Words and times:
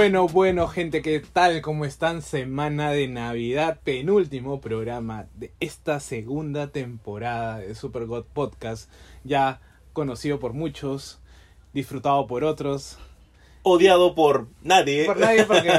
Bueno, 0.00 0.28
bueno, 0.28 0.66
gente, 0.66 1.02
¿qué 1.02 1.20
tal? 1.20 1.60
¿Cómo 1.60 1.84
están? 1.84 2.22
Semana 2.22 2.90
de 2.90 3.06
Navidad, 3.06 3.80
penúltimo 3.84 4.58
programa 4.58 5.26
de 5.34 5.52
esta 5.60 6.00
segunda 6.00 6.68
temporada 6.68 7.58
de 7.58 7.74
Super 7.74 8.06
God 8.06 8.24
Podcast, 8.32 8.90
ya 9.24 9.60
conocido 9.92 10.40
por 10.40 10.54
muchos, 10.54 11.20
disfrutado 11.74 12.26
por 12.26 12.44
otros. 12.44 12.96
Odiado 13.62 14.14
por 14.14 14.46
nadie. 14.62 15.04
Por 15.04 15.18
nadie, 15.18 15.44
porque, 15.44 15.70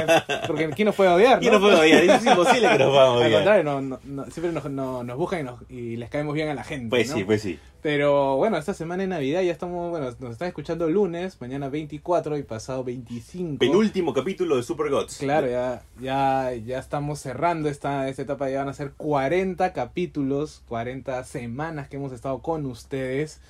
porque 0.46 0.70
¿quién 0.70 0.86
nos 0.86 0.94
puede 0.94 1.10
odiar? 1.10 1.40
¿Quién 1.40 1.52
nos 1.52 1.60
puede 1.60 1.74
odiar? 1.80 2.04
Es 2.04 2.24
imposible 2.24 2.68
que 2.68 2.78
nos 2.78 2.94
vamos 2.94 3.16
a 3.22 3.24
Al 3.24 3.26
odiar. 3.26 3.32
contrario, 3.32 3.64
no, 3.64 3.80
no- 3.80 4.00
no- 4.04 4.24
siempre 4.30 4.52
nos, 4.52 4.64
no- 4.70 5.02
nos 5.02 5.16
buscan 5.16 5.40
y, 5.40 5.42
nos- 5.42 5.60
y 5.70 5.96
les 5.96 6.08
caemos 6.08 6.32
bien 6.34 6.48
a 6.48 6.54
la 6.54 6.62
gente. 6.62 6.90
Pues 6.90 7.08
¿no? 7.10 7.16
sí, 7.16 7.24
pues 7.24 7.42
sí. 7.42 7.58
Pero 7.82 8.36
bueno, 8.36 8.56
esta 8.58 8.74
semana 8.74 9.02
de 9.02 9.08
Navidad 9.08 9.42
ya 9.42 9.50
estamos, 9.50 9.90
bueno, 9.90 10.06
nos 10.20 10.30
están 10.30 10.46
escuchando 10.46 10.88
lunes, 10.88 11.40
mañana 11.40 11.68
24 11.68 12.36
y 12.38 12.44
pasado 12.44 12.84
25. 12.84 13.58
Penúltimo 13.58 14.14
capítulo 14.14 14.56
de 14.56 14.62
Super 14.62 14.88
Gods. 14.88 15.16
Claro, 15.18 15.48
ya, 15.50 15.82
ya, 16.00 16.52
ya 16.64 16.78
estamos 16.78 17.18
cerrando 17.18 17.68
esta, 17.68 18.08
esta 18.08 18.22
etapa, 18.22 18.48
ya 18.48 18.60
van 18.60 18.68
a 18.68 18.74
ser 18.74 18.92
40 18.92 19.72
capítulos, 19.72 20.62
40 20.68 21.24
semanas 21.24 21.88
que 21.88 21.96
hemos 21.96 22.12
estado 22.12 22.38
con 22.38 22.64
ustedes. 22.66 23.40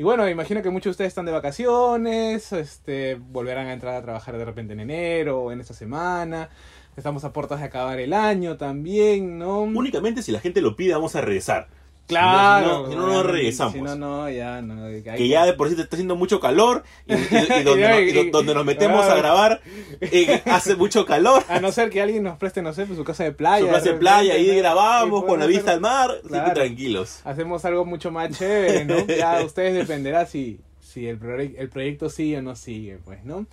Y 0.00 0.02
bueno, 0.02 0.26
imagino 0.30 0.62
que 0.62 0.70
muchos 0.70 0.84
de 0.84 0.90
ustedes 0.92 1.08
están 1.08 1.26
de 1.26 1.32
vacaciones, 1.32 2.54
este, 2.54 3.16
volverán 3.16 3.66
a 3.66 3.74
entrar 3.74 3.94
a 3.96 4.00
trabajar 4.00 4.38
de 4.38 4.46
repente 4.46 4.72
en 4.72 4.80
enero 4.80 5.42
o 5.42 5.52
en 5.52 5.60
esta 5.60 5.74
semana. 5.74 6.48
Estamos 6.96 7.22
a 7.24 7.34
puertas 7.34 7.60
de 7.60 7.66
acabar 7.66 8.00
el 8.00 8.14
año 8.14 8.56
también, 8.56 9.38
¿no? 9.38 9.60
Únicamente 9.60 10.22
si 10.22 10.32
la 10.32 10.40
gente 10.40 10.62
lo 10.62 10.74
pide, 10.74 10.94
vamos 10.94 11.16
a 11.16 11.20
regresar. 11.20 11.68
Claro. 12.10 12.86
Si 12.90 12.94
no, 12.96 13.02
si 13.02 13.06
no, 13.08 13.12
no 13.14 13.22
regresamos. 13.22 13.72
Si 13.74 13.80
no, 13.80 13.94
no, 13.96 14.30
ya 14.30 14.60
no. 14.62 14.86
Que 15.16 15.28
ya 15.28 15.46
de 15.46 15.52
por 15.54 15.68
sí 15.68 15.76
te 15.76 15.82
está 15.82 15.96
haciendo 15.96 16.16
mucho 16.16 16.40
calor 16.40 16.84
y, 17.06 17.14
y- 17.14 17.16
y 17.60 17.62
donde, 17.64 17.88
nos, 17.88 18.00
y 18.26 18.30
donde 18.30 18.54
nos 18.54 18.64
metemos 18.64 19.04
a 19.06 19.14
grabar 19.14 19.60
eh, 20.00 20.42
hace 20.46 20.76
mucho 20.76 21.04
calor. 21.06 21.42
A 21.48 21.60
no 21.60 21.72
ser 21.72 21.90
que 21.90 22.02
alguien 22.02 22.22
nos 22.22 22.36
preste, 22.38 22.60
no 22.62 22.72
sé, 22.72 22.84
pues, 22.86 22.98
su 22.98 23.04
casa 23.04 23.24
de 23.24 23.32
playa. 23.32 23.60
Su 23.60 23.64
de 23.66 23.70
clase 23.72 23.92
de 23.92 23.98
playa, 23.98 24.34
ahí 24.34 24.54
grabamos 24.56 25.24
con 25.24 25.40
la 25.40 25.46
vista 25.46 25.72
al 25.72 25.80
mar, 25.80 26.10
así 26.10 26.22
que 26.22 26.28
Claro. 26.28 26.52
tranquilos. 26.54 27.20
Hacemos 27.24 27.64
algo 27.64 27.84
mucho 27.84 28.10
más 28.10 28.36
chévere, 28.36 28.84
¿no? 28.84 29.06
Ya 29.06 29.40
ustedes 29.44 29.74
dependerá 29.74 30.26
si, 30.26 30.60
si 30.80 31.06
el, 31.06 31.18
el 31.56 31.68
proyecto 31.68 32.10
sigue 32.10 32.38
o 32.38 32.42
no 32.42 32.56
sigue, 32.56 32.98
pues, 33.04 33.24
¿no? 33.24 33.46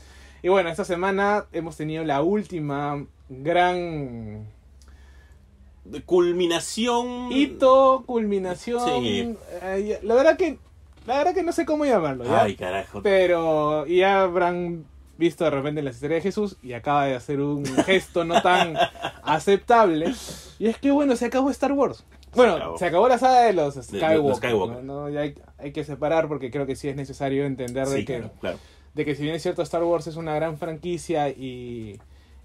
Y 0.44 0.50
bueno, 0.50 0.70
esta 0.70 0.86
semana 0.86 1.46
hemos 1.52 1.76
tenido 1.78 2.04
la 2.04 2.22
última 2.22 3.04
gran 3.30 4.48
Culminación. 6.06 7.32
hito, 7.32 8.04
culminación. 8.06 9.04
Sí. 9.04 9.36
eh, 9.62 10.00
la 10.04 10.16
verdad 10.16 10.38
que, 10.38 10.58
la 11.06 11.18
verdad 11.18 11.34
que 11.34 11.44
no 11.44 11.52
sé 11.52 11.66
cómo 11.66 11.86
llamarlo, 11.86 12.26
¿ya? 12.26 12.44
Ay, 12.44 12.56
carajo. 12.56 13.02
Pero 13.02 13.86
ya 13.88 14.22
habrán 14.22 14.86
visto 15.18 15.44
de 15.44 15.50
repente 15.50 15.82
la 15.82 15.90
historia 15.90 16.16
de 16.16 16.22
Jesús 16.22 16.58
y 16.62 16.74
acaba 16.74 17.06
de 17.06 17.16
hacer 17.16 17.42
un 17.42 17.66
gesto 17.66 18.24
no 18.24 18.42
tan 18.42 18.76
aceptable. 19.24 20.14
Y 20.60 20.68
es 20.68 20.78
que 20.78 20.92
bueno, 20.92 21.16
se 21.16 21.26
acabó 21.26 21.50
Star 21.50 21.72
Wars. 21.72 22.04
Bueno, 22.36 22.54
acabó. 22.56 22.78
se 22.78 22.86
acabó 22.86 23.08
la 23.08 23.18
saga 23.18 23.42
de 23.44 23.54
los 23.54 23.76
de 23.76 23.84
Skywalker. 23.84 24.24
los 24.24 24.38
Skywalker. 24.38 24.84
¿no? 24.84 25.02
No, 25.04 25.10
ya 25.10 25.22
hay, 25.22 25.36
hay 25.58 25.72
que 25.72 25.84
separar 25.84 26.28
porque 26.28 26.52
creo 26.52 26.66
que 26.66 26.76
sí 26.76 26.88
es 26.88 26.96
necesario 26.96 27.46
entender 27.46 27.88
de, 27.88 28.06
que, 28.06 28.18
claro, 28.18 28.32
claro. 28.40 28.60
de 28.94 29.06
que 29.06 29.16
si 29.16 29.24
bien 29.24 29.36
es 29.36 29.42
cierto 29.42 29.62
Star 29.64 29.84
Wars 29.84 30.08
es 30.08 30.18
una 30.18 30.36
gran 30.36 30.58
franquicia 30.58 31.30
y, 31.30 32.00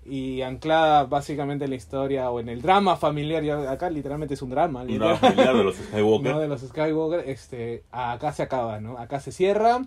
y 0.04 0.42
anclada 0.42 1.04
básicamente 1.04 1.64
en 1.64 1.70
la 1.70 1.76
historia 1.76 2.30
o 2.30 2.40
en 2.40 2.48
el 2.48 2.60
drama 2.60 2.96
familiar, 2.96 3.42
ya 3.42 3.70
acá 3.70 3.88
literalmente 3.88 4.34
es 4.34 4.42
un 4.42 4.50
drama. 4.50 4.82
Un 4.82 4.98
drama 4.98 5.16
familiar 5.16 5.56
de 5.56 5.64
los 5.64 5.76
Skywalker. 5.88 6.32
¿no? 6.32 6.40
de 6.40 6.48
los 6.48 6.60
Skywalker, 6.60 7.28
este, 7.28 7.84
acá 7.92 8.32
se 8.32 8.42
acaba, 8.42 8.80
¿no? 8.80 8.98
Acá 8.98 9.20
se 9.20 9.32
cierra 9.32 9.82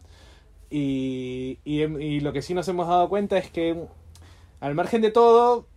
y, 0.69 1.59
y, 1.65 1.81
y 1.83 2.19
lo 2.21 2.33
que 2.33 2.41
sí 2.41 2.53
nos 2.53 2.67
hemos 2.67 2.87
dado 2.87 3.09
cuenta 3.09 3.37
es 3.37 3.49
que 3.49 3.85
al 4.61 4.73
margen 4.73 5.01
de 5.01 5.11
todo, 5.11 5.67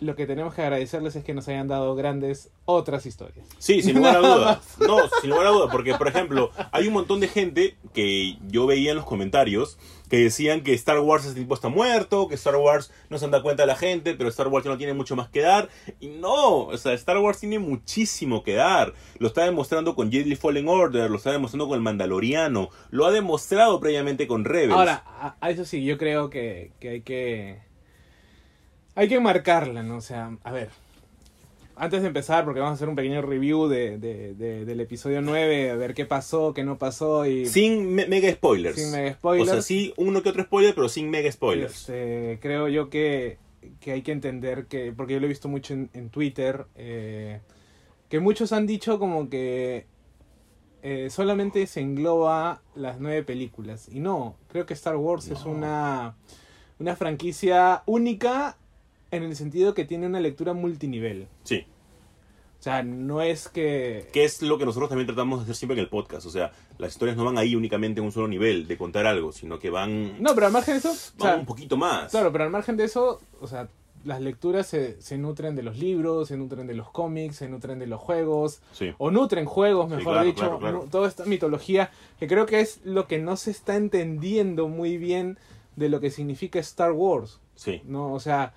lo 0.00 0.14
que 0.14 0.26
tenemos 0.26 0.54
que 0.54 0.62
agradecerles 0.62 1.16
es 1.16 1.24
que 1.24 1.32
nos 1.32 1.48
hayan 1.48 1.68
dado 1.68 1.94
grandes 1.94 2.50
otras 2.64 3.06
historias. 3.06 3.46
Sí, 3.58 3.82
sin 3.82 3.96
lugar 3.96 4.16
a 4.16 4.18
dudas. 4.34 4.76
No, 4.80 4.98
sin 5.20 5.30
lugar 5.30 5.46
a 5.46 5.50
dudas, 5.50 5.68
porque 5.70 5.94
por 5.94 6.08
ejemplo, 6.08 6.50
hay 6.72 6.86
un 6.86 6.94
montón 6.94 7.20
de 7.20 7.28
gente 7.28 7.76
que 7.94 8.36
yo 8.48 8.66
veía 8.66 8.90
en 8.90 8.96
los 8.96 9.06
comentarios 9.06 9.78
que 10.08 10.18
decían 10.18 10.62
que 10.62 10.72
Star 10.74 11.00
Wars 11.00 11.24
ese 11.24 11.34
tipo 11.34 11.54
está 11.54 11.68
muerto, 11.68 12.28
que 12.28 12.34
Star 12.36 12.56
Wars 12.56 12.92
no 13.10 13.18
se 13.18 13.28
da 13.28 13.42
cuenta 13.42 13.64
de 13.64 13.66
la 13.66 13.76
gente, 13.76 14.14
pero 14.14 14.28
Star 14.28 14.48
Wars 14.48 14.64
ya 14.64 14.70
no 14.70 14.78
tiene 14.78 14.94
mucho 14.94 15.16
más 15.16 15.28
que 15.28 15.40
dar. 15.40 15.68
Y 16.00 16.08
no, 16.08 16.66
o 16.66 16.76
sea, 16.78 16.92
Star 16.92 17.18
Wars 17.18 17.40
tiene 17.40 17.58
muchísimo 17.58 18.42
que 18.42 18.54
dar. 18.54 18.94
Lo 19.18 19.28
está 19.28 19.44
demostrando 19.44 19.94
con 19.94 20.12
Jedi 20.12 20.36
Fallen 20.36 20.68
Order, 20.68 21.10
lo 21.10 21.16
está 21.16 21.32
demostrando 21.32 21.68
con 21.68 21.76
el 21.76 21.82
Mandaloriano, 21.82 22.70
lo 22.90 23.06
ha 23.06 23.10
demostrado 23.10 23.80
previamente 23.80 24.26
con 24.26 24.44
Rebels. 24.44 24.74
Ahora, 24.74 25.02
a, 25.06 25.36
a 25.40 25.50
eso 25.50 25.64
sí, 25.64 25.84
yo 25.84 25.98
creo 25.98 26.30
que, 26.30 26.72
que 26.80 26.88
hay 26.88 27.00
que... 27.02 27.66
Hay 28.94 29.08
que 29.08 29.20
marcarla, 29.20 29.82
¿no? 29.82 29.96
O 29.96 30.00
sea, 30.00 30.38
a 30.42 30.52
ver. 30.52 30.70
Antes 31.78 32.00
de 32.00 32.08
empezar, 32.08 32.44
porque 32.44 32.60
vamos 32.60 32.72
a 32.72 32.74
hacer 32.76 32.88
un 32.88 32.96
pequeño 32.96 33.20
review 33.20 33.68
de, 33.68 33.98
de- 33.98 34.34
de- 34.34 34.64
del 34.64 34.80
episodio 34.80 35.20
9, 35.20 35.70
a 35.70 35.76
ver 35.76 35.92
qué 35.92 36.06
pasó, 36.06 36.54
qué 36.54 36.64
no 36.64 36.78
pasó 36.78 37.26
y... 37.26 37.44
sin 37.46 37.94
me- 37.94 38.06
mega 38.06 38.32
spoilers. 38.32 38.76
Sin 38.76 38.90
mega 38.92 39.12
spoilers. 39.12 39.48
O 39.50 39.52
sea, 39.52 39.62
sí, 39.62 39.92
uno 39.98 40.22
que 40.22 40.30
otro 40.30 40.42
spoiler, 40.44 40.74
pero 40.74 40.88
sin 40.88 41.10
mega 41.10 41.30
spoilers. 41.30 41.74
Este, 41.80 42.38
creo 42.40 42.68
yo 42.68 42.88
que, 42.88 43.36
que 43.80 43.92
hay 43.92 44.00
que 44.00 44.12
entender 44.12 44.66
que, 44.66 44.92
porque 44.96 45.12
yo 45.14 45.20
lo 45.20 45.26
he 45.26 45.28
visto 45.28 45.48
mucho 45.48 45.74
en, 45.74 45.90
en 45.92 46.08
Twitter, 46.08 46.64
eh, 46.76 47.40
que 48.08 48.20
muchos 48.20 48.52
han 48.52 48.66
dicho 48.66 48.98
como 48.98 49.28
que 49.28 49.84
eh, 50.82 51.08
solamente 51.10 51.66
se 51.66 51.80
engloba 51.80 52.62
las 52.74 53.00
nueve 53.00 53.22
películas. 53.22 53.88
Y 53.92 54.00
no, 54.00 54.36
creo 54.48 54.64
que 54.64 54.72
Star 54.74 54.96
Wars 54.96 55.28
es 55.28 55.44
una, 55.44 56.16
una 56.78 56.96
franquicia 56.96 57.82
única 57.84 58.56
en 59.10 59.22
el 59.22 59.36
sentido 59.36 59.74
que 59.74 59.84
tiene 59.84 60.06
una 60.06 60.20
lectura 60.20 60.52
multinivel. 60.52 61.28
Sí. 61.44 61.64
O 62.58 62.62
sea, 62.62 62.82
no 62.82 63.20
es 63.22 63.48
que... 63.48 64.08
que 64.12 64.24
es 64.24 64.42
lo 64.42 64.58
que 64.58 64.64
nosotros 64.64 64.88
también 64.88 65.06
tratamos 65.06 65.38
de 65.40 65.42
hacer 65.44 65.54
siempre 65.56 65.74
en 65.74 65.80
el 65.84 65.88
podcast. 65.88 66.26
O 66.26 66.30
sea, 66.30 66.52
las 66.78 66.92
historias 66.92 67.16
no 67.16 67.24
van 67.24 67.38
ahí 67.38 67.54
únicamente 67.54 68.00
en 68.00 68.06
un 68.06 68.12
solo 68.12 68.26
nivel 68.28 68.66
de 68.66 68.76
contar 68.78 69.06
algo, 69.06 69.30
sino 69.30 69.58
que 69.58 69.70
van, 69.70 70.20
No, 70.22 70.34
pero 70.34 70.46
al 70.46 70.52
margen 70.52 70.74
de 70.74 70.78
eso... 70.78 70.90
o 70.90 71.22
van 71.22 71.32
sea, 71.32 71.36
un 71.36 71.46
poquito 71.46 71.76
más. 71.76 72.10
Claro, 72.10 72.32
pero 72.32 72.44
al 72.44 72.50
margen 72.50 72.76
de 72.76 72.84
eso, 72.84 73.20
o 73.40 73.46
sea, 73.46 73.68
las 74.04 74.20
lecturas 74.20 74.66
se, 74.66 75.00
se 75.02 75.18
nutren 75.18 75.54
de 75.54 75.62
los 75.62 75.78
libros, 75.78 76.28
se 76.28 76.36
nutren 76.36 76.66
de 76.66 76.74
los 76.74 76.90
cómics, 76.90 77.36
se 77.36 77.48
nutren 77.48 77.78
de 77.78 77.86
los 77.86 78.00
juegos, 78.00 78.60
Sí. 78.72 78.92
o 78.98 79.10
nutren 79.10 79.44
juegos, 79.44 79.90
Sí, 79.90 79.96
mejor 79.96 80.12
claro, 80.14 80.26
dicho, 80.26 80.38
claro, 80.40 80.58
claro. 80.58 80.78
nu- 80.84 80.88
toda 80.90 81.08
esta 81.08 81.24
mitología, 81.26 81.90
que 82.18 82.26
creo 82.26 82.46
que 82.46 82.60
es 82.60 82.80
lo 82.84 83.06
que 83.06 83.18
no 83.18 83.36
se 83.36 83.50
está 83.50 83.76
entendiendo 83.76 84.66
muy 84.68 84.96
bien 84.96 85.38
de 85.76 85.88
lo 85.88 86.00
que 86.00 86.10
significa 86.10 86.58
Star 86.60 86.92
Wars, 86.92 87.38
Sí. 87.54 87.82
¿no? 87.84 88.12
O 88.12 88.20
sea, 88.20 88.54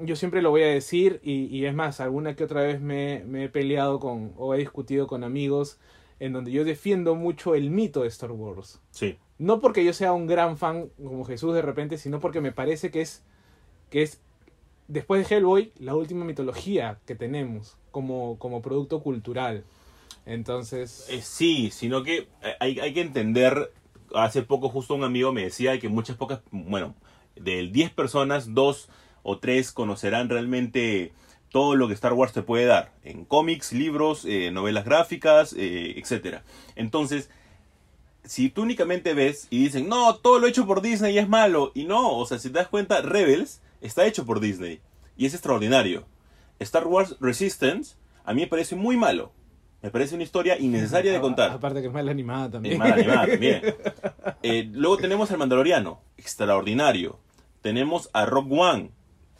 yo 0.00 0.16
siempre 0.16 0.42
lo 0.42 0.50
voy 0.50 0.62
a 0.62 0.66
decir, 0.68 1.20
y, 1.22 1.44
y 1.46 1.66
es 1.66 1.74
más, 1.74 2.00
alguna 2.00 2.34
que 2.34 2.44
otra 2.44 2.62
vez 2.62 2.80
me, 2.80 3.24
me 3.26 3.44
he 3.44 3.48
peleado 3.48 4.00
con, 4.00 4.32
o 4.36 4.54
he 4.54 4.58
discutido 4.58 5.06
con 5.06 5.24
amigos, 5.24 5.78
en 6.20 6.32
donde 6.32 6.52
yo 6.52 6.64
defiendo 6.64 7.14
mucho 7.14 7.54
el 7.54 7.70
mito 7.70 8.02
de 8.02 8.08
Star 8.08 8.32
Wars. 8.32 8.80
Sí. 8.90 9.18
No 9.38 9.60
porque 9.60 9.84
yo 9.84 9.92
sea 9.92 10.12
un 10.12 10.26
gran 10.26 10.56
fan 10.56 10.90
como 11.02 11.24
Jesús 11.24 11.54
de 11.54 11.62
repente, 11.62 11.98
sino 11.98 12.20
porque 12.20 12.40
me 12.40 12.52
parece 12.52 12.90
que 12.90 13.00
es, 13.00 13.24
que 13.90 14.02
es 14.02 14.20
después 14.88 15.28
de 15.28 15.34
Hellboy, 15.34 15.72
la 15.78 15.94
última 15.94 16.24
mitología 16.24 16.98
que 17.06 17.14
tenemos 17.14 17.76
como, 17.90 18.38
como 18.38 18.62
producto 18.62 19.02
cultural. 19.02 19.64
Entonces, 20.26 21.06
Eh, 21.10 21.20
sí, 21.22 21.70
sino 21.72 22.02
que 22.02 22.28
eh, 22.42 22.54
hay, 22.60 22.78
hay 22.78 22.94
que 22.94 23.00
entender. 23.00 23.72
Hace 24.14 24.42
poco, 24.42 24.68
justo 24.68 24.94
un 24.94 25.04
amigo 25.04 25.32
me 25.32 25.42
decía 25.42 25.78
que 25.80 25.88
muchas 25.88 26.16
pocas. 26.16 26.40
Bueno, 26.50 26.94
de 27.34 27.68
10 27.68 27.90
personas, 27.90 28.54
dos 28.54 28.88
o 29.22 29.38
tres 29.38 29.72
conocerán 29.72 30.28
realmente 30.28 31.12
todo 31.50 31.76
lo 31.76 31.88
que 31.88 31.94
Star 31.94 32.12
Wars 32.12 32.32
te 32.32 32.42
puede 32.42 32.66
dar. 32.66 32.92
En 33.04 33.24
cómics, 33.24 33.72
libros, 33.72 34.24
eh, 34.24 34.50
novelas 34.50 34.84
gráficas, 34.84 35.54
eh, 35.56 35.98
etc. 35.98 36.38
Entonces. 36.76 37.30
Si 38.24 38.50
tú 38.50 38.62
únicamente 38.62 39.14
ves 39.14 39.48
y 39.50 39.64
dicen, 39.64 39.88
no, 39.88 40.14
todo 40.14 40.38
lo 40.38 40.46
hecho 40.46 40.64
por 40.64 40.80
Disney 40.80 41.18
es 41.18 41.28
malo. 41.28 41.72
Y 41.74 41.86
no, 41.86 42.16
o 42.16 42.24
sea, 42.24 42.38
si 42.38 42.50
te 42.50 42.60
das 42.60 42.68
cuenta, 42.68 43.02
Rebels 43.02 43.60
está 43.80 44.06
hecho 44.06 44.24
por 44.24 44.38
Disney. 44.38 44.80
Y 45.16 45.26
es 45.26 45.34
extraordinario. 45.34 46.06
Star 46.60 46.86
Wars 46.86 47.16
Resistance 47.20 47.96
a 48.24 48.34
mí 48.34 48.42
me 48.42 48.46
parece 48.46 48.76
muy 48.76 48.96
malo. 48.96 49.32
Me 49.82 49.90
parece 49.90 50.14
una 50.14 50.24
historia 50.24 50.58
innecesaria 50.58 51.12
de 51.12 51.20
contar. 51.20 51.50
Aparte 51.50 51.80
que 51.80 51.88
es 51.88 51.92
mal 51.92 52.08
animada 52.08 52.50
también. 52.50 52.74
Es 52.74 52.78
mal 52.78 52.92
animada 52.92 53.26
también. 53.26 53.62
Eh, 54.44 54.68
luego 54.72 54.96
tenemos 54.96 55.30
al 55.30 55.38
Mandaloriano, 55.38 56.00
extraordinario. 56.16 57.20
Tenemos 57.60 58.10
a 58.12 58.26
Rock 58.26 58.50
One, 58.50 58.90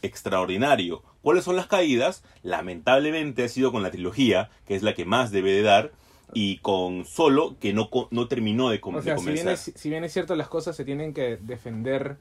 extraordinario. 0.02 1.02
¿Cuáles 1.22 1.44
son 1.44 1.56
las 1.56 1.66
caídas? 1.66 2.22
Lamentablemente 2.42 3.44
ha 3.44 3.48
sido 3.48 3.72
con 3.72 3.82
la 3.82 3.90
trilogía, 3.90 4.50
que 4.66 4.74
es 4.74 4.82
la 4.82 4.94
que 4.94 5.04
más 5.04 5.30
debe 5.30 5.52
de 5.52 5.62
dar, 5.62 5.92
y 6.34 6.58
con 6.58 7.04
Solo, 7.04 7.56
que 7.60 7.72
no, 7.72 7.88
no 8.10 8.28
terminó 8.28 8.68
de, 8.70 8.80
com- 8.80 8.94
o 8.96 9.02
sea, 9.02 9.14
de 9.14 9.20
si 9.20 9.26
bien, 9.26 9.36
comenzar. 9.44 9.52
es, 9.74 9.80
si 9.80 9.88
bien 9.90 10.04
es 10.04 10.12
cierto, 10.12 10.34
las 10.36 10.48
cosas 10.48 10.74
se 10.76 10.84
tienen 10.84 11.12
que 11.14 11.36
defender 11.36 12.16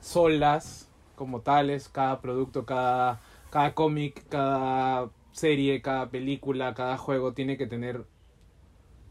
solas, 0.00 0.88
como 1.16 1.40
tales, 1.40 1.88
cada 1.88 2.20
producto, 2.20 2.66
cada, 2.66 3.20
cada 3.50 3.74
cómic, 3.74 4.24
cada 4.28 5.10
serie, 5.32 5.80
cada 5.80 6.10
película, 6.10 6.74
cada 6.74 6.96
juego 6.98 7.32
tiene 7.32 7.56
que 7.56 7.66
tener 7.66 8.04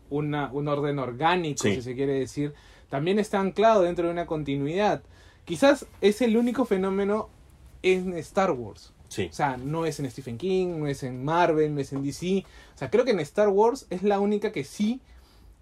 una, 0.09 0.51
un 0.51 0.67
orden 0.67 0.99
orgánico, 0.99 1.63
Sí. 1.63 1.75
si 1.75 1.81
se 1.81 1.95
quiere 1.95 2.13
decir. 2.13 2.53
También 2.89 3.17
está 3.19 3.39
anclado 3.39 3.81
dentro 3.81 4.05
de 4.05 4.11
una 4.13 4.27
continuidad. 4.27 5.01
Quizás 5.45 5.87
es 6.01 6.21
el 6.21 6.37
único 6.37 6.65
fenómeno 6.65 7.29
en 7.83 8.13
Star 8.17 8.51
Wars. 8.51 8.93
Sí. 9.09 9.27
O 9.29 9.33
sea, 9.33 9.57
no 9.57 9.85
es 9.85 9.99
en 9.99 10.09
Stephen 10.09 10.37
King, 10.39 10.79
no 10.79 10.87
es 10.87 11.03
en 11.03 11.23
Marvel, 11.23 11.75
no 11.75 11.81
es 11.81 11.93
en 11.93 12.01
DC. 12.01 12.43
O 12.73 12.77
sea, 12.77 12.89
creo 12.89 13.05
que 13.05 13.11
en 13.11 13.19
Star 13.19 13.49
Wars 13.49 13.85
es 13.91 14.01
la 14.01 14.19
única 14.19 14.51
que 14.51 14.63
sí 14.63 15.01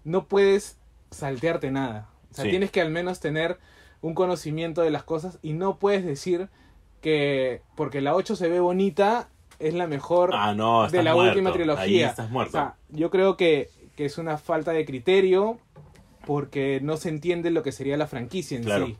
no 0.04 0.24
puedes 0.26 0.78
saltearte 1.10 1.70
nada. 1.70 2.08
O 2.30 2.34
sea, 2.34 2.44
Sí. 2.44 2.50
tienes 2.50 2.70
que 2.70 2.80
al 2.80 2.90
menos 2.90 3.20
tener 3.20 3.58
un 4.00 4.14
conocimiento 4.14 4.80
de 4.80 4.90
las 4.90 5.02
cosas 5.04 5.38
y 5.42 5.52
no 5.52 5.78
puedes 5.78 6.04
decir 6.04 6.48
que 7.02 7.60
porque 7.76 8.00
la 8.00 8.14
8 8.14 8.36
se 8.36 8.48
ve 8.48 8.58
bonita 8.60 9.28
es 9.58 9.74
la 9.74 9.86
mejor 9.86 10.30
Ah, 10.32 10.54
no, 10.54 10.88
de 10.88 11.02
la 11.02 11.14
muerto. 11.14 11.32
última 11.32 11.50
Ahí 11.50 11.54
trilogía. 11.56 12.08
estás 12.08 12.30
muerto. 12.30 12.50
O 12.50 12.60
sea, 12.60 12.76
yo 12.88 13.10
creo 13.10 13.36
que, 13.36 13.68
que 13.96 14.06
es 14.06 14.16
una 14.18 14.38
falta 14.38 14.72
de 14.72 14.84
criterio 14.86 15.58
porque 16.26 16.80
no 16.82 16.96
se 16.96 17.10
entiende 17.10 17.50
lo 17.50 17.62
que 17.62 17.70
sería 17.72 17.96
la 17.96 18.06
franquicia 18.06 18.56
en 18.56 18.64
Claro. 18.64 18.86
sí. 18.86 18.96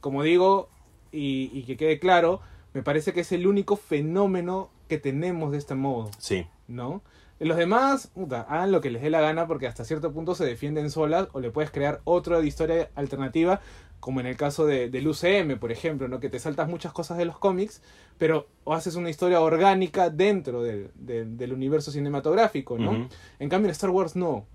Como 0.00 0.22
digo, 0.22 0.68
y, 1.16 1.50
y 1.52 1.62
que 1.64 1.76
quede 1.76 1.98
claro, 1.98 2.40
me 2.74 2.82
parece 2.82 3.12
que 3.12 3.20
es 3.20 3.32
el 3.32 3.46
único 3.46 3.76
fenómeno 3.76 4.70
que 4.88 4.98
tenemos 4.98 5.50
de 5.52 5.58
este 5.58 5.74
modo, 5.74 6.10
sí. 6.18 6.46
¿no? 6.68 7.02
Los 7.38 7.56
demás, 7.58 8.06
puta, 8.08 8.42
hagan 8.48 8.72
lo 8.72 8.80
que 8.80 8.90
les 8.90 9.02
dé 9.02 9.10
la 9.10 9.20
gana 9.20 9.46
porque 9.46 9.66
hasta 9.66 9.84
cierto 9.84 10.10
punto 10.12 10.34
se 10.34 10.44
defienden 10.46 10.90
solas 10.90 11.28
o 11.32 11.40
le 11.40 11.50
puedes 11.50 11.70
crear 11.70 12.00
otra 12.04 12.40
historia 12.42 12.88
alternativa, 12.94 13.60
como 14.00 14.20
en 14.20 14.26
el 14.26 14.36
caso 14.36 14.64
de, 14.64 14.88
del 14.88 15.08
UCM, 15.08 15.58
por 15.58 15.70
ejemplo, 15.70 16.08
¿no? 16.08 16.18
Que 16.20 16.30
te 16.30 16.38
saltas 16.38 16.68
muchas 16.68 16.92
cosas 16.92 17.18
de 17.18 17.24
los 17.26 17.38
cómics, 17.38 17.82
pero 18.16 18.46
o 18.64 18.72
haces 18.72 18.94
una 18.94 19.10
historia 19.10 19.40
orgánica 19.42 20.08
dentro 20.08 20.62
del, 20.62 20.90
del- 20.94 21.36
del 21.36 21.52
universo 21.52 21.90
cinematográfico, 21.90 22.78
¿no? 22.78 23.08
En 23.38 23.48
cambio 23.50 23.66
en 23.68 23.72
Star 23.72 23.90
Wars 23.90 24.16
no. 24.16 24.46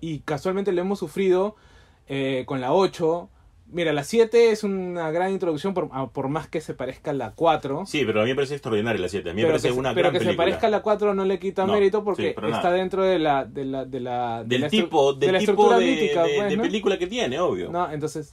Y 0.00 0.20
casualmente 0.20 0.72
lo 0.72 0.80
hemos 0.80 0.98
sufrido 0.98 1.56
eh, 2.06 2.44
con 2.46 2.60
la 2.60 2.72
8. 2.72 3.28
Mira, 3.74 3.92
la 3.92 4.04
7 4.04 4.52
es 4.52 4.62
una 4.64 5.10
gran 5.10 5.32
introducción 5.32 5.74
por, 5.74 5.88
a- 5.92 6.06
por 6.08 6.28
más 6.28 6.46
que 6.48 6.60
se 6.60 6.74
parezca 6.74 7.10
a 7.10 7.14
la 7.14 7.32
4. 7.32 7.84
Sí, 7.86 8.04
pero 8.06 8.20
a 8.20 8.24
mí 8.24 8.30
me 8.30 8.36
parece 8.36 8.54
extraordinaria 8.54 9.00
la 9.02 9.08
7. 9.08 9.30
A 9.30 9.32
mí 9.34 9.38
me 9.42 9.42
pero 9.48 9.52
parece 9.54 9.68
que, 9.68 9.74
una 9.78 9.92
pero 9.94 10.10
gran 10.10 10.20
que 10.22 10.24
se 10.30 10.34
parezca 10.36 10.66
a 10.68 10.70
la 10.70 10.80
4 10.82 11.12
no 11.14 11.24
le 11.24 11.38
quita 11.40 11.66
No, 11.66 11.72
mérito 11.72 12.04
porque 12.04 12.34
sí, 12.38 12.46
está 12.54 12.70
dentro 12.70 13.02
de 13.02 13.18
la 13.18 13.44
de 13.44 13.64
la 13.64 13.84
de 13.84 14.00
la 14.00 14.44
de 14.44 14.58
Del 14.58 14.70
tipo, 14.70 15.12
de 15.12 15.26
la 15.32 15.38
tipo 15.40 15.52
estructura 15.52 15.78
de, 15.78 15.86
mítica, 15.86 16.22
de- 16.24 16.36
pues, 16.56 16.56
película 16.68 16.98
que 16.98 17.06
tiene, 17.08 17.38
obvio. 17.40 17.70
No, 17.70 17.90
entonces 17.90 18.32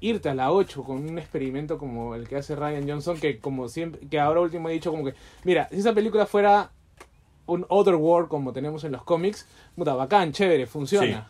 irte 0.00 0.28
a 0.28 0.34
la 0.34 0.52
8 0.52 0.84
con 0.84 0.98
un 1.08 1.18
experimento 1.18 1.76
como 1.76 2.14
el 2.14 2.28
que 2.28 2.36
hace 2.36 2.54
Ryan 2.54 2.88
Johnson 2.88 3.18
que 3.18 3.40
como 3.40 3.68
siempre 3.68 4.00
que 4.08 4.20
ahora 4.20 4.40
último 4.40 4.68
he 4.68 4.72
dicho 4.72 4.92
como 4.92 5.04
que 5.04 5.14
mira, 5.42 5.68
si 5.72 5.78
esa 5.80 5.92
película 5.92 6.24
fuera 6.26 6.70
un 7.46 7.66
Otherworld 7.68 8.28
como 8.28 8.52
tenemos 8.52 8.84
en 8.84 8.92
los 8.92 9.02
cómics, 9.02 9.48
puta 9.74 9.94
bacán, 9.94 10.30
chévere, 10.30 10.66
funciona. 10.66 11.28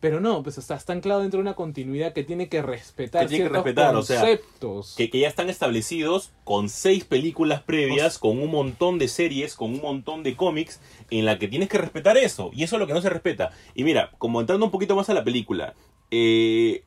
Pero 0.00 0.18
no, 0.18 0.42
pues 0.42 0.54
sea, 0.56 0.76
está 0.76 0.94
anclado 0.94 1.20
dentro 1.20 1.36
de 1.38 1.42
una 1.42 1.54
continuidad 1.54 2.14
que 2.14 2.24
tiene 2.24 2.48
que 2.48 2.62
respetar 2.62 3.22
Que 3.22 3.28
tiene 3.28 3.44
que 3.44 3.48
ciertos 3.50 3.64
respetar, 3.66 3.94
o 3.94 4.02
sea, 4.02 4.20
conceptos. 4.20 4.94
que, 4.96 5.10
que 5.10 5.20
ya 5.20 5.28
están 5.28 5.50
establecidos 5.50 6.32
con 6.44 6.70
seis 6.70 7.04
películas 7.04 7.62
previas, 7.62 8.18
con 8.18 8.38
un 8.38 8.50
montón 8.50 8.98
de 8.98 9.08
series, 9.08 9.54
con 9.56 9.72
un 9.74 9.82
montón 9.82 10.22
de 10.22 10.36
cómics, 10.36 10.80
en 11.10 11.26
la 11.26 11.38
que 11.38 11.48
tienes 11.48 11.68
que 11.68 11.76
respetar 11.76 12.16
eso. 12.16 12.50
Y 12.54 12.62
eso 12.64 12.76
es 12.76 12.80
lo 12.80 12.86
que 12.86 12.94
no 12.94 13.02
se 13.02 13.10
respeta. 13.10 13.50
Y 13.74 13.84
mira, 13.84 14.10
como 14.16 14.40
entrando 14.40 14.64
un 14.64 14.70
poquito 14.72 14.96
más 14.96 15.10
a 15.10 15.14
la 15.14 15.22
película, 15.22 15.74
eh, 16.10 16.82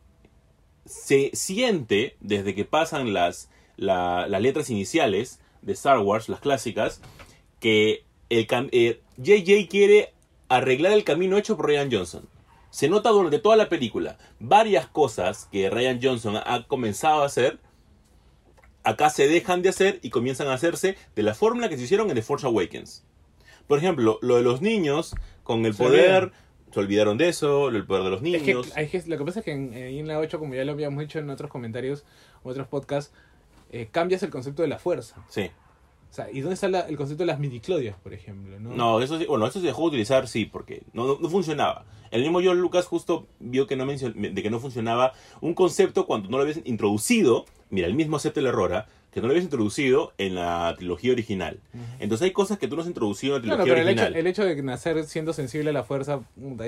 se 0.86 1.30
siente 1.33 2.18
desde 2.19 2.56
que 2.56 2.66
pasan 2.66 3.13
las, 3.13 3.50
la- 3.77 4.27
las 4.27 4.42
letras 4.42 4.69
iniciales 4.69 5.39
de 5.62 5.74
Star 5.74 6.00
Wars, 6.00 6.30
las 6.30 6.39
clásicas, 6.39 7.00
que 7.59 8.06
el 8.30 8.48
cam- 8.48 8.69
eh, 8.71 9.01
JJ 9.18 9.68
quiere 9.69 10.13
arreglar 10.50 10.92
el 10.94 11.04
camino 11.04 11.38
hecho 11.38 11.56
por 11.56 11.68
Ryan 11.68 11.89
Johnson. 11.92 12.27
Se 12.74 12.90
nota 12.90 13.12
durante 13.12 13.38
toda 13.38 13.56
la 13.56 13.70
película 13.70 14.18
varias 14.40 14.88
cosas 14.88 15.48
que 15.52 15.70
Ryan 15.70 16.00
Johnson 16.02 16.38
ha 16.44 16.66
comenzado 16.68 17.22
a 17.22 17.28
hacer. 17.28 17.60
Acá 18.84 19.12
se 19.12 19.28
dejan 19.28 19.62
de 19.62 19.70
hacer 19.70 20.00
y 20.02 20.10
comienzan 20.10 20.48
a 20.48 20.56
hacerse 20.56 20.98
de 21.16 21.22
la 21.22 21.36
fórmula 21.36 21.70
que 21.70 21.78
se 21.78 21.84
hicieron 21.84 22.10
en 22.10 22.16
The 22.16 22.24
Force 22.24 22.48
Awakens. 22.48 23.06
Por 23.68 23.78
ejemplo, 23.78 24.18
lo 24.24 24.38
de 24.38 24.42
los 24.42 24.64
niños 24.64 25.14
con 25.44 25.68
el 25.68 25.75
Se 25.75 25.84
poder, 25.84 26.31
se 26.72 26.80
olvidaron 26.80 27.20
de 27.20 27.30
eso, 27.30 27.68
el 27.68 27.86
poder 27.86 28.06
de 28.06 28.10
los 28.10 28.24
Es 28.24 28.42
que, 28.42 28.54
niños. 28.56 28.74
es 28.76 28.90
que 28.90 29.04
lo 29.06 29.19
que 29.19 29.24
pasa 29.26 29.40
es 29.42 29.46
que 29.46 29.52
en, 29.52 29.72
en 29.76 30.08
la 30.08 30.18
8, 30.18 30.40
como 30.40 30.56
ya 30.56 30.66
lo 30.66 30.72
habíamos 30.72 31.00
dicho 31.00 31.19
en 31.19 31.30
otros 31.30 31.52
comentarios 31.52 32.04
otros 32.42 32.68
podcasts, 32.68 33.14
eh, 33.69 33.88
cambias 33.92 34.24
el 34.24 34.31
concepto 34.31 34.64
de 34.64 34.68
la 34.68 34.80
fuerza. 34.80 35.24
Sí. 35.30 35.52
O 36.13 36.15
sea, 36.15 36.30
¿y 36.31 36.42
dónde 36.42 36.54
está 36.54 36.68
la- 36.68 36.81
el 36.81 36.95
concepto 36.95 37.24
de 37.24 37.25
las 37.25 37.39
midiclorias, 37.39 37.95
por 37.98 38.13
ejemplo? 38.13 38.60
No, 38.60 38.75
No, 38.75 39.01
eso 39.01 39.18
sí, 39.18 39.25
bueno, 39.25 39.48
eso 39.48 39.60
se 39.60 39.65
dejó 39.65 39.81
de 39.81 39.88
utilizar, 39.88 40.27
sí, 40.27 40.45
porque 40.45 40.83
no, 40.94 41.07
no, 41.07 41.18
no 41.19 41.27
funcionaba. 41.27 41.86
El 42.12 42.21
mismo 42.21 42.39
John 42.44 42.62
Lucas 42.62 42.86
justo 42.86 43.25
vio 43.39 43.65
que 43.65 43.75
no 43.75 43.83
mencion- 43.88 44.13
de 44.13 44.44
que 44.44 44.51
no 44.51 44.60
funcionaba 44.60 45.13
un 45.42 45.56
concepto 45.56 46.06
cuando 46.06 46.30
no 46.30 46.38
lo 46.38 46.44
habías 46.44 46.60
introducido. 46.65 47.45
Mira, 47.71 47.88
el 47.88 47.95
mismo 47.95 48.18
acepta 48.18 48.39
el 48.42 48.45
error, 48.45 48.75
¿ah? 48.75 48.86
que 49.12 49.21
no 49.21 49.27
lo 49.27 49.31
habías 49.31 49.44
introducido 49.45 50.13
en 50.19 50.36
la 50.36 50.75
trilogía 50.77 51.13
original. 51.13 51.60
Entonces 52.00 52.25
hay 52.25 52.31
cosas 52.31 52.59
que 52.59 52.68
tú 52.68 52.75
no 52.75 52.83
has 52.83 52.88
introducido 52.88 53.38
en 53.38 53.42
la 53.48 53.56
Claro, 53.56 53.63
trilogía 53.63 53.74
pero 53.81 53.89
el 53.89 53.94
hecho, 53.95 54.04
original. 54.04 54.19
el 54.19 54.27
hecho 54.27 54.45
de 54.45 54.62
nacer 54.63 55.04
siendo 55.06 55.33
sensible 55.33 55.71
a 55.71 55.74
la 55.74 55.83
fuerza, 55.83 56.19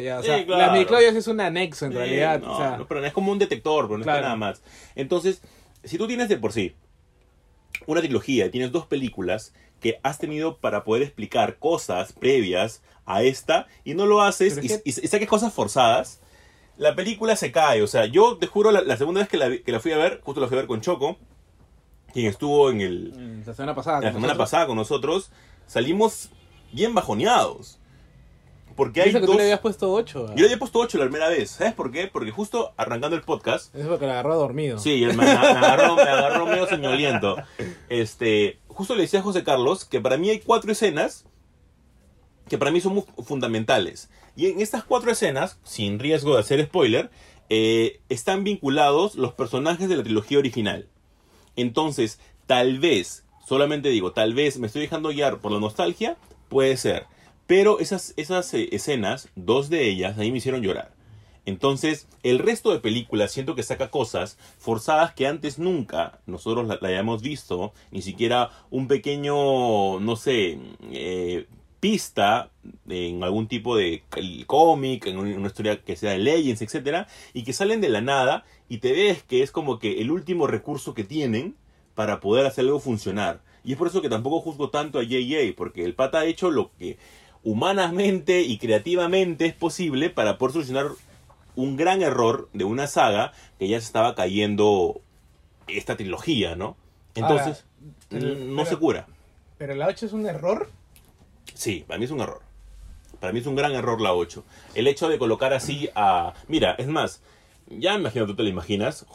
ya, 0.02 0.20
o 0.20 0.24
sea, 0.24 0.44
claro. 0.44 0.58
las 0.62 0.72
midichlorias 0.74 1.16
es 1.16 1.28
un 1.28 1.40
anexo 1.40 1.86
en 1.86 1.94
realidad. 1.94 2.42
no, 2.42 2.52
o 2.54 2.58
sea, 2.58 2.78
no, 2.78 2.88
pero 2.88 3.06
es 3.06 3.14
como 3.14 3.32
un 3.32 3.38
detector, 3.38 3.86
pero 3.88 4.00
no 4.00 4.04
Claro. 4.04 4.20
es 4.20 4.24
nada 4.24 4.36
más. 4.36 4.64
Entonces, 4.96 5.42
si 5.84 5.98
tú 6.00 6.08
tienes 6.08 6.30
de 6.30 6.38
por 6.38 6.52
sí 6.52 6.74
una 7.86 8.02
trilogía 8.02 8.46
y 8.46 8.50
tienes 8.50 8.72
dos 8.72 8.86
películas 8.86 9.54
que 9.80 10.00
has 10.04 10.18
tenido 10.20 10.58
para 10.58 10.84
poder 10.84 11.04
explicar 11.04 11.58
cosas 11.60 12.14
previas 12.14 12.82
a 13.06 13.22
esta 13.24 13.68
y 13.84 13.94
no 13.94 14.06
lo 14.06 14.22
haces 14.22 14.58
y, 14.58 14.68
que- 14.68 14.82
y- 14.86 14.92
saques 15.08 15.28
cosas 15.30 15.54
forzadas, 15.54 16.20
la 16.78 16.96
película 16.96 17.36
se 17.36 17.52
cae. 17.52 17.82
O 17.84 17.88
sea, 17.88 18.06
yo 18.06 18.38
te 18.38 18.48
juro, 18.48 18.72
la, 18.72 18.82
la 18.82 18.98
segunda 18.98 19.20
vez 19.22 19.30
que 19.30 19.38
la, 19.38 19.56
que 19.58 19.72
la 19.72 19.80
fui 19.80 19.92
a 19.92 19.98
ver, 19.98 20.22
justo 20.24 20.42
la 20.42 20.48
fui 20.48 20.56
a 20.58 20.62
ver 20.62 20.68
con 20.68 20.82
Choco, 20.82 21.18
quien 22.14 22.26
estuvo 22.28 22.70
en 22.72 22.82
el, 22.82 23.14
mm, 23.14 23.48
la 23.48 23.54
semana 23.54 23.76
pasada. 23.76 23.98
la 23.98 24.02
con 24.08 24.14
semana 24.14 24.34
nosotros. 24.34 24.38
pasada 24.50 24.68
con 24.68 24.76
nosotros, 24.78 25.32
salimos 25.68 26.30
bien 26.72 26.94
bajoneados. 26.96 27.80
Porque 28.76 29.02
hay 29.02 29.14
que 29.14 29.20
dos... 29.20 29.30
tú 29.30 29.38
le 29.38 29.44
habías 29.44 29.60
puesto 29.60 29.92
8. 29.94 30.28
Yo 30.30 30.36
le 30.36 30.44
había 30.46 30.60
puesto 30.60 30.80
8 30.80 30.98
la 30.98 31.06
primera 31.06 31.30
vez. 31.30 31.52
¿Sabes 31.52 31.74
por 31.74 31.92
qué? 31.92 32.08
Porque 32.08 32.32
justo 32.32 32.74
arrancando 32.76 33.16
el 33.16 33.24
podcast, 33.24 33.74
Es 33.76 33.88
porque 33.88 34.06
lo 34.06 34.12
agarró 34.12 34.36
dormido. 34.36 34.80
Sí, 34.80 35.06
me, 35.06 35.14
me 35.14 35.32
agarró, 35.32 35.96
me 35.96 36.02
agarró 36.02 36.46
medio 36.46 36.68
señoliento. 36.68 37.38
Este, 37.88 38.60
justo 38.68 38.96
le 38.96 39.04
decía 39.04 39.22
a 39.22 39.24
José 39.24 39.44
Carlos 39.44 39.86
que 39.86 40.02
para 40.02 40.18
mí 40.18 40.30
hay 40.30 40.40
cuatro 40.40 40.72
escenas 40.72 41.26
que 42.48 42.58
para 42.58 42.72
mí 42.72 42.82
son 42.82 42.94
muy 42.96 43.04
fundamentales. 43.24 44.10
Y 44.36 44.48
en 44.48 44.62
estas 44.62 44.84
cuatro 44.84 45.12
escenas, 45.12 45.60
sin 45.64 46.00
riesgo 46.00 46.36
de 46.36 46.42
hacer 46.42 46.64
spoiler, 46.66 47.10
eh, 47.50 48.02
están 48.10 48.44
vinculados 48.44 49.16
los 49.16 49.34
personajes 49.34 49.90
de 49.90 49.98
la 49.98 50.04
trilogía 50.04 50.40
original. 50.40 50.88
Entonces, 51.56 52.20
tal 52.46 52.80
vez, 52.80 53.26
solamente 53.48 53.90
digo, 53.90 54.12
tal 54.12 54.34
vez 54.34 54.58
me 54.60 54.68
estoy 54.68 54.82
dejando 54.82 55.10
guiar 55.10 55.40
por 55.40 55.52
la 55.52 55.60
nostalgia, 55.60 56.18
puede 56.50 56.78
ser. 56.78 57.08
Pero 57.48 57.80
esas, 57.80 58.14
esas 58.18 58.54
eh, 58.54 58.70
escenas, 58.72 59.30
dos 59.36 59.70
de 59.70 59.88
ellas, 59.88 60.18
a 60.18 60.22
mí 60.22 60.32
me 60.32 60.38
hicieron 60.38 60.62
llorar. 60.62 60.96
Entonces, 61.46 62.08
el 62.24 62.40
resto 62.40 62.72
de 62.72 62.80
películas 62.80 63.32
siento 63.32 63.54
que 63.54 63.62
saca 63.62 63.92
cosas 63.92 64.38
forzadas 64.58 65.14
que 65.14 65.28
antes 65.28 65.60
nunca 65.60 66.20
nosotros 66.26 66.68
la, 66.68 66.80
hayamos 66.82 67.22
visto, 67.22 67.72
ni 67.92 68.02
siquiera 68.02 68.50
un 68.72 68.88
pequeño, 68.88 70.00
no 70.00 70.16
sé, 70.16 70.58
eh, 70.92 71.48
pista 71.80 72.50
en 72.90 73.24
algún 73.24 73.48
tipo 73.48 73.78
de 73.78 74.02
cómic, 74.48 75.06
en 75.06 75.18
una 75.18 75.48
historia 75.48 75.80
que 75.84 75.96
sea 75.96 76.12
de 76.12 76.18
Legends, 76.18 76.64
etcétera, 76.64 77.08
y 77.32 77.44
que 77.44 77.54
salen 77.54 77.80
de 77.80 77.90
la 77.90 78.02
nada 78.02 78.44
y 78.68 78.80
te 78.80 78.92
ves 78.92 79.22
que 79.22 79.44
es 79.44 79.52
como 79.52 79.78
que 79.78 80.02
el 80.02 80.10
último 80.10 80.48
recurso 80.48 80.96
que 80.96 81.04
tienen 81.04 81.56
para 81.94 82.20
poder 82.22 82.48
hacer 82.48 82.66
algo 82.66 82.80
funcionar. 82.80 83.42
Y 83.64 83.74
es 83.74 83.78
por 83.78 83.88
eso 83.88 84.02
que 84.02 84.10
tampoco 84.10 84.42
juzgo 84.42 84.72
tanto 84.72 84.98
a 84.98 85.04
JJ, 85.04 85.54
porque 85.56 85.86
el 85.86 85.94
pata 85.94 86.20
ha 86.20 86.26
hecho 86.26 86.50
lo 86.50 86.72
que 86.78 86.98
humanamente 87.46 88.42
y 88.42 88.58
creativamente 88.58 89.46
es 89.46 89.54
posible 89.54 90.10
para 90.10 90.38
poder 90.38 90.54
solucionar 90.54 90.88
un 91.56 91.78
gran 91.78 92.02
error 92.02 92.50
de 92.52 92.66
una 92.66 92.88
saga 92.88 93.32
que 93.58 93.70
ya 93.70 93.80
se 93.80 93.86
estaba 93.86 94.14
cayendo 94.16 95.00
esta 95.68 95.96
trilogía, 95.96 96.56
¿no? 96.58 96.76
Entonces, 97.14 97.64
Ahora, 98.12 98.26
no 98.36 98.56
pero- 98.58 98.66
se 98.66 98.76
cura. 98.78 99.08
Pero 99.58 99.74
la 99.76 99.88
8 99.88 100.08
es 100.08 100.12
un 100.14 100.26
error. 100.26 100.70
Sí, 101.54 101.86
para 101.88 101.98
mí 101.98 102.04
es 102.06 102.12
un 102.12 102.20
error. 102.20 102.42
Para 103.22 103.32
mí 103.32 103.40
es 103.40 103.46
un 103.48 103.56
gran 103.56 103.72
error 103.72 104.02
la 104.02 104.14
8. 104.14 104.44
El 104.74 104.88
hecho 104.88 105.08
de 105.08 105.18
colocar 105.18 105.54
así 105.54 105.90
a... 105.96 106.34
Mira, 106.50 106.76
es 106.78 106.88
más, 106.88 107.22
ya 107.68 107.94
me 107.94 108.00
imagino, 108.02 108.26
tú 108.28 108.36
te 108.36 108.44
lo 108.44 108.50
imaginas. 108.50 109.06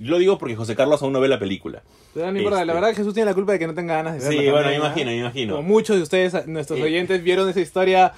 Lo 0.00 0.18
digo 0.18 0.38
porque 0.38 0.56
José 0.56 0.74
Carlos 0.76 1.02
aún 1.02 1.12
no 1.12 1.20
ve 1.20 1.28
la 1.28 1.38
película. 1.38 1.82
Pero 2.14 2.30
no 2.32 2.38
importa, 2.38 2.56
Este- 2.58 2.66
la 2.66 2.72
verdad 2.74 2.94
Jesús 2.94 3.12
tiene 3.14 3.26
la 3.30 3.34
culpa 3.34 3.52
de 3.52 3.58
que 3.58 3.66
no 3.66 3.74
tenga 3.74 3.96
ganas 3.96 4.14
de 4.14 4.20
verla. 4.28 4.42
Sí, 4.42 4.48
bueno, 4.50 4.66
me 4.68 4.78
¿no? 4.78 4.84
imagino, 4.84 5.06
me 5.10 5.16
imagino. 5.18 5.56
Como 5.56 5.68
muchos 5.68 5.96
de 5.96 6.02
ustedes, 6.02 6.46
nuestros 6.46 6.78
Eh. 6.80 6.84
oyentes, 6.84 7.22
vieron 7.22 7.48
esa 7.48 7.60
historia. 7.60 8.12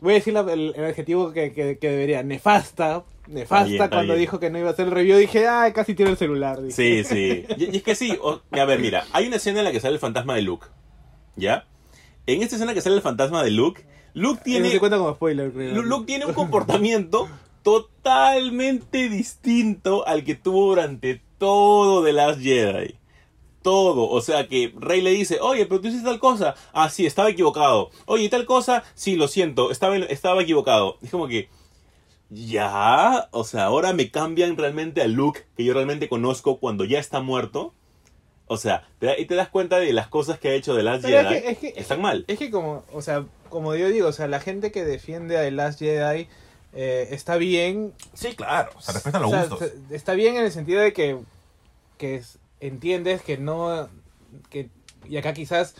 Voy 0.00 0.12
a 0.12 0.16
decir 0.16 0.34
la- 0.34 0.40
el, 0.52 0.72
el 0.76 0.84
adjetivo 0.84 1.32
que, 1.32 1.52
que- 1.52 1.78
que 1.78 1.88
debería. 1.90 2.22
Nefasta. 2.22 3.04
Nefasta 3.28 3.56
Está 3.56 3.64
bien, 3.64 3.82
está 3.82 3.88
cuando 3.90 4.12
bien. 4.14 4.20
dijo 4.20 4.38
que 4.40 4.50
no 4.50 4.58
iba 4.58 4.68
a 4.68 4.72
hacer 4.72 4.86
el 4.86 4.92
review. 4.92 5.16
Dije, 5.18 5.48
ay, 5.48 5.72
casi 5.72 5.94
tiro 5.94 6.10
el 6.10 6.16
celular. 6.16 6.60
dije. 6.62 6.72
Sí, 6.72 7.04
sí. 7.04 7.44
Y, 7.56 7.72
y 7.74 7.76
es 7.78 7.82
que 7.82 7.94
sí. 7.94 8.16
o- 8.22 8.40
a 8.52 8.64
ver, 8.64 8.78
mira, 8.80 9.04
hay 9.12 9.26
una 9.26 9.36
escena 9.36 9.60
en 9.60 9.64
la 9.64 9.72
que 9.72 9.80
sale 9.80 9.94
el 9.94 10.00
fantasma 10.00 10.34
de 10.34 10.42
Luke. 10.42 10.66
¿Ya? 11.36 11.66
En 12.26 12.42
esta 12.42 12.56
escena 12.56 12.74
que 12.74 12.80
sale 12.80 12.96
el 12.96 13.02
fantasma 13.02 13.42
de 13.44 13.50
Luke, 13.50 13.84
Luke 14.14 14.40
tiene... 14.44 14.70
se 14.70 14.78
cuenta 14.80 14.96
como 14.98 15.14
spoiler, 15.14 15.52
creo. 15.52 15.82
Luke 15.82 16.06
tiene 16.06 16.26
un 16.26 16.34
comportamiento 16.34 17.28
totalmente 17.66 19.08
distinto 19.08 20.06
al 20.06 20.24
que 20.24 20.34
tuvo 20.34 20.68
durante 20.68 21.20
todo 21.38 22.04
The 22.04 22.12
Last 22.12 22.40
Jedi. 22.40 22.94
todo. 23.62 24.08
O 24.08 24.20
sea 24.20 24.46
que 24.46 24.72
Rey 24.78 25.00
le 25.02 25.10
dice, 25.10 25.40
oye, 25.40 25.66
pero 25.66 25.80
tú 25.80 25.88
hiciste 25.88 26.06
tal 26.06 26.20
cosa. 26.20 26.54
Ah, 26.72 26.88
sí, 26.88 27.04
estaba 27.04 27.28
equivocado. 27.30 27.90
Oye, 28.04 28.22
¿y 28.24 28.28
tal 28.28 28.46
cosa? 28.46 28.84
Sí, 28.94 29.16
lo 29.16 29.26
siento, 29.26 29.72
estaba, 29.72 29.96
estaba 29.96 30.40
equivocado. 30.42 30.98
Es 31.02 31.10
como 31.10 31.26
que, 31.26 31.48
ya, 32.30 33.28
o 33.32 33.42
sea, 33.42 33.64
ahora 33.64 33.92
me 33.92 34.10
cambian 34.12 34.56
realmente 34.56 35.02
al 35.02 35.12
Luke 35.14 35.40
que 35.56 35.64
yo 35.64 35.74
realmente 35.74 36.08
conozco 36.08 36.58
cuando 36.58 36.84
ya 36.84 37.00
está 37.00 37.20
muerto. 37.20 37.74
O 38.46 38.56
sea, 38.56 38.86
te, 39.00 39.20
y 39.20 39.24
te 39.26 39.34
das 39.34 39.48
cuenta 39.48 39.80
de 39.80 39.92
las 39.92 40.06
cosas 40.06 40.38
que 40.38 40.48
ha 40.50 40.54
hecho 40.54 40.76
The 40.76 40.84
Last 40.84 41.04
Pero 41.04 41.28
Jedi. 41.28 41.34
es 41.34 41.42
que- 41.42 41.50
es 41.50 41.58
que- 41.74 41.80
están 41.80 42.00
mal. 42.00 42.24
Es 42.28 42.38
que 42.38 42.52
como, 42.52 42.84
o 42.92 43.02
sea, 43.02 43.24
como 43.48 43.74
yo 43.74 43.88
digo, 43.88 44.06
o 44.06 44.12
sea, 44.12 44.28
la 44.28 44.38
gente 44.38 44.70
que 44.70 44.84
defiende 44.84 45.36
a 45.36 45.40
The 45.42 45.50
Last 45.50 45.80
Jedi 45.80 46.28
eh, 46.76 47.08
está 47.10 47.36
bien. 47.36 47.92
Sí, 48.14 48.34
claro. 48.36 48.70
Se 48.80 48.92
respetan 48.92 49.22
los 49.22 49.32
o 49.32 49.34
sea, 49.34 49.46
gustos. 49.46 49.72
está 49.90 50.12
bien 50.12 50.36
en 50.36 50.44
el 50.44 50.52
sentido 50.52 50.80
de 50.82 50.92
que, 50.92 51.18
que 51.98 52.16
es- 52.16 52.38
entiendes 52.60 53.22
que 53.22 53.38
no, 53.38 53.88
que, 54.50 54.68
y 55.08 55.16
acá 55.16 55.32
quizás 55.32 55.74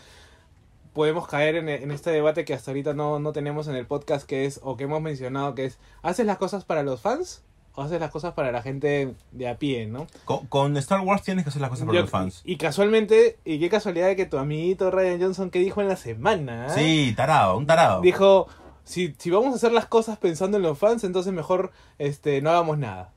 podemos 0.93 1.27
caer 1.27 1.55
en, 1.55 1.69
en 1.69 1.91
este 1.91 2.09
debate 2.09 2.43
que 2.45 2.53
hasta 2.53 2.71
ahorita 2.71 2.93
no, 2.93 3.19
no 3.19 3.31
tenemos 3.31 3.67
en 3.67 3.75
el 3.75 3.85
podcast, 3.85 4.25
que 4.27 4.45
es, 4.45 4.59
o 4.63 4.77
que 4.77 4.85
hemos 4.85 5.01
mencionado, 5.01 5.53
que 5.53 5.65
es, 5.65 5.77
¿haces 6.01 6.25
las 6.25 6.37
cosas 6.37 6.65
para 6.65 6.83
los 6.83 7.01
fans? 7.01 7.43
O 7.75 7.83
haces 7.83 7.99
las 7.99 8.09
cosas 8.09 8.33
para 8.33 8.51
la 8.51 8.63
gente 8.63 9.13
de 9.31 9.47
a 9.47 9.59
pie, 9.59 9.85
¿no? 9.85 10.07
Con, 10.25 10.47
con 10.47 10.75
Star 10.77 11.01
Wars 11.01 11.21
tienes 11.21 11.43
que 11.43 11.49
hacer 11.49 11.61
las 11.61 11.69
cosas 11.69 11.85
para 11.85 11.97
Yo- 11.97 12.01
los 12.01 12.09
fans. 12.09 12.41
Y 12.43 12.57
casualmente, 12.57 13.37
y 13.45 13.59
qué 13.59 13.69
casualidad 13.69 14.07
de 14.07 14.15
que 14.15 14.25
tu 14.25 14.39
amiguito 14.39 14.89
Ryan 14.89 15.21
Johnson, 15.21 15.51
¿qué 15.51 15.59
dijo 15.59 15.81
en 15.81 15.87
la 15.89 15.95
semana? 15.95 16.69
Sí, 16.69 17.13
tarado, 17.15 17.55
un 17.55 17.67
tarado. 17.67 18.01
Dijo, 18.01 18.47
si, 18.87 19.13
si 19.17 19.29
vamos 19.29 19.53
a 19.53 19.55
hacer 19.57 19.71
las 19.71 19.85
cosas 19.85 20.17
pensando 20.17 20.57
en 20.57 20.63
los 20.63 20.77
fans, 20.77 21.03
entonces 21.03 21.33
mejor 21.33 21.71
este 21.99 22.41
no 22.41 22.49
hagamos 22.49 22.77
nada. 22.77 23.11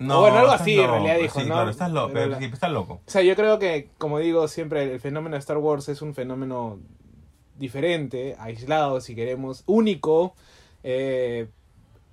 o 0.00 0.20
bueno, 0.20 0.38
algo 0.38 0.52
así, 0.52 0.72
en 0.74 0.82
loco. 0.82 0.92
realidad 0.92 1.16
dijo, 1.18 1.40
Sí, 1.40 1.46
¿no? 1.46 1.54
claro, 1.54 1.70
estás 1.70 1.90
loco. 1.90 2.10
Pero 2.12 2.36
estás 2.36 2.70
loco. 2.70 3.00
O 3.06 3.10
sea, 3.10 3.22
yo 3.22 3.34
creo 3.34 3.58
que, 3.58 3.88
como 3.98 4.18
digo 4.18 4.46
siempre, 4.48 4.92
el 4.92 5.00
fenómeno 5.00 5.34
de 5.34 5.40
Star 5.40 5.58
Wars 5.58 5.88
es 5.88 6.02
un 6.02 6.14
fenómeno 6.14 6.78
diferente, 7.56 8.36
aislado, 8.38 9.00
si 9.00 9.14
queremos, 9.14 9.62
único 9.66 10.34
eh, 10.82 11.48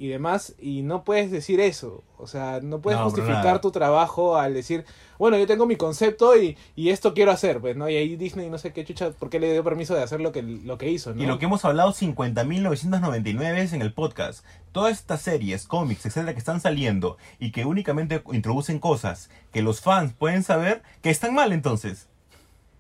y 0.02 0.08
demás, 0.08 0.56
y 0.60 0.82
no 0.82 1.04
puedes 1.04 1.30
decir 1.30 1.60
eso. 1.60 2.04
O 2.18 2.26
sea, 2.26 2.60
no 2.60 2.82
puedes 2.82 3.00
No, 3.00 3.06
justificar 3.06 3.62
tu 3.62 3.70
trabajo 3.70 4.36
al 4.36 4.56
decir, 4.56 4.84
bueno, 5.20 5.38
yo 5.38 5.46
tengo 5.46 5.68
mi 5.68 5.76
concepto 5.76 6.36
y, 6.36 6.58
y 6.76 6.90
esto 6.90 7.14
quiero 7.14 7.30
hacer, 7.30 7.62
pues, 7.62 7.76
¿no? 7.78 7.88
Y 7.88 7.98
ahí 7.98 8.16
Disney, 8.16 8.50
no 8.50 8.58
sé 8.58 8.74
qué 8.74 8.84
chucha, 8.84 9.12
¿por 9.12 9.30
qué 9.30 9.40
le 9.40 9.52
dio 9.54 9.64
permiso 9.64 9.94
de 9.94 10.02
hacer 10.02 10.20
lo 10.20 10.32
que, 10.32 10.42
lo 10.42 10.80
que 10.80 10.90
hizo, 10.90 11.14
¿no? 11.14 11.22
Y 11.22 11.28
lo 11.28 11.38
que 11.38 11.46
hemos 11.46 11.66
hablado 11.66 11.94
50.999 11.94 13.38
veces 13.54 13.74
en 13.74 13.84
el 13.84 13.94
podcast. 13.94 14.44
Todas 14.72 14.94
estas 14.98 15.22
series, 15.22 15.68
cómics, 15.68 16.04
etcétera, 16.08 16.34
que 16.34 16.40
están 16.40 16.62
saliendo 16.62 17.18
y 17.38 17.52
que 17.52 17.66
únicamente 17.66 18.24
introducen 18.32 18.80
cosas 18.80 19.30
que 19.54 19.62
los 19.62 19.82
fans 19.82 20.14
pueden 20.14 20.42
saber 20.42 20.82
que 21.04 21.12
están 21.12 21.36
mal 21.36 21.54
entonces. 21.54 22.08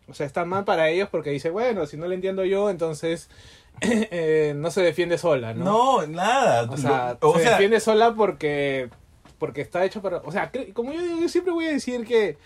O 0.07 0.13
sea, 0.13 0.25
está 0.25 0.45
mal 0.45 0.65
para 0.65 0.89
ellos 0.89 1.09
porque 1.09 1.29
dice, 1.29 1.49
bueno, 1.49 1.85
si 1.85 1.97
no 1.97 2.07
le 2.07 2.15
entiendo 2.15 2.43
yo, 2.43 2.69
entonces 2.69 3.29
eh, 3.81 4.53
no 4.55 4.71
se 4.71 4.81
defiende 4.81 5.17
sola, 5.17 5.53
¿no? 5.53 6.01
No, 6.01 6.07
nada. 6.07 6.69
O 6.69 6.77
sea, 6.77 7.17
o 7.21 7.35
se 7.35 7.43
sea, 7.43 7.51
defiende 7.51 7.79
sola 7.79 8.13
porque 8.13 8.89
porque 9.37 9.61
está 9.61 9.83
hecho 9.83 10.03
para... 10.03 10.17
O 10.17 10.31
sea, 10.31 10.51
como 10.73 10.93
yo, 10.93 11.01
yo 11.19 11.27
siempre 11.27 11.51
voy 11.51 11.65
a 11.65 11.71
decir 11.71 12.05
que, 12.05 12.37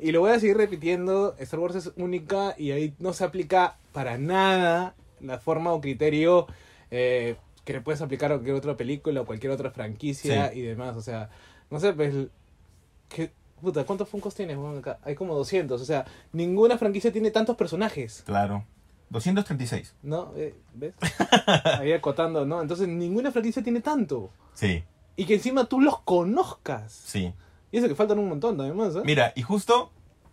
y 0.00 0.10
lo 0.10 0.18
voy 0.18 0.32
a 0.32 0.40
seguir 0.40 0.56
repitiendo, 0.56 1.36
Star 1.38 1.60
Wars 1.60 1.76
es 1.76 1.92
única 1.94 2.56
y 2.58 2.72
ahí 2.72 2.92
no 2.98 3.12
se 3.12 3.22
aplica 3.22 3.76
para 3.92 4.18
nada 4.18 4.94
la 5.20 5.38
forma 5.38 5.72
o 5.72 5.80
criterio 5.80 6.48
eh, 6.90 7.36
que 7.64 7.74
le 7.74 7.80
puedes 7.82 8.00
aplicar 8.02 8.32
a 8.32 8.34
cualquier 8.34 8.56
otra 8.56 8.76
película 8.76 9.20
o 9.20 9.26
cualquier 9.26 9.52
otra 9.52 9.70
franquicia 9.70 10.50
Sí. 10.50 10.58
y 10.58 10.62
demás. 10.62 10.96
O 10.96 11.02
sea, 11.02 11.30
no 11.70 11.78
sé, 11.78 11.92
pues... 11.92 12.14
¿qué, 13.08 13.30
puta, 13.60 13.84
¿cuántos 13.84 14.08
Funkos 14.08 14.34
tienes? 14.34 14.56
weón, 14.56 14.78
acá? 14.78 14.98
Hay 15.02 15.14
como 15.14 15.34
200. 15.34 15.80
O 15.80 15.84
sea, 15.84 16.04
ninguna 16.32 16.78
franquicia 16.78 17.12
tiene 17.12 17.30
tantos 17.30 17.56
personajes. 17.56 18.22
Claro. 18.26 18.64
236. 19.10 19.94
¿No? 20.02 20.32
Eh, 20.36 20.54
¿Ves? 20.74 20.94
Ahí 21.78 21.92
acotando, 21.92 22.44
¿no? 22.46 22.62
Entonces 22.62 22.86
ninguna 22.88 23.32
franquicia 23.32 23.62
tiene 23.62 23.80
tanto. 23.80 24.30
Sí, 24.54 24.84
Y 25.16 25.24
que 25.26 25.34
encima 25.34 25.64
tú 25.66 25.80
los 25.80 26.00
conozcas. 26.00 26.92
sí. 27.06 27.32
Y 27.72 27.78
eso 27.78 27.86
que 27.86 27.94
faltan 27.94 28.18
un 28.18 28.28
montón, 28.28 28.60
además, 28.60 28.96
¿eh? 28.96 29.02
Mira, 29.04 29.32
y 29.36 29.42
justo, 29.42 29.92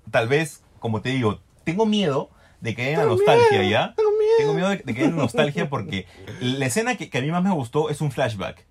tal 0.09 0.27
vez, 0.27 0.63
como 0.79 1.01
te 1.03 1.09
digo, 1.09 1.39
tengo 1.63 1.85
miedo 1.85 2.31
de 2.61 2.73
que 2.73 2.81
haya 2.87 3.05
nostalgia, 3.05 3.59
miedo, 3.59 3.69
¿ya? 3.71 3.93
Tengo 3.95 4.09
miedo. 4.09 4.33
Tengo 4.39 4.53
miedo 4.55 4.69
de, 4.69 4.77
de 4.77 4.93
que 4.95 5.01
haya 5.03 5.11
nostalgia 5.11 5.69
porque 5.69 6.07
la 6.41 6.65
escena 6.65 6.97
que, 6.97 7.11
que 7.11 7.17
a 7.19 7.21
mí 7.21 7.29
más 7.29 7.43
me 7.43 7.51
gustó 7.53 7.89
es 7.91 8.01
un 8.01 8.11
flashback. 8.11 8.65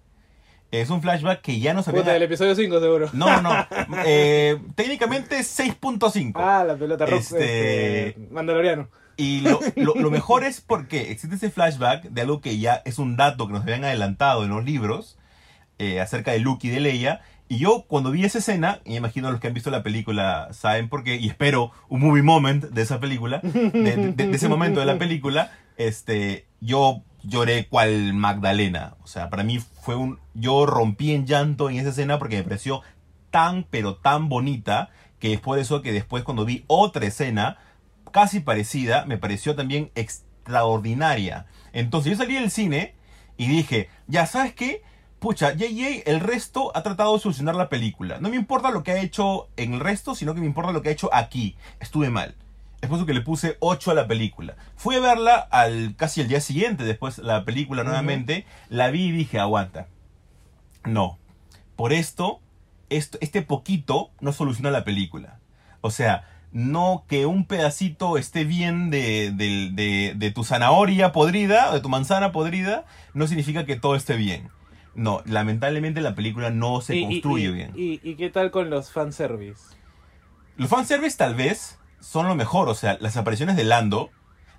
Es 0.81 0.91
un 0.91 1.03
flashback 1.03 1.41
que 1.43 1.59
ya 1.61 1.75
nos 1.75 1.87
Puta, 1.87 2.01
había... 2.01 2.13
del 2.15 2.23
episodio 2.25 2.55
5 2.55 2.81
seguro. 2.81 3.11
No, 3.13 3.41
no. 3.43 3.51
eh, 4.07 4.59
técnicamente 4.75 5.39
6.5. 5.39 6.33
Ah, 6.37 6.65
la 6.67 6.77
pelota 6.77 7.07
roja. 7.07 7.19
Este- 7.19 8.09
Este... 8.09 8.21
Mandaloriano. 8.31 8.89
Y 9.17 9.41
lo, 9.41 9.61
lo- 9.77 9.95
lo 9.95 10.11
mejor 10.11 10.45
es 10.45 10.61
porque 10.61 11.11
existe 11.11 11.37
ese 11.37 11.51
flashback 11.51 12.05
de 12.05 12.21
algo 12.23 12.41
que 12.41 12.59
ya 12.59 12.83
es 12.85 12.99
un 12.99 13.17
dato 13.17 13.47
que 13.47 13.53
nos 13.55 13.63
habían 13.63 13.85
adelantado 13.85 14.45
en 14.45 14.51
los 14.51 14.65
libros 14.65 15.17
eh, 15.79 16.01
acerca 16.01 16.33
de 16.33 16.39
Luke 16.41 16.67
y 16.67 16.71
de 16.71 16.81
Leia. 16.81 17.21
Y 17.49 17.59
yo 17.59 17.85
cuando 17.87 18.11
vi 18.11 18.25
esa 18.25 18.39
escena, 18.39 18.81
y 18.85 18.97
imagino 18.97 19.31
los 19.31 19.41
que 19.41 19.47
han 19.47 19.55
visto 19.55 19.71
la 19.71 19.83
película 19.85 20.49
saben 20.53 20.89
por 20.89 21.05
qué, 21.05 21.15
y 21.17 21.29
espero 21.29 21.71
un 21.89 22.01
movie 22.01 22.23
moment 22.25 22.65
de 22.65 22.83
esa 22.83 22.99
película, 22.99 23.41
de, 23.43 23.71
de- 23.73 24.13
de 24.27 24.37
ese 24.37 24.49
momento 24.49 24.81
de 24.81 24.87
la 24.87 24.99
película, 24.99 25.53
este, 25.77 26.45
yo 26.61 27.03
lloré 27.27 27.67
cual 27.67 28.15
Magdalena. 28.15 28.97
O 29.03 29.07
sea, 29.07 29.31
para 29.31 29.43
mí 29.43 29.59
fue 29.59 29.97
un... 29.97 30.19
Yo 30.35 30.67
rompí 30.67 31.13
en 31.13 31.27
llanto 31.27 31.69
en 31.69 31.77
esa 31.77 31.91
escena 31.91 32.19
porque 32.19 32.37
me 32.37 32.45
pareció 32.45 32.83
tan, 33.31 33.65
pero 33.65 33.97
tan 33.97 34.29
bonita, 34.29 34.91
que 35.19 35.33
es 35.33 35.41
por 35.41 35.59
eso 35.59 35.83
que 35.83 35.93
después 35.93 36.23
cuando 36.23 36.45
vi 36.45 36.65
otra 36.69 37.07
escena, 37.07 37.59
casi 38.13 38.41
parecida, 38.41 39.05
me 39.05 39.19
pareció 39.19 39.55
también 39.55 39.91
extraordinaria. 39.95 41.47
Entonces 41.73 42.13
yo 42.13 42.19
salí 42.19 42.35
del 42.35 42.51
cine 42.51 42.95
y 43.37 43.49
dije, 43.49 43.91
ya 44.07 44.27
sabes 44.27 44.55
qué, 44.55 44.83
pucha, 45.19 45.53
JJ 45.53 46.03
el 46.07 46.21
resto 46.21 46.73
ha 46.75 46.83
tratado 46.83 47.15
de 47.15 47.21
solucionar 47.21 47.57
la 47.57 47.69
película. 47.69 48.19
No 48.21 48.29
me 48.29 48.37
importa 48.37 48.71
lo 48.71 48.83
que 48.83 48.93
ha 48.93 49.01
hecho 49.01 49.49
en 49.57 49.75
el 49.75 49.81
resto, 49.81 50.15
sino 50.15 50.35
que 50.35 50.41
me 50.41 50.47
importa 50.47 50.73
lo 50.73 50.83
que 50.83 50.91
ha 50.91 50.93
hecho 50.93 51.11
aquí. 51.13 51.57
Estuve 51.81 52.11
mal. 52.11 52.37
Es 52.87 52.89
por 52.91 52.99
eso 52.99 53.07
que 53.07 53.15
le 53.15 53.21
puse 53.21 53.57
8 53.59 53.91
a 53.91 53.95
la 53.95 54.07
película. 54.07 54.55
Fui 54.77 54.95
a 54.95 55.01
verla 55.01 55.35
al, 55.51 55.97
casi 55.97 56.21
el 56.21 56.29
día 56.29 56.41
siguiente, 56.41 56.85
después 56.85 57.19
la 57.19 57.45
película 57.45 57.83
nuevamente, 57.83 58.47
la 58.69 58.91
vi 58.91 59.07
y 59.07 59.11
dije, 59.11 59.41
aguanta. 59.41 59.89
No, 60.85 61.19
por 61.75 61.93
esto, 61.93 62.41
esto, 62.89 63.19
este 63.21 63.43
poquito 63.43 64.11
no 64.21 64.33
soluciona 64.33 64.71
la 64.71 64.85
película. 64.85 65.41
O 65.81 65.91
sea, 65.91 66.29
no 66.53 67.05
que 67.09 67.27
un 67.27 67.45
pedacito 67.45 68.19
esté 68.19 68.45
bien 68.45 68.91
de, 68.91 69.33
de- 69.33 69.71
de- 69.73 70.15
de 70.17 70.31
tu 70.31 70.45
zanahoria 70.45 71.11
podrida, 71.11 71.71
o 71.71 71.75
de 71.75 71.81
tu 71.81 71.89
manzana 71.89 72.31
podrida, 72.31 72.85
no 73.15 73.27
significa 73.27 73.67
que 73.67 73.75
todo 73.75 73.97
esté 73.97 74.17
bien. 74.17 74.49
No, 74.95 75.23
lamentablemente 75.27 76.01
la 76.01 76.15
película 76.15 76.51
no 76.51 76.81
se 76.83 76.97
Y- 76.97 77.03
construye 77.05 77.49
y- 77.49 77.53
bien. 77.53 77.73
Y, 77.75 78.01
y 78.09 78.15
qué 78.15 78.31
tal 78.31 78.53
con 78.53 78.71
los 78.71 78.93
fanservice? 78.93 79.75
Los 80.57 80.71
fanservice 80.71 81.17
tal 81.17 81.35
vez 81.35 81.79
son 82.01 82.29
lo 82.29 82.35
mejor, 82.35 82.69
o 82.69 82.75
sea, 82.75 82.97
las 83.01 83.17
apariciones 83.17 83.57
de 83.57 83.65
Lando 83.65 84.11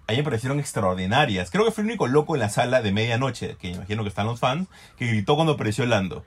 a 0.08 0.14
mí 0.14 0.18
me 0.20 0.24
parecieron 0.24 0.60
extraordinarias. 0.60 1.52
Creo 1.52 1.66
que 1.66 1.72
fue 1.72 1.82
el 1.82 1.90
único 1.90 2.08
loco 2.08 2.36
en 2.36 2.40
la 2.40 2.50
sala 2.50 2.82
de 2.82 2.94
medianoche, 2.94 3.58
que 3.60 3.72
imagino 3.72 4.04
que 4.04 4.10
están 4.10 4.26
los 4.26 4.40
fans, 4.40 4.70
que 4.98 5.06
gritó 5.08 5.36
cuando 5.36 5.54
apareció 5.54 5.86
Lando. 5.86 6.24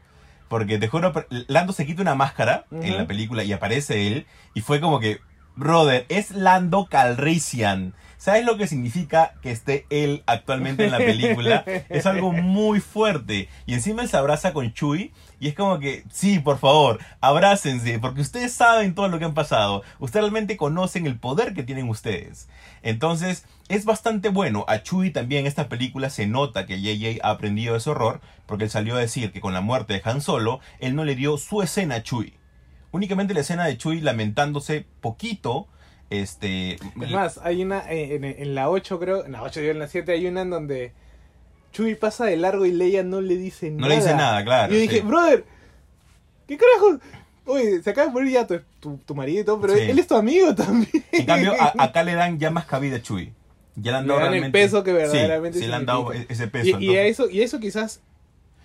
Porque 0.49 0.79
te 0.79 0.88
juro, 0.88 1.12
Lando 1.49 1.73
se 1.73 1.87
quita 1.87 2.02
una 2.02 2.14
máscara 2.14 2.67
en 2.71 2.97
la 2.97 3.07
película 3.07 3.43
y 3.43 3.52
aparece 3.52 4.07
él, 4.07 4.26
y 4.52 4.61
fue 4.61 4.81
como 4.81 5.00
que, 5.00 5.21
brother, 5.57 6.05
es 6.11 6.31
Lando 6.33 6.88
Calrissian. 6.90 7.95
¿Sabes 8.19 8.45
lo 8.45 8.59
que 8.59 8.67
significa 8.67 9.33
que 9.40 9.50
esté 9.50 9.87
él 9.88 10.25
actualmente 10.26 10.85
en 10.85 10.90
la 10.90 10.99
película? 10.99 11.64
es 11.88 12.05
algo 12.05 12.33
muy 12.33 12.81
fuerte. 12.81 13.49
Y 13.64 13.73
encima 13.73 14.02
él 14.02 14.09
se 14.09 14.19
abraza 14.19 14.52
con 14.52 14.75
Chewie 14.75 15.12
y 15.40 15.49
es 15.49 15.54
como 15.54 15.78
que, 15.78 16.04
sí, 16.12 16.38
por 16.38 16.59
favor, 16.59 16.99
abrácense, 17.23 17.99
porque 17.99 18.20
ustedes 18.20 18.52
saben 18.52 18.94
todo 18.94 19.09
lo 19.09 19.18
que 19.18 19.25
han 19.25 19.32
pasado. 19.32 19.82
Ustedes 19.99 20.25
realmente 20.25 20.59
conocen 20.59 21.06
el 21.06 21.18
poder 21.18 21.54
que 21.54 21.62
tienen 21.62 21.88
ustedes. 21.88 22.47
Entonces, 22.82 23.47
es 23.68 23.87
bastante 23.87 24.28
bueno. 24.28 24.66
A 24.68 24.82
Chewie 24.82 25.11
también 25.11 25.40
en 25.40 25.47
esta 25.47 25.70
película 25.70 26.11
se 26.11 26.26
nota 26.26 26.66
que 26.66 26.82
JJ 26.82 27.20
ha 27.23 27.30
aprendido 27.30 27.75
ese 27.75 27.88
horror, 27.88 28.20
porque 28.44 28.64
él 28.64 28.70
salió 28.70 28.97
a 28.97 29.00
decir 29.00 29.32
que 29.32 29.40
con 29.40 29.54
la 29.54 29.62
muerte 29.62 29.94
de 29.94 30.02
Han 30.04 30.20
Solo, 30.20 30.61
él 30.78 30.94
no 30.94 31.06
le 31.06 31.16
dio 31.16 31.38
su 31.38 31.62
escena 31.62 31.97
a 31.97 32.02
Chewie. 32.02 32.35
Únicamente 32.92 33.32
la 33.32 33.40
escena 33.40 33.64
de 33.64 33.78
Chewie 33.78 34.02
lamentándose 34.02 34.85
poquito. 35.00 35.68
Este. 36.11 36.75
Es 36.75 37.11
más, 37.11 37.38
hay 37.38 37.62
una 37.62 37.90
eh, 37.90 38.37
en, 38.38 38.54
la 38.54 38.68
8 38.68 39.00
creo, 39.00 39.25
en 39.25 39.32
la 39.32 39.42
8 39.42 39.61
digo 39.61 39.73
en 39.73 39.78
la 39.78 39.88
7 39.88 40.12
hay 40.12 40.26
una 40.26 40.42
en 40.42 40.50
donde 40.50 40.92
Chuy 41.73 41.95
pasa 41.95 42.27
de 42.27 42.37
largo 42.37 42.67
y 42.67 42.73
Leia 42.73 43.03
no 43.05 43.21
le 43.21 43.37
dice 43.37 43.71
No 43.71 43.79
nada. 43.83 43.89
le 43.89 43.97
dice 43.97 44.15
nada, 44.15 44.45
claro, 44.45 44.73
Y 44.73 44.77
yo 44.77 44.83
dije, 44.83 44.97
sí. 44.97 45.03
brother, 45.03 45.45
¿qué 46.49 46.57
carajo? 46.57 46.99
Oye, 47.47 47.83
se 47.83 47.91
acaba 47.91 48.07
de 48.09 48.12
morir 48.12 48.33
ya 48.33 48.47
tu, 48.47 48.61
tu, 48.81 48.97
tu 48.99 49.15
marido 49.15 49.41
y 49.43 49.45
todo, 49.45 49.61
pero 49.61 49.75
Sí. 49.75 49.81
él 49.83 49.99
es 49.99 50.07
tu 50.07 50.15
amigo 50.15 50.55
también. 50.55 51.05
En 51.12 51.27
cambio, 51.27 51.53
a- 51.61 51.73
acá 51.79 52.03
le 52.03 52.15
dan 52.15 52.39
ya 52.39 52.50
más 52.50 52.67
cabida 52.67 52.97
a 52.97 53.03
Chewie. 53.03 53.33
Ya 53.77 53.93
le 53.93 53.99
han 53.99 54.05
Le 54.05 54.09
dado 54.12 54.21
el 54.27 54.31
realmente- 54.31 54.59
peso 54.59 54.83
que 54.85 54.93
verdaderamente 54.93 55.59
Sí, 55.59 55.65
sí 55.65 55.71
le 55.71 55.77
han 55.77 55.87
dado 55.87 56.12
ese 56.12 56.49
peso. 56.49 56.79
Y, 56.81 56.91
y 56.93 56.97
a 56.97 57.05
eso, 57.05 57.31
y 57.31 57.41
a 57.41 57.45
eso 57.45 57.61
quizás 57.61 58.00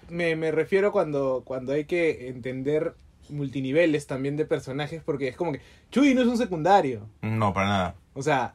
me, 0.09 0.35
me 0.35 0.51
refiero 0.51 0.91
cuando, 0.91 1.43
cuando 1.45 1.73
hay 1.73 1.85
que 1.85 2.27
entender 2.27 2.95
multiniveles 3.29 4.05
también 4.07 4.35
de 4.37 4.45
personajes 4.45 5.01
porque 5.03 5.27
es 5.29 5.35
como 5.35 5.51
que 5.51 5.61
Chuy 5.91 6.13
no 6.13 6.21
es 6.21 6.27
un 6.27 6.37
secundario. 6.37 7.07
No, 7.21 7.53
para 7.53 7.67
nada. 7.67 7.95
O 8.13 8.21
sea, 8.21 8.53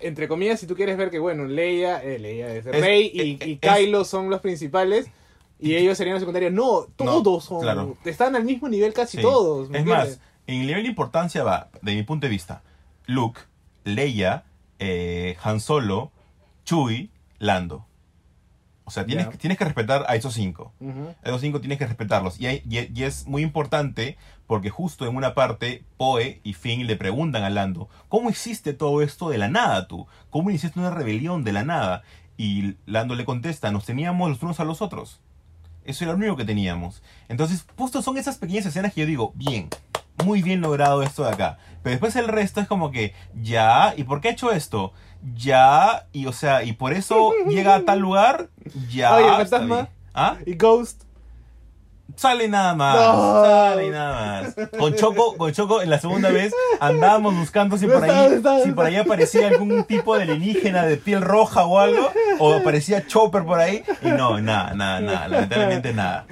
entre 0.00 0.28
comillas, 0.28 0.60
si 0.60 0.66
tú 0.66 0.74
quieres 0.74 0.96
ver 0.96 1.10
que, 1.10 1.18
bueno, 1.18 1.44
Leia, 1.44 2.02
eh, 2.02 2.18
Leia 2.18 2.54
es, 2.54 2.64
Rey 2.64 3.10
y, 3.12 3.34
es- 3.40 3.46
y 3.48 3.56
Kylo 3.58 4.04
son 4.04 4.30
los 4.30 4.40
principales 4.40 5.06
y 5.60 5.74
ellos 5.74 5.96
serían 5.98 6.14
los 6.14 6.20
secundarios. 6.22 6.52
No, 6.52 6.86
todos 6.96 7.44
son. 7.44 7.60
claro. 7.62 7.96
Están 8.04 8.36
al 8.36 8.44
mismo 8.44 8.68
nivel 8.68 8.92
casi 8.92 9.16
Sí. 9.18 9.22
todos. 9.22 9.68
¿me 9.70 9.78
Es 9.78 9.82
entiendes? 9.84 10.18
más, 10.18 10.20
en 10.46 10.60
el 10.62 10.66
nivel 10.68 10.82
de 10.84 10.88
importancia 10.90 11.42
va, 11.44 11.68
de 11.82 11.94
mi 11.94 12.02
punto 12.04 12.26
de 12.26 12.30
vista, 12.30 12.62
Luke, 13.06 13.40
Leia, 13.84 14.44
eh, 14.78 15.36
Han 15.42 15.60
Solo, 15.60 16.12
Chewie, 16.64 17.10
Lando. 17.38 17.86
O 18.88 18.90
sea, 18.90 19.04
tienes, 19.06 19.26
Ya. 19.26 19.32
tienes 19.32 19.58
que 19.58 19.64
respetar 19.64 20.04
a 20.08 20.16
esos 20.16 20.34
cinco. 20.34 20.72
A 21.22 21.28
esos 21.28 21.40
cinco 21.40 21.60
tienes 21.60 21.78
que 21.78 21.86
respetarlos. 21.86 22.40
Y, 22.40 22.46
hay- 22.46 22.62
y- 22.68 22.90
y 22.98 23.04
es 23.04 23.26
muy 23.26 23.42
importante 23.42 24.16
porque 24.46 24.70
justo 24.70 25.06
en 25.06 25.14
una 25.14 25.34
parte 25.34 25.84
Poe 25.98 26.40
y 26.42 26.54
Finn 26.54 26.86
le 26.86 26.96
preguntan 26.96 27.44
a 27.44 27.50
Lando, 27.50 27.88
¿cómo 28.08 28.30
hiciste 28.30 28.72
todo 28.72 29.02
esto 29.02 29.28
de 29.28 29.38
la 29.38 29.48
nada 29.48 29.86
tú? 29.88 30.06
¿Cómo 30.30 30.50
hiciste 30.50 30.80
una 30.80 30.90
rebelión 30.90 31.44
de 31.44 31.52
la 31.52 31.64
nada? 31.64 32.02
Y 32.38 32.76
Lando 32.86 33.14
le 33.14 33.24
contesta, 33.26 33.70
nos 33.70 33.84
teníamos 33.84 34.30
los 34.30 34.42
unos 34.42 34.58
a 34.60 34.64
los 34.64 34.80
otros. 34.82 35.20
Eso 35.84 36.04
era 36.04 36.12
lo 36.14 36.18
único 36.18 36.36
que 36.36 36.44
teníamos. 36.44 37.02
Entonces, 37.28 37.64
justo 37.76 38.00
son 38.02 38.16
esas 38.18 38.38
pequeñas 38.38 38.66
escenas 38.66 38.92
que 38.94 39.02
yo 39.02 39.06
digo, 39.06 39.32
bien, 39.34 39.68
muy 40.24 40.42
bien 40.42 40.60
logrado 40.60 41.02
esto 41.02 41.24
de 41.24 41.30
acá. 41.32 41.58
Pero 41.82 41.92
después 41.92 42.16
el 42.16 42.28
resto 42.28 42.60
es 42.60 42.66
como 42.68 42.90
que, 42.90 43.14
ya, 43.40 43.94
¿y 43.96 44.04
por 44.04 44.20
qué 44.20 44.28
ha 44.28 44.32
hecho 44.32 44.50
esto? 44.52 44.92
Ya, 45.34 46.06
y 46.12 46.26
o 46.26 46.32
sea, 46.32 46.62
y 46.62 46.72
por 46.72 46.92
eso 46.92 47.32
llega 47.48 47.74
a 47.74 47.84
tal 47.84 47.98
lugar, 48.00 48.48
ya. 48.90 49.14
Oye, 49.16 49.26
el 49.26 49.40
está 49.42 49.58
fantasma. 49.58 49.76
bien. 49.76 49.88
¿Ah? 50.14 50.36
Y 50.46 50.54
Ghost. 50.54 51.02
Sale 52.16 52.48
nada 52.48 52.74
más. 52.74 52.96
No. 52.96 53.44
Sale 53.44 53.90
nada 53.90 54.42
más. 54.42 54.68
Con 54.76 54.94
Choco, 54.94 55.36
con 55.36 55.52
Choco 55.52 55.82
en 55.82 55.90
la 55.90 56.00
segunda 56.00 56.30
vez 56.30 56.52
andábamos 56.80 57.36
buscando 57.36 57.76
si 57.78 57.86
por 57.86 58.02
ahí, 58.02 58.28
si 58.30 58.40
¿Dónde 58.40 58.72
por 58.72 58.86
ahí 58.86 58.96
aparecía 58.96 59.46
algún 59.48 59.84
tipo 59.84 60.16
de 60.16 60.22
alienígena 60.22 60.84
de 60.84 60.96
piel 60.96 61.20
roja 61.20 61.64
o 61.66 61.78
algo, 61.78 62.10
o 62.40 62.54
aparecía 62.54 63.06
Chopper 63.06 63.44
por 63.44 63.60
ahí, 63.60 63.84
y 64.02 64.08
no, 64.08 64.40
nada, 64.40 64.74
nada, 64.74 65.00
nada, 65.00 65.28
lamentablemente 65.28 65.92
nada. 65.92 66.26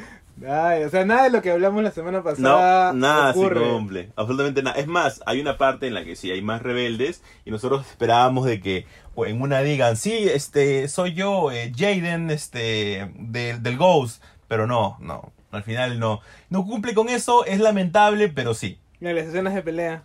Ay, 0.46 0.82
o 0.84 0.90
sea, 0.90 1.04
nada 1.06 1.24
de 1.24 1.30
lo 1.30 1.40
que 1.40 1.50
hablamos 1.50 1.82
la 1.82 1.90
semana 1.90 2.18
No, 2.18 2.24
pasada. 2.24 2.92
nada 2.92 3.32
se 3.32 3.40
cumple. 3.50 4.10
Absolutamente 4.16 4.62
nada. 4.62 4.76
Es 4.78 4.86
más, 4.86 5.22
hay 5.24 5.40
una 5.40 5.56
parte 5.56 5.86
en 5.86 5.94
la 5.94 6.04
que 6.04 6.14
sí 6.14 6.30
hay 6.30 6.42
más 6.42 6.62
rebeldes 6.62 7.22
y 7.44 7.50
nosotros 7.50 7.86
esperábamos 7.86 8.44
de 8.44 8.60
que 8.60 8.86
en 9.16 9.40
una 9.40 9.60
digan, 9.60 9.96
sí, 9.96 10.12
este, 10.28 10.88
soy 10.88 11.14
yo, 11.14 11.50
eh, 11.50 11.72
Jaden, 11.74 12.30
este, 12.30 13.10
del, 13.16 13.62
del 13.62 13.76
Ghost. 13.78 14.22
Pero 14.46 14.66
no, 14.66 14.96
no, 15.00 15.32
al 15.52 15.62
final 15.62 15.98
no. 15.98 16.20
No 16.50 16.64
cumple 16.66 16.92
con 16.94 17.08
eso, 17.08 17.44
es 17.46 17.58
lamentable, 17.58 18.28
pero 18.28 18.52
sí. 18.52 18.78
Las 19.00 19.14
escenas 19.26 19.54
de 19.54 19.62
pelea. 19.62 20.02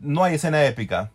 No 0.00 0.22
hay 0.24 0.36
escena 0.36 0.64
épica. 0.64 1.10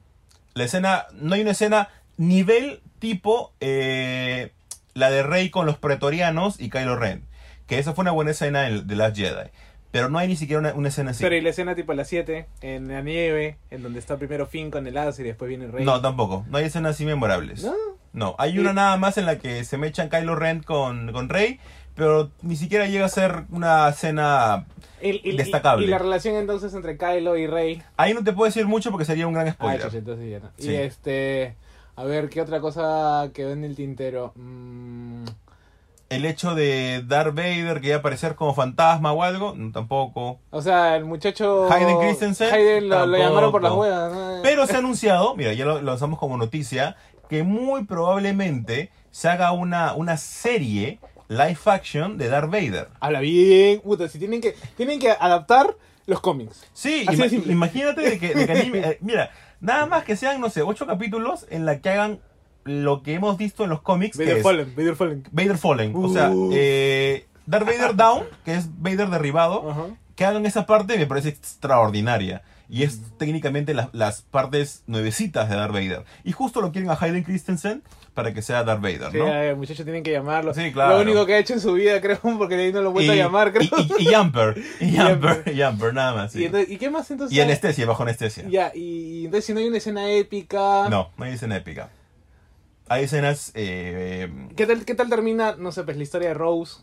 La 0.53 0.65
escena, 0.65 1.05
no 1.13 1.33
hay 1.35 1.41
una 1.41 1.51
escena 1.51 1.89
nivel 2.17 2.81
tipo 2.99 3.53
eh, 3.61 4.51
la 4.93 5.09
de 5.09 5.23
Rey 5.23 5.49
con 5.49 5.65
los 5.65 5.77
pretorianos 5.77 6.59
y 6.59 6.69
Kylo 6.69 6.95
Ren. 6.97 7.23
Que 7.67 7.79
esa 7.79 7.93
fue 7.93 8.03
una 8.03 8.11
buena 8.11 8.31
escena 8.31 8.67
en 8.67 8.85
The 8.87 8.95
Last 8.95 9.15
Jedi. 9.17 9.49
Pero 9.91 10.09
no 10.09 10.17
hay 10.17 10.27
ni 10.27 10.35
siquiera 10.35 10.59
una, 10.59 10.73
una 10.73 10.87
escena 10.89 11.11
así. 11.11 11.23
Pero 11.23 11.35
y 11.35 11.41
la 11.41 11.49
escena 11.51 11.75
tipo 11.75 11.91
a 11.91 11.95
las 11.95 12.07
7, 12.07 12.47
en 12.61 12.87
la 12.87 13.01
nieve, 13.01 13.57
en 13.69 13.83
donde 13.83 13.99
está 13.99 14.17
primero 14.17 14.47
Finn 14.47 14.71
con 14.71 14.87
el 14.87 14.95
láser 14.95 15.25
y 15.25 15.29
después 15.29 15.49
viene 15.49 15.65
el 15.65 15.71
rey. 15.71 15.85
No, 15.85 16.01
tampoco. 16.01 16.45
No 16.49 16.57
hay 16.57 16.65
escenas 16.65 16.95
así 16.95 17.05
memorables. 17.05 17.63
¿No? 17.63 17.73
No, 18.11 18.35
hay 18.39 18.55
Y- 18.55 18.59
una 18.59 18.73
nada 18.73 18.97
más 18.97 19.17
en 19.19 19.25
la 19.27 19.37
que 19.37 19.63
se 19.63 19.77
mechan 19.77 20.09
Kylo 20.09 20.35
Ren 20.35 20.61
con, 20.63 21.11
con 21.11 21.29
Rey, 21.29 21.59
pero 21.95 22.31
ni 22.41 22.55
siquiera 22.55 22.87
llega 22.87 23.05
a 23.05 23.09
ser 23.09 23.43
una 23.51 23.87
escena... 23.89 24.65
Destacable. 25.01 25.85
Y, 25.85 25.89
la 25.89 25.97
relación 25.99 26.35
entonces 26.37 26.73
entre 26.73 26.97
Kylo 26.97 27.37
y 27.37 27.45
Rey. 27.45 27.83
Ahí 27.97 28.13
no 28.13 28.23
te 28.23 28.31
puedo 28.33 28.45
decir 28.45 28.65
mucho 28.65 28.89
porque 28.89 29.05
sería 29.05 29.27
un 29.27 29.33
gran 29.33 29.47
Ah, 29.49 29.51
spoiler. 29.53 29.81
chucha, 29.81 29.97
entonces 29.97 30.31
ya 30.31 30.39
no. 30.39 30.49
Sí. 30.57 30.71
Y 30.71 30.75
este. 30.75 31.55
A 31.97 32.03
ver, 32.05 32.29
¿qué 32.29 32.41
otra 32.41 32.61
cosa 32.61 33.29
quedó 33.33 33.51
en 33.51 33.65
el 33.65 33.75
tintero? 33.75 34.31
Mm, 34.35 35.25
El 36.15 36.25
hecho 36.25 36.55
de 36.55 37.03
Darth 37.07 37.35
Vader 37.35 37.81
que 37.81 37.87
iba 37.87 37.95
a 37.97 37.99
aparecer 37.99 38.35
como 38.35 38.53
fantasma 38.53 39.11
o 39.13 39.23
algo, 39.23 39.55
tampoco. 39.73 40.39
o 40.51 40.61
sea, 40.61 40.95
el 40.95 41.05
muchacho. 41.05 41.71
Hayden 41.71 41.97
Christensen, 41.99 42.53
Hayden 42.53 42.89
lo, 42.89 43.05
lo 43.05 43.17
llamaron 43.17 43.51
por 43.51 43.61
las 43.63 43.73
huevas, 43.73 44.11
¿no? 44.13 44.39
Pero 44.43 44.65
se 44.67 44.75
ha 44.75 44.79
anunciado, 44.79 45.35
mira, 45.35 45.53
ya 45.53 45.65
lo 45.65 45.81
lanzamos 45.81 46.19
como 46.19 46.37
noticia, 46.37 46.95
que 47.29 47.43
muy 47.43 47.85
probablemente 47.85 48.91
se 49.11 49.27
haga 49.29 49.51
una, 49.51 49.93
una 49.93 50.17
serie 50.17 50.99
live 51.29 51.57
action 51.65 52.17
de 52.17 52.29
Darth 52.29 52.51
Vader. 52.51 52.89
Habla 52.99 53.19
bien. 53.21 53.79
Puta, 53.81 54.07
si 54.09 54.19
tienen 54.19 54.41
que, 54.41 54.55
tienen 54.77 54.99
que 54.99 55.11
adaptar 55.11 55.75
los 56.05 56.19
cómics. 56.19 56.65
Sí, 56.73 57.05
Así 57.07 57.17
ima- 57.37 57.51
imagínate 57.51 58.01
de 58.01 58.19
que, 58.19 58.33
de 58.35 58.45
que 58.45 58.53
anime- 58.53 58.85
eh, 58.85 58.97
mira, 59.01 59.31
nada 59.61 59.85
más 59.85 60.03
que 60.03 60.15
sean, 60.15 60.41
no 60.41 60.49
sé, 60.49 60.61
ocho 60.61 60.85
capítulos 60.85 61.45
en 61.49 61.65
la 61.65 61.79
que 61.79 61.89
hagan 61.89 62.19
lo 62.65 63.03
que 63.03 63.13
hemos 63.13 63.37
visto 63.37 63.63
en 63.63 63.69
los 63.69 63.81
cómics, 63.81 64.17
que 64.17 64.23
Vader 64.23 64.37
es 64.37 64.43
Fallen, 64.43 64.73
Vader 64.75 64.95
Fallen. 64.95 65.23
Vader 65.31 65.57
Fallen. 65.57 65.93
O 65.95 66.09
sea, 66.09 66.31
eh, 66.53 67.25
Darth 67.45 67.65
Vader 67.65 67.95
Down, 67.95 68.23
que 68.45 68.55
es 68.55 68.67
Vader 68.81 69.09
derribado, 69.09 69.95
que 70.15 70.25
hagan 70.25 70.45
esa 70.45 70.65
parte 70.65 70.97
me 70.97 71.07
parece 71.07 71.29
extraordinaria. 71.29 72.43
Y 72.69 72.83
es 72.83 73.01
técnicamente 73.17 73.73
la- 73.73 73.89
las 73.91 74.21
partes 74.21 74.83
nuevecitas 74.87 75.49
de 75.49 75.55
Darth 75.57 75.73
Vader. 75.73 76.03
Y 76.23 76.31
justo 76.31 76.61
lo 76.61 76.71
quieren 76.71 76.89
a 76.89 76.97
Hayden 76.99 77.23
Christensen 77.23 77.83
para 78.13 78.33
que 78.33 78.41
sea 78.41 78.63
Darth 78.63 78.81
Vader, 78.81 79.11
Sí, 79.11 79.17
¿no? 79.17 79.27
el 79.31 79.55
muchacho 79.57 79.83
tienen 79.83 80.01
que 80.01 80.11
llamarlo. 80.11 80.53
Sí, 80.53 80.71
claro. 80.71 80.95
Lo 80.97 81.01
único 81.03 81.25
que 81.25 81.33
ha 81.33 81.37
hecho 81.39 81.53
en 81.53 81.59
su 81.59 81.73
vida, 81.73 81.99
creo, 82.01 82.17
porque 82.37 82.55
de 82.55 82.63
ahí 82.65 82.73
no 82.73 82.81
lo 82.81 82.91
vuelto 82.91 83.11
a 83.11 83.15
llamar, 83.15 83.51
creo. 83.51 83.63
y, 83.77 84.03
y- 84.03 84.07
y 84.09 84.13
Jumper, 84.15 84.55
y 84.79 84.95
Jumper, 84.97 85.35
Jumper. 85.35 85.53
y 85.55 85.61
Jumper, 85.61 85.93
nada 85.93 86.13
más. 86.13 86.31
sí. 86.31 86.39
¿Y, 86.41 86.45
entonces- 86.45 86.69
¿y 86.71 86.77
qué 86.77 86.89
más 86.89 87.11
entonces? 87.11 87.37
Y 87.37 87.41
anestesia, 87.41 87.85
bajo 87.85 88.01
anestesia. 88.03 88.45
Ya, 88.47 88.71
y 88.73 89.25
entonces 89.25 89.45
si 89.45 89.53
no 89.53 89.59
hay 89.59 89.67
una 89.67 89.77
escena 89.77 90.09
épica. 90.09 90.87
No, 90.89 91.09
no 91.17 91.25
hay 91.25 91.33
escena 91.33 91.57
épica. 91.57 91.89
Hay 92.93 93.05
escenas. 93.05 93.51
eh, 93.55 94.31
¿Qué 94.55 94.67
tal, 94.67 94.85
¿Qué 94.85 94.93
tal 94.95 95.09
termina, 95.09 95.55
no 95.57 95.71
sé, 95.71 95.83
pues 95.83 95.97
la 95.97 96.03
historia 96.03 96.27
de 96.29 96.33
Rose? 96.35 96.81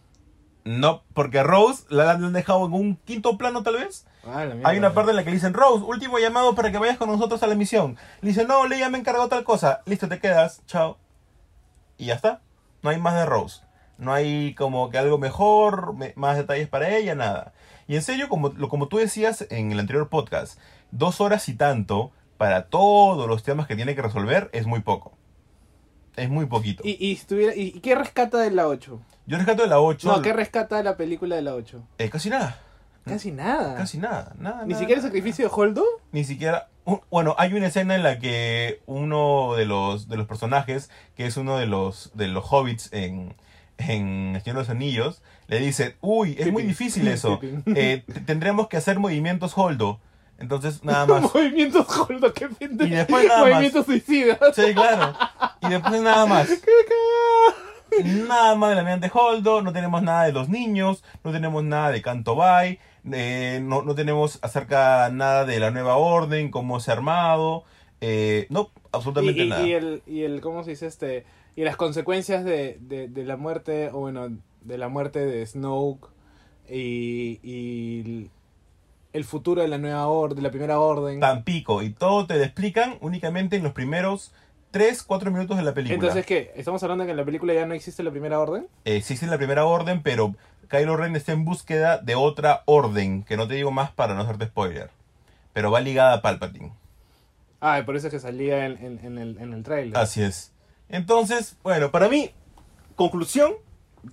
no, 0.64 1.04
porque 1.14 1.42
Rose 1.42 1.84
la 1.88 2.10
han 2.10 2.32
dejado 2.34 2.66
en 2.66 2.74
un 2.74 2.96
quinto 2.96 3.38
plano, 3.38 3.62
tal 3.62 3.74
vez. 3.76 4.06
Ah. 4.26 4.44
Hay 4.64 4.76
una 4.76 4.92
parte 4.92 5.10
en 5.10 5.16
la 5.16 5.24
que 5.24 5.30
le 5.30 5.36
dicen, 5.36 5.54
Rose, 5.54 5.84
último 5.84 6.18
llamado 6.18 6.54
para 6.54 6.70
que 6.70 6.78
vayas 6.78 6.98
con 6.98 7.08
nosotros 7.08 7.42
a 7.42 7.46
la 7.46 7.54
misión. 7.54 7.96
Le 8.20 8.28
dice, 8.28 8.44
no, 8.44 8.66
Leia 8.66 8.90
me 8.90 8.98
encargó 8.98 9.28
tal 9.28 9.42
cosa. 9.44 9.80
Listo, 9.86 10.08
te 10.08 10.18
quedas. 10.18 10.62
Chao. 10.66 10.98
Y 11.96 12.06
ya 12.06 12.14
está. 12.14 12.42
No 12.82 12.90
hay 12.90 12.98
más 12.98 13.14
de 13.14 13.24
Rose. 13.24 13.62
No 13.96 14.12
hay 14.12 14.54
como 14.54 14.90
que 14.90 14.98
algo 14.98 15.16
mejor, 15.18 15.94
me- 15.94 16.12
más 16.16 16.36
detalles 16.36 16.68
para 16.68 16.94
ella, 16.94 17.14
nada. 17.14 17.52
Y 17.86 17.96
en 17.96 18.02
serio, 18.02 18.28
como, 18.28 18.48
lo, 18.50 18.68
como 18.68 18.88
tú 18.88 18.98
decías 18.98 19.46
en 19.50 19.72
el 19.72 19.78
anterior 19.80 20.08
podcast, 20.08 20.58
dos 20.90 21.20
horas 21.20 21.48
y 21.48 21.54
tanto 21.54 22.10
para 22.36 22.66
todos 22.66 23.26
los 23.28 23.42
temas 23.44 23.66
que 23.66 23.76
tiene 23.76 23.94
que 23.94 24.02
resolver 24.02 24.50
es 24.52 24.66
muy 24.66 24.80
poco. 24.80 25.16
Es 26.16 26.28
muy 26.28 26.46
poquito. 26.46 26.82
¿Y, 26.84 26.96
y, 27.04 27.12
estuviera, 27.12 27.54
y, 27.54 27.72
qué 27.80 27.94
rescata 27.94 28.38
de 28.38 28.50
la 28.50 28.66
8? 28.68 29.00
Yo 29.26 29.36
rescato 29.36 29.62
de 29.62 29.68
la 29.68 29.80
8. 29.80 30.08
No, 30.08 30.22
¿qué 30.22 30.32
rescata 30.32 30.76
de 30.76 30.82
la 30.84 30.96
película 30.96 31.36
de 31.36 31.42
la 31.42 31.54
8? 31.54 31.82
eh, 31.98 32.10
casi 32.10 32.30
nada. 32.30 32.58
Casi 33.04 33.30
nada. 33.32 33.76
Casi 33.76 33.98
nada. 33.98 34.34
nada 34.38 34.62
Ni 34.64 34.70
nada, 34.70 34.80
siquiera 34.80 35.00
el 35.00 35.04
nada. 35.04 35.08
sacrificio 35.08 35.48
de 35.48 35.54
Holdo. 35.54 35.84
Ni 36.12 36.24
siquiera. 36.24 36.68
un- 36.84 37.00
Bueno, 37.10 37.34
hay 37.38 37.54
una 37.54 37.68
escena 37.68 37.94
en 37.94 38.02
la 38.02 38.18
que 38.18 38.82
uno 38.86 39.54
de 39.54 39.64
los, 39.64 40.08
de 40.08 40.16
los 40.18 40.26
personajes, 40.26 40.90
que 41.16 41.26
es 41.26 41.36
uno 41.38 41.56
de 41.56 41.66
los, 41.66 42.10
de 42.14 42.28
los 42.28 42.44
hobbits 42.52 42.92
en, 42.92 43.34
en 43.78 44.34
El 44.36 44.42
Señor 44.42 44.56
de 44.56 44.62
los 44.62 44.68
Anillos, 44.70 45.22
le 45.48 45.58
dice: 45.60 45.96
Uy, 46.02 46.36
es 46.38 46.52
muy 46.52 46.62
difícil 46.62 47.08
eso. 47.08 47.40
Eh, 47.74 48.04
tendremos 48.26 48.68
que 48.68 48.76
hacer 48.76 48.98
movimientos 48.98 49.56
Holdo. 49.56 49.98
Entonces, 50.40 50.83
nada 50.83 51.07
más. 51.07 51.22
Movimientos 51.35 51.87
qué 52.35 52.48
pendejo. 52.48 52.88
Y 52.90 52.96
después 52.96 53.26
nada 53.29 53.40
más. 53.40 53.48
Movimientos 53.50 53.87
suicidas. 53.87 54.38
Sí, 54.55 54.74
claro. 54.74 55.14
Y 55.62 55.68
después 55.68 56.03
nada 56.03 56.26
más. 56.26 56.48
Nada 58.05 58.55
más 58.55 58.70
de 58.70 58.76
la 58.76 58.83
mediante 58.85 59.11
Holdo, 59.12 59.62
no 59.62 59.72
tenemos 59.72 60.00
nada 60.03 60.22
de 60.24 60.33
los 60.33 60.48
niños, 60.48 61.03
no 61.24 61.33
tenemos 61.33 61.64
nada 61.64 61.90
de 61.90 62.00
Canto 62.00 62.37
Bay, 62.37 62.79
eh, 63.11 63.59
no, 63.64 63.83
no 63.83 63.96
tenemos 63.96 64.38
acerca 64.42 65.11
nada 65.12 65.44
de 65.44 65.59
la 65.59 65.72
nueva 65.72 65.96
orden, 65.96 66.53
cómo 66.53 66.79
se 66.79 66.92
ha 66.92 66.94
armado, 66.94 67.64
eh, 68.00 68.46
no, 68.48 68.70
absolutamente 68.92 69.40
y, 69.42 69.46
y- 69.46 69.48
nada. 69.48 69.66
y 69.66 69.72
el, 69.72 70.03
y 70.07 70.22
el, 70.22 70.40
¿cómo 70.40 70.62
se 70.62 70.70
dice 70.70 70.87
este? 70.87 71.26
Y 71.57 71.64
las 71.64 71.76
consecuencias 71.76 72.44
de, 72.44 72.79
de, 72.81 73.09
de 73.09 73.24
la 73.24 73.37
muerte, 73.37 73.88
o 73.92 73.98
bueno, 73.98 74.29
de 74.61 74.79
la 74.79 74.87
muerte 74.88 75.26
de 75.26 75.44
Snoke 75.44 76.09
y, 76.68 77.40
y 77.42 78.31
el- 79.12 79.24
futuro 79.24 79.62
de 79.62 79.68
la 79.68 79.78
nueva 79.78 80.06
orden, 80.06 80.36
de 80.36 80.42
la 80.42 80.50
primera 80.50 80.78
orden. 80.80 81.20
Tampico, 81.20 81.82
y 81.82 81.90
todo 81.90 82.26
te 82.26 82.36
lo 82.36 82.44
explican 82.44 82.96
únicamente 83.00 83.56
en 83.56 83.62
los 83.62 83.72
primeros 83.72 84.32
3, 84.70 85.02
4 85.02 85.30
minutos 85.30 85.56
de 85.56 85.62
la 85.64 85.74
película. 85.74 85.96
Entonces, 85.96 86.24
¿qué? 86.26 86.52
¿Estamos 86.56 86.82
hablando 86.82 87.02
de 87.02 87.06
que 87.08 87.10
en 87.12 87.16
la 87.16 87.24
película 87.24 87.52
ya 87.54 87.66
no 87.66 87.74
existe 87.74 88.02
la 88.02 88.10
primera 88.10 88.38
orden? 88.38 88.68
Eh, 88.84 88.96
existe 88.96 89.26
la 89.26 89.36
primera 89.36 89.64
orden, 89.64 90.02
pero 90.02 90.34
Kylo 90.68 90.96
Ren 90.96 91.16
está 91.16 91.32
en 91.32 91.44
búsqueda 91.44 91.98
de 91.98 92.14
otra 92.14 92.62
orden, 92.66 93.24
que 93.24 93.36
no 93.36 93.48
te 93.48 93.54
digo 93.54 93.72
más 93.72 93.90
para 93.90 94.14
no 94.14 94.20
hacerte 94.22 94.46
spoiler, 94.46 94.90
pero 95.52 95.70
va 95.72 95.80
ligada 95.80 96.14
a 96.14 96.22
Palpatine. 96.22 96.72
Ah, 97.60 97.80
y 97.80 97.82
por 97.82 97.96
eso 97.96 98.06
es 98.06 98.12
que 98.12 98.20
salía 98.20 98.64
en, 98.66 98.76
en, 98.84 99.04
en 99.04 99.18
el, 99.18 99.38
en 99.38 99.52
el 99.52 99.62
trailer. 99.64 99.98
Así 99.98 100.22
es. 100.22 100.52
Entonces, 100.88 101.56
Bueno, 101.64 101.90
para 101.90 102.08
mí, 102.08 102.30
conclusión, 102.94 103.52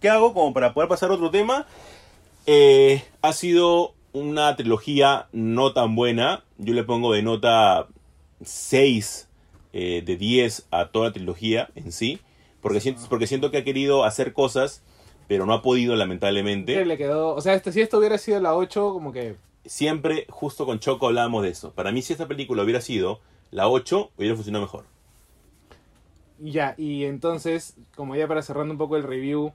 ¿qué 0.01 0.09
hago 0.09 0.33
como 0.33 0.53
para 0.53 0.73
poder 0.73 0.89
pasar 0.89 1.11
a 1.11 1.13
otro 1.13 1.29
tema? 1.29 1.67
Eh, 2.45 3.03
ha 3.21 3.33
sido 3.33 3.93
una 4.13 4.55
trilogía 4.55 5.27
no 5.31 5.73
tan 5.73 5.95
buena. 5.95 6.43
Yo 6.57 6.73
le 6.73 6.83
pongo 6.83 7.13
de 7.13 7.23
nota 7.23 7.87
6 8.43 9.27
eh, 9.73 10.03
de 10.05 10.15
10 10.17 10.67
a 10.71 10.87
toda 10.87 11.07
la 11.07 11.13
trilogía 11.13 11.69
en 11.75 11.91
sí. 11.91 12.19
Porque 12.61 12.81
siento, 12.81 13.01
porque 13.09 13.27
siento 13.27 13.51
que 13.51 13.57
ha 13.57 13.63
querido 13.63 14.03
hacer 14.03 14.33
cosas, 14.33 14.83
pero 15.27 15.45
no 15.45 15.53
ha 15.53 15.61
podido, 15.61 15.93
Que 15.93 15.99
lamentablemente. 15.99 16.85
le 16.85 16.97
quedó, 16.97 17.35
o 17.35 17.41
sea, 17.41 17.53
este, 17.53 17.71
si 17.71 17.81
esto 17.81 17.99
hubiera 17.99 18.17
sido 18.17 18.39
la 18.39 18.55
8, 18.55 18.93
como 18.93 19.11
que 19.13 19.35
Siempre, 19.65 20.25
justo 20.29 20.65
con 20.65 20.79
Choco, 20.79 21.07
hablábamos 21.07 21.43
de 21.43 21.49
eso. 21.49 21.71
Para 21.73 21.91
mí, 21.91 22.01
si 22.01 22.13
esta 22.13 22.27
película 22.27 22.63
hubiera 22.63 22.81
sido 22.81 23.19
la 23.51 23.67
8, 23.69 24.11
hubiera 24.17 24.35
funcionado 24.35 24.65
mejor. 24.65 24.85
ya, 26.39 26.73
y 26.77 27.05
entonces, 27.05 27.75
como 27.95 28.15
ya 28.15 28.27
para 28.27 28.41
cerrando 28.41 28.73
un 28.73 28.77
poco 28.77 28.95
el 28.95 29.03
review, 29.03 29.53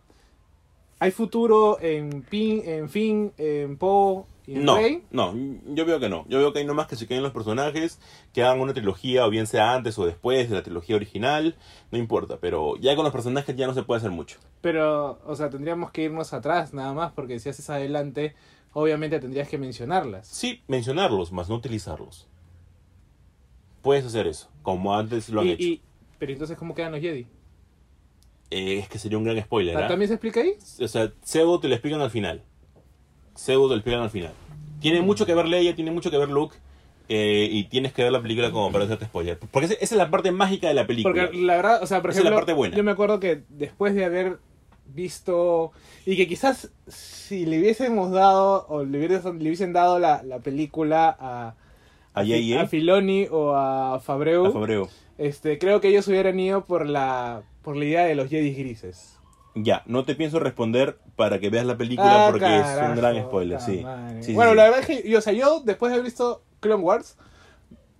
¿hay 0.98 1.10
futuro 1.10 1.78
en 1.80 2.22
Pin, 2.22 2.62
en 2.66 2.88
Finn, 2.90 3.32
en 3.38 3.76
Poe 3.76 4.24
y 4.46 4.54
No, 4.54 4.76
Rey? 4.76 5.04
no, 5.10 5.34
yo 5.74 5.84
veo 5.86 6.00
que 6.00 6.08
no. 6.08 6.24
Yo 6.28 6.38
veo 6.38 6.52
que 6.52 6.58
hay 6.60 6.64
nomás 6.64 6.86
que 6.88 6.96
se 6.96 7.06
queden 7.06 7.22
los 7.22 7.32
personajes, 7.32 8.00
que 8.32 8.42
hagan 8.42 8.60
una 8.60 8.74
trilogía, 8.74 9.24
o 9.26 9.30
bien 9.30 9.46
sea 9.46 9.74
antes 9.74 9.98
o 9.98 10.06
después 10.06 10.48
de 10.50 10.56
la 10.56 10.62
trilogía 10.62 10.96
original, 10.96 11.56
no 11.90 11.98
importa, 11.98 12.38
pero 12.40 12.76
ya 12.76 12.94
con 12.96 13.04
los 13.04 13.12
personajes 13.12 13.54
ya 13.56 13.66
no 13.66 13.74
se 13.74 13.82
puede 13.84 13.98
hacer 13.98 14.10
mucho. 14.10 14.38
Pero, 14.60 15.20
o 15.26 15.36
sea, 15.36 15.48
tendríamos 15.50 15.90
que 15.92 16.02
irnos 16.04 16.32
atrás 16.32 16.72
nada 16.74 16.92
más, 16.92 17.12
porque 17.12 17.38
si 17.38 17.48
haces 17.48 17.68
adelante, 17.70 18.34
obviamente 18.72 19.20
tendrías 19.20 19.48
que 19.48 19.58
mencionarlas. 19.58 20.26
Sí, 20.26 20.62
mencionarlos, 20.66 21.30
más 21.32 21.48
no 21.48 21.54
utilizarlos. 21.56 22.26
Puedes 23.82 24.04
hacer 24.04 24.26
eso, 24.26 24.48
como 24.62 24.94
antes 24.96 25.28
lo 25.28 25.40
han 25.40 25.48
Y- 25.48 25.50
hecho. 25.52 25.62
y- 25.64 25.82
pero 26.18 26.32
entonces, 26.32 26.56
¿cómo 26.56 26.74
quedan 26.74 26.92
los 26.92 27.00
Jedi? 27.00 27.26
Eh, 28.50 28.78
es 28.78 28.88
que 28.88 28.98
sería 28.98 29.18
un 29.18 29.24
gran 29.24 29.40
spoiler, 29.40 29.76
¿ah? 29.76 29.88
¿También 29.88 30.08
se 30.08 30.14
explica 30.14 30.40
ahí? 30.40 30.52
O 30.80 30.86
sea, 30.88 31.12
Pseudo 31.22 31.58
te 31.58 31.68
lo 31.68 31.74
explican 31.74 32.00
al 32.00 32.10
final. 32.10 32.42
Pseudo 33.34 33.68
te 33.68 33.74
lo 33.74 33.76
explican 33.76 34.02
al 34.02 34.10
final. 34.10 34.32
Tiene 34.80 35.00
mucho 35.02 35.26
que 35.26 35.34
ver 35.34 35.46
Leia, 35.46 35.74
tiene 35.74 35.90
mucho 35.90 36.10
que 36.10 36.18
ver 36.18 36.28
Luke, 36.28 36.56
eh, 37.08 37.48
y 37.50 37.64
tienes 37.64 37.92
que 37.92 38.02
ver 38.02 38.12
la 38.12 38.20
película 38.22 38.50
como 38.50 38.70
para 38.72 38.84
hacerte 38.84 39.04
spoiler. 39.06 39.38
Porque 39.50 39.66
esa 39.66 39.74
es 39.80 39.92
la 39.92 40.10
parte 40.10 40.32
mágica 40.32 40.68
de 40.68 40.74
la 40.74 40.86
película. 40.86 41.24
Porque 41.26 41.38
la 41.42 41.56
verdad, 41.56 41.82
o 41.82 41.86
sea, 41.86 42.00
por 42.00 42.10
Esa 42.10 42.20
es 42.20 42.24
la 42.24 42.30
ejemplo, 42.30 42.40
parte 42.46 42.52
buena. 42.54 42.76
yo 42.76 42.82
me 42.84 42.90
acuerdo 42.90 43.20
que 43.20 43.42
después 43.48 43.94
de 43.94 44.04
haber 44.04 44.38
visto 44.86 45.72
y 46.04 46.16
que 46.16 46.26
quizás 46.26 46.70
si 46.88 47.46
le 47.46 47.58
hubiésemos 47.60 48.10
dado 48.10 48.66
o 48.68 48.84
le 48.84 48.98
hubiesen, 48.98 49.38
le 49.38 49.44
hubiesen 49.44 49.72
dado 49.72 49.98
la, 49.98 50.22
la 50.22 50.40
película 50.40 51.16
a 51.18 51.54
A 52.14 52.24
J.J. 52.24 52.60
a 52.60 52.66
Filoni 52.66 53.26
o 53.30 53.54
a 53.54 54.00
Fabreu, 54.00 54.46
A 54.46 54.52
Fabreu. 54.52 54.88
este, 55.18 55.58
creo 55.58 55.80
que 55.80 55.88
ellos 55.88 56.06
hubieran 56.08 56.38
ido 56.38 56.64
por 56.64 56.86
la 56.86 57.42
por 57.62 57.76
la 57.76 57.84
idea 57.84 58.04
de 58.04 58.14
los 58.16 58.28
Jedi 58.28 58.52
grises. 58.54 59.11
Ya, 59.54 59.82
no 59.86 60.04
te 60.04 60.14
pienso 60.14 60.38
responder 60.40 60.98
para 61.16 61.38
que 61.38 61.50
veas 61.50 61.66
la 61.66 61.76
película 61.76 62.26
Ah, 62.26 62.30
porque 62.30 62.58
es 62.60 62.66
un 62.90 62.96
gran 62.96 63.22
spoiler, 63.22 63.60
sí. 63.60 63.82
bueno, 63.82 64.50
sí. 64.52 64.56
la 64.56 64.64
verdad 64.64 64.78
es 64.80 64.86
que 64.86 65.08
yo, 65.08 65.18
o 65.18 65.20
sea, 65.22 65.32
yo 65.34 65.60
después 65.64 65.90
de 65.90 65.94
haber 65.96 66.04
visto 66.06 66.42
Clone 66.60 66.82
Wars, 66.82 67.16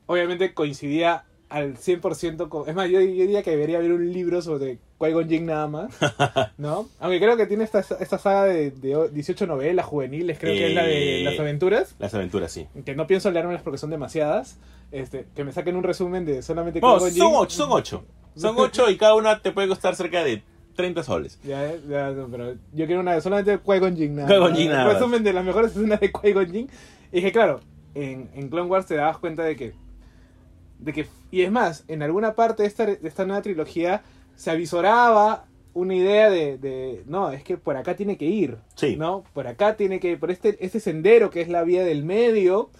obviamente 0.07 0.55
coincidía 0.55 1.25
al 1.49 1.77
100% 1.77 2.49
con... 2.49 2.67
Es 2.67 2.75
más, 2.75 2.88
yo, 2.88 2.99
yo 3.01 3.07
diría 3.07 3.43
que 3.43 3.51
debería 3.51 3.77
haber 3.77 3.93
un 3.93 4.11
libro 4.11 4.41
sobre 4.41 4.79
Qui-Gon 4.99 5.29
Jinn 5.29 5.45
nada 5.45 5.67
más, 5.67 5.93
¿no? 6.57 6.88
Aunque 6.99 7.19
creo 7.21 7.37
que 7.37 7.47
tiene 7.47 7.65
esta, 7.65 7.81
esta 7.81 8.17
saga 8.19 8.45
de, 8.45 8.71
de 8.71 9.11
18 9.11 9.47
novelas 9.47 9.85
juveniles, 9.85 10.38
creo 10.38 10.55
que 10.55 10.69
es 10.69 10.75
la 10.75 10.85
de 10.85 11.21
Eh, 11.21 11.25
las 11.25 11.38
aventuras, 11.38 11.95
Las 11.99 12.15
aventuras, 12.15 12.51
sí. 12.51 12.67
que 12.87 12.95
no 12.95 13.07
pienso 13.07 13.31
leérmelas 13.31 13.61
porque 13.61 13.77
son 13.77 13.91
demasiadas, 13.91 14.57
este, 14.93 15.27
que 15.35 15.45
me 15.45 15.53
saquen 15.53 15.77
un 15.77 15.83
resumen 15.83 16.25
de 16.25 16.41
solamente 16.41 16.81
No, 16.81 16.99
son 16.99 17.11
Jinn. 17.11 17.23
ocho, 17.23 17.57
son 17.57 17.69
ocho. 17.73 18.05
Son 18.35 18.55
ocho 18.59 18.88
y 18.91 18.97
cada 18.97 19.15
una 19.15 19.41
te 19.43 19.53
puede 19.53 19.69
costar 19.69 19.95
cerca 19.95 20.25
de 20.25 20.43
30 20.75 21.03
soles. 21.03 21.39
Ya, 21.45 21.75
ya, 21.89 22.11
no, 22.11 22.29
pero 22.29 22.55
yo 22.73 22.87
quiero 22.87 23.01
una 23.01 23.15
de 23.15 23.21
solamente 23.21 23.59
Qui-Gon 23.59 23.97
Jinn. 23.97 24.17
Qui-Gon. 24.17 24.55
Jinn 24.55 24.71
nada 24.71 24.93
resumen 24.93 25.23
de 25.23 25.33
las 25.33 25.45
mejores 25.45 25.73
escenas 25.77 26.01
de 26.01 26.13
Qui-Gon 26.13 26.51
Jinn. 26.51 26.71
Y 27.13 27.17
dije, 27.17 27.33
claro, 27.33 27.61
en, 27.95 28.31
en 28.35 28.49
Clone 28.49 28.69
Wars 28.69 28.87
te 28.87 28.95
dabas 28.95 29.19
cuenta 29.19 29.45
de 29.45 29.57
que, 29.57 29.75
de 30.79 30.93
que... 30.93 31.07
Y 31.31 31.43
es 31.43 31.51
más, 31.51 31.85
en 31.89 32.03
alguna 32.03 32.35
parte 32.35 32.63
de 32.63 32.69
esta, 32.69 32.87
de 32.87 32.99
esta 33.03 33.25
nueva 33.25 33.43
trilogía 33.43 34.03
se 34.35 34.51
avisoraba 34.51 35.47
una 35.75 35.95
idea 35.95 36.31
de, 36.31 36.59
de, 36.59 37.03
No, 37.07 37.31
es 37.31 37.43
que 37.43 37.57
por 37.57 37.77
acá 37.77 37.97
tiene 37.97 38.17
que 38.17 38.27
ir. 38.27 38.59
Sí. 38.75 38.97
¿No? 38.97 39.25
Por 39.33 39.47
acá 39.47 39.77
tiene 39.77 40.01
que... 40.01 40.17
Por 40.17 40.31
este, 40.31 40.65
este 40.65 40.81
sendero 40.81 41.31
que 41.31 41.41
es 41.41 41.49
la 41.49 41.65
vía 41.65 41.85
del 41.85 42.05
medio. 42.05 42.71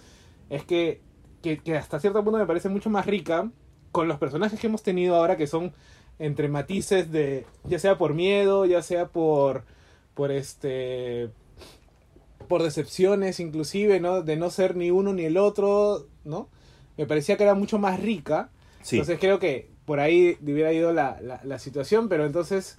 Es 0.49 0.63
que, 0.65 1.01
que, 1.41 1.59
que 1.59 1.77
hasta 1.77 1.99
cierto 1.99 2.23
punto 2.23 2.39
me 2.39 2.45
parece 2.45 2.69
mucho 2.69 2.89
más 2.89 3.05
rica 3.05 3.49
con 3.91 4.07
los 4.07 4.17
personajes 4.17 4.59
que 4.59 4.67
hemos 4.67 4.83
tenido 4.83 5.15
ahora 5.15 5.37
que 5.37 5.47
son 5.47 5.71
entre 6.19 6.47
matices 6.47 7.11
de 7.11 7.45
ya 7.65 7.79
sea 7.79 7.97
por 7.97 8.13
miedo, 8.13 8.65
ya 8.65 8.81
sea 8.81 9.07
por 9.07 9.63
por 10.13 10.31
este 10.31 11.29
por 12.47 12.61
decepciones 12.63 13.39
inclusive, 13.39 13.99
¿no? 13.99 14.21
De 14.21 14.35
no 14.35 14.49
ser 14.49 14.75
ni 14.75 14.91
uno 14.91 15.13
ni 15.13 15.23
el 15.25 15.37
otro, 15.37 16.07
¿no? 16.23 16.49
Me 16.97 17.05
parecía 17.07 17.37
que 17.37 17.43
era 17.43 17.55
mucho 17.55 17.79
más 17.79 17.99
rica. 17.99 18.49
Sí. 18.81 18.97
Entonces 18.97 19.17
creo 19.19 19.39
que 19.39 19.69
por 19.85 19.99
ahí 19.99 20.37
hubiera 20.43 20.71
ido 20.73 20.93
la, 20.93 21.19
la, 21.21 21.39
la 21.43 21.59
situación, 21.59 22.09
pero 22.09 22.25
entonces 22.25 22.77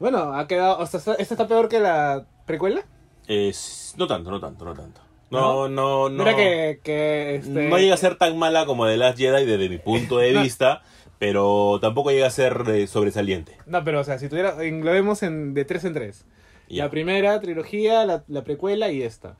bueno, 0.00 0.34
ha 0.34 0.48
quedado, 0.48 0.78
o 0.78 0.86
sea, 0.86 0.98
esta 1.18 1.34
está 1.34 1.46
peor 1.46 1.68
que 1.68 1.80
la 1.80 2.26
precuela. 2.46 2.84
Es- 3.28 3.94
no 3.96 4.06
tanto, 4.06 4.30
no 4.30 4.40
tanto, 4.40 4.64
no 4.64 4.74
tanto. 4.74 5.00
No, 5.30 5.68
no, 5.68 6.08
no. 6.08 6.24
Mira 6.24 6.36
que, 6.36 6.80
que 6.82 7.36
este, 7.36 7.68
No 7.68 7.78
llega 7.78 7.94
a 7.94 7.98
ser 7.98 8.16
tan 8.16 8.38
mala 8.38 8.66
como 8.66 8.86
The 8.86 8.96
Last 8.96 9.18
Jedi 9.18 9.44
desde 9.46 9.68
mi 9.68 9.78
punto 9.78 10.18
de 10.18 10.32
No. 10.34 10.42
vista, 10.42 10.82
pero 11.24 11.78
tampoco 11.80 12.10
llega 12.10 12.26
a 12.26 12.30
ser 12.30 12.62
eh, 12.68 12.86
sobresaliente. 12.86 13.56
No, 13.66 13.82
pero 13.82 14.00
o 14.00 14.04
sea, 14.04 14.18
si 14.18 14.28
tuviera 14.28 14.62
englobemos 14.62 15.22
en 15.22 15.54
de 15.54 15.64
tres 15.64 15.84
en 15.84 15.94
tres. 15.94 16.26
Ya. 16.68 16.84
La 16.84 16.90
primera 16.90 17.40
trilogía, 17.40 18.04
la, 18.04 18.24
la 18.28 18.44
precuela 18.44 18.90
y 18.90 19.02
esta. 19.02 19.36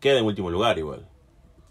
Queda 0.00 0.18
en 0.18 0.24
último 0.26 0.50
lugar 0.50 0.78
igual. 0.78 1.06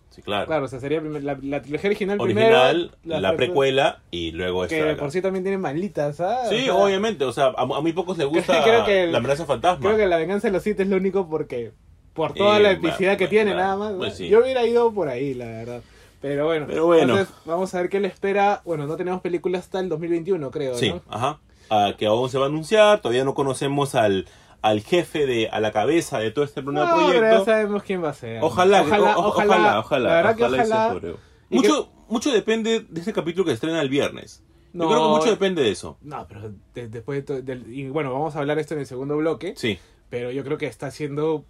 Sí, 0.10 0.22
claro. 0.24 0.46
Claro, 0.48 0.66
o 0.66 0.68
sea, 0.68 0.80
sería 0.80 1.00
primer- 1.00 1.24
la, 1.24 1.38
la 1.42 1.62
trilogía 1.62 1.90
original, 1.90 2.20
Original, 2.20 2.92
primero, 3.02 3.22
la, 3.22 3.32
precu- 3.34 3.38
precuela 3.38 4.02
y 4.12 4.32
luego 4.32 4.64
esta. 4.66 4.76
Que 4.76 4.84
de 4.84 4.90
acá. 4.92 5.00
por 5.00 5.12
sí 5.12 5.22
también 5.22 5.44
tiene 5.44 5.58
malitas, 5.58 6.20
¿ah? 6.20 6.46
Sí, 6.50 6.56
O 6.70 6.74
sea, 6.74 6.76
obviamente. 6.76 7.24
O 7.26 7.32
sea, 7.32 7.46
a, 7.46 7.62
a 7.62 7.66
muy 7.82 7.94
pocos 7.94 8.18
les 8.18 8.28
gusta 8.28 8.64
Creo 8.64 8.84
que 8.86 9.04
el- 9.04 9.12
la 9.12 9.20
amenaza 9.20 9.46
fantasma. 9.46 9.86
Creo 9.86 9.98
que 9.98 10.08
la 10.08 10.18
venganza 10.18 10.48
de 10.48 10.54
los 10.54 10.64
Sith 10.64 10.80
es 10.80 10.88
lo 10.88 10.98
único 10.98 11.30
porque. 11.30 11.72
Por 12.14 12.34
toda 12.34 12.58
Eh, 12.58 12.64
la 12.64 12.70
bueno, 12.74 12.88
epicidad 12.90 13.12
que 13.18 13.26
bueno, 13.26 13.30
tiene, 13.30 13.54
nada 13.56 13.78
más. 13.78 13.94
Pues 13.94 14.16
sí. 14.18 14.28
Yo 14.28 14.42
hubiera 14.42 14.66
ido 14.66 14.92
por 14.94 15.08
ahí, 15.08 15.34
la 15.34 15.46
verdad. 15.46 15.82
Pero 16.22 16.46
bueno. 16.46 16.66
Pero 16.68 16.86
bueno. 16.86 17.14
Entonces, 17.18 17.36
vamos 17.46 17.74
a 17.74 17.82
ver 17.82 17.90
qué 17.90 18.00
le 18.00 18.08
espera. 18.08 18.62
Bueno, 18.64 18.86
no 18.88 18.96
tenemos 18.96 19.22
película 19.22 19.58
hasta 19.60 19.80
el 19.80 19.90
2021, 19.90 20.52
creo, 20.52 20.76
Sí, 20.76 20.90
¿no? 20.92 21.02
ajá. 21.10 21.40
Ah, 21.70 21.94
que 21.98 22.06
aún 22.06 22.30
se 22.30 22.38
va 22.38 22.46
a 22.46 22.48
anunciar. 22.50 23.02
Todavía 23.02 23.24
no 23.24 23.34
conocemos 23.34 23.96
al, 23.96 24.28
al 24.62 24.82
jefe 24.82 25.26
de, 25.26 25.50
a 25.50 25.60
la 25.60 25.72
cabeza 25.72 26.20
de 26.20 26.30
todo 26.32 26.46
este 26.46 26.62
nuevo 26.62 26.80
No, 26.86 26.96
pero 26.96 27.14
ya 27.14 27.18
proyecto. 27.20 27.46
sabemos 27.46 27.84
quién 27.84 28.04
va 28.04 28.10
a 28.10 28.14
ser. 28.14 28.40
Ojalá, 28.44 28.82
ojalá, 28.84 29.18
o- 29.18 29.22
o- 29.22 29.28
ojalá, 29.30 29.80
ojalá, 29.80 30.10
La 30.10 30.16
verdad 30.16 30.36
ojalá 30.38 30.88
ojalá. 30.98 31.14
Mucho, 31.50 31.90
mucho 32.08 32.32
depende 32.32 32.86
de 32.88 33.02
ese 33.02 33.14
capítulo 33.14 33.46
que 33.46 33.54
estrena 33.54 33.82
el 33.82 33.90
viernes. 33.90 34.44
No, 34.74 34.84
Yo 34.86 34.90
creo 34.92 35.04
que 35.04 35.10
mucho 35.20 35.30
depende 35.32 35.64
de 35.64 35.72
eso. 35.72 35.98
No, 36.02 36.26
pero 36.28 36.52
de- 36.74 36.88
después 36.88 37.18
de 37.20 37.24
todo- 37.24 37.42
del- 37.42 37.74
y 37.74 37.90
bueno, 37.90 38.14
vamos 38.14 38.36
a 38.36 38.40
hablar 38.40 38.60
esto 38.60 38.74
en 38.74 38.82
el 38.82 38.86
segundo 38.86 39.18
bloque. 39.18 39.54
Sí. 39.58 39.80
Pero 40.10 40.30
yo 40.32 40.44
creo 40.44 40.58
que 40.58 40.68
está 40.68 40.88
haciendo 40.88 41.46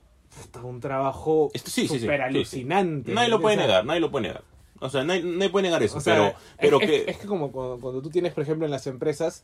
un 0.64 0.80
trabajo 0.80 1.52
Esto 1.54 1.70
sí, 1.70 1.88
sí, 1.88 1.96
sí, 1.96 2.00
súper 2.02 2.22
alucinante. 2.22 3.12
Nadie 3.14 3.30
lo 3.30 3.42
puede 3.42 3.58
negar, 3.58 3.86
nadie 3.86 4.00
lo 4.00 4.10
puede 4.12 4.28
negar. 4.28 4.44
O 4.82 4.90
sea, 4.90 5.04
nadie, 5.04 5.24
nadie 5.24 5.50
puede 5.50 5.64
negar 5.68 5.82
eso. 5.84 6.00
o 6.00 6.02
pero 6.04 6.34
pero 6.60 6.82
es, 6.82 6.90
que... 6.90 7.12
es 7.12 7.18
que 7.18 7.28
como 7.28 7.52
cuando, 7.52 7.78
cuando 7.80 8.02
tú 8.02 8.10
tienes, 8.10 8.34
por 8.34 8.44
ejemplo, 8.44 8.66
en 8.66 8.72
las 8.72 8.88
empresas, 8.88 9.44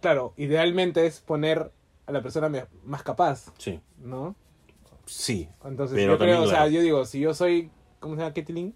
claro, 0.00 0.32
idealmente 0.36 1.06
es 1.06 1.20
poner 1.20 1.70
a 2.06 2.12
la 2.12 2.22
persona 2.22 2.50
más 2.84 3.02
capaz, 3.02 3.46
Sí, 3.58 3.80
¿no? 3.98 4.34
sí. 5.06 5.48
Entonces, 5.64 5.96
Pero 5.96 6.12
yo 6.12 6.18
creo, 6.18 6.42
o 6.42 6.46
sea, 6.48 6.66
yo 6.68 6.80
digo, 6.80 7.04
si 7.04 7.20
yo 7.20 7.34
soy, 7.34 7.70
¿cómo 8.00 8.14
se 8.14 8.22
llama? 8.22 8.32
Caitlyn 8.34 8.74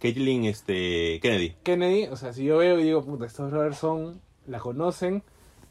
Caitlyn 0.00 0.44
este, 0.44 1.18
Kennedy. 1.20 1.56
Kennedy, 1.62 2.06
o 2.06 2.16
sea, 2.16 2.32
si 2.32 2.44
yo 2.44 2.58
veo 2.58 2.78
y 2.78 2.84
digo, 2.84 3.04
puta, 3.04 3.26
estos 3.26 3.50
brothers 3.50 3.78
son, 3.78 4.20
la 4.46 4.58
conocen, 4.60 5.22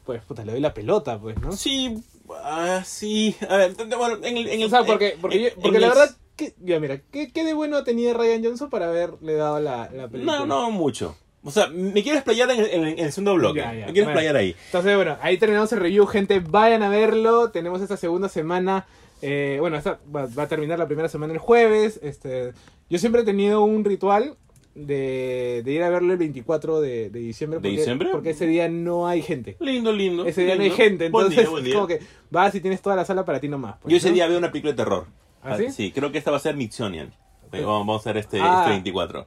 pues, 0.04 0.22
puta, 0.24 0.44
le 0.44 0.52
doy 0.52 0.60
la 0.60 0.74
pelota, 0.74 1.18
pues, 1.18 1.38
¿no? 1.40 1.52
Sí, 1.52 2.02
ah, 2.42 2.82
sí. 2.84 3.34
A 3.48 3.56
ver, 3.56 3.74
bueno, 3.96 4.16
en 4.26 4.36
el... 4.36 4.48
En 4.48 4.60
el 4.60 4.66
O 4.66 4.70
sea, 4.70 4.84
porque, 4.84 5.16
porque, 5.20 5.36
en- 5.36 5.42
yo- 5.44 5.48
en 5.48 5.60
porque 5.62 5.80
la 5.80 5.86
el- 5.88 5.92
verdad, 5.94 6.16
que, 6.38 6.54
ya 6.64 6.80
mira, 6.80 7.02
¿qué, 7.12 7.30
¿qué 7.30 7.44
de 7.44 7.52
bueno 7.52 7.84
tenía 7.84 8.14
Ryan 8.14 8.42
Johnson 8.42 8.70
para 8.70 8.88
haberle 8.88 9.34
dado 9.34 9.60
la, 9.60 9.90
la 9.92 10.08
película? 10.08 10.38
No, 10.38 10.46
no 10.46 10.70
mucho. 10.70 11.14
O 11.44 11.50
sea, 11.50 11.68
me 11.68 12.02
quiero 12.02 12.16
explayar 12.18 12.50
en 12.50 12.60
el, 12.60 12.66
en 12.70 12.82
el- 12.84 12.98
en 12.98 13.04
el 13.04 13.12
segundo 13.12 13.34
bloque. 13.34 13.60
Ya, 13.60 13.74
ya. 13.74 13.86
Me 13.86 13.92
quiero 13.92 14.06
Bueno. 14.06 14.10
explayar 14.20 14.36
ahí. 14.36 14.56
Entonces, 14.66 14.96
bueno, 14.96 15.16
ahí 15.20 15.36
terminamos 15.38 15.72
el 15.72 15.80
review, 15.80 16.06
gente. 16.06 16.40
Vayan 16.40 16.82
a 16.82 16.88
verlo. 16.88 17.50
Tenemos 17.50 17.80
esta 17.82 17.96
segunda 17.96 18.28
semana. 18.28 18.86
eh, 19.22 19.56
bueno, 19.60 19.76
esta 19.76 19.98
va, 20.14 20.26
va 20.26 20.44
a 20.44 20.48
terminar 20.48 20.78
la 20.78 20.86
primera 20.86 21.08
semana 21.08 21.32
el 21.32 21.38
jueves. 21.38 22.00
Este, 22.02 22.52
yo 22.90 22.98
siempre 22.98 23.22
he 23.22 23.24
tenido 23.24 23.62
un 23.62 23.84
ritual 23.84 24.36
de, 24.74 25.62
de 25.64 25.72
ir 25.72 25.82
a 25.82 25.90
verlo 25.90 26.12
el 26.12 26.18
24 26.18 26.80
de, 26.80 27.10
de 27.10 27.18
diciembre. 27.20 27.60
¿De 27.60 27.68
diciembre? 27.70 28.08
Porque 28.12 28.30
ese 28.30 28.46
día 28.46 28.68
no 28.68 29.06
hay 29.08 29.22
gente. 29.22 29.56
Lindo, 29.60 29.92
lindo. 29.92 30.24
Ese 30.26 30.44
día 30.44 30.56
no 30.56 30.62
hay 30.62 30.70
gente. 30.70 31.08
Buen 31.08 31.26
Entonces, 31.26 31.44
día, 31.44 31.50
buen 31.50 31.64
día. 31.64 31.74
como 31.74 31.86
que 31.86 32.00
vas 32.30 32.54
y 32.54 32.60
tienes 32.60 32.80
toda 32.82 32.94
la 32.96 33.04
sala 33.04 33.24
para 33.24 33.40
ti 33.40 33.48
nomás. 33.48 33.76
pues, 33.80 33.90
Yo 33.90 33.96
ese 33.96 34.08
¿no? 34.08 34.14
día 34.14 34.26
veo 34.28 34.38
una 34.38 34.50
película 34.50 34.72
de 34.72 34.76
terror. 34.76 35.06
¿Ah, 35.42 35.56
sí? 35.56 35.70
Sí, 35.70 35.92
creo 35.92 36.10
que 36.12 36.18
esta 36.18 36.30
va 36.30 36.36
a 36.36 36.40
ser 36.40 36.56
Mitsonian. 36.56 37.12
Sí. 37.52 37.60
Vamos, 37.60 37.96
a 37.96 38.00
hacer 38.00 38.16
este, 38.18 38.40
Ah. 38.40 38.58
este 38.60 38.70
24. 38.70 39.26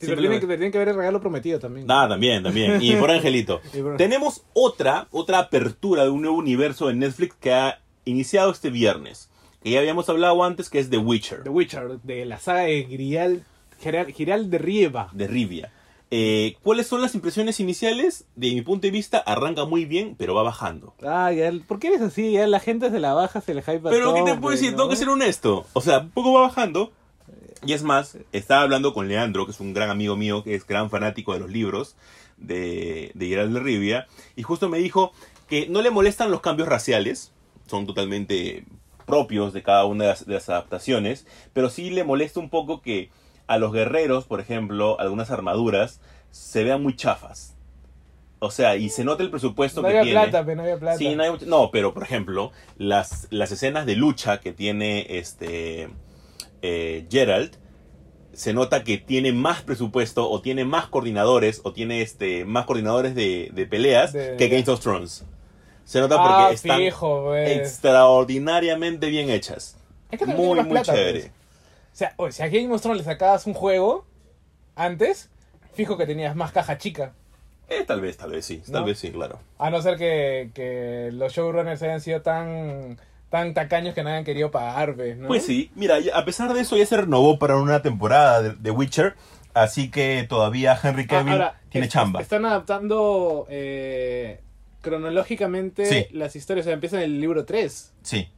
Sí, 0.00 0.06
pero 0.08 0.20
tienen 0.20 0.40
que, 0.40 0.46
pero 0.46 0.58
tienen 0.58 0.72
que 0.72 0.78
ver 0.78 0.88
el 0.88 0.96
regalo 0.96 1.20
prometido 1.20 1.58
también. 1.60 1.86
Ah, 1.90 2.06
también, 2.08 2.42
también. 2.42 2.82
Y 2.82 2.94
por 2.96 3.10
Angelito. 3.10 3.60
Y 3.74 3.80
por- 3.82 3.96
Tenemos 3.96 4.42
otra, 4.52 5.06
otra 5.12 5.38
apertura 5.38 6.02
de 6.04 6.10
un 6.10 6.22
nuevo 6.22 6.36
universo 6.36 6.90
en 6.90 6.98
Netflix 6.98 7.36
que 7.36 7.52
ha 7.52 7.80
iniciado 8.04 8.50
este 8.50 8.70
viernes. 8.70 9.28
que 9.62 9.70
ya 9.70 9.78
habíamos 9.78 10.08
hablado 10.08 10.42
antes, 10.42 10.68
que 10.68 10.80
es 10.80 10.90
The 10.90 10.98
Witcher, 10.98 11.44
The 11.44 11.50
Witcher, 11.50 12.00
de 12.02 12.24
la 12.24 12.38
saga 12.40 12.62
de 12.62 12.82
Grial, 12.82 13.44
Geralt 13.80 14.48
de 14.48 14.58
Rieva. 14.58 15.08
de 15.12 15.28
Rivia. 15.28 15.70
Eh, 16.14 16.58
¿Cuáles 16.62 16.88
son 16.88 17.00
las 17.00 17.14
impresiones 17.14 17.58
iniciales? 17.58 18.26
De 18.36 18.52
mi 18.52 18.60
punto 18.60 18.86
de 18.86 18.90
vista, 18.90 19.16
arranca 19.16 19.64
muy 19.64 19.86
bien, 19.86 20.14
pero 20.18 20.34
va 20.34 20.42
bajando. 20.42 20.92
Ay, 21.02 21.36
ya, 21.38 21.50
¿por 21.66 21.78
qué 21.78 21.86
eres 21.86 22.02
así? 22.02 22.32
Ya 22.32 22.46
la 22.46 22.60
gente 22.60 22.90
se 22.90 23.00
la 23.00 23.14
baja, 23.14 23.40
se 23.40 23.54
le 23.54 23.62
hype 23.62 23.80
Pero, 23.80 24.12
¿qué 24.12 24.22
te 24.22 24.34
puedo 24.34 24.50
decir? 24.54 24.72
¿no? 24.72 24.76
Tengo 24.76 24.90
que 24.90 24.96
ser 24.96 25.08
honesto. 25.08 25.64
O 25.72 25.80
sea, 25.80 26.04
poco 26.04 26.34
va 26.34 26.42
bajando. 26.42 26.92
Y 27.64 27.72
es 27.72 27.82
más, 27.82 28.18
estaba 28.32 28.60
hablando 28.60 28.92
con 28.92 29.08
Leandro, 29.08 29.46
que 29.46 29.52
es 29.52 29.60
un 29.60 29.72
gran 29.72 29.88
amigo 29.88 30.14
mío, 30.14 30.44
que 30.44 30.54
es 30.54 30.66
gran 30.66 30.90
fanático 30.90 31.32
de 31.32 31.40
los 31.40 31.50
libros 31.50 31.96
de, 32.36 33.10
de 33.14 33.28
Geralt 33.28 33.54
de 33.54 33.60
Rivia, 33.60 34.06
y 34.36 34.42
justo 34.42 34.68
me 34.68 34.78
dijo 34.78 35.12
que 35.48 35.66
no 35.68 35.80
le 35.80 35.90
molestan 35.90 36.30
los 36.30 36.42
cambios 36.42 36.68
raciales, 36.68 37.32
son 37.66 37.86
totalmente 37.86 38.66
propios 39.06 39.54
de 39.54 39.62
cada 39.62 39.86
una 39.86 40.04
de 40.04 40.10
las, 40.10 40.26
de 40.26 40.34
las 40.34 40.48
adaptaciones, 40.50 41.26
pero 41.54 41.70
sí 41.70 41.88
le 41.88 42.04
molesta 42.04 42.38
un 42.38 42.50
poco 42.50 42.82
que 42.82 43.10
a 43.46 43.58
los 43.58 43.72
guerreros, 43.72 44.24
por 44.24 44.40
ejemplo, 44.40 44.98
algunas 45.00 45.30
armaduras, 45.30 46.00
se 46.30 46.64
vean 46.64 46.82
muy 46.82 46.96
chafas. 46.96 47.56
O 48.38 48.50
sea, 48.50 48.74
y 48.76 48.88
se 48.88 49.04
nota 49.04 49.22
el 49.22 49.30
presupuesto 49.30 49.82
No 49.82 49.88
que 49.88 49.98
había 49.98 50.02
tiene. 50.12 50.20
plata, 50.28 50.44
pero 50.44 50.56
no 50.56 50.62
había 50.62 50.78
plata. 50.78 50.98
Sí, 50.98 51.14
no, 51.14 51.22
hay 51.22 51.30
no, 51.46 51.70
pero 51.70 51.94
por 51.94 52.02
ejemplo, 52.02 52.50
las, 52.76 53.28
las 53.30 53.52
escenas 53.52 53.86
de 53.86 53.94
lucha 53.94 54.40
que 54.40 54.52
tiene 54.52 55.06
este 55.18 55.88
eh, 56.62 57.06
Geralt, 57.10 57.56
se 58.32 58.52
nota 58.54 58.82
que 58.82 58.96
tiene 58.98 59.32
más 59.32 59.62
presupuesto, 59.62 60.28
o 60.30 60.40
tiene 60.40 60.64
más 60.64 60.86
coordinadores, 60.88 61.60
o 61.64 61.72
tiene 61.72 62.00
este 62.02 62.44
más 62.44 62.64
coordinadores 62.64 63.14
de, 63.14 63.50
de 63.52 63.66
peleas 63.66 64.12
De- 64.12 64.36
que 64.36 64.48
Game 64.48 64.64
of 64.66 64.80
Thrones. 64.80 65.24
Se 65.84 66.00
nota 66.00 66.16
porque 66.16 66.32
ah, 66.34 66.50
están 66.52 66.78
fijo, 66.78 67.24
pues. 67.26 67.58
extraordinariamente 67.58 69.08
bien 69.08 69.30
hechas. 69.30 69.76
Es 70.10 70.18
que 70.18 70.26
también 70.26 70.48
muy, 70.48 70.64
plata, 70.64 70.94
chévere. 70.94 71.20
pues. 71.20 71.32
O 71.92 71.96
sea, 71.96 72.14
oye, 72.16 72.32
si 72.32 72.42
a 72.42 72.48
Game 72.48 72.72
of 72.72 72.80
Thrones 72.80 72.98
le 72.98 73.04
sacabas 73.04 73.46
un 73.46 73.54
juego 73.54 74.06
antes, 74.76 75.30
fijo 75.74 75.96
que 75.98 76.06
tenías 76.06 76.34
más 76.36 76.52
caja 76.52 76.78
chica. 76.78 77.12
Eh, 77.68 77.84
tal 77.86 78.00
vez, 78.00 78.16
tal 78.16 78.30
vez 78.30 78.44
sí, 78.44 78.62
tal 78.70 78.80
¿No? 78.82 78.84
vez 78.86 78.98
sí, 78.98 79.10
claro. 79.10 79.38
A 79.58 79.70
no 79.70 79.80
ser 79.82 79.96
que, 79.96 80.50
que 80.54 81.10
los 81.12 81.32
showrunners 81.32 81.82
hayan 81.82 82.00
sido 82.00 82.20
tan, 82.22 82.98
tan 83.30 83.54
tacaños 83.54 83.94
que 83.94 84.02
no 84.02 84.08
hayan 84.10 84.24
querido 84.24 84.50
pagar, 84.50 84.96
¿no? 85.16 85.28
Pues 85.28 85.44
sí, 85.46 85.70
mira, 85.74 85.96
a 86.14 86.24
pesar 86.24 86.52
de 86.52 86.60
eso 86.60 86.76
ya 86.76 86.84
se 86.86 86.96
renovó 86.98 87.38
para 87.38 87.56
una 87.56 87.80
temporada 87.82 88.42
de, 88.42 88.50
de 88.54 88.70
Witcher, 88.70 89.14
así 89.54 89.90
que 89.90 90.26
todavía 90.28 90.78
Henry 90.82 91.04
Ah, 91.04 91.06
Cavill 91.08 91.42
tiene 91.70 91.86
es- 91.86 91.92
chamba. 91.92 92.20
Están 92.20 92.44
adaptando 92.44 93.46
eh, 93.48 94.40
cronológicamente 94.82 95.86
Sí. 95.86 96.06
las 96.12 96.36
historias. 96.36 96.64
O 96.64 96.68
sea, 96.68 96.74
empieza 96.74 96.96
en 96.98 97.04
el 97.04 97.20
libro 97.20 97.44
3. 97.44 97.92
Sí. 98.02 98.28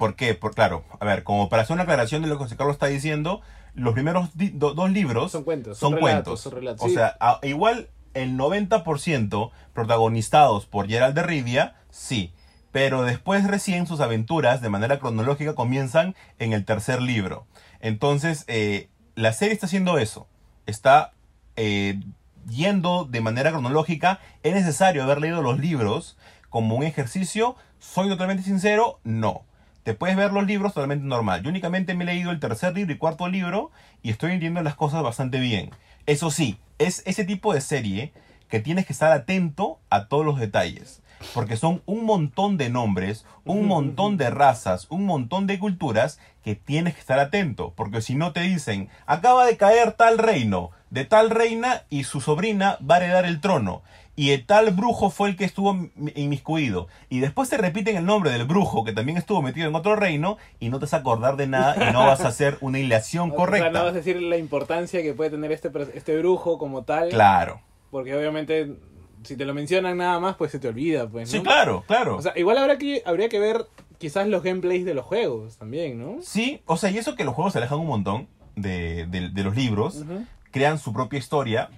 ¿Por 0.00 0.16
qué? 0.16 0.34
Por, 0.34 0.54
claro, 0.54 0.84
a 0.98 1.04
ver, 1.04 1.22
como 1.24 1.48
para 1.48 1.62
hacer 1.62 1.74
una 1.74 1.82
aclaración 1.84 2.22
de 2.22 2.28
lo 2.28 2.36
que 2.38 2.44
José 2.44 2.56
Carlos 2.56 2.74
está 2.74 2.86
diciendo, 2.86 3.42
los 3.74 3.92
primeros 3.94 4.30
do- 4.34 4.74
dos 4.74 4.90
libros 4.90 5.30
Son 5.30 5.44
cuentos, 5.44 5.78
son, 5.78 5.90
son 5.92 5.98
relatos, 6.00 6.14
cuentos. 6.24 6.40
son 6.40 6.52
relatos, 6.52 6.82
o 6.84 6.88
sí. 6.88 6.94
sea, 6.94 7.16
a- 7.20 7.38
igual 7.42 7.90
el 8.14 8.36
90% 8.36 9.50
protagonizados 9.74 10.66
por 10.66 10.88
Gerald 10.88 11.14
de 11.14 11.22
Rivia, 11.22 11.76
sí. 11.90 12.32
Pero 12.72 13.02
después 13.02 13.46
recién 13.46 13.86
sus 13.86 14.00
aventuras 14.00 14.60
de 14.62 14.68
manera 14.70 14.98
cronológica 15.00 15.54
comienzan 15.54 16.14
en 16.38 16.52
el 16.52 16.64
tercer 16.64 17.02
libro. 17.02 17.46
Entonces, 17.80 18.44
eh, 18.48 18.88
la 19.16 19.32
serie 19.32 19.52
está 19.54 19.66
haciendo 19.66 19.98
eso. 19.98 20.28
Está 20.66 21.12
eh, 21.56 22.00
yendo 22.48 23.04
de 23.04 23.20
manera 23.20 23.50
cronológica. 23.50 24.20
Es 24.42 24.54
necesario 24.54 25.02
haber 25.02 25.20
leído 25.20 25.42
los 25.42 25.58
libros 25.58 26.16
como 26.48 26.76
un 26.76 26.84
ejercicio. 26.84 27.56
Soy 27.80 28.08
totalmente 28.08 28.44
sincero, 28.44 29.00
no. 29.04 29.44
Te 29.82 29.94
puedes 29.94 30.16
ver 30.16 30.32
los 30.32 30.46
libros 30.46 30.74
totalmente 30.74 31.06
normal. 31.06 31.42
Yo 31.42 31.48
únicamente 31.48 31.94
me 31.94 32.04
he 32.04 32.06
leído 32.06 32.30
el 32.30 32.40
tercer 32.40 32.74
libro 32.74 32.92
y 32.92 32.98
cuarto 32.98 33.28
libro 33.28 33.70
y 34.02 34.10
estoy 34.10 34.32
entendiendo 34.32 34.62
las 34.62 34.74
cosas 34.74 35.02
bastante 35.02 35.40
bien. 35.40 35.70
Eso 36.06 36.30
sí, 36.30 36.58
es 36.78 37.02
ese 37.06 37.24
tipo 37.24 37.54
de 37.54 37.62
serie 37.62 38.12
que 38.48 38.60
tienes 38.60 38.84
que 38.84 38.92
estar 38.92 39.12
atento 39.12 39.78
a 39.88 40.08
todos 40.08 40.26
los 40.26 40.38
detalles. 40.38 41.02
Porque 41.34 41.56
son 41.56 41.82
un 41.86 42.04
montón 42.04 42.56
de 42.56 42.70
nombres, 42.70 43.26
un 43.44 43.66
montón 43.66 44.16
de 44.16 44.30
razas, 44.30 44.86
un 44.90 45.04
montón 45.04 45.46
de 45.46 45.58
culturas 45.58 46.18
que 46.42 46.54
tienes 46.54 46.94
que 46.94 47.00
estar 47.00 47.18
atento. 47.18 47.74
Porque 47.76 48.00
si 48.00 48.14
no 48.14 48.32
te 48.32 48.40
dicen, 48.40 48.88
acaba 49.06 49.44
de 49.44 49.56
caer 49.56 49.92
tal 49.92 50.18
reino, 50.18 50.70
de 50.88 51.04
tal 51.04 51.30
reina 51.30 51.84
y 51.90 52.04
su 52.04 52.20
sobrina 52.20 52.78
va 52.78 52.96
a 52.96 52.98
heredar 52.98 53.26
el 53.26 53.40
trono. 53.40 53.82
Y 54.16 54.32
el 54.32 54.44
tal 54.44 54.70
brujo 54.72 55.08
fue 55.08 55.30
el 55.30 55.36
que 55.36 55.44
estuvo 55.44 55.88
inmiscuido. 56.14 56.88
Y 57.08 57.20
después 57.20 57.48
te 57.48 57.56
repiten 57.56 57.96
el 57.96 58.04
nombre 58.04 58.30
del 58.30 58.44
brujo 58.44 58.84
que 58.84 58.92
también 58.92 59.16
estuvo 59.16 59.40
metido 59.40 59.68
en 59.68 59.74
otro 59.74 59.96
reino 59.96 60.36
y 60.58 60.68
no 60.68 60.78
te 60.78 60.84
vas 60.84 60.94
a 60.94 60.98
acordar 60.98 61.36
de 61.36 61.46
nada 61.46 61.88
y 61.88 61.92
no 61.92 62.00
vas 62.00 62.20
a 62.20 62.28
hacer 62.28 62.58
una 62.60 62.78
hilación 62.78 63.28
O 63.30 63.30
sea, 63.30 63.36
correcta. 63.36 63.70
no 63.70 63.84
vas 63.84 63.92
a 63.92 63.96
decir 63.96 64.20
la 64.20 64.36
importancia 64.36 65.00
que 65.02 65.14
puede 65.14 65.30
tener 65.30 65.52
este, 65.52 65.70
este 65.94 66.18
brujo 66.18 66.58
como 66.58 66.82
tal. 66.82 67.08
Claro. 67.08 67.60
Porque 67.90 68.14
obviamente, 68.14 68.74
si 69.22 69.36
te 69.36 69.44
lo 69.46 69.54
mencionan 69.54 69.96
nada 69.96 70.20
más, 70.20 70.36
pues 70.36 70.50
se 70.50 70.58
te 70.58 70.68
olvida, 70.68 71.08
pues, 71.08 71.32
¿no? 71.32 71.38
Sí, 71.38 71.42
claro, 71.42 71.84
claro. 71.86 72.16
O 72.16 72.22
sea, 72.22 72.32
igual 72.36 72.58
habrá 72.58 72.76
que, 72.78 73.02
habría 73.06 73.28
que 73.28 73.38
ver 73.40 73.66
quizás 73.98 74.26
los 74.26 74.42
gameplays 74.42 74.84
de 74.84 74.94
los 74.94 75.04
juegos 75.06 75.56
también, 75.56 75.98
¿no? 75.98 76.18
Sí, 76.22 76.60
o 76.66 76.76
sea, 76.76 76.90
y 76.90 76.98
eso 76.98 77.16
que 77.16 77.24
los 77.24 77.34
juegos 77.34 77.52
se 77.54 77.58
alejan 77.58 77.78
un 77.78 77.86
montón 77.86 78.28
de, 78.56 79.06
de- 79.06 79.30
de 79.30 79.44
los 79.44 79.56
libros, 79.56 80.04
crean 80.50 80.78
su 80.78 80.92
propia 80.92 81.18
historia, 81.18 81.70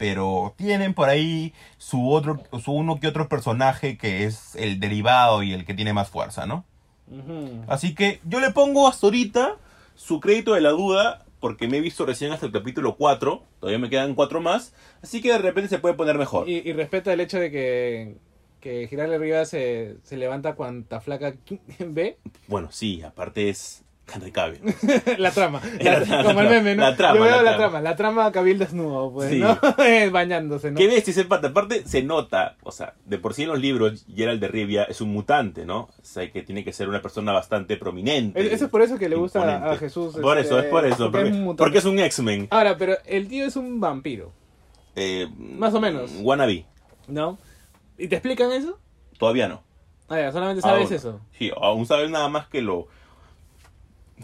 pero 0.00 0.54
tienen 0.56 0.94
por 0.94 1.10
ahí 1.10 1.52
su 1.76 2.10
otro, 2.10 2.42
su 2.64 2.72
uno 2.72 2.98
que 2.98 3.06
otro 3.06 3.28
personaje 3.28 3.98
que 3.98 4.24
es 4.24 4.56
el 4.56 4.80
derivado 4.80 5.42
y 5.42 5.52
el 5.52 5.66
que 5.66 5.74
tiene 5.74 5.92
más 5.92 6.08
fuerza, 6.08 6.46
¿no? 6.46 6.64
Así 7.66 7.94
que 7.94 8.18
Yo 8.24 8.40
le 8.40 8.50
pongo 8.50 8.88
hasta 8.88 9.08
ahorita 9.08 9.56
su 9.96 10.18
crédito 10.18 10.54
de 10.54 10.62
la 10.62 10.70
duda 10.70 11.26
porque 11.38 11.68
me 11.68 11.76
he 11.76 11.80
visto 11.82 12.06
recién 12.06 12.32
hasta 12.32 12.46
el 12.46 12.52
capítulo 12.52 12.96
4, 12.96 13.42
todavía 13.60 13.78
me 13.78 13.90
quedan 13.90 14.14
4 14.14 14.40
más, 14.40 14.72
así 15.02 15.20
que 15.20 15.32
de 15.32 15.38
repente 15.38 15.68
se 15.68 15.78
puede 15.78 15.94
poner 15.94 16.16
mejor. 16.16 16.48
Y, 16.48 16.62
y 16.66 16.72
respeta 16.72 17.12
el 17.12 17.20
hecho 17.20 17.38
de 17.38 17.50
que, 17.50 18.16
que 18.60 18.86
Girarle 18.88 19.18
Rivas 19.18 19.50
se, 19.50 19.98
se 20.02 20.16
levanta 20.16 20.54
cuanta 20.54 21.02
flaca 21.02 21.34
ve 21.78 22.16
Bueno, 22.48 22.68
sí, 22.72 23.02
aparte 23.02 23.50
es 23.50 23.84
Henry 24.14 24.32
Cavill. 24.32 24.60
la 25.18 25.30
trama. 25.30 25.60
La 25.80 25.98
La- 26.00 26.04
trama, 26.04 26.24
como 26.24 26.40
el 26.40 26.48
meme, 26.48 26.74
¿no? 26.74 26.82
la 26.82 26.96
trama, 26.96 27.16
Yo 27.18 27.22
veo 27.24 27.42
la 27.42 27.56
trama. 27.56 27.80
La 27.80 27.96
trama 27.96 28.32
Cabil 28.32 28.58
desnudo, 28.58 29.12
pues, 29.12 29.30
Sí. 29.30 29.38
¿no? 29.38 29.58
Bañándose, 30.12 30.70
¿no? 30.70 30.76
¿Qué 30.78 30.86
ves? 30.86 31.06
Ese 31.08 31.24
pata? 31.24 31.48
Aparte 31.48 31.86
se 31.86 32.02
nota, 32.02 32.56
o 32.62 32.72
sea, 32.72 32.94
de 33.04 33.18
por 33.18 33.34
sí 33.34 33.42
en 33.42 33.48
los 33.50 33.60
libros 33.60 34.06
Gerald 34.14 34.40
de 34.40 34.48
Rivia 34.48 34.84
es 34.84 35.00
un 35.00 35.12
mutante, 35.12 35.64
¿no? 35.64 35.80
O 35.82 35.92
sea, 36.02 36.30
que 36.30 36.42
tiene 36.42 36.64
que 36.64 36.72
ser 36.72 36.88
una 36.88 37.02
persona 37.02 37.32
bastante 37.32 37.76
prominente. 37.76 38.40
Es- 38.40 38.52
Eso 38.52 38.64
es 38.66 38.70
por 38.70 38.82
eso 38.82 38.98
que 38.98 39.08
le 39.08 39.16
gusta 39.16 39.38
a- 39.40 39.42
imponente. 39.42 39.68
a 39.70 39.76
Jesús. 39.78 40.16
Por 40.20 40.38
este, 40.38 40.48
eso, 40.54 40.60
es 40.60 40.66
por 40.66 40.86
eso. 40.86 41.10
Porque, 41.10 41.28
es 41.28 41.34
un 41.34 41.42
mutante. 41.42 41.62
porque 41.64 41.78
es 41.78 41.84
un 41.84 41.98
X-Men. 41.98 42.48
Ahora, 42.50 42.76
pero 42.76 42.96
el 43.06 43.28
tío 43.28 43.44
es 43.46 43.56
un 43.56 43.80
vampiro, 43.80 44.32
Eh, 44.96 45.28
Más 45.38 45.72
o 45.74 45.80
menos. 45.80 46.10
Wannabe. 46.20 46.66
¿no? 47.08 47.38
¿Y 47.98 48.08
te 48.08 48.16
explican 48.16 48.50
eso? 48.52 48.78
Todavía 49.18 49.48
no. 49.48 49.62
Ah, 50.08 50.18
ya, 50.18 50.32
solamente 50.32 50.62
sabes 50.62 50.86
Aún. 50.86 50.94
eso. 50.94 51.20
Sí, 51.38 51.50
aún 51.60 51.86
sabes 51.86 52.10
nada 52.10 52.28
más 52.28 52.48
que 52.48 52.62
lo... 52.62 52.88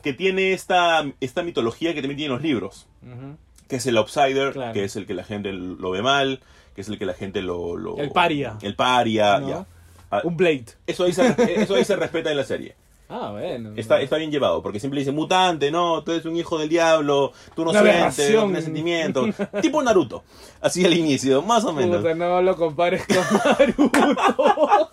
Que 0.02 0.12
tiene 0.12 0.52
esta, 0.52 1.04
esta 1.20 1.42
mitología 1.42 1.94
que 1.94 2.00
también 2.02 2.18
tiene 2.18 2.32
los 2.34 2.42
libros. 2.42 2.86
Ujú. 3.02 3.36
Que 3.68 3.76
es 3.76 3.86
el 3.86 3.96
outsider, 3.96 4.52
Claro. 4.52 4.72
que 4.72 4.84
es 4.84 4.94
el 4.96 5.06
que 5.06 5.14
la 5.14 5.24
gente 5.24 5.52
lo 5.52 5.90
ve 5.90 6.02
mal, 6.02 6.40
que 6.74 6.80
es 6.82 6.88
el 6.88 6.98
que 6.98 7.06
la 7.06 7.14
gente 7.14 7.42
lo... 7.42 7.76
lo- 7.76 7.96
El 7.98 8.10
paria. 8.10 8.56
El 8.62 8.74
paria, 8.76 9.38
¿No? 9.40 9.48
ya. 9.48 9.66
Ah, 10.10 10.20
Un 10.24 10.36
Blade. 10.36 10.66
Eso 10.86 11.04
ahí, 11.04 11.12
se, 11.12 11.34
eso 11.62 11.74
ahí 11.74 11.84
se 11.84 11.96
respeta 11.96 12.30
en 12.30 12.36
la 12.36 12.44
serie. 12.44 12.74
Ah, 13.08 13.30
bueno. 13.30 13.70
Está, 13.76 14.00
está 14.00 14.16
bien 14.16 14.32
llevado, 14.32 14.64
porque 14.64 14.80
siempre 14.80 14.98
dice 14.98 15.12
mutante, 15.12 15.70
no, 15.70 16.02
tú 16.02 16.10
eres 16.10 16.24
un 16.24 16.34
hijo 16.36 16.58
del 16.58 16.68
diablo, 16.68 17.30
tú 17.54 17.64
no 17.64 17.70
Una 17.70 17.80
sientes, 18.10 18.34
no 18.34 18.42
tienes 18.46 18.64
sentimientos. 18.64 19.28
tipo 19.62 19.80
Naruto, 19.80 20.24
así 20.60 20.84
al 20.84 20.92
inicio, 20.92 21.40
más 21.40 21.64
o 21.64 21.72
menos. 21.72 21.98
Puta, 21.98 22.16
no 22.16 22.42
lo 22.42 22.56
compares 22.56 23.06
con 23.06 23.16
Naruto. 23.58 24.90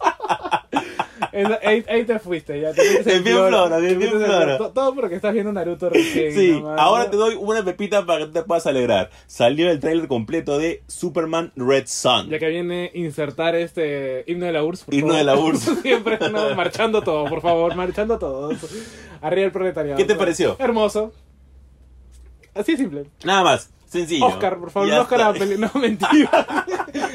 Ahí, 1.63 1.83
ahí 1.89 2.05
te 2.05 2.19
fuiste, 2.19 2.59
ya. 2.61 2.71
Te 2.73 2.81
fuiste 2.83 3.15
En 3.15 3.23
Flora, 3.23 3.77
te 3.79 3.89
en 3.89 3.95
fuiste 3.95 4.17
Flora. 4.19 4.57
To- 4.57 4.69
Todo 4.71 4.93
porque 4.95 5.15
estás 5.15 5.33
viendo 5.33 5.51
Naruto 5.51 5.89
recién. 5.89 6.33
Sí, 6.33 6.51
nomás, 6.51 6.79
ahora 6.79 7.05
¿no? 7.05 7.09
te 7.09 7.17
doy 7.17 7.35
una 7.39 7.63
pepita 7.65 8.05
para 8.05 8.25
que 8.25 8.31
te 8.31 8.43
puedas 8.43 8.67
alegrar. 8.67 9.09
Salió 9.25 9.71
el 9.71 9.79
tráiler 9.79 10.07
completo 10.07 10.57
de 10.59 10.83
Superman 10.87 11.51
Red 11.55 11.85
Sun. 11.87 12.29
Ya 12.29 12.37
que 12.39 12.47
viene 12.49 12.91
insertar 12.93 13.55
este 13.55 14.23
himno 14.27 14.45
de 14.45 14.51
la 14.53 14.63
URSS. 14.63 14.83
por 14.85 14.93
Himno 14.93 15.07
favor. 15.13 15.17
de 15.17 15.23
la 15.23 15.35
URSS. 15.37 15.79
Siempre 15.81 16.19
no, 16.31 16.55
marchando 16.55 17.01
todo, 17.01 17.25
por 17.25 17.41
favor, 17.41 17.75
marchando 17.75 18.19
todos. 18.19 18.55
Arriba 19.21 19.45
el 19.47 19.51
proletariado. 19.51 19.97
¿Qué 19.97 20.05
te 20.05 20.15
pareció? 20.15 20.55
Hermoso. 20.59 21.13
Así 22.53 22.73
de 22.73 22.77
simple. 22.77 23.05
Nada 23.23 23.43
más, 23.43 23.71
sencillo. 23.87 24.25
Oscar, 24.27 24.59
por 24.59 24.69
favor, 24.69 24.91
Oscar 24.91 25.21
a 25.21 25.33
No, 25.33 25.71
mentira. 25.81 26.45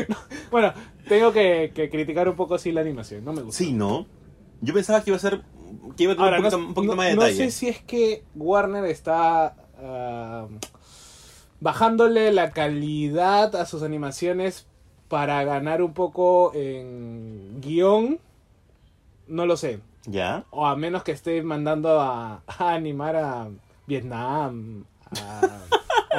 No, 0.09 0.17
Bueno, 0.51 0.73
tengo 1.09 1.33
que, 1.33 1.73
que 1.75 1.91
criticar 1.91 2.29
un 2.29 2.37
poco 2.37 2.55
así 2.55 2.71
la 2.73 2.81
animación. 2.83 3.25
No 3.25 3.33
me 3.33 3.43
gusta. 3.43 3.59
Sí, 3.59 3.73
¿no? 3.73 4.07
Yo 4.61 4.75
pensaba 4.75 5.03
que 5.03 5.11
iba 5.11 5.17
a 5.17 5.21
ser. 5.21 5.43
que 5.97 6.03
iba 6.05 6.13
a 6.13 6.17
tener 6.17 6.35
Ahora, 6.35 6.39
un 6.39 6.43
poquito, 6.45 6.59
no, 6.59 6.67
un 6.69 6.75
poquito 6.75 6.93
no- 6.93 6.97
más 6.97 7.09
de 7.09 7.15
no 7.17 7.23
detalle. 7.23 7.51
sé 7.51 7.51
si 7.51 7.69
es 7.69 7.83
que 7.83 8.25
Warner 8.35 8.85
está 8.87 9.55
ah, 9.83 10.47
bajándole 11.61 12.33
la 12.33 12.51
calidad 12.51 13.55
a 13.57 13.67
sus 13.67 13.83
animaciones 13.83 14.67
para 15.09 15.43
ganar 15.45 15.83
un 15.83 15.95
poco 15.95 16.53
en 16.55 17.61
guion. 17.61 18.19
No 19.27 19.47
lo 19.47 19.57
sé. 19.57 19.81
Ya. 20.07 20.45
O 20.51 20.67
a 20.67 20.77
menos 20.77 21.03
que 21.03 21.13
esté 21.13 21.43
mandando 21.43 22.01
a, 22.01 22.43
a 22.47 22.73
animar 22.75 23.17
a 23.17 23.49
Vietnam, 23.87 24.85
a. 25.21 25.61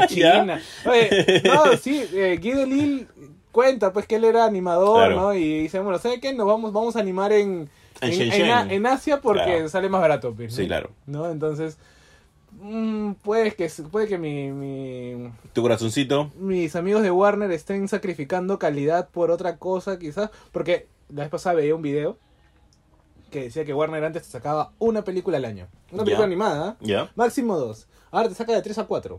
China. 0.08 0.62
Oye, 0.86 1.42
no, 1.44 1.76
sí, 1.76 2.06
eh, 2.14 2.38
Guy 2.42 2.52
Delisle 2.52 3.08
cuenta 3.52 3.92
pues 3.94 4.06
que 4.08 4.16
él 4.16 4.24
era 4.26 4.46
animador, 4.46 5.08
Claro. 5.08 5.16
¿no? 5.22 5.34
Y 5.34 5.62
dice, 5.64 5.80
bueno, 5.80 5.98
¿sabe 6.00 6.20
qué? 6.20 6.34
Nos 6.34 6.48
vamos, 6.48 6.72
vamos 6.74 6.96
a 6.96 7.00
animar 7.00 7.32
en, 7.32 7.70
En 8.02 8.10
en, 8.10 8.12
Shenzhen. 8.12 8.46
en 8.46 8.52
A- 8.52 8.74
en 8.74 8.86
Asia 8.86 9.22
porque 9.22 9.44
Claro. 9.44 9.70
sale 9.70 9.90
más 9.90 10.02
barato. 10.02 10.34
pues, 10.34 10.54
Sí, 10.54 10.68
claro. 10.68 10.92
¿No? 11.06 11.30
Entonces, 11.30 11.78
mm, 12.62 13.14
puede 13.24 13.52
que, 13.54 13.70
puede 13.92 14.08
que 14.08 14.18
mi, 14.18 14.52
mi, 14.52 15.32
Tu 15.54 15.62
corazoncito. 15.62 16.32
mis 16.38 16.76
amigos 16.76 17.02
de 17.04 17.12
Warner 17.12 17.52
estén 17.52 17.88
sacrificando 17.88 18.60
calidad 18.60 19.10
por 19.10 19.32
otra 19.32 19.58
cosa, 19.58 19.98
quizás. 20.00 20.30
Porque 20.52 20.88
la 21.10 21.24
vez 21.24 21.30
pasada 21.32 21.56
veía 21.56 21.76
un 21.76 21.82
video 21.82 22.18
que 23.32 23.44
decía 23.44 23.64
que 23.66 23.74
Warner 23.74 24.04
antes 24.04 24.24
te 24.24 24.30
sacaba 24.30 24.72
una 24.80 25.04
película 25.04 25.38
al 25.38 25.46
año. 25.46 25.68
Una 25.92 26.04
película 26.04 26.26
animada, 26.26 26.78
¿eh? 26.82 27.08
Máximo 27.16 27.58
dos. 27.58 27.88
Ahora 28.12 28.28
te 28.30 28.36
saca 28.36 28.54
de 28.54 28.62
tres 28.62 28.78
a 28.80 28.86
cuatro. 28.86 29.16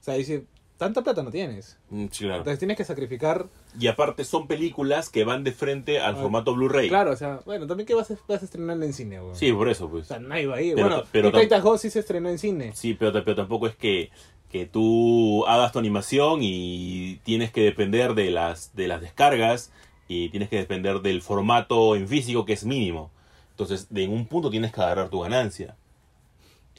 O 0.00 0.04
sea, 0.04 0.14
dice, 0.14 0.44
tanta 0.78 1.02
plata 1.02 1.22
no 1.22 1.30
tienes. 1.30 1.76
Mm, 1.90 2.06
Sí, 2.10 2.20
claro. 2.24 2.38
Entonces 2.38 2.58
tienes 2.58 2.76
que 2.78 2.84
sacrificar. 2.84 3.46
Y 3.78 3.88
aparte 3.88 4.24
son 4.24 4.46
películas 4.46 5.10
que 5.10 5.24
van 5.24 5.44
de 5.44 5.52
frente 5.52 6.00
al 6.00 6.14
Ah, 6.14 6.18
formato 6.18 6.54
Blu-ray. 6.54 6.88
Claro, 6.88 7.10
o 7.12 7.16
sea, 7.16 7.40
bueno, 7.44 7.66
también 7.66 7.86
que 7.86 7.94
vas 7.94 8.10
a, 8.10 8.16
vas 8.26 8.40
a 8.40 8.44
estrenarla 8.46 8.86
en 8.86 8.92
cine, 8.94 9.20
güey. 9.20 9.34
Sí, 9.34 9.52
por 9.52 9.68
eso, 9.68 9.84
O 9.86 9.90
pues. 9.90 10.06
sea, 10.06 10.18
nadie 10.18 10.46
va 10.46 10.56
a 10.56 10.62
ir. 10.62 10.74
Pero- 10.76 10.88
bueno, 10.88 11.02
pero 11.12 11.30
pero 11.32 11.76
sí 11.78 11.90
se 11.90 11.98
estrenó 11.98 12.30
en 12.30 12.38
cine. 12.38 12.72
Sí, 12.74 12.94
pero, 12.94 13.12
pero 13.12 13.34
tampoco 13.34 13.66
es 13.66 13.76
que, 13.76 14.10
que 14.50 14.64
tú 14.64 15.44
hagas 15.46 15.72
tu 15.72 15.78
animación 15.78 16.38
y 16.42 17.16
tienes 17.24 17.50
que 17.52 17.60
depender 17.62 18.14
de 18.14 18.30
las, 18.30 18.74
de 18.74 18.88
las 18.88 19.00
descargas 19.02 19.70
y 20.08 20.30
tienes 20.30 20.48
que 20.48 20.56
depender 20.56 21.00
del 21.00 21.20
formato 21.20 21.96
en 21.96 22.08
físico 22.08 22.46
que 22.46 22.54
es 22.54 22.64
mínimo. 22.64 23.10
Entonces, 23.50 23.88
de 23.92 24.04
en 24.04 24.12
un 24.12 24.26
punto 24.26 24.48
tienes 24.50 24.72
que 24.72 24.80
agarrar 24.80 25.08
tu 25.10 25.20
ganancia. 25.20 25.76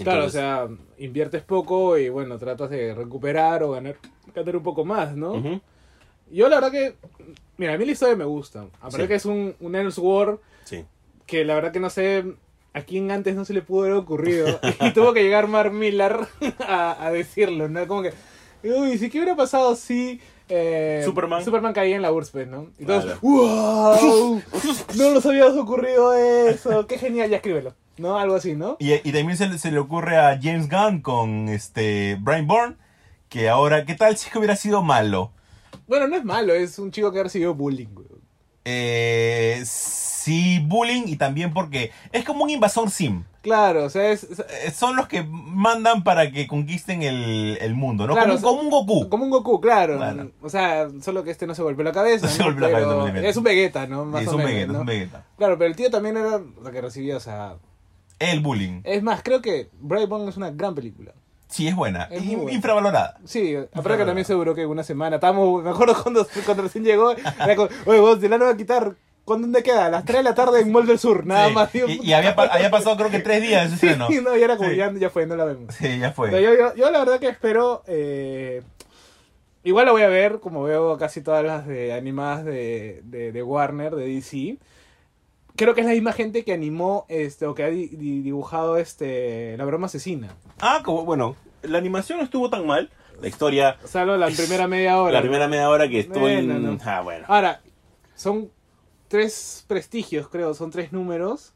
Claro, 0.02 0.22
o 0.22 0.28
Entonces, 0.28 0.32
sea, 0.42 0.68
inviertes 0.98 1.44
poco 1.44 1.98
y 1.98 2.08
bueno, 2.10 2.38
tratas 2.40 2.70
de 2.70 2.94
recuperar 2.96 3.64
o 3.64 3.72
ganar, 3.72 3.98
ganar 4.34 4.56
un 4.56 4.64
poco 4.64 4.86
más, 4.86 5.16
¿no? 5.16 5.34
ujú, 5.34 5.60
Yo 6.32 6.48
la 6.48 6.56
verdad 6.62 6.72
que, 6.72 6.96
mira, 7.58 7.74
a 7.74 7.78
mí 7.78 7.86
la 7.86 7.92
historia 7.92 8.16
me 8.16 8.24
gusta. 8.26 8.66
Aparte 8.80 9.02
Sí. 9.04 9.08
que 9.10 9.16
es 9.16 9.26
un, 9.26 9.56
un 9.60 9.76
Elseworld 9.76 10.40
sí. 10.64 10.86
que 11.26 11.44
la 11.44 11.56
verdad 11.56 11.72
que 11.74 11.80
no 11.82 11.90
sé 11.90 12.24
a 12.74 12.82
quién 12.84 13.12
antes 13.12 13.36
no 13.36 13.44
se 13.44 13.54
le 13.54 13.62
pudo 13.62 13.82
haber 13.82 13.94
ocurrido. 13.96 14.60
y 14.82 14.94
tuvo 14.94 15.12
que 15.14 15.22
llegar 15.24 15.48
Mark 15.50 15.74
Millar 15.74 16.28
a, 16.60 17.06
a 17.06 17.12
decirlo, 17.12 17.68
¿no? 17.68 17.86
Como 17.86 18.04
que, 18.04 18.14
uy, 18.64 18.98
¿sí 18.98 19.10
qué 19.10 19.18
hubiera 19.18 19.36
pasado 19.36 19.76
si... 19.76 20.22
eh, 20.48 21.02
Superman. 21.04 21.44
Superman 21.44 21.74
caía 21.74 21.98
en 21.98 22.02
la 22.04 22.12
URSS, 22.14 22.32
pues, 22.32 22.48
¿no? 22.48 22.68
Y 22.80 22.86
todos, 22.86 23.04
Claro. 23.04 23.20
¡wow! 23.22 24.42
No 24.98 25.14
nos 25.14 25.26
había 25.26 25.48
ocurrido 25.48 26.14
eso. 26.14 26.88
Qué 26.88 26.98
genial, 26.98 27.30
ya 27.30 27.36
escríbelo. 27.38 27.74
¿No? 28.00 28.18
Algo 28.18 28.36
así, 28.36 28.56
¿no? 28.56 28.78
Y, 28.80 28.94
y 28.94 29.12
también 29.12 29.38
se, 29.38 29.48
le- 29.48 29.58
se 29.60 29.72
le 29.72 29.80
ocurre 29.80 30.18
a 30.18 30.40
James 30.42 30.70
Gunn 30.70 31.02
con 31.02 31.50
este 31.50 32.18
Brian 32.20 32.48
Bourne, 32.48 32.76
que 33.30 33.50
ahora, 33.50 33.86
¿qué 33.86 33.94
tal 33.96 34.18
si 34.18 34.28
es 34.28 34.32
que 34.32 34.40
hubiera 34.40 34.56
sido 34.56 34.82
malo? 34.82 35.32
Bueno, 35.88 36.08
no 36.08 36.16
es 36.16 36.24
malo, 36.26 36.54
es 36.54 36.80
un 36.80 36.92
chico 36.92 37.12
que 37.12 37.20
ha 37.20 37.24
recibido 37.24 37.54
bullying, 37.54 37.88
güey. 37.94 38.08
Eh, 38.66 39.62
sí, 39.66 40.60
bullying 40.66 41.04
y 41.08 41.16
también 41.16 41.54
porque 41.54 41.92
es 42.12 42.24
como 42.24 42.44
un 42.44 42.50
invasor 42.50 42.90
sim. 42.92 43.24
Claro, 43.42 43.86
o 43.86 43.90
sea, 43.90 44.12
es, 44.12 44.24
es- 44.24 44.40
Eh, 44.40 44.72
Son 44.72 44.96
los 44.96 45.08
que 45.08 45.24
mandan 45.24 46.04
para 46.04 46.30
que 46.30 46.46
conquisten 46.46 47.02
el, 47.04 47.58
el 47.62 47.74
mundo, 47.74 48.06
¿no? 48.06 48.14
Claro, 48.14 48.40
como, 48.42 48.62
un 48.62 48.70
Goku. 48.70 49.10
como 49.10 49.24
un 49.24 49.30
Goku, 49.32 49.60
claro. 49.62 49.98
Claro. 49.98 50.32
O 50.42 50.50
sea, 50.50 50.88
solo 51.02 51.24
que 51.24 51.32
este 51.32 51.48
no 51.48 51.56
se 51.56 51.64
golpeó 51.64 51.84
la 51.84 51.94
cabeza. 51.94 52.28
No 52.28 52.32
se 52.34 52.44
golpeó 52.44 52.68
la 52.68 52.80
cabeza. 52.80 53.28
Es 53.28 53.38
un 53.38 53.44
Vegeta, 53.44 53.88
¿no? 53.88 54.06
Más 54.06 54.22
es 54.24 54.28
o 54.28 54.32
un 54.32 54.38
menos, 54.38 54.52
Vegeta, 54.54 54.68
¿no? 54.68 54.74
es 54.74 54.80
un 54.82 54.86
Vegeta. 54.86 55.26
Claro, 55.38 55.58
pero 55.58 55.70
el 55.70 55.76
tío 55.76 55.90
también 55.90 56.18
era 56.18 56.38
lo 56.40 56.72
que 56.72 56.82
recibía, 56.82 57.18
o 57.18 57.22
sea... 57.22 57.56
El 58.20 58.42
bullying. 58.42 58.82
Es 58.84 59.02
más, 59.02 59.24
creo 59.24 59.42
que 59.42 59.70
Brightburn 59.80 60.28
es 60.28 60.38
una 60.38 60.52
gran 60.52 60.76
película. 60.76 61.14
Sí, 61.48 61.68
es 61.68 61.76
buena. 61.76 62.04
Es 62.12 62.24
In- 62.24 62.38
buena. 62.40 62.52
Infravalorada. 62.54 63.18
Sí, 63.26 63.56
aparte 63.56 63.98
que 63.98 64.06
también 64.06 64.26
se 64.26 64.34
duró 64.34 64.54
que 64.54 64.66
una 64.66 64.84
semana. 64.84 65.16
Estábamos, 65.16 65.64
me 65.64 65.70
acuerdo 65.72 65.96
cuando, 66.04 66.28
cuando 66.46 66.64
recién 66.64 66.84
llegó, 66.84 67.12
era 67.12 67.56
como, 67.56 67.70
oye, 67.86 68.00
vos, 68.00 68.22
de 68.22 68.30
la 68.30 68.38
no 68.38 68.46
va 68.46 68.52
a 68.52 68.58
quitar. 68.58 68.96
¿Cuándo 69.26 69.46
dónde 69.46 69.62
queda? 69.62 69.86
A 69.86 69.90
las 69.90 70.06
3 70.06 70.18
de 70.20 70.24
la 70.24 70.34
tarde 70.34 70.60
en 70.62 70.72
Mall 70.72 70.88
del 70.88 70.98
Sur, 70.98 71.26
nada 71.26 71.50
Sí. 71.50 71.54
más. 71.54 71.76
Y, 71.76 72.08
y 72.08 72.14
había, 72.14 72.32
había 72.32 72.72
pasado 72.72 72.98
creo 72.98 73.12
que 73.12 73.20
tres 73.20 73.42
días 73.44 73.72
ese. 73.72 73.94
Sí, 73.94 74.20
no, 74.24 74.36
y 74.36 74.42
era 74.42 74.58
como, 74.58 74.70
Sí. 74.72 74.76
ya, 74.76 74.92
ya 74.94 75.12
fue, 75.12 75.28
no 75.28 75.36
la 75.36 75.46
vemos. 75.46 75.76
Sí, 75.76 76.00
ya 76.00 76.12
fue. 76.14 76.32
Yo, 76.32 76.40
yo, 76.56 76.74
yo 76.76 76.90
la 76.90 77.00
verdad 77.00 77.20
que 77.20 77.28
espero. 77.30 77.84
eh, 77.86 78.64
igual 79.64 79.86
la 79.86 79.92
voy 79.92 80.02
a 80.02 80.08
ver, 80.08 80.40
como 80.40 80.64
veo 80.64 80.98
casi 80.98 81.22
todas 81.22 81.44
las 81.46 81.68
de 81.68 81.94
animadas 81.94 82.44
de, 82.44 83.02
de, 83.04 83.32
de 83.32 83.44
Warner, 83.44 83.94
de 83.96 84.06
DC. 84.08 84.58
Creo 85.60 85.76
que 85.76 85.82
es 85.82 85.88
la 85.88 85.94
misma 85.94 86.14
gente 86.14 86.44
que 86.44 86.54
animó 86.54 87.06
este 87.10 87.46
o 87.46 87.54
que 87.54 87.64
ha 87.64 87.70
di- 87.70 87.88
di- 87.90 88.22
dibujado 88.22 88.78
este 88.78 89.56
La 89.58 89.66
broma 89.66 89.86
asesina. 89.88 90.36
Ah, 90.60 90.82
como, 90.84 91.04
bueno, 91.06 91.36
la 91.64 91.78
animación 91.78 92.18
no 92.20 92.24
estuvo 92.24 92.50
tan 92.50 92.66
mal. 92.66 92.90
La 93.22 93.28
historia, 93.28 93.78
Salvo 93.84 94.16
la 94.16 94.28
primera 94.28 94.66
media 94.68 95.02
hora. 95.02 95.12
la 95.16 95.22
primera 95.22 95.48
media 95.50 95.70
hora 95.70 95.90
que 95.90 96.00
estoy... 96.00 96.22
Bueno, 96.22 96.58
no. 96.58 96.78
Ah, 96.86 97.02
bueno. 97.02 97.26
Ahora, 97.28 97.62
son 98.16 98.50
tres 99.10 99.66
prestigios, 99.68 100.30
creo, 100.30 100.54
son 100.54 100.72
tres 100.72 100.94
números. 100.94 101.54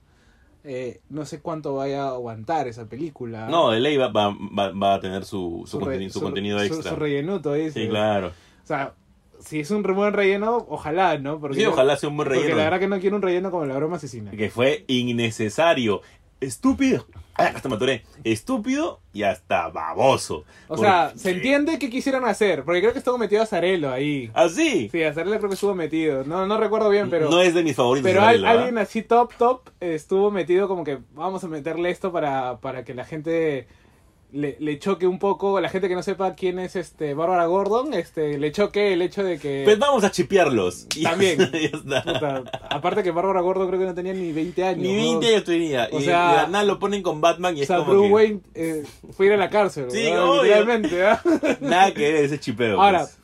Eh, 0.66 1.00
no 1.10 1.26
sé 1.26 1.42
cuánto 1.42 1.76
vaya 1.76 2.04
a 2.04 2.10
aguantar 2.10 2.68
esa 2.68 2.86
película. 2.86 3.48
No, 3.48 3.72
de 3.72 3.80
ley 3.80 3.96
va, 3.98 4.10
va, 4.10 4.30
va- 4.58 4.72
va 4.72 4.94
a 4.96 5.00
tener 5.00 5.24
su, 5.26 5.64
su, 5.66 5.80
re- 5.80 5.98
conteni- 5.98 6.10
su 6.10 6.22
contenido 6.22 6.60
su- 6.60 6.66
extra. 6.66 6.92
Su, 6.92 6.96
rellenuto, 6.98 7.54
dice. 7.54 7.82
sí, 7.84 7.88
claro. 7.90 8.28
O 8.28 8.68
sea, 8.68 8.94
si 9.46 9.60
es 9.60 9.72
un 9.72 9.84
buen 9.84 10.14
relleno, 10.14 10.66
ojalá, 10.70 11.18
¿no? 11.18 11.40
Porque 11.40 11.58
Sí, 11.60 11.66
ojalá 11.66 11.96
sea 11.98 12.10
un 12.10 12.18
buen 12.18 12.28
Porque 12.28 12.40
relleno. 12.42 12.58
la 12.58 12.64
verdad 12.66 12.80
que 12.80 12.88
no 12.88 13.00
quiero 13.00 13.16
un 13.18 13.22
relleno 13.22 13.52
como 13.52 13.66
la 13.66 13.76
broma 13.76 13.98
asesina. 13.98 14.32
que 14.32 14.50
fue 14.50 14.86
innecesario, 14.88 16.02
estúpido, 16.42 17.06
ah, 17.36 17.52
hasta 17.56 17.70
me 17.70 17.76
atoré, 17.76 18.04
estúpido 18.26 19.00
y 19.14 19.24
hasta 19.24 19.70
baboso. 19.70 20.44
O 20.68 20.78
sea, 20.78 21.06
Porque- 21.08 21.20
se 21.20 21.32
entiende 21.32 21.80
qué 21.80 21.90
quisieron 21.90 22.26
hacer, 22.26 22.64
porque 22.66 22.82
creo 22.82 22.92
que 22.92 23.00
estuvo 23.00 23.18
metido 23.18 23.42
Azarelo 23.42 23.92
ahí. 23.92 24.30
¿Así? 24.34 24.90
Sí, 24.92 25.04
Azarelo 25.04 25.38
creo 25.38 25.50
que 25.50 25.56
estuvo 25.56 25.74
metido. 25.74 26.24
No, 26.26 26.46
no 26.46 26.58
recuerdo 26.60 26.90
bien, 26.90 27.10
pero... 27.10 27.30
no 27.30 27.42
es 27.42 27.54
de 27.54 27.64
mis 27.64 27.76
favoritos. 27.76 28.10
Pero 28.12 28.24
al- 28.24 28.44
¿ah? 28.46 28.52
alguien 28.52 28.78
así 28.78 29.04
top, 29.04 29.34
top, 29.38 29.70
eh, 29.80 29.94
estuvo 29.96 30.32
metido 30.32 30.68
como 30.68 30.84
que 30.84 30.98
vamos 31.14 31.44
a 31.44 31.48
meterle 31.48 31.90
esto 31.92 32.12
para, 32.12 32.58
para 32.60 32.84
que 32.84 32.94
la 32.94 33.06
gente 33.06 33.68
le, 34.34 34.58
le 34.60 34.80
choque 34.80 35.08
un 35.08 35.20
poco, 35.20 35.62
la 35.62 35.70
gente 35.70 35.88
que 35.88 35.96
no 35.96 36.04
sepa 36.04 36.34
quién 36.36 36.60
es 36.60 36.76
este 36.76 37.14
Bárbara 37.14 37.46
Gordon, 37.46 37.94
este 37.94 38.38
le 38.38 38.52
choque 38.52 38.94
el 38.94 39.02
hecho 39.02 39.24
de 39.24 39.38
que... 39.40 39.62
Pues 39.64 39.80
vamos 39.80 40.04
a 40.04 40.12
chipearlos. 40.12 40.88
También. 41.04 41.38
Puta, 41.38 42.44
aparte 42.70 43.04
que 43.04 43.12
Bárbara 43.12 43.42
Gordon 43.42 43.68
creo 43.68 43.80
que 43.80 43.86
no 43.86 43.94
tenía 43.94 44.14
ni 44.14 44.32
20 44.32 44.64
años. 44.64 44.82
Ni 44.82 44.94
¿no? 45.14 45.20
20 45.20 45.28
años 45.28 45.44
tenía. 45.44 45.88
O 45.92 46.00
y 46.00 46.04
sea- 46.04 46.30
de 46.30 46.36
la 46.38 46.48
nada 46.48 46.64
lo 46.64 46.80
ponen 46.80 47.02
con 47.04 47.22
Batman 47.22 47.56
y 47.56 47.60
O 47.60 47.62
es 47.64 47.68
sea, 47.68 47.78
como 47.78 47.92
Bruce 47.92 48.08
que 48.08 48.14
Wayne 48.14 48.42
eh, 48.56 48.84
fue 49.12 49.26
a 49.26 49.30
ir 49.30 49.34
a 49.34 49.38
la 49.38 49.50
cárcel, 49.50 49.90
Sí, 49.90 50.08
¿ah? 50.12 51.22
nada 51.62 51.94
que 51.94 52.12
ver 52.12 52.26
ese 52.26 52.40
chipeo. 52.40 52.82
Ahora, 52.82 53.00
pues. 53.02 53.20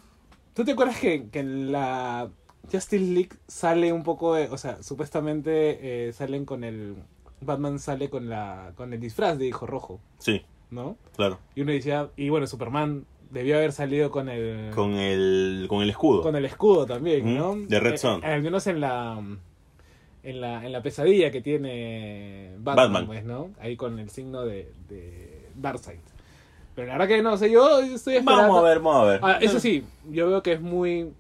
¿tú 0.54 0.64
te 0.64 0.72
acuerdas 0.72 1.00
que, 1.00 1.28
que 1.30 1.40
en 1.40 1.72
la 1.72 2.30
Justice 2.72 3.00
League 3.04 3.32
sale 3.48 3.92
un 3.94 4.04
poco 4.04 4.36
de, 4.36 4.46
o 4.50 4.58
sea, 4.58 4.82
supuestamente 4.84 6.08
eh, 6.10 6.14
salen 6.14 6.46
con 6.46 6.64
el 6.64 6.96
Batman 7.42 7.80
sale 7.80 8.10
con 8.10 8.30
la 8.30 8.74
con 8.76 8.94
el 8.94 9.00
disfraz 9.00 9.38
de 9.38 9.48
hijo 9.48 9.66
rojo, 9.66 10.00
Sí, 10.18 10.42
¿no? 10.72 10.98
claro. 11.16 11.40
Y 11.56 11.62
uno 11.62 11.72
decía, 11.72 12.10
y 12.16 12.30
bueno, 12.30 12.48
Superman 12.48 13.06
debió 13.32 13.58
haber 13.58 13.72
salido 13.72 14.10
con 14.12 14.28
el 14.30 14.72
Con 14.74 14.94
el, 14.94 15.66
con 15.70 15.82
el 15.82 15.90
escudo. 15.90 16.22
con 16.22 16.36
el 16.36 16.46
escudo 16.46 16.86
también, 16.86 17.38
¿no? 17.38 17.56
de 17.56 17.80
Red 17.80 17.94
Eh, 17.96 18.20
eh, 18.24 18.26
al 18.26 18.42
menos 18.42 18.66
en 18.68 18.80
la 18.82 19.22
en 20.24 20.42
la 20.42 20.66
en 20.66 20.72
la 20.74 20.82
pesadilla 20.82 21.32
que 21.32 21.42
tiene 21.42 22.52
Batman, 22.60 22.76
Batman. 22.94 23.06
pues, 23.08 23.24
¿no? 23.24 23.52
Ahí 23.60 23.76
con 23.78 24.00
el 24.00 24.10
signo 24.10 24.44
de, 24.44 24.72
de 24.90 25.48
Darkseid. 25.56 26.00
Pero 26.76 26.88
la 26.88 26.94
verdad 26.98 27.08
que 27.08 27.22
no 27.22 27.38
sé, 27.38 27.52
yo 27.52 27.80
estoy 27.82 28.16
esperando. 28.18 28.44
Vamos 28.44 28.60
a 28.60 28.62
ver, 28.68 28.80
vamos 28.80 28.96
a 29.02 29.06
ver. 29.06 29.20
Ah, 29.24 29.38
eso 29.42 29.60
sí, 29.60 29.84
yo 30.10 30.30
veo 30.30 30.42
que 30.44 30.54
es 30.54 30.62
muy, 30.62 31.12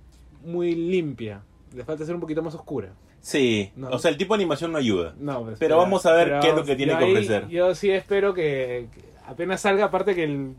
muy 0.43 0.73
limpia. 0.75 1.41
Le 1.75 1.83
falta 1.83 2.05
ser 2.05 2.15
un 2.15 2.21
poquito 2.21 2.41
más 2.41 2.55
oscura. 2.55 2.89
Sí, 3.21 3.71
No. 3.75 3.89
o 3.89 3.99
sea, 3.99 4.09
el 4.11 4.17
tipo 4.17 4.33
de 4.33 4.41
animación 4.41 4.71
no 4.71 4.77
ayuda. 4.77 5.13
No, 5.19 5.43
pues, 5.43 5.59
Pero 5.59 5.77
vamos 5.77 6.05
a 6.05 6.13
ver 6.13 6.39
qué 6.41 6.49
es 6.49 6.55
lo 6.55 6.63
que 6.63 6.75
tiene 6.75 6.97
que 6.97 7.03
ofrecer. 7.03 7.47
Yo 7.49 7.75
sí 7.75 7.91
espero 7.91 8.33
que, 8.33 8.87
que 8.93 9.01
apenas 9.29 9.61
salga, 9.61 9.85
aparte 9.85 10.15
que 10.15 10.23
el, 10.23 10.53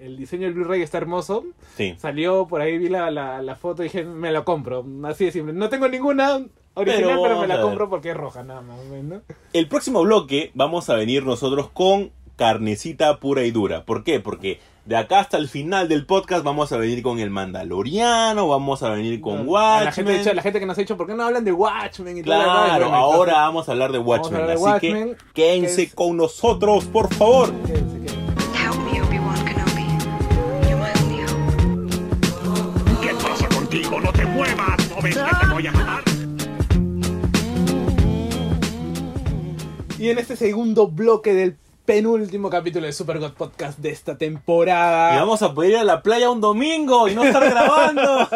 el 0.00 0.16
diseño 0.16 0.44
del 0.46 0.54
Blu-ray 0.54 0.82
está 0.82 0.98
hermoso. 0.98 1.44
Sí. 1.76 1.94
Salió 1.98 2.46
por 2.46 2.60
ahí, 2.60 2.78
vi 2.78 2.88
la, 2.88 3.10
la, 3.10 3.42
la 3.42 3.56
foto 3.56 3.82
y 3.82 3.86
dije, 3.86 4.04
me 4.04 4.32
la 4.32 4.44
compro. 4.44 4.84
Así 5.04 5.26
de 5.26 5.32
simple. 5.32 5.52
No 5.52 5.68
tengo 5.68 5.88
ninguna 5.88 6.44
original, 6.74 7.08
Pero 7.10 7.22
pero, 7.22 7.40
me 7.40 7.46
la 7.46 7.60
compro 7.60 7.88
porque 7.88 8.10
es 8.10 8.16
roja, 8.16 8.42
nada 8.42 8.62
más. 8.62 8.78
¿no? 8.84 9.22
El 9.52 9.68
próximo 9.68 10.02
bloque 10.02 10.50
vamos 10.54 10.88
a 10.90 10.94
venir 10.94 11.24
nosotros 11.24 11.68
con 11.70 12.10
carnecita 12.36 13.20
pura 13.20 13.44
y 13.44 13.50
dura. 13.50 13.84
¿Por 13.84 14.04
qué? 14.04 14.20
Porque 14.20 14.58
de 14.84 14.96
acá 14.96 15.20
hasta 15.20 15.36
el 15.36 15.48
final 15.48 15.88
del 15.88 16.06
podcast 16.06 16.42
vamos 16.44 16.72
a 16.72 16.76
venir 16.76 17.02
con 17.02 17.20
el 17.20 17.30
Mandaloriano, 17.30 18.48
vamos 18.48 18.82
a 18.82 18.90
venir 18.90 19.20
con 19.20 19.46
Watchmen. 19.48 19.84
La 19.84 19.92
gente, 20.16 20.34
la 20.34 20.42
gente 20.42 20.58
que 20.60 20.66
nos 20.66 20.76
ha 20.76 20.80
dicho, 20.80 20.96
¿por 20.96 21.06
qué 21.06 21.14
no 21.14 21.22
hablan 21.24 21.44
de 21.44 21.52
Watchmen? 21.52 22.18
Y 22.18 22.22
Claro, 22.22 22.92
ahora 22.92 23.34
vamos 23.34 23.68
a 23.68 23.72
hablar 23.72 23.92
de 23.92 23.98
Watchmen. 23.98 24.40
hablar 24.40 24.48
de 24.48 24.54
así 24.54 24.62
Watchmen, 24.64 25.16
que 25.16 25.32
quédense 25.34 25.76
que 25.76 25.82
es- 25.82 25.94
con 25.94 26.16
nosotros, 26.16 26.84
por 26.86 27.12
favor. 27.14 27.52
Quédense. 27.64 28.02
¿Qué 33.00 33.14
pasa 33.22 33.48
contigo? 33.48 34.00
¡No 34.00 34.12
te 34.12 34.24
muevas! 34.26 34.90
¿No 34.90 35.02
ves 35.02 35.16
que 35.16 35.46
te 35.46 35.52
voy 35.52 35.66
a 35.66 35.72
matar? 35.72 36.02
Y 39.98 40.10
en 40.10 40.18
este 40.18 40.36
segundo 40.36 40.88
bloque 40.88 41.32
del 41.32 41.56
penúltimo 41.84 42.48
capítulo 42.48 42.86
de 42.86 42.92
Super 42.92 43.18
God 43.18 43.32
Podcast 43.32 43.78
de 43.78 43.90
esta 43.90 44.16
temporada. 44.16 45.14
Y 45.14 45.18
vamos 45.18 45.42
a 45.42 45.52
poder 45.52 45.72
ir 45.72 45.76
a 45.78 45.84
la 45.84 46.02
playa 46.02 46.30
un 46.30 46.40
domingo 46.40 47.08
y 47.08 47.14
no 47.14 47.24
estar 47.24 47.48
grabando. 47.48 48.02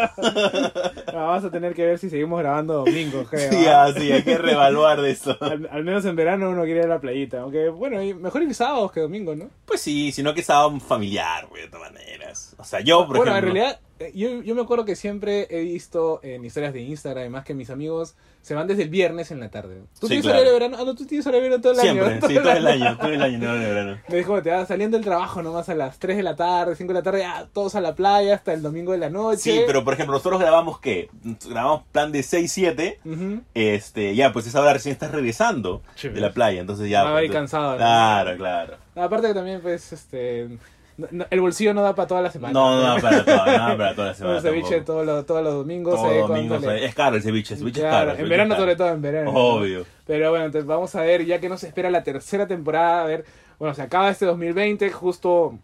Vamos 1.13 1.45
a 1.45 1.51
tener 1.51 1.75
que 1.75 1.87
ver 1.87 1.99
si 1.99 2.11
seguimos 2.11 2.39
grabando 2.41 2.85
domingo, 2.85 3.25
creo. 3.25 3.51
sí, 3.51 3.67
¿ah? 3.67 3.85
ah, 3.85 3.93
sí, 3.97 4.13
hay 4.13 4.23
que 4.23 4.37
reevaluar 4.37 5.01
de 5.01 5.11
eso. 5.13 5.37
Al, 5.41 5.69
al 5.71 5.85
menos 5.85 6.05
en 6.05 6.17
verano 6.17 6.51
uno 6.51 6.65
quiere 6.65 6.81
ir 6.81 6.87
a 6.87 6.89
la 6.89 7.01
playita. 7.01 7.41
Aunque, 7.41 7.69
bueno, 7.69 8.01
mejor 8.19 8.43
ir 8.43 8.55
sábados 8.55 8.93
que 8.93 9.01
domingo, 9.01 9.35
¿no? 9.35 9.49
Pues 9.65 9.81
sí, 9.81 10.13
sino 10.13 10.35
que 10.35 10.45
un 10.69 10.81
familiar, 10.81 11.47
güey, 11.47 11.63
de 11.63 11.69
todas 11.69 11.93
maneras. 11.93 12.55
O 12.59 12.65
sea, 12.65 12.81
yo, 12.81 13.07
por 13.07 13.17
bueno, 13.17 13.33
ejemplo. 13.33 13.51
en 13.51 13.55
realidad, 13.57 13.81
yo, 14.15 14.43
yo 14.43 14.55
me 14.55 14.63
acuerdo 14.63 14.85
que 14.85 14.95
siempre 14.97 15.47
he 15.51 15.61
visto 15.63 16.21
en 16.23 16.45
historias 16.45 16.73
de 16.75 16.81
Instagram, 16.83 17.21
además 17.23 17.45
que 17.45 17.55
mis 17.55 17.71
amigos 17.71 18.15
se 18.43 18.55
van 18.55 18.67
desde 18.69 18.83
el 18.85 18.91
viernes 18.91 19.31
en 19.31 19.41
la 19.41 19.49
tarde. 19.51 19.83
¿Tú 19.99 20.07
Sí, 20.07 20.09
tienes 20.09 20.23
claro. 20.25 20.39
horario 20.39 20.53
de 20.53 20.59
verano? 20.61 20.77
Ah, 20.81 20.85
no, 20.87 20.95
tú 20.95 21.05
tienes 21.07 21.27
horario 21.27 21.43
de 21.45 21.49
verano 21.49 21.63
todo 21.63 21.73
el 21.73 21.79
Siempre, 21.81 22.07
año. 22.07 22.21
sí, 22.29 22.35
todo 22.35 22.53
el 22.53 22.67
año, 22.67 22.97
todo 22.99 23.09
el 23.11 23.23
año, 23.23 23.39
no, 23.39 23.55
de 23.55 23.67
verano. 23.67 23.99
Me 24.09 24.17
dijo, 24.17 24.43
te 24.43 24.51
vas 24.51 24.69
saliendo 24.69 24.97
del 24.97 25.05
trabajo 25.05 25.43
nomás 25.43 25.69
a 25.69 25.75
las 25.75 25.99
3 25.99 26.17
de 26.19 26.23
la 26.23 26.37
tarde, 26.37 26.77
5 26.77 26.93
de 26.93 26.99
la 26.99 27.03
tarde, 27.03 27.19
ya 27.21 27.49
todos 27.53 27.75
a 27.75 27.81
la 27.81 27.95
playa 27.95 28.35
hasta 28.35 28.53
el 28.53 28.63
domingo 28.63 28.93
de 28.93 28.99
la 28.99 29.11
noche. 29.11 29.39
Sí, 29.41 29.61
pero 29.67 29.83
por 29.83 29.95
ejemplo, 29.95 30.15
nosotros 30.15 30.41
grabamos 30.41 30.79
¿qué? 30.79 31.09
Grabamos 31.49 31.83
plan 31.91 32.13
de 32.13 32.21
6-7. 32.21 32.99
Ujú. 33.05 33.43
Este, 33.55 34.15
ya, 34.15 34.33
pues 34.33 34.47
esa 34.47 34.61
hora 34.61 34.75
recién 34.75 34.93
estás 34.93 35.11
regresando 35.11 35.83
de 36.03 36.21
la 36.21 36.33
playa, 36.33 36.61
entonces 36.61 36.89
ya. 36.89 37.01
Ah, 37.03 37.13
pues, 37.13 37.23
ahí 37.23 37.29
cansado, 37.31 37.73
¿no? 37.73 37.77
Claro, 37.79 38.37
claro. 38.37 38.77
Aparte 38.95 39.29
que 39.29 39.35
también, 39.35 39.61
pues, 39.61 39.93
este... 39.93 40.59
no- 40.97 41.09
no- 41.11 41.27
el 41.31 41.41
bolsillo 41.41 41.75
no 41.75 41.83
da 41.83 41.95
para 41.95 42.09
toda 42.09 42.23
la 42.23 42.31
semana. 42.31 42.53
No, 42.53 42.95
no, 42.97 43.01
para 43.03 43.25
toda, 43.25 43.69
no, 43.71 43.77
para 43.77 43.95
toda 43.95 44.09
la 44.09 44.15
semana. 44.15 44.37
Un 44.37 44.43
ceviche 44.43 44.81
todos 44.83 45.05
los, 45.07 45.27
todos 45.27 45.43
los 45.45 45.55
domingos. 45.55 45.95
Todos 45.95 46.13
eh, 46.13 46.19
domingos, 46.21 46.63
le- 46.63 46.85
Es 46.85 46.95
caro 46.95 47.17
el 47.17 47.23
ceviche, 47.23 47.55
el 47.55 47.61
ceviche 47.61 47.81
Claro, 47.81 47.97
es 47.97 47.99
caro. 47.99 48.11
en 48.13 48.17
ceviche 48.17 48.31
verano 48.31 48.51
caro. 48.55 48.61
sobre 48.63 48.77
todo, 48.77 48.89
en 48.89 49.03
verano. 49.03 49.33
¿no? 49.33 49.39
Obvio. 49.39 49.87
Pero 50.07 50.31
bueno, 50.31 50.45
entonces 50.47 50.67
vamos 50.67 50.95
a 50.95 51.01
ver, 51.03 51.25
ya 51.27 51.41
que 51.41 51.49
nos 51.49 51.63
espera 51.65 51.91
la 51.91 52.03
tercera 52.05 52.47
temporada, 52.47 53.03
a 53.03 53.07
ver, 53.07 53.25
bueno, 53.59 53.75
se 53.75 53.83
acaba 53.83 54.11
este 54.11 54.25
2020, 54.27 54.91
justo 54.91 55.59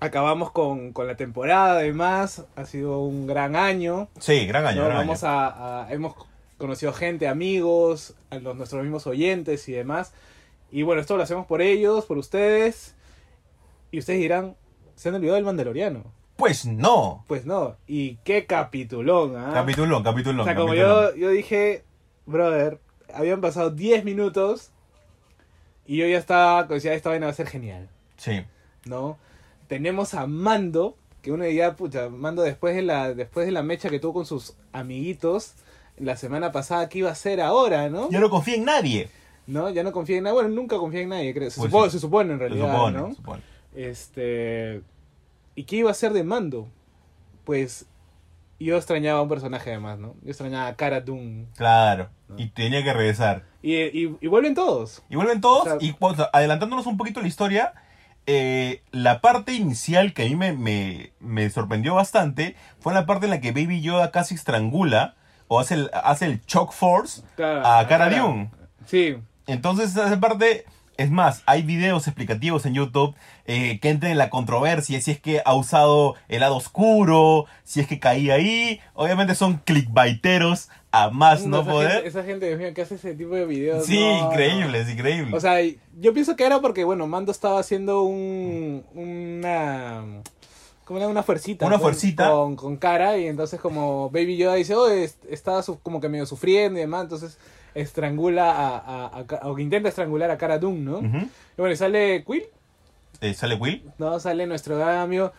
acabamos 0.00 0.50
con, 0.50 0.92
con 0.92 1.06
la 1.06 1.16
temporada 1.16 1.74
además, 1.78 2.44
ha 2.56 2.64
sido 2.66 3.00
un 3.00 3.26
gran 3.26 3.56
año. 3.56 4.08
Sí, 4.18 4.46
gran 4.46 4.66
año, 4.66 4.86
Vamos 4.86 5.24
año. 5.24 5.32
a, 5.32 5.84
a- 5.86 5.92
hemos 5.92 6.14
conocido 6.58 6.92
gente, 6.92 7.26
amigos, 7.28 8.14
a 8.30 8.36
los, 8.36 8.54
nuestros 8.56 8.82
mismos 8.82 9.06
oyentes 9.06 9.68
y 9.68 9.72
demás. 9.72 10.12
Y 10.70 10.82
bueno, 10.82 11.00
esto 11.00 11.16
lo 11.16 11.22
hacemos 11.22 11.46
por 11.46 11.62
ellos, 11.62 12.04
por 12.06 12.18
ustedes. 12.18 12.94
Y 13.94 13.98
ustedes 14.00 14.18
dirán, 14.18 14.56
se 14.96 15.08
han 15.08 15.14
olvidado 15.14 15.36
del 15.36 15.44
Mandaloriano. 15.44 16.02
Pues 16.36 16.66
no. 16.66 17.24
Pues 17.28 17.46
no, 17.46 17.76
y 17.86 18.16
qué 18.24 18.44
capitulón, 18.44 19.36
¿ah? 19.36 19.52
Capitulón, 19.54 20.02
capitulón. 20.02 20.40
O 20.40 20.44
sea, 20.44 20.56
como 20.56 20.68
capitulón. 20.72 21.10
yo, 21.12 21.16
yo 21.16 21.30
dije, 21.30 21.84
brother, 22.26 22.80
habían 23.14 23.40
pasado 23.40 23.70
10 23.70 24.04
minutos 24.04 24.72
y 25.86 25.98
yo 25.98 26.06
ya 26.08 26.18
estaba, 26.18 26.64
decía, 26.64 26.92
esta 26.94 27.10
vaina 27.10 27.26
va 27.26 27.32
a 27.32 27.36
ser 27.36 27.46
genial, 27.46 27.88
Sí. 28.16 28.42
¿no? 28.84 29.16
Tenemos 29.68 30.14
a 30.14 30.26
Mando, 30.26 30.96
que 31.22 31.30
uno 31.30 31.44
diría, 31.44 31.76
pucha, 31.76 32.08
Mando 32.08 32.42
después 32.42 32.74
de 32.74 32.82
la, 32.82 33.14
después 33.14 33.46
de 33.46 33.52
la 33.52 33.62
mecha 33.62 33.88
que 33.90 34.00
tuvo 34.00 34.14
con 34.14 34.26
sus 34.26 34.56
amiguitos 34.72 35.54
la 35.98 36.16
semana 36.16 36.50
pasada, 36.50 36.88
¿qué 36.88 36.98
iba 36.98 37.10
a 37.10 37.12
hacer 37.12 37.40
ahora, 37.40 37.88
no? 37.90 38.10
Yo 38.10 38.18
no 38.18 38.28
confío 38.28 38.56
en 38.56 38.64
nadie. 38.64 39.08
¿No? 39.46 39.70
Ya 39.70 39.84
no 39.84 39.92
confía 39.92 40.16
en 40.16 40.24
nadie, 40.24 40.34
bueno, 40.34 40.48
nunca 40.48 40.78
confía 40.78 41.02
en 41.02 41.10
nadie, 41.10 41.32
creo. 41.32 41.50
Se, 41.50 41.60
Pues 41.60 41.70
supone, 41.70 41.90
sí. 41.90 41.96
se 41.96 42.00
supone 42.00 42.32
en 42.32 42.38
Se 42.40 42.48
realidad, 42.48 42.72
supone, 42.74 42.98
¿no? 42.98 43.08
se 43.10 43.14
supone. 43.14 43.42
Este. 43.74 44.82
¿Y 45.54 45.64
qué 45.64 45.76
iba 45.76 45.88
a 45.90 45.92
hacer 45.92 46.12
de 46.12 46.24
mando? 46.24 46.68
Pues. 47.44 47.86
Yo 48.60 48.76
extrañaba 48.76 49.18
a 49.18 49.22
un 49.22 49.28
personaje 49.28 49.70
además, 49.70 49.98
¿no? 49.98 50.14
Yo 50.22 50.30
extrañaba 50.30 50.68
a 50.68 50.76
Cara 50.76 51.00
Dune. 51.00 51.46
Claro. 51.56 52.08
No. 52.28 52.36
Y 52.38 52.46
tenía 52.48 52.82
que 52.84 52.92
regresar. 52.94 53.42
Y, 53.62 53.74
y, 53.76 54.16
y 54.20 54.26
vuelven 54.28 54.54
todos. 54.54 55.02
Y 55.10 55.16
vuelven 55.16 55.40
todos. 55.40 55.66
O 55.66 55.78
sea- 55.78 55.78
y 55.80 55.94
adelantándonos 56.32 56.86
un 56.86 56.96
poquito 56.96 57.20
la 57.20 57.26
historia, 57.26 57.74
eh, 58.26 58.80
la 58.92 59.20
parte 59.20 59.52
inicial 59.52 60.14
que 60.14 60.22
a 60.22 60.26
mí 60.26 60.36
me, 60.36 60.52
me, 60.52 61.12
me 61.20 61.50
sorprendió 61.50 61.94
bastante 61.96 62.54
fue 62.78 62.94
la 62.94 63.06
parte 63.06 63.26
en 63.26 63.30
la 63.30 63.40
que 63.40 63.50
Baby 63.52 63.82
Yoda 63.82 64.12
casi 64.12 64.34
estrangula 64.36 65.16
o 65.48 65.58
hace 65.60 65.74
el, 65.74 65.90
hace 65.92 66.24
el 66.26 66.40
choke 66.46 66.72
force 66.72 67.22
Claro, 67.36 67.66
a 67.66 67.86
Cara 67.88 68.08
Dune. 68.08 68.50
Sí. 68.86 69.16
Entonces 69.46 69.90
esa 69.90 70.18
parte, 70.20 70.64
es 70.96 71.10
más, 71.10 71.42
hay 71.46 71.62
videos 71.62 72.06
explicativos 72.06 72.66
en 72.66 72.74
YouTube 72.74 73.14
eh, 73.46 73.78
que 73.80 73.90
entran 73.90 74.12
en 74.12 74.18
la 74.18 74.30
controversia, 74.30 75.00
si 75.00 75.10
es 75.10 75.20
que 75.20 75.42
ha 75.44 75.54
usado 75.54 76.14
el 76.28 76.40
lado 76.40 76.56
oscuro, 76.56 77.46
si 77.64 77.80
es 77.80 77.86
que 77.86 77.98
caía 77.98 78.34
ahí. 78.34 78.80
Obviamente 78.94 79.34
son 79.34 79.60
clickbaiteros 79.64 80.68
a 80.92 81.10
más 81.10 81.44
no 81.44 81.62
esa 81.62 81.70
poder. 81.70 81.90
Gente, 81.92 82.08
esa 82.08 82.22
gente, 82.22 82.46
Dios 82.46 82.58
mío, 82.58 82.72
que 82.74 82.82
hace 82.82 82.94
ese 82.94 83.14
tipo 83.14 83.34
de 83.34 83.46
videos. 83.46 83.84
Sí, 83.86 83.98
no, 83.98 84.30
increíbles, 84.30 84.88
increíbles. 84.88 85.30
no. 85.30 85.36
O 85.36 85.40
sea, 85.40 85.56
yo 85.98 86.12
pienso 86.14 86.36
que 86.36 86.44
era 86.46 86.60
porque, 86.60 86.84
bueno, 86.84 87.06
Mando 87.06 87.32
estaba 87.32 87.58
haciendo 87.58 88.02
un. 88.02 88.84
Una. 88.94 90.04
Como 90.84 90.98
una, 90.98 91.08
una 91.08 91.22
fuercita. 91.22 91.66
Una 91.66 91.76
con- 91.76 91.82
fuercita. 91.82 92.30
Con, 92.30 92.56
con 92.56 92.76
cara. 92.76 93.16
Y 93.18 93.26
entonces, 93.26 93.58
como 93.60 94.10
Baby 94.10 94.36
Yoda 94.36 94.54
dice, 94.54 94.74
oh, 94.74 94.88
es- 94.88 95.18
está 95.28 95.62
su- 95.62 95.78
como 95.80 96.00
que 96.00 96.08
medio 96.08 96.26
sufriendo 96.26 96.78
y 96.78 96.82
demás. 96.82 97.02
Entonces, 97.02 97.38
estrangula 97.74 98.50
a. 98.52 98.76
a, 98.78 99.06
a- 99.06 99.48
o 99.48 99.54
que 99.54 99.62
intenta 99.62 99.88
estrangular 99.88 100.30
a 100.30 100.38
Cara 100.38 100.58
Dune, 100.58 100.80
¿no? 100.80 100.98
Ujú. 100.98 101.16
Y 101.18 101.28
bueno, 101.58 101.72
y 101.72 101.76
sale 101.76 102.24
Quill, 102.24 102.44
Eh, 103.20 103.34
¿Sale 103.34 103.54
Will? 103.54 103.82
¿no? 103.98 104.18
Sale 104.20 104.46
nuestro 104.46 104.76
gran 104.78 104.96
amigo. 104.98 105.32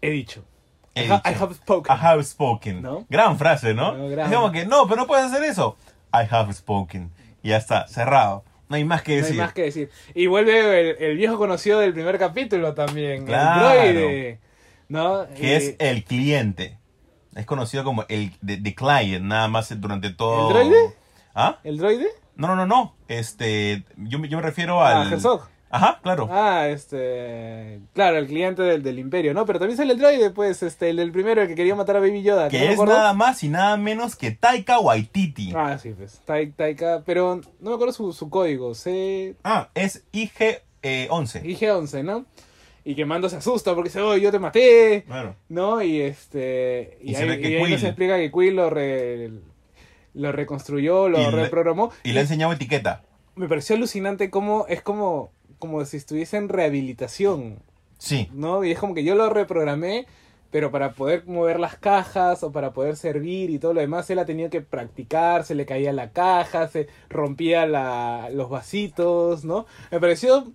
He 0.00 0.10
dicho. 0.10 0.42
He 0.94 1.06
I, 1.06 1.10
ha- 1.10 1.16
dicho. 1.24 1.30
I 1.30 1.34
have 1.42 1.54
spoken. 1.54 1.94
I 1.94 1.98
have 2.00 2.24
spoken. 2.24 2.82
¿No? 2.82 3.06
Gran 3.08 3.38
frase, 3.38 3.72
¿no? 3.74 3.94
No, 3.96 4.08
gran. 4.08 4.30
Como 4.32 4.52
que, 4.52 4.66
no, 4.66 4.86
pero 4.86 5.00
no 5.02 5.06
puedes 5.06 5.26
hacer 5.26 5.42
eso. 5.44 5.76
I 6.12 6.26
have 6.30 6.52
spoken. 6.52 7.10
Y 7.42 7.48
ya 7.50 7.56
está, 7.56 7.86
cerrado. 7.88 8.44
No 8.68 8.76
hay 8.76 8.84
más 8.84 9.02
que 9.02 9.12
No 9.12 9.16
hay 9.16 9.22
decir. 9.22 9.36
más 9.38 9.52
que 9.52 9.62
decir. 9.62 9.90
Y 10.14 10.26
vuelve 10.26 10.80
el, 10.90 10.96
el 11.02 11.16
viejo 11.16 11.36
conocido 11.38 11.78
del 11.80 11.92
primer 11.92 12.18
capítulo 12.18 12.74
también. 12.74 13.26
Claro. 13.26 13.70
El 13.80 13.94
droide. 13.94 14.40
¿No? 14.88 15.26
Que 15.34 15.46
Y- 15.48 15.52
es 15.52 15.76
el 15.78 16.04
cliente. 16.04 16.78
Es 17.34 17.46
conocido 17.46 17.82
como 17.84 18.04
el 18.08 18.32
the, 18.44 18.58
the 18.58 18.74
client, 18.74 19.24
nada 19.24 19.48
más 19.48 19.78
durante 19.80 20.10
todo. 20.10 20.48
¿El 20.48 20.54
droide? 20.70 20.94
¿Ah? 21.34 21.58
¿El 21.64 21.78
droide? 21.78 22.06
No, 22.36 22.46
no, 22.48 22.56
no, 22.56 22.66
no. 22.66 22.94
Este, 23.08 23.84
yo, 23.96 24.18
me- 24.18 24.28
yo 24.28 24.36
me 24.38 24.42
refiero 24.42 24.82
Ah, 24.82 25.02
al. 25.02 25.12
Herzog. 25.12 25.48
Ajá, 25.74 26.00
claro. 26.02 26.28
Ah, 26.30 26.68
este. 26.68 27.80
Claro, 27.94 28.18
el 28.18 28.26
cliente 28.26 28.60
del, 28.60 28.82
del 28.82 28.98
Imperio, 28.98 29.32
¿no? 29.32 29.46
Pero 29.46 29.58
también 29.58 29.78
sale 29.78 29.94
el 29.94 29.98
droide, 29.98 30.28
pues, 30.30 30.62
este, 30.62 30.90
el 30.90 30.96
del 30.96 31.12
primero, 31.12 31.40
el 31.40 31.48
que 31.48 31.54
quería 31.54 31.74
matar 31.74 31.96
a 31.96 32.00
Baby 32.00 32.22
Yoda. 32.22 32.48
que 32.50 32.58
¿no 32.58 32.64
es 32.66 32.72
acuerdo? 32.74 32.92
nada 32.92 33.14
más 33.14 33.42
y 33.42 33.48
nada 33.48 33.78
menos 33.78 34.14
que 34.14 34.32
Taika 34.32 34.78
Waititi. 34.80 35.54
Ah, 35.56 35.78
sí, 35.78 35.94
pues. 35.96 36.20
Tai- 36.26 36.52
Taika. 36.54 37.02
Pero 37.06 37.40
no 37.60 37.70
me 37.70 37.74
acuerdo 37.74 37.94
su, 37.94 38.12
su 38.12 38.28
código. 38.28 38.74
C. 38.74 39.34
Ah, 39.44 39.70
es 39.74 40.04
IG-11. 40.12 41.42
IG-11, 41.42 42.04
¿no? 42.04 42.26
Y 42.84 42.94
que 42.94 43.04
Mando 43.06 43.28
se 43.28 43.36
asusta 43.36 43.74
porque 43.74 43.88
dice, 43.90 44.00
oh, 44.02 44.16
yo 44.16 44.30
te 44.32 44.38
maté. 44.40 45.04
Claro. 45.06 45.36
¿no? 45.48 45.80
Y 45.82 46.00
este. 46.00 46.98
Y, 47.00 47.12
Y 47.12 47.14
se 47.14 47.22
ahí, 47.22 47.28
ve 47.28 47.40
que 47.40 47.50
y 47.50 47.54
ahí 47.54 47.60
nos 47.62 47.80
Quill- 47.80 47.86
explica 47.86 48.16
que 48.16 48.30
Quill 48.32 48.56
lo, 48.56 48.68
re- 48.70 49.30
lo 50.14 50.32
reconstruyó, 50.32 51.08
lo 51.08 51.18
Y 51.20 51.24
le- 51.24 51.30
reprogramó. 51.30 51.90
Y 52.04 52.12
le 52.12 52.18
ha 52.20 52.22
enseñado 52.22 52.52
etiqueta. 52.52 53.02
Me 53.34 53.48
pareció 53.48 53.76
alucinante 53.76 54.30
cómo 54.30 54.66
es 54.68 54.82
como, 54.82 55.30
como 55.58 55.84
si 55.84 55.96
estuviese 55.96 56.36
en 56.36 56.48
rehabilitación, 56.48 57.60
Sí. 57.98 58.28
¿no? 58.32 58.64
Y 58.64 58.72
es 58.72 58.78
como 58.78 58.94
que 58.94 59.04
yo 59.04 59.14
lo 59.14 59.30
reprogramé, 59.30 60.06
pero 60.50 60.70
para 60.70 60.92
poder 60.92 61.24
mover 61.26 61.58
las 61.58 61.76
cajas 61.78 62.42
o 62.42 62.52
para 62.52 62.72
poder 62.74 62.96
servir 62.96 63.48
y 63.48 63.58
todo 63.58 63.72
lo 63.72 63.80
demás, 63.80 64.10
él 64.10 64.18
ha 64.18 64.26
tenido 64.26 64.50
que 64.50 64.60
practicar, 64.60 65.44
se 65.44 65.54
le 65.54 65.64
caía 65.64 65.92
la 65.94 66.10
caja, 66.10 66.68
se 66.68 66.88
rompía 67.08 67.64
la, 67.66 68.28
los 68.32 68.50
vasitos, 68.50 69.44
¿no? 69.44 69.64
Me 69.90 69.98
pareció 70.00 70.52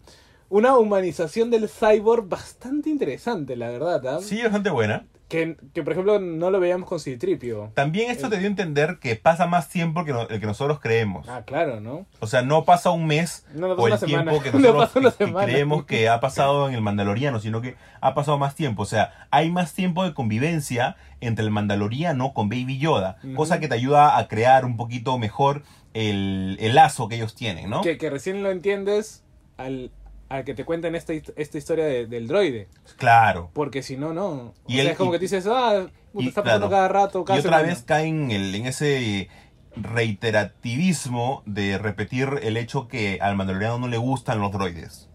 una 0.50 0.78
humanización 0.78 1.50
del 1.50 1.68
cyborg 1.68 2.28
bastante 2.28 2.90
interesante, 2.92 3.56
la 3.56 3.70
verdad, 3.70 4.06
¿ah? 4.08 4.20
Sí, 4.22 4.42
bastante 4.44 4.70
buena. 4.70 5.08
Que, 5.28 5.58
que, 5.74 5.84
por 5.84 5.92
ejemplo 5.92 6.20
no 6.20 6.50
lo 6.52 6.60
veíamos 6.62 6.88
con 6.88 7.02
Citripio. 7.02 7.72
También 7.74 8.10
esto 8.12 8.30
te 8.30 8.38
dio 8.38 8.46
a 8.48 8.50
entender 8.50 8.98
que 9.02 9.18
pasa 9.18 9.46
más 9.46 9.68
tiempo 9.68 10.06
que, 10.06 10.14
no- 10.14 10.28
el 10.30 10.40
que 10.40 10.46
nosotros 10.46 10.80
creemos. 10.80 11.28
Ah, 11.28 11.44
claro, 11.46 11.82
¿no? 11.82 12.06
O 12.22 12.28
sea, 12.28 12.44
no 12.44 12.64
pasa 12.64 12.92
un 12.92 13.08
mes 13.08 13.46
No, 13.54 13.68
no 13.68 13.76
pasa 13.76 13.82
o 13.84 13.88
el 13.88 14.00
semana. 14.00 14.32
tiempo 14.32 14.42
que 14.44 14.52
No 14.58 14.74
nosotros 14.74 15.16
que- 15.16 15.26
que 15.26 15.34
creemos 15.34 15.86
que 15.86 16.08
ha 16.08 16.22
pasado 16.22 16.70
en 16.70 16.76
el 16.76 16.82
Mandaloriano, 16.82 17.42
sino 17.42 17.62
que 17.62 17.76
ha 18.00 18.14
pasado 18.14 18.38
más 18.38 18.56
tiempo. 18.56 18.84
O 18.84 18.86
sea, 18.86 19.28
hay 19.30 19.52
más 19.52 19.74
tiempo 19.74 20.06
de 20.06 20.14
convivencia 20.14 20.96
entre 21.20 21.44
el 21.44 21.52
Mandaloriano 21.52 22.34
con 22.34 22.48
Baby 22.48 22.78
Yoda, 22.80 23.18
cosa 23.36 23.60
que 23.60 23.68
te 23.68 23.74
ayuda 23.76 24.18
a 24.18 24.28
crear 24.30 24.64
un 24.64 24.78
poquito 24.78 25.18
mejor 25.18 25.64
el, 25.94 26.58
el 26.62 26.76
lazo 26.76 27.10
que 27.10 27.16
ellos 27.16 27.36
tienen, 27.36 27.70
¿no? 27.70 27.82
Que, 27.82 27.98
que 27.98 28.10
recién 28.10 28.44
lo 28.44 28.52
entiendes 28.52 29.24
al, 29.58 29.92
al 30.30 30.44
que 30.44 30.54
te 30.54 30.66
cuentan 30.66 30.96
esta, 30.96 31.14
esta 31.14 31.58
historia 31.58 31.86
de- 31.86 32.06
del 32.06 32.28
droide. 32.28 32.68
Claro. 32.98 33.50
Porque 33.54 33.82
si 33.84 33.96
no, 33.98 34.14
no. 34.14 34.28
O 34.28 34.54
Y 34.68 34.74
sea, 34.74 34.82
él- 34.84 34.88
es 34.90 34.98
como 34.98 35.12
y- 35.12 35.14
que 35.14 35.20
tú 35.20 35.22
dices, 35.24 35.48
ah, 35.48 35.88
puta, 36.12 36.28
está 36.28 36.44
pasando 36.44 36.68
claro, 36.68 36.88
cada 36.88 36.88
rato, 36.88 37.24
cada 37.26 37.38
Y 37.38 37.40
otra 37.40 37.58
semana. 37.58 37.74
vez 37.74 37.84
cae 37.84 38.08
en, 38.08 38.32
el, 38.32 38.54
en 38.56 38.66
ese 38.66 39.30
reiterativismo 39.76 41.44
de 41.46 41.78
repetir 41.78 42.30
el 42.44 42.58
hecho 42.58 42.88
que 42.88 43.20
al 43.22 43.36
mandaloriano 43.36 43.80
no 43.80 43.88
le 43.88 43.98
gustan 43.98 44.40
los 44.40 44.52
droides. 44.52 45.10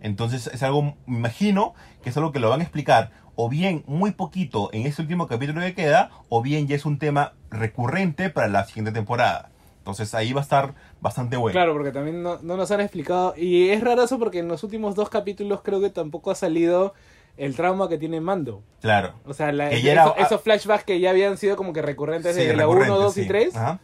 Entonces 0.00 0.48
es 0.52 0.62
algo, 0.62 0.96
me 1.06 1.18
imagino, 1.18 1.74
que 2.02 2.10
es 2.10 2.16
algo 2.16 2.32
que 2.32 2.38
lo 2.40 2.48
van 2.50 2.60
a 2.60 2.62
explicar 2.62 3.10
o 3.36 3.48
bien 3.48 3.84
muy 3.86 4.12
poquito 4.12 4.70
en 4.72 4.86
este 4.86 5.02
último 5.02 5.26
capítulo 5.28 5.60
que 5.60 5.74
queda, 5.74 6.10
o 6.28 6.42
bien 6.42 6.66
ya 6.66 6.74
es 6.74 6.84
un 6.86 6.98
tema 6.98 7.34
recurrente 7.50 8.30
para 8.30 8.48
la 8.48 8.64
siguiente 8.64 8.90
temporada. 8.92 9.50
Entonces 9.88 10.14
ahí 10.14 10.34
va 10.34 10.40
a 10.40 10.42
estar 10.42 10.74
bastante 11.00 11.38
bueno. 11.38 11.54
Claro, 11.54 11.72
porque 11.72 11.92
también 11.92 12.22
no, 12.22 12.38
no 12.42 12.58
nos 12.58 12.70
han 12.70 12.82
explicado. 12.82 13.32
Y 13.38 13.70
es 13.70 13.80
raro 13.82 14.02
eso 14.02 14.18
porque 14.18 14.40
en 14.40 14.48
los 14.48 14.62
últimos 14.62 14.94
dos 14.94 15.08
capítulos 15.08 15.62
creo 15.62 15.80
que 15.80 15.88
tampoco 15.88 16.30
ha 16.30 16.34
salido 16.34 16.92
el 17.38 17.56
trauma 17.56 17.88
que 17.88 17.96
tiene 17.96 18.20
Mando. 18.20 18.62
Claro. 18.82 19.14
O 19.24 19.32
sea, 19.32 19.50
la- 19.50 19.70
era- 19.70 20.12
esos, 20.18 20.42
flashbacks 20.42 20.84
que 20.84 21.00
ya 21.00 21.08
habían 21.08 21.38
sido 21.38 21.56
como 21.56 21.72
que 21.72 21.80
recurrentes 21.80 22.34
Sí, 22.36 22.42
desde 22.42 22.54
la 22.54 22.64
recurrente, 22.64 22.90
1, 22.92 23.00
2 23.00 23.16
y 23.16 23.22
sí. 23.22 23.28
3, 23.28 23.56
Ajá. 23.56 23.80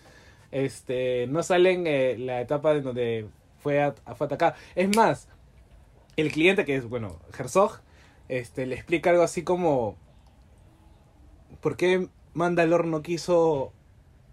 este, 0.50 1.26
no 1.28 1.42
salen 1.42 1.84
eh, 1.86 2.16
la 2.18 2.42
etapa 2.42 2.72
en 2.72 2.82
donde 2.82 3.26
fue, 3.60 3.82
at- 3.82 3.96
fue 4.16 4.26
atacado. 4.26 4.52
Es 4.74 4.94
más, 4.94 5.28
el 6.16 6.30
cliente 6.32 6.66
que 6.66 6.76
es, 6.76 6.86
bueno, 6.86 7.18
Herzog, 7.38 7.80
este, 8.28 8.66
le 8.66 8.74
explica 8.74 9.08
algo 9.08 9.22
así 9.22 9.42
como, 9.42 9.96
¿por 11.62 11.76
qué 11.78 12.08
Mandalor 12.34 12.84
no 12.86 13.00
quiso 13.02 13.72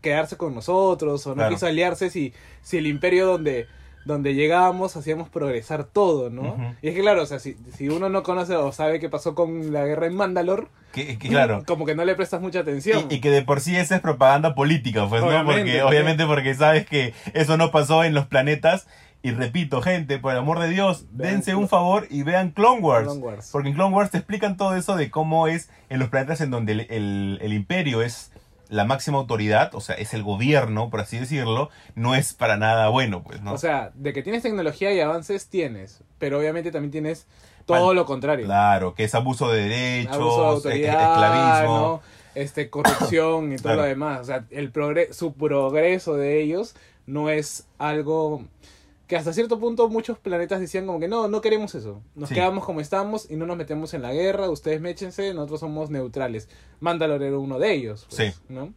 quedarse 0.02 0.38
con 0.38 0.54
nosotros 0.56 1.26
o 1.28 1.30
no 1.32 1.36
Claro. 1.36 1.54
quiso 1.56 1.66
aliarse 1.68 2.10
si, 2.10 2.34
si 2.62 2.78
el 2.78 2.88
imperio 2.88 3.26
donde, 3.28 3.68
donde 4.06 4.34
llegábamos 4.34 4.96
hacíamos 4.98 5.30
progresar 5.30 5.84
todo, 5.84 6.30
¿no? 6.30 6.76
Y 6.82 6.88
es 6.90 6.96
que 6.96 7.02
claro, 7.02 7.22
o 7.22 7.26
sea, 7.26 7.40
si, 7.40 7.56
si 7.78 7.88
uno 7.90 8.10
no 8.10 8.24
conoce 8.24 8.56
o 8.56 8.72
sabe 8.72 9.00
qué 9.00 9.10
pasó 9.10 9.36
con 9.36 9.72
la 9.72 9.86
guerra 9.86 10.08
en 10.08 10.16
Mandalor, 10.16 10.70
Que, 10.92 11.18
que 11.20 11.30
claro. 11.30 11.64
como 11.68 11.86
que 11.86 11.94
no 11.96 12.04
le 12.04 12.16
prestas 12.16 12.42
mucha 12.42 12.60
atención. 12.62 13.06
Y, 13.10 13.16
y 13.16 13.20
que 13.22 13.30
de 13.30 13.44
por 13.44 13.62
sí 13.62 13.76
esa 13.78 13.96
es 13.96 14.02
propaganda 14.02 14.56
política, 14.56 15.08
pues, 15.08 15.22
¿no? 15.22 15.46
Porque, 15.46 15.74
sí. 15.74 15.80
obviamente 15.82 16.26
porque 16.26 16.56
sabes 16.56 16.86
que 16.88 17.14
eso 17.34 17.58
no 17.58 17.70
pasó 17.72 18.04
en 18.04 18.14
los 18.16 18.26
planetas. 18.26 18.88
Y 19.24 19.30
repito, 19.30 19.84
gente, 19.84 20.18
por 20.18 20.32
el 20.32 20.40
amor 20.40 20.58
de 20.58 20.68
Dios, 20.70 21.06
Vean 21.12 21.34
dense 21.36 21.54
un 21.54 21.70
favor 21.70 22.08
y 22.10 22.24
vean 22.24 22.50
Clone 22.50 22.82
Wars. 22.82 23.04
Clone 23.04 23.22
Wars. 23.22 23.50
Porque 23.52 23.70
en 23.70 23.76
Clone 23.76 23.96
Wars 23.96 24.10
te 24.10 24.18
explican 24.18 24.58
todo 24.58 24.76
eso 24.76 24.96
de 24.96 25.12
cómo 25.12 25.46
es 25.48 25.70
en 25.90 26.00
los 26.00 26.10
planetas 26.10 26.42
en 26.42 26.50
donde 26.50 26.72
el, 26.72 26.80
el- 26.90 27.38
el 27.40 27.54
imperio 27.54 28.02
es 28.02 28.31
la 28.72 28.86
máxima 28.86 29.18
autoridad, 29.20 29.76
o 29.76 29.82
sea, 29.82 29.96
es 29.96 30.14
el 30.16 30.24
gobierno, 30.24 30.90
por 30.90 31.02
así 31.02 31.20
decirlo, 31.20 31.70
no 31.94 32.16
es 32.16 32.34
para 32.34 32.56
nada 32.58 32.88
bueno, 32.88 33.22
pues, 33.22 33.42
¿no? 33.42 33.54
O 33.54 33.58
sea, 33.58 33.92
de 33.96 34.14
que 34.14 34.24
tienes 34.24 34.42
tecnología 34.44 34.94
y 34.94 35.00
avances, 35.02 35.48
tienes. 35.50 36.02
Pero 36.18 36.40
obviamente 36.40 36.72
también 36.72 36.92
tienes 36.92 37.28
todo 37.66 37.88
Mal- 37.88 37.96
lo 37.98 38.06
contrario. 38.06 38.46
claro, 38.46 38.96
que 38.96 39.04
es 39.04 39.14
abuso 39.14 39.52
de 39.52 39.62
derechos, 39.68 40.16
Abuso 40.16 40.42
de 40.42 40.48
autoridad, 40.48 41.12
esclavismo. 41.12 41.78
¿no? 41.78 42.02
este, 42.34 42.70
corrupción 42.70 43.52
y 43.52 43.58
todo 43.58 43.64
Claro. 43.74 43.82
lo 43.82 43.88
demás. 43.90 44.22
O 44.22 44.24
sea, 44.24 44.46
el 44.52 44.72
progre- 44.72 45.12
su 45.12 45.34
progreso 45.34 46.16
de 46.16 46.42
ellos 46.42 46.74
no 47.06 47.30
es 47.30 47.68
algo 47.78 48.46
que 49.12 49.18
hasta 49.18 49.34
cierto 49.34 49.60
punto 49.60 49.90
muchos 49.90 50.18
planetas 50.18 50.62
decían 50.62 50.86
como 50.86 50.98
que 51.02 51.10
no, 51.10 51.28
no 51.28 51.42
queremos 51.42 51.76
eso. 51.76 52.02
Nos 52.16 52.30
Sí. 52.30 52.36
quedamos 52.36 52.64
como 52.64 52.80
estamos 52.80 53.30
y 53.30 53.36
no 53.36 53.46
nos 53.46 53.58
metemos 53.58 53.94
en 53.94 54.02
la 54.04 54.14
guerra. 54.14 54.50
Ustedes 54.50 54.80
méchense, 54.80 55.34
nosotros 55.34 55.60
somos 55.60 55.90
neutrales. 55.90 56.48
Mandalore 56.80 57.28
era 57.28 57.38
uno 57.38 57.60
de 57.60 57.74
ellos. 57.74 58.08
pues, 58.10 58.34
Sí. 58.36 58.42
¿no? 58.48 58.74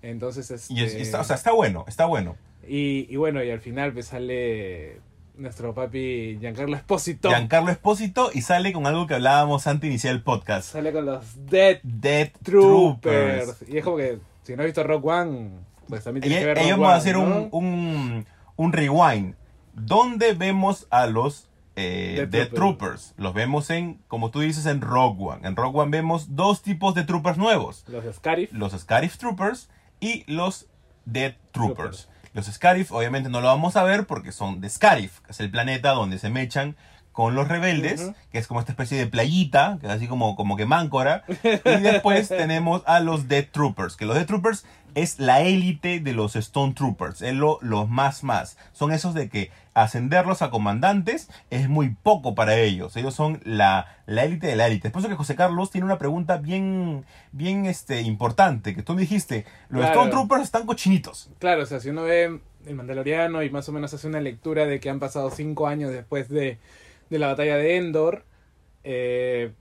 Entonces, 0.00 0.50
este... 0.50 0.72
Y, 0.72 0.82
es- 0.82 0.94
y 0.94 1.02
está, 1.02 1.20
o 1.20 1.24
sea, 1.24 1.36
está 1.36 1.52
bueno, 1.52 1.84
está 1.88 2.06
bueno. 2.06 2.36
Y, 2.66 3.06
y 3.10 3.16
bueno, 3.16 3.44
y 3.44 3.50
al 3.50 3.60
final 3.60 3.92
pues 3.92 4.06
sale 4.06 4.98
nuestro 5.36 5.74
papi 5.74 6.38
Giancarlo 6.40 6.74
Espósito. 6.74 7.28
Giancarlo 7.28 7.70
Espósito 7.70 8.30
y 8.32 8.40
sale 8.40 8.72
con 8.72 8.86
algo 8.86 9.06
que 9.06 9.12
hablábamos 9.12 9.66
antes 9.66 9.82
de 9.82 9.88
iniciar 9.88 10.14
el 10.14 10.22
podcast. 10.22 10.72
Sale 10.72 10.90
con 10.90 11.04
los 11.04 11.22
Dead 11.50 11.80
Dead 11.82 12.30
Troopers. 12.42 13.44
Troopers. 13.44 13.70
Y 13.70 13.76
es 13.76 13.84
como 13.84 13.98
que 13.98 14.20
si 14.44 14.56
no 14.56 14.62
has 14.62 14.66
visto 14.68 14.82
Rock 14.84 15.04
One, 15.04 15.50
pues 15.86 16.02
también 16.02 16.22
tienes 16.22 16.38
que 16.40 16.46
ver 16.46 16.56
Rock 16.56 16.64
ellos 16.66 16.78
vamos 16.78 16.94
a 16.94 16.96
hacer 16.96 17.14
¿no? 17.16 17.22
un, 17.24 17.48
un, 17.52 18.26
un 18.56 18.72
rewind. 18.72 19.34
Donde 19.76 20.32
vemos 20.32 20.86
a 20.90 21.06
los 21.06 21.48
eh, 21.76 22.48
Troopers. 22.54 23.14
Los 23.16 23.34
vemos 23.34 23.70
en, 23.70 24.00
como 24.08 24.30
tú 24.30 24.40
dices, 24.40 24.66
en 24.66 24.80
Rogue 24.80 25.22
One. 25.22 25.46
En 25.46 25.54
Rogue 25.54 25.80
One 25.80 25.90
vemos 25.90 26.34
dos 26.34 26.62
tipos 26.62 26.94
de 26.94 27.04
troopers 27.04 27.38
nuevos. 27.38 27.84
Los 27.86 28.04
Scarif. 28.16 28.52
Los 28.52 28.72
Scarif 28.72 29.18
Troopers 29.18 29.68
y 30.00 30.24
los 30.26 30.66
Death 31.04 31.36
Troopers. 31.52 32.08
Los 32.32 32.46
Scarif 32.46 32.92
obviamente 32.92 33.30
no 33.30 33.40
lo 33.40 33.46
vamos 33.46 33.76
a 33.76 33.84
ver 33.84 34.06
porque 34.06 34.32
son 34.32 34.60
de 34.60 34.68
Scarif, 34.68 35.20
que 35.20 35.32
es 35.32 35.40
el 35.40 35.50
planeta 35.50 35.90
donde 35.92 36.18
se 36.18 36.30
mechan 36.30 36.76
con 37.12 37.34
los 37.34 37.48
rebeldes, 37.48 38.12
que 38.30 38.36
es 38.36 38.46
como 38.46 38.60
esta 38.60 38.72
especie 38.72 38.98
de 38.98 39.06
playita, 39.06 39.78
que 39.80 39.86
es 39.86 39.92
así 39.92 40.06
como, 40.06 40.36
como 40.36 40.54
que 40.54 40.66
máncora. 40.66 41.24
Y 41.42 41.80
después 41.80 42.28
tenemos 42.28 42.82
a 42.84 43.00
los 43.00 43.26
Death 43.26 43.52
Troopers, 43.52 43.96
que 43.96 44.04
los 44.04 44.16
Death 44.16 44.26
Troopers 44.26 44.66
es 44.94 45.18
la 45.18 45.40
élite 45.40 46.00
de 46.00 46.12
los 46.12 46.36
Stone 46.36 46.74
Troopers, 46.74 47.22
es 47.22 47.34
lo, 47.34 47.58
los 47.62 47.88
más 47.88 48.22
más. 48.22 48.58
Son 48.72 48.92
esos 48.92 49.14
de 49.14 49.30
que 49.30 49.50
ascenderlos 49.76 50.40
a 50.40 50.50
comandantes 50.50 51.28
es 51.50 51.68
muy 51.68 51.90
poco 51.90 52.34
para 52.34 52.58
ellos. 52.58 52.96
Ellos 52.96 53.14
son 53.14 53.40
la 53.44 53.86
la 54.06 54.24
élite 54.24 54.46
de 54.46 54.56
la 54.56 54.66
élite. 54.68 54.88
Es 54.88 54.92
por 54.92 55.00
eso 55.00 55.08
que 55.08 55.16
José 55.16 55.36
Carlos 55.36 55.70
tiene 55.70 55.84
una 55.84 55.98
pregunta 55.98 56.38
bien, 56.38 57.04
bien 57.32 57.66
este, 57.66 58.00
importante, 58.00 58.74
que 58.74 58.82
tú 58.82 58.94
me 58.94 59.02
dijiste, 59.02 59.44
los 59.68 59.80
Claro. 59.80 59.94
Stone 59.94 60.10
Troopers 60.10 60.42
están 60.44 60.64
cochinitos. 60.64 61.28
Claro, 61.38 61.64
o 61.64 61.66
sea, 61.66 61.80
si 61.80 61.90
uno 61.90 62.04
ve 62.04 62.40
el 62.66 62.74
Mandaloriano 62.74 63.42
y 63.42 63.50
más 63.50 63.68
o 63.68 63.72
menos 63.72 63.92
hace 63.92 64.06
una 64.06 64.20
lectura 64.20 64.64
de 64.64 64.80
que 64.80 64.88
han 64.88 65.00
pasado 65.00 65.30
cinco 65.30 65.66
años 65.66 65.90
después 65.90 66.28
de, 66.28 66.58
de 67.10 67.18
la 67.18 67.26
batalla 67.26 67.56
de 67.56 67.76
Endor, 67.76 68.24
eh, 68.84 69.52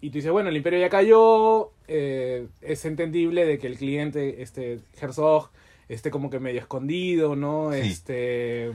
y 0.00 0.08
tú 0.10 0.14
dices, 0.14 0.32
bueno, 0.32 0.48
el 0.48 0.56
imperio 0.56 0.80
ya 0.80 0.88
cayó, 0.88 1.72
eh, 1.86 2.48
es 2.62 2.84
entendible 2.86 3.44
de 3.44 3.58
que 3.58 3.66
el 3.66 3.76
cliente, 3.76 4.42
este 4.42 4.80
Herzog, 5.00 5.50
esté 5.88 6.10
como 6.10 6.30
que 6.30 6.40
medio 6.40 6.60
escondido, 6.60 7.36
¿no? 7.36 7.72
Sí. 7.72 7.80
Este 7.80 8.72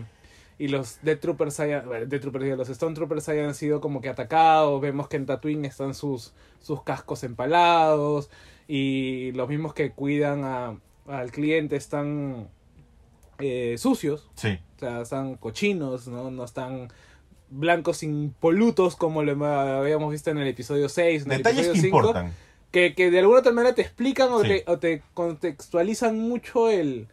y 0.58 0.68
los 0.70 1.00
Death 1.02 1.20
Troopers 1.20 1.60
hayan, 1.60 1.86
bueno, 1.86 2.06
Death 2.06 2.22
Troopers, 2.22 2.58
los 2.58 2.70
Stone 2.70 2.96
Troopers 2.96 3.28
hayan 3.30 3.54
sido 3.56 3.82
como 3.82 4.00
que 4.02 4.10
atacados, 4.10 4.80
vemos 4.82 5.08
que 5.10 5.18
en 5.18 5.26
Tatooine 5.26 5.66
están 5.66 5.94
sus, 5.94 6.34
sus 6.62 6.82
cascos 6.84 7.24
empalados 7.24 8.30
y 8.68 9.32
los 9.34 9.50
mismos 9.50 9.74
que 9.74 9.92
cuidan 9.92 10.44
a, 10.46 10.80
al 11.08 11.32
cliente 11.32 11.76
están 11.76 12.48
eh, 13.40 13.76
sucios, 13.78 14.30
Sí. 14.36 14.58
o 14.78 14.80
sea, 14.80 15.02
están 15.02 15.36
cochinos, 15.36 16.08
¿no? 16.08 16.32
No 16.32 16.46
están 16.46 16.88
blancos 17.50 18.02
impolutos 18.02 18.96
como 18.96 19.22
lo 19.24 19.46
habíamos 19.46 20.12
visto 20.12 20.30
en 20.32 20.38
el 20.38 20.48
episodio 20.48 20.88
6, 20.90 21.26
en 21.26 21.32
el 21.32 21.38
Detalles 21.40 21.62
que 21.66 21.70
episodio 21.72 21.82
5, 21.92 21.98
importan. 21.98 22.34
que, 22.72 22.96
que 22.96 23.12
de 23.12 23.20
alguna 23.20 23.40
otra 23.40 23.52
manera 23.52 23.76
te 23.76 23.82
explican 23.82 24.32
o, 24.32 24.42
Sí. 24.42 24.48
te, 24.48 24.64
o 24.68 24.80
te 24.80 25.04
contextualizan 25.14 26.18
mucho 26.18 26.70
el, 26.70 27.08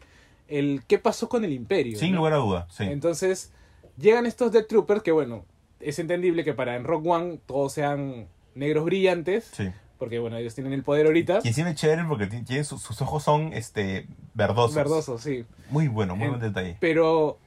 el 0.59 0.83
qué 0.87 0.99
pasó 0.99 1.29
con 1.29 1.45
el 1.45 1.53
imperio. 1.53 1.99
Sin 1.99 2.13
¿no? 2.13 2.19
lugar 2.19 2.33
a 2.35 2.37
duda. 2.37 2.67
Sí. 2.71 2.85
Entonces, 2.85 3.53
llegan 3.99 4.27
estos 4.27 4.53
Death 4.53 4.69
Troopers 4.69 5.03
que, 5.03 5.13
bueno, 5.13 5.45
es 5.81 5.99
entendible 5.99 6.45
que 6.45 6.53
para 6.55 6.77
en 6.77 6.85
Rock 6.85 7.07
One 7.07 7.39
todos 7.47 7.73
sean 7.73 8.29
negros 8.55 8.85
brillantes, 8.85 9.51
sí. 9.53 9.71
porque, 9.99 10.19
bueno, 10.19 10.37
ellos 10.37 10.55
tienen 10.55 10.73
el 10.73 10.83
poder 10.83 11.07
ahorita. 11.07 11.41
Y 11.43 11.49
encima 11.49 11.71
es 11.71 11.77
chévere 11.77 12.05
porque 12.09 12.27
ti- 12.27 12.43
tiene 12.43 12.65
sus, 12.65 12.83
sus 12.83 13.01
ojos 13.03 13.23
son 13.23 13.53
este 13.53 14.07
verdosos. 14.35 14.75
Verdosos, 14.75 15.23
sí. 15.23 15.45
Muy 15.71 15.89
bueno, 15.89 16.15
muy 16.17 16.25
En- 16.27 16.31
buen 16.39 16.43
detalle. 16.43 16.77
Pero 16.81 17.39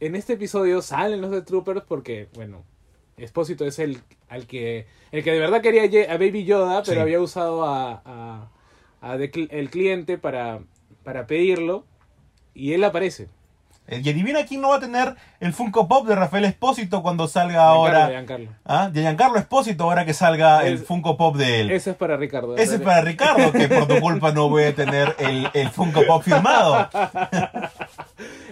en 0.00 0.14
este 0.16 0.34
episodio 0.34 0.82
salen 0.82 1.20
los 1.20 1.30
Death 1.30 1.44
Troopers 1.46 1.82
porque, 1.86 2.28
bueno, 2.34 2.64
Espósito 3.16 3.66
es 3.66 3.78
el 3.78 3.98
al 4.28 4.46
que 4.46 4.86
el 5.12 5.22
que 5.22 5.32
de 5.32 5.38
verdad 5.38 5.60
quería 5.60 5.84
a 6.10 6.16
Baby 6.16 6.44
Yoda, 6.44 6.82
pero 6.82 6.96
Sí. 6.96 7.00
había 7.02 7.20
usado 7.20 7.64
a, 7.64 8.00
a, 8.04 8.50
a 9.02 9.16
de 9.18 9.48
el 9.50 9.68
cliente 9.68 10.16
para, 10.16 10.60
para 11.04 11.26
pedirlo 11.26 11.84
y 12.54 12.72
él 12.72 12.84
aparece. 12.84 13.28
Eh, 13.88 14.00
Y 14.04 14.10
adivina 14.10 14.46
quién 14.46 14.60
no 14.60 14.68
va 14.68 14.76
a 14.76 14.80
tener 14.80 15.16
el 15.40 15.52
Funko 15.52 15.88
Pop 15.88 16.06
de 16.06 16.14
Rafael 16.14 16.44
Espósito 16.44 17.02
cuando 17.02 17.26
salga 17.26 17.64
ahora. 17.64 18.08
Giancarlo, 18.10 18.50
¿Ah? 18.64 18.88
De 18.92 19.00
Giancarlo 19.00 19.38
Espósito 19.38 19.82
ahora 19.84 20.04
que 20.04 20.14
salga 20.14 20.64
el 20.64 20.78
Funko 20.78 21.16
Pop 21.16 21.34
de 21.36 21.62
él. 21.62 21.70
Ese 21.72 21.90
es 21.90 21.96
para 21.96 22.16
Ricardo. 22.16 22.56
Ese 22.56 22.76
es 22.76 22.80
para 22.80 23.00
Ricardo, 23.00 23.50
que 23.50 23.68
por 23.68 23.88
tu 23.88 23.98
culpa 24.00 24.30
no 24.30 24.48
voy 24.48 24.64
a 24.64 24.74
tener 24.74 25.16
el, 25.18 25.48
el 25.52 25.68
Funko 25.70 26.06
Pop 26.06 26.22
firmado. 26.22 26.88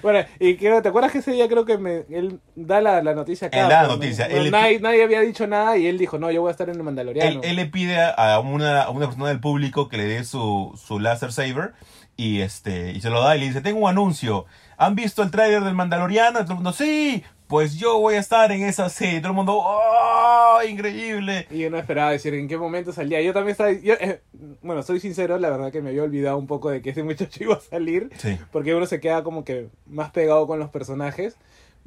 Bueno, 0.03 0.26
y 0.38 0.57
creo, 0.57 0.80
¿te 0.80 0.88
acuerdas 0.88 1.12
que 1.12 1.18
ese 1.18 1.32
día 1.32 1.46
creo 1.46 1.66
que 1.66 1.76
me, 1.76 2.05
él 2.11 2.40
da 2.57 2.80
la, 2.80 3.03
la 3.03 3.14
noticia 3.14 3.48
acá? 3.48 3.61
Él 3.61 3.68
da 3.68 3.82
la 3.82 3.88
¿no? 3.88 3.94
noticia, 3.96 4.24
él 4.24 4.51
nadie, 4.51 4.80
nadie 4.80 5.05
había 5.05 5.20
dicho 5.20 5.46
nada 5.46 5.76
y 5.76 5.86
él 5.86 5.98
dijo, 5.98 6.18
no, 6.18 6.30
yo 6.30 6.40
voy 6.40 6.48
a 6.48 6.53
estar 6.53 6.68
en 6.68 6.74
el 6.76 6.78
Él, 6.80 6.84
Mandaloriano. 6.84 7.40
él 7.42 7.57
le 7.57 7.66
pide 7.66 7.98
a 8.01 8.40
una, 8.40 8.82
a 8.84 8.90
una 8.90 9.07
persona 9.07 9.28
del 9.28 9.40
público 9.40 9.88
que 9.90 9.98
le 9.98 10.05
dé 10.05 10.24
su, 10.24 10.72
su 10.82 10.98
láser 11.01 11.32
saber 11.32 11.74
y 12.21 12.43
este 12.43 12.93
y 12.93 13.01
se 13.01 13.09
lo 13.09 13.23
da 13.23 13.35
y 13.35 13.41
le 13.41 13.47
dice, 13.47 13.62
tengo 13.62 13.81
un 13.81 13.89
anuncio. 13.89 14.45
¿Han 14.77 14.95
visto 14.95 15.23
el 15.23 15.31
tráiler 15.31 15.64
del 15.64 15.75
Mandaloriano? 15.75 16.41
Y 16.41 16.43
todo 16.43 16.53
el 16.53 16.57
mundo, 16.57 16.73
sí, 16.73 17.25
pues 17.47 17.79
yo 17.79 17.99
voy 17.99 18.16
a 18.16 18.18
estar 18.18 18.53
en 18.53 18.62
esa 18.62 18.91
serie. 18.91 19.16
Y 19.16 19.21
todo 19.21 19.31
el 19.31 19.37
mundo, 19.37 19.55
¡oh! 19.57 20.59
Increíble. 20.68 21.47
Y 21.51 21.61
yo 21.61 21.71
no 21.71 21.79
esperaba 21.79 22.11
decir 22.11 22.35
en 22.35 22.47
qué 22.47 22.59
momento 22.59 22.93
salía. 22.93 23.23
Yo 23.23 23.33
también 23.33 23.53
estaba. 23.53 23.73
yo, 23.73 23.95
eh, 23.95 24.21
bueno, 24.61 24.83
soy 24.83 25.01
sincero, 25.01 25.39
la 25.39 25.49
verdad 25.49 25.73
que 25.73 25.81
me 25.81 25.91
había 25.91 26.03
olvidado 26.03 26.37
un 26.37 26.47
poco 26.47 26.68
de 26.68 26.83
que 26.83 26.91
ese 26.91 27.03
muchacho 27.03 27.43
iba 27.43 27.55
a 27.55 27.61
salir. 27.61 28.11
Sí. 28.18 28.39
Porque 28.53 28.75
uno 28.75 28.85
se 28.85 29.01
queda 29.01 29.23
como 29.23 29.43
que 29.43 29.68
más 29.87 30.11
pegado 30.11 30.47
con 30.47 30.59
los 30.59 30.68
personajes. 30.68 31.37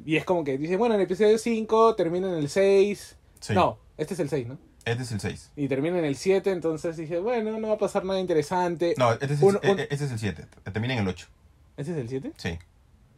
Y 0.04 0.16
es 0.16 0.24
como 0.24 0.42
que 0.42 0.58
dice, 0.58 0.76
bueno, 0.76 0.96
en 0.96 1.00
el 1.00 1.06
episodio 1.06 1.38
5 1.38 1.94
termina 1.94 2.28
en 2.28 2.38
el 2.38 2.48
6. 2.48 3.16
Sí. 3.38 3.54
No, 3.54 3.78
este 3.96 4.14
es 4.14 4.20
el 4.20 4.28
6, 4.28 4.48
¿no? 4.48 4.58
Este 4.84 5.02
es 5.02 5.12
el 5.12 5.20
6. 5.20 5.52
Y 5.56 5.68
termina 5.68 5.98
en 5.98 6.04
el 6.04 6.16
7, 6.16 6.50
entonces 6.50 6.96
dije, 6.96 7.18
bueno, 7.18 7.58
no 7.58 7.68
va 7.68 7.74
a 7.74 7.78
pasar 7.78 8.04
nada 8.04 8.20
interesante. 8.20 8.94
No, 8.98 9.12
este 9.12 9.32
es, 9.34 9.42
el, 9.42 9.48
un- 9.48 9.78
este 9.80 9.94
es 10.04 10.10
el 10.12 10.18
7. 10.18 10.44
Termina 10.72 10.94
en 10.94 11.00
el 11.00 11.08
8. 11.08 11.26
¿Este 11.76 11.92
es 11.92 11.98
el 11.98 12.08
7? 12.08 12.32
Sí. 12.36 12.58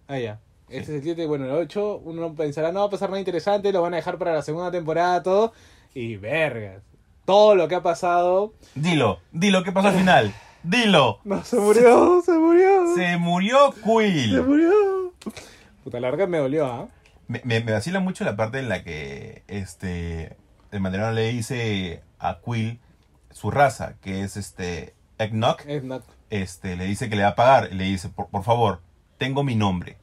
Ah, 0.09 0.19
ya. 0.19 0.39
Este 0.69 0.93
es 0.93 0.99
el 0.99 1.03
7, 1.03 1.27
bueno, 1.27 1.45
el 1.45 1.51
8, 1.53 2.03
uno 2.05 2.35
pensará, 2.35 2.73
no 2.73 2.81
va 2.81 2.87
a 2.87 2.91
pasar 2.91 3.09
nada 3.09 3.19
interesante, 3.21 3.73
lo 3.73 3.83
van 3.83 3.95
a 3.95 3.97
dejar 3.97 4.19
para 4.19 4.33
la 4.35 4.43
segunda 4.43 4.71
temporada, 4.71 5.23
todo. 5.23 5.53
Y 5.95 6.17
vergas. 6.17 6.83
Todo 7.25 7.55
lo 7.57 7.67
que 7.69 7.75
ha 7.75 7.83
pasado. 7.83 8.53
Dilo, 8.75 9.19
dilo, 9.33 9.65
¿qué 9.65 9.73
pasó 9.73 9.89
al 9.89 9.95
final? 9.97 10.33
Dilo. 10.63 11.19
No, 11.25 11.43
se 11.45 11.57
murió, 11.57 12.23
se 12.25 12.33
murió. 12.33 12.95
Se 12.95 13.17
murió 13.17 13.73
Se 13.73 13.83
Quill. 13.83 14.43
murió. 14.43 15.13
Puta, 15.85 15.99
la 16.01 16.11
verdad 16.11 16.29
me 16.29 16.39
dolió, 16.39 16.67
¿ah? 16.67 16.89
Me, 17.29 17.41
me, 17.45 17.61
me 17.61 17.73
vacila 17.73 17.99
mucho 18.01 18.25
la 18.25 18.37
parte 18.37 18.59
en 18.61 18.69
la 18.69 18.83
que 18.85 19.43
este 19.49 20.37
el 20.73 20.81
mandarino 20.81 21.13
le 21.13 21.33
dice 21.33 22.03
a 22.19 22.39
Quill 22.45 22.79
su 23.31 23.51
raza, 23.51 23.95
que 24.03 24.23
es 24.23 24.37
este 24.37 24.95
Eggnog, 25.19 25.57
Es 25.67 25.83
not- 25.85 26.05
este, 26.31 26.77
le 26.77 26.85
dice 26.87 27.09
que 27.09 27.17
le 27.17 27.23
va 27.23 27.31
a 27.31 27.35
pagar, 27.37 27.73
le 27.73 27.85
dice, 27.85 28.09
por, 28.09 28.29
por 28.29 28.43
favor, 28.45 28.81
tengo 29.19 29.45
mi 29.45 29.55
nombre, 29.55 29.97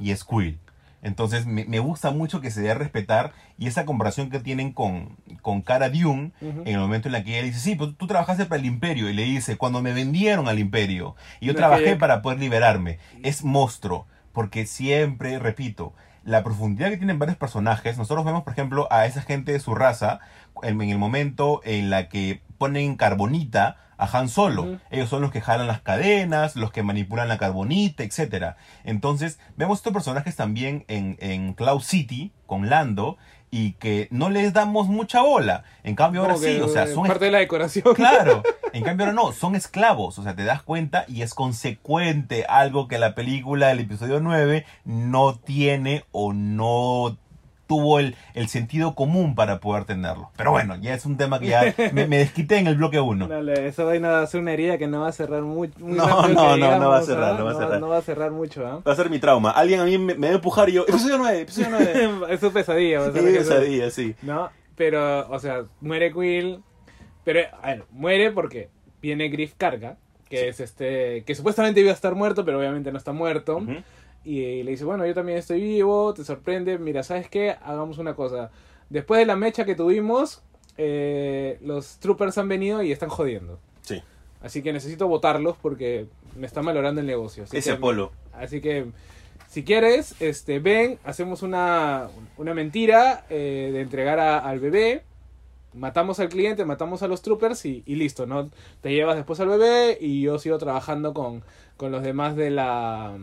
y 0.00 0.10
es 0.10 0.24
Quill. 0.24 0.58
Entonces 1.02 1.46
me, 1.46 1.64
me 1.66 1.78
gusta 1.78 2.10
mucho 2.10 2.40
que 2.40 2.50
se 2.50 2.62
dé 2.62 2.70
a 2.72 2.74
respetar 2.74 3.32
y 3.58 3.68
esa 3.68 3.84
comparación 3.84 4.28
que 4.30 4.40
tienen 4.40 4.72
con, 4.72 5.16
con 5.40 5.62
Cara 5.62 5.88
Dune 5.88 6.32
Ujú. 6.40 6.62
en 6.62 6.68
el 6.68 6.78
momento 6.78 7.06
en 7.08 7.12
la 7.12 7.22
que 7.22 7.36
ella 7.38 7.44
dice, 7.46 7.60
sí, 7.60 7.76
pero 7.76 7.92
tú 7.94 8.06
trabajaste 8.08 8.46
para 8.46 8.58
el 8.60 8.66
imperio 8.66 9.08
y 9.08 9.12
le 9.12 9.22
dice, 9.22 9.56
cuando 9.56 9.82
me 9.82 9.92
vendieron 9.92 10.48
al 10.48 10.58
imperio 10.58 11.14
y 11.38 11.46
yo 11.46 11.52
No, 11.52 11.58
trabajé 11.58 11.84
que- 11.84 11.96
para 11.96 12.22
poder 12.22 12.40
liberarme, 12.40 12.98
es 13.22 13.44
monstruo, 13.44 14.06
porque 14.32 14.66
siempre, 14.66 15.38
repito, 15.38 15.92
la 16.26 16.42
profundidad 16.42 16.90
que 16.90 16.96
tienen 16.96 17.18
varios 17.18 17.38
personajes, 17.38 17.96
nosotros 17.96 18.24
vemos, 18.24 18.42
por 18.42 18.52
ejemplo, 18.52 18.88
a 18.90 19.06
esa 19.06 19.22
gente 19.22 19.52
de 19.52 19.60
su 19.60 19.74
raza 19.74 20.18
en, 20.62 20.80
en 20.82 20.90
el 20.90 20.98
momento 20.98 21.60
en 21.64 21.88
la 21.88 22.08
que 22.08 22.42
ponen 22.58 22.96
carbonita 22.96 23.76
a 23.96 24.18
Han 24.18 24.28
Solo. 24.28 24.78
Ellos 24.90 25.08
son 25.08 25.22
los 25.22 25.30
que 25.30 25.40
jalan 25.40 25.66
las 25.66 25.80
cadenas, 25.80 26.56
los 26.56 26.72
que 26.72 26.82
manipulan 26.82 27.28
la 27.28 27.38
carbonita, 27.38 28.02
etcétera. 28.02 28.56
Entonces, 28.84 29.38
vemos 29.56 29.78
estos 29.78 29.92
personajes 29.92 30.36
también 30.36 30.84
en, 30.88 31.16
en 31.20 31.54
Cloud 31.54 31.80
City, 31.80 32.32
con 32.46 32.68
Lando, 32.68 33.16
y 33.50 33.72
que 33.72 34.08
no 34.10 34.30
les 34.30 34.52
damos 34.52 34.88
mucha 34.88 35.22
bola. 35.22 35.64
En 35.84 35.94
cambio, 35.94 36.22
ahora 36.22 36.34
Como 36.34 36.46
sí, 36.46 36.60
o 36.60 36.68
sea, 36.68 36.86
son 36.86 37.06
parte 37.06 37.26
de 37.26 37.30
la 37.30 37.38
decoración. 37.38 37.84
Claro, 37.94 38.42
en 38.72 38.82
cambio 38.82 39.06
ahora 39.06 39.14
no, 39.14 39.32
son 39.32 39.54
esclavos, 39.54 40.18
o 40.18 40.22
sea, 40.22 40.34
te 40.34 40.44
das 40.44 40.62
cuenta 40.62 41.04
y 41.08 41.22
es 41.22 41.34
consecuente 41.34 42.44
algo 42.48 42.88
que 42.88 42.98
la 42.98 43.14
película 43.14 43.68
del 43.68 43.80
episodio 43.80 44.20
9 44.20 44.64
no 44.84 45.34
tiene 45.36 46.04
o 46.12 46.32
no 46.32 47.16
tuvo 47.66 47.98
el, 47.98 48.16
el 48.34 48.48
sentido 48.48 48.94
común 48.94 49.34
para 49.34 49.60
poder 49.60 49.84
tenerlo. 49.84 50.30
Pero 50.36 50.50
bueno, 50.50 50.76
ya 50.76 50.94
es 50.94 51.04
un 51.06 51.16
tema 51.16 51.38
que 51.40 51.48
ya 51.48 51.74
me, 51.92 52.06
me 52.06 52.18
desquité 52.18 52.58
en 52.58 52.66
el 52.66 52.76
bloque 52.76 53.00
1. 53.00 53.28
Dale, 53.28 53.68
esa 53.68 53.84
vaina 53.84 54.08
va 54.08 54.22
a 54.22 54.26
ser 54.26 54.40
una 54.40 54.52
herida 54.52 54.78
que 54.78 54.86
no 54.86 55.00
va 55.00 55.08
a 55.08 55.12
cerrar 55.12 55.42
mucho. 55.42 55.72
No, 55.78 56.28
no, 56.28 56.56
no, 56.56 56.78
no 56.78 56.88
va 56.88 56.98
a 56.98 57.02
cerrar, 57.02 57.38
no 57.38 57.44
va 57.44 57.50
a 57.50 57.54
cerrar. 57.54 57.80
No 57.80 57.88
va 57.88 57.98
a 57.98 58.02
cerrar 58.02 58.30
mucho, 58.30 58.66
¿ah? 58.66 58.80
Va 58.86 58.92
a 58.92 58.96
ser 58.96 59.10
mi 59.10 59.18
trauma. 59.18 59.50
Alguien 59.50 59.80
a 59.80 59.84
mí 59.84 59.98
me, 59.98 60.14
me 60.14 60.28
va 60.28 60.32
a 60.34 60.36
empujar 60.36 60.68
y 60.68 60.72
yo, 60.72 60.82
episodio 60.86 61.18
9, 61.18 61.40
episodio 61.40 61.68
9. 61.70 62.20
es 62.30 62.40
su 62.40 62.52
pesadilla, 62.52 63.00
va 63.00 63.06
a 63.06 63.12
ser 63.12 63.22
pesadilla, 63.22 63.90
sí. 63.90 64.14
¿No? 64.22 64.50
Pero, 64.76 65.28
o 65.30 65.38
sea, 65.38 65.64
muere 65.80 66.12
Quill. 66.12 66.62
Pero, 67.24 67.40
a 67.62 67.68
ver, 67.68 67.84
muere 67.90 68.30
porque 68.30 68.68
viene 69.02 69.28
Griff 69.28 69.54
Carga, 69.56 69.96
que 70.28 70.48
es 70.48 70.60
este. 70.60 71.24
que 71.24 71.34
supuestamente 71.34 71.80
iba 71.80 71.90
a 71.90 71.94
estar 71.94 72.14
muerto, 72.14 72.44
pero 72.44 72.58
obviamente 72.58 72.92
no 72.92 72.98
está 72.98 73.12
muerto. 73.12 73.56
Ujú. 73.56 73.76
Y 74.26 74.64
le 74.64 74.72
dice, 74.72 74.84
bueno, 74.84 75.06
yo 75.06 75.14
también 75.14 75.38
estoy 75.38 75.60
vivo, 75.60 76.12
te 76.12 76.24
sorprende, 76.24 76.78
mira, 76.78 77.04
¿sabes 77.04 77.28
qué? 77.30 77.50
Hagamos 77.62 77.98
una 77.98 78.14
cosa. 78.16 78.50
Después 78.90 79.20
de 79.20 79.26
la 79.26 79.36
mecha 79.36 79.64
que 79.64 79.76
tuvimos, 79.76 80.42
eh, 80.76 81.58
los 81.62 81.98
troopers 81.98 82.36
han 82.38 82.48
venido 82.48 82.82
y 82.82 82.90
están 82.90 83.08
jodiendo. 83.08 83.60
Sí. 83.82 84.02
Así 84.42 84.62
que 84.62 84.72
necesito 84.72 85.06
votarlos 85.06 85.56
porque 85.62 86.06
me 86.36 86.46
está 86.46 86.60
malogrando 86.60 87.00
el 87.00 87.06
negocio. 87.06 87.44
Así 87.44 87.56
Ese 87.56 87.70
que- 87.70 87.76
Apolo. 87.76 88.10
Así 88.32 88.60
que, 88.60 88.86
si 89.48 89.62
quieres, 89.62 90.20
este, 90.20 90.58
ven, 90.58 90.98
hacemos 91.04 91.42
una, 91.42 92.08
una 92.36 92.52
mentira 92.52 93.24
eh, 93.30 93.70
de 93.72 93.80
entregar 93.80 94.18
a- 94.18 94.38
al 94.40 94.58
bebé. 94.58 95.04
Matamos 95.72 96.18
al 96.20 96.30
cliente, 96.30 96.64
matamos 96.64 97.02
a 97.02 97.08
los 97.08 97.22
troopers 97.22 97.64
y, 97.66 97.82
y 97.86 97.94
listo, 97.96 98.26
¿no? 98.26 98.50
Te 98.80 98.92
llevas 98.92 99.14
después 99.16 99.38
al 99.40 99.48
bebé 99.48 99.98
y 100.00 100.22
yo 100.22 100.38
sigo 100.38 100.56
trabajando 100.58 101.12
con, 101.14 101.44
con 101.76 101.92
los 101.92 102.02
demás 102.02 102.34
de 102.34 102.50
la, 102.50 103.16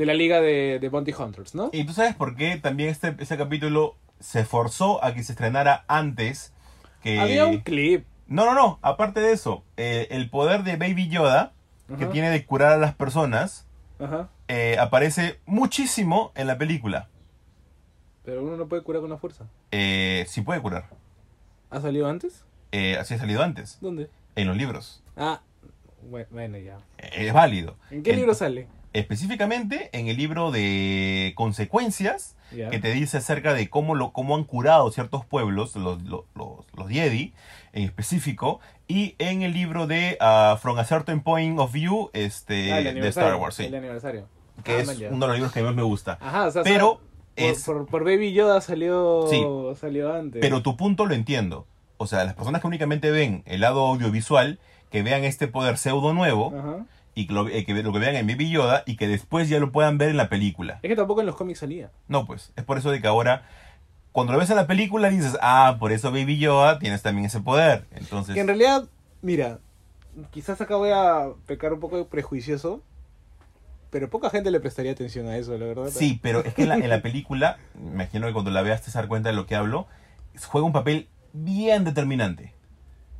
de 0.00 0.06
la 0.06 0.14
liga 0.14 0.40
de, 0.40 0.78
de 0.80 0.88
Bounty 0.88 1.12
Hunters, 1.12 1.54
¿no? 1.54 1.68
Y 1.72 1.84
tú 1.84 1.92
sabes 1.92 2.14
por 2.14 2.34
qué 2.34 2.56
también 2.56 2.88
este, 2.88 3.14
este 3.18 3.36
capítulo 3.36 3.96
se 4.18 4.44
forzó 4.46 5.04
a 5.04 5.12
que 5.12 5.22
se 5.22 5.32
estrenara 5.32 5.84
antes 5.88 6.54
que... 7.02 7.20
Había 7.20 7.44
un 7.46 7.58
clip. 7.58 8.06
No, 8.26 8.46
no, 8.46 8.54
no, 8.54 8.78
aparte 8.80 9.20
de 9.20 9.32
eso, 9.32 9.62
eh, 9.76 10.08
el 10.10 10.30
poder 10.30 10.62
de 10.64 10.76
Baby 10.76 11.08
Yoda, 11.08 11.52
que 11.98 12.06
tiene 12.06 12.30
de 12.30 12.46
curar 12.46 12.72
a 12.72 12.76
las 12.78 12.94
personas, 12.94 13.66
eh, 14.48 14.76
aparece 14.80 15.38
muchísimo 15.44 16.32
en 16.34 16.46
la 16.46 16.56
película. 16.56 17.08
Pero 18.24 18.42
uno 18.42 18.56
no 18.56 18.68
puede 18.68 18.82
curar 18.82 19.00
con 19.02 19.10
la 19.10 19.18
fuerza. 19.18 19.46
Eh, 19.70 20.24
sí 20.28 20.40
puede 20.42 20.60
curar. 20.62 20.88
¿Ha 21.70 21.80
salido 21.80 22.08
antes? 22.08 22.44
Eh, 22.72 22.96
así 22.98 23.14
ha 23.14 23.18
salido 23.18 23.42
antes, 23.42 23.78
¿Dónde? 23.80 24.08
en 24.36 24.46
los 24.46 24.56
libros. 24.56 25.02
Ah, 25.16 25.40
bue- 26.10 26.26
bueno, 26.30 26.56
ya. 26.58 26.78
Eh, 26.98 27.26
es 27.26 27.32
válido. 27.34 27.76
¿En 27.90 28.02
qué 28.02 28.10
En- 28.12 28.16
libro 28.16 28.32
sale? 28.34 28.66
Específicamente 28.92 29.88
en 29.92 30.08
el 30.08 30.16
libro 30.16 30.50
de 30.50 31.32
consecuencias, 31.36 32.36
Ya. 32.50 32.70
que 32.70 32.78
te 32.80 32.92
dice 32.92 33.18
acerca 33.18 33.54
de 33.54 33.70
cómo, 33.70 33.94
lo, 33.94 34.12
cómo 34.12 34.34
han 34.34 34.44
curado 34.44 34.90
ciertos 34.90 35.24
pueblos, 35.24 35.76
los, 35.76 36.02
los, 36.02 36.24
los, 36.34 36.88
Jedi 36.88 37.32
en 37.72 37.84
específico, 37.84 38.58
y 38.88 39.14
en 39.18 39.42
el 39.42 39.52
libro 39.52 39.86
de 39.86 40.16
ah, 40.20 40.58
From 40.60 40.78
a 40.78 40.84
Certain 40.84 41.20
Point 41.20 41.58
of 41.60 41.72
View 41.72 42.10
este, 42.14 42.72
Ah, 42.72 42.80
de 42.82 43.08
Star 43.08 43.36
Wars, 43.36 43.54
sí, 43.54 43.66
El 43.66 43.76
aniversario. 43.76 44.26
que 44.64 44.72
Ah, 44.72 44.80
es 44.80 44.88
uno 44.88 45.20
de 45.20 45.26
los 45.28 45.34
libros 45.36 45.52
que 45.52 45.62
más 45.62 45.74
me 45.74 45.82
gusta. 45.82 46.18
Ajá, 46.20 46.46
o 46.48 46.50
sea, 46.50 46.62
Pero 46.64 47.00
es- 47.36 47.62
por, 47.64 47.86
por 47.86 48.02
Baby 48.04 48.32
Yoda 48.32 48.60
salió, 48.60 49.26
Sí. 49.30 49.40
salió 49.80 50.12
antes. 50.12 50.40
Pero 50.40 50.62
tu 50.62 50.76
punto 50.76 51.06
lo 51.06 51.14
entiendo. 51.14 51.66
O 51.96 52.06
sea, 52.08 52.24
las 52.24 52.34
personas 52.34 52.60
que 52.60 52.66
únicamente 52.66 53.10
ven 53.12 53.44
el 53.46 53.60
lado 53.60 53.86
audiovisual, 53.86 54.58
que 54.90 55.02
vean 55.04 55.22
este 55.22 55.46
poder 55.46 55.78
pseudo 55.78 56.12
nuevo, 56.12 56.52
Ajá. 56.58 56.86
Y 57.14 57.26
que 57.26 57.32
lo, 57.32 57.48
eh, 57.48 57.64
que 57.64 57.74
lo 57.82 57.92
que 57.92 57.98
vean 57.98 58.14
en 58.16 58.26
Baby 58.26 58.50
Yoda, 58.50 58.82
y 58.86 58.96
que 58.96 59.08
después 59.08 59.48
ya 59.48 59.58
lo 59.58 59.72
puedan 59.72 59.98
ver 59.98 60.10
en 60.10 60.16
la 60.16 60.28
película. 60.28 60.78
Es 60.82 60.88
que 60.88 60.96
tampoco 60.96 61.20
en 61.20 61.26
los 61.26 61.36
cómics 61.36 61.58
salía. 61.60 61.90
No, 62.08 62.26
pues, 62.26 62.52
es 62.56 62.64
por 62.64 62.78
eso 62.78 62.90
de 62.90 63.00
que 63.00 63.06
ahora, 63.08 63.46
cuando 64.12 64.32
lo 64.32 64.38
ves 64.38 64.50
en 64.50 64.56
la 64.56 64.66
película, 64.66 65.10
dices, 65.10 65.36
ah, 65.42 65.76
por 65.78 65.92
eso 65.92 66.10
Baby 66.12 66.38
Yoda 66.38 66.78
tienes 66.78 67.02
también 67.02 67.26
ese 67.26 67.40
poder. 67.40 67.86
Entonces, 67.92 68.34
Que 68.34 68.40
en 68.40 68.46
realidad, 68.46 68.84
mira, 69.22 69.58
quizás 70.30 70.60
acá 70.60 70.76
voy 70.76 70.90
a 70.92 71.28
pecar 71.46 71.72
un 71.72 71.80
poco 71.80 71.96
de 71.96 72.04
prejuicioso, 72.04 72.82
pero 73.90 74.08
poca 74.08 74.30
gente 74.30 74.50
le 74.52 74.60
prestaría 74.60 74.92
atención 74.92 75.26
a 75.26 75.36
eso, 75.36 75.56
la 75.58 75.66
verdad. 75.66 75.88
sí, 75.90 76.20
pero 76.22 76.44
es 76.44 76.54
que 76.54 76.62
en 76.62 76.68
la, 76.68 76.76
en 76.76 76.88
la 76.88 77.02
película, 77.02 77.58
me 77.74 77.90
imagino 77.92 78.26
que 78.28 78.32
cuando 78.32 78.50
la 78.52 78.62
veas 78.62 78.82
te 78.82 78.90
das 78.92 79.06
cuenta 79.08 79.30
de 79.30 79.34
lo 79.34 79.46
que 79.46 79.56
hablo, 79.56 79.88
juega 80.46 80.64
un 80.66 80.72
papel 80.72 81.08
bien 81.32 81.82
determinante. 81.84 82.54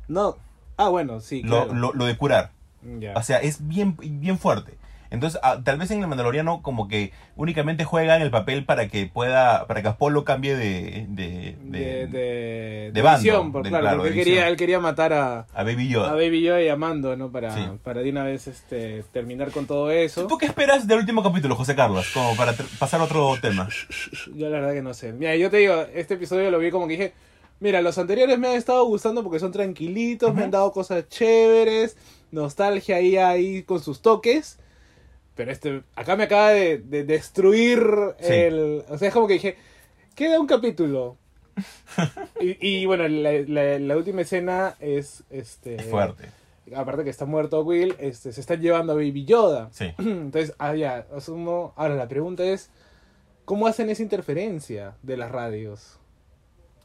No. 0.07 0.37
Ah, 0.77 0.87
bueno, 0.89 1.19
sí, 1.19 1.43
Lo, 1.43 1.65
claro. 1.65 1.73
lo, 1.73 1.93
lo 1.93 2.05
de 2.05 2.17
curar. 2.17 2.51
Ya. 2.99 3.13
O 3.15 3.23
sea, 3.23 3.37
es 3.37 3.67
bien, 3.67 3.95
bien 3.99 4.37
fuerte. 4.37 4.77
Entonces, 5.11 5.41
ah, 5.43 5.59
tal 5.61 5.77
vez 5.77 5.91
en 5.91 5.99
el 6.01 6.07
Mandaloriano 6.07 6.61
como 6.61 6.87
que 6.87 7.11
únicamente 7.35 7.83
juega 7.83 8.15
en 8.15 8.21
el 8.21 8.31
papel 8.31 8.63
para 8.63 8.87
que 8.87 9.07
pueda, 9.07 9.67
para 9.67 9.81
que 9.81 9.89
Apolo 9.89 10.23
cambie 10.23 10.55
de, 10.55 11.05
de, 11.09 11.57
de, 11.65 12.07
de- 12.07 12.91
de, 12.93 13.01
bando, 13.01 13.19
visión, 13.19 13.51
por, 13.51 13.63
de- 13.63 13.69
claro, 13.69 13.83
claro, 13.83 13.97
porque 13.97 14.09
él 14.13 14.15
quería, 14.15 14.47
él 14.47 14.55
quería 14.55 14.79
matar 14.79 15.11
a, 15.11 15.47
a 15.53 15.63
Baby 15.65 15.89
Yoda. 15.89 16.11
a 16.11 16.13
Baby 16.13 16.41
Yoda 16.43 16.61
y 16.61 16.69
a 16.69 16.77
Mando, 16.77 17.17
¿no? 17.17 17.29
Para, 17.29 17.53
Sí. 17.53 17.61
para 17.83 17.99
de 18.01 18.09
una 18.09 18.23
vez 18.23 18.47
este, 18.47 19.03
terminar 19.11 19.51
con 19.51 19.65
todo 19.67 19.91
eso. 19.91 20.27
¿Tú 20.27 20.37
qué 20.37 20.45
esperas 20.45 20.87
del 20.87 20.99
último 20.99 21.21
capítulo, 21.21 21.57
José 21.57 21.75
Carlos? 21.75 22.09
Como 22.13 22.33
para 22.37 22.53
pasar 22.79 23.01
a 23.01 23.03
otro 23.03 23.35
tema. 23.41 23.67
Yo 24.33 24.47
la 24.49 24.59
verdad 24.61 24.73
que 24.73 24.81
no 24.81 24.93
sé. 24.93 25.11
Mira, 25.11 25.35
yo 25.35 25.49
te 25.51 25.57
digo, 25.57 25.75
este 25.93 26.13
episodio 26.13 26.49
lo 26.51 26.57
vi 26.57 26.71
como 26.71 26.87
que 26.87 26.93
dije, 26.93 27.13
mira, 27.59 27.81
los 27.81 27.97
anteriores 27.97 28.39
me 28.39 28.47
han 28.47 28.55
estado 28.55 28.85
gustando 28.85 29.23
porque 29.23 29.39
son 29.39 29.51
tranquilitos, 29.51 30.33
me 30.33 30.43
han 30.45 30.51
dado 30.51 30.71
cosas 30.71 31.05
chéveres, 31.09 31.97
nostalgia 32.31 32.97
ahí, 32.97 33.17
ahí 33.17 33.63
con 33.63 33.79
sus 33.81 34.01
toques. 34.01 34.57
Pero 35.35 35.51
este, 35.51 35.83
acá 35.95 36.15
me 36.15 36.23
acaba 36.25 36.49
de, 36.51 36.77
de 36.79 37.03
destruir 37.03 37.81
Sí. 38.19 38.33
el... 38.33 38.83
O 38.89 38.97
sea, 38.97 39.07
es 39.07 39.13
como 39.13 39.27
que 39.27 39.33
dije, 39.33 39.55
queda 40.15 40.39
un 40.39 40.47
capítulo. 40.47 41.17
y, 42.41 42.57
y 42.81 42.85
bueno, 42.85 43.07
la, 43.07 43.31
la- 43.47 43.79
la 43.79 43.97
última 43.97 44.21
escena 44.21 44.75
es... 44.79 45.23
Este, 45.29 45.75
Es 45.75 45.85
fuerte. 45.85 46.25
Aparte 46.75 47.03
que 47.03 47.09
está 47.09 47.25
muerto 47.25 47.61
Will, 47.63 47.95
este, 47.99 48.31
se 48.31 48.39
están 48.39 48.61
llevando 48.61 48.93
a 48.93 48.95
Baby 48.95 49.25
Yoda. 49.25 49.69
Sí. 49.71 49.93
Entonces, 49.97 50.53
ah, 50.59 50.75
ya, 50.75 51.05
asumo. 51.15 51.73
Ahora, 51.75 51.95
la 51.95 52.07
pregunta 52.07 52.43
es: 52.45 52.69
¿cómo 53.43 53.67
hacen 53.67 53.89
esa 53.89 54.03
interferencia 54.03 54.95
de 55.01 55.17
las 55.17 55.31
radios? 55.31 55.97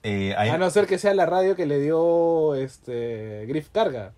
Eh, 0.03 0.35
A 0.37 0.57
no 0.59 0.71
ser 0.71 0.87
que 0.87 0.99
sea 0.99 1.15
la 1.15 1.27
radio 1.27 1.55
que 1.57 1.67
le 1.67 1.79
dio 1.79 2.55
este 2.57 3.45
Griff 3.47 3.69
Carga. 3.71 4.13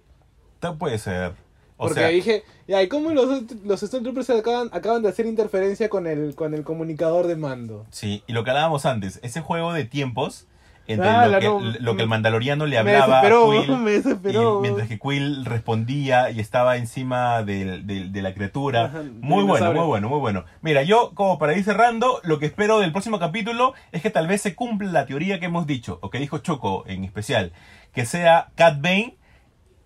Ta- 0.61 0.75
puede 0.75 0.99
ser. 0.99 1.33
O 1.81 1.85
Porque 1.87 2.01
sea, 2.01 2.09
dije, 2.09 2.43
ya, 2.67 2.83
¿y 2.83 2.89
cómo 2.89 3.11
los, 3.11 3.43
los 3.65 3.81
Stormtroopers 3.81 4.31
acaban, 4.31 4.69
acaban 4.73 5.01
de 5.03 5.09
hacer 5.11 5.27
interferencia 5.27 5.89
con 5.89 6.09
el, 6.09 6.35
con 6.35 6.53
el 6.55 6.65
comunicador 6.65 7.27
de 7.29 7.37
mando? 7.37 7.87
sí, 7.91 8.25
y 8.27 8.33
lo 8.33 8.43
que 8.43 8.51
hablábamos 8.51 8.85
antes, 8.85 9.21
ese 9.23 9.41
juego 9.41 9.73
de 9.73 9.85
tiempos 9.85 10.47
entre 10.89 11.07
Ah, 11.09 11.29
lo, 11.29 11.39
que, 11.39 11.47
no- 11.47 11.61
lo 11.61 11.97
que 11.97 12.03
el 12.03 12.09
mandaloriano 12.09 12.65
le 12.67 12.83
me 12.83 12.97
hablaba 12.97 13.21
desesperó, 13.21 13.53
a 13.53 13.65
Quill 13.67 13.77
me 13.85 13.91
desesperó. 13.93 14.59
y 14.59 14.63
mientras 14.63 14.89
que 14.89 14.99
Quill 14.99 15.45
respondía 15.45 16.31
y 16.31 16.41
estaba 16.41 16.79
encima 16.79 17.43
del- 17.45 17.87
del- 17.87 18.11
de 18.11 18.23
la 18.23 18.35
criatura. 18.35 18.87
Ajá, 18.87 19.03
muy 19.21 19.45
bueno, 19.45 19.73
muy 19.73 19.85
bueno, 19.87 20.09
muy 20.09 20.19
bueno. 20.19 20.45
Mira, 20.63 20.83
yo 20.83 21.13
como 21.15 21.39
para 21.39 21.57
ir 21.57 21.63
cerrando, 21.63 22.21
lo 22.25 22.41
que 22.41 22.47
espero 22.47 22.81
del 22.81 22.91
próximo 22.91 23.21
capítulo 23.21 23.75
es 23.93 24.03
que 24.03 24.11
tal 24.11 24.27
vez 24.27 24.41
se 24.43 24.57
cumpla 24.57 24.91
la 24.91 25.07
teoría 25.07 25.39
que 25.39 25.47
hemos 25.47 25.67
dicho, 25.67 25.99
o 26.03 26.11
que 26.11 26.19
dijo 26.19 26.39
Choco 26.39 26.83
en 26.89 27.05
especial, 27.05 27.53
que 27.93 28.05
sea 28.07 28.49
Cat 28.57 28.81
Bane 28.81 29.15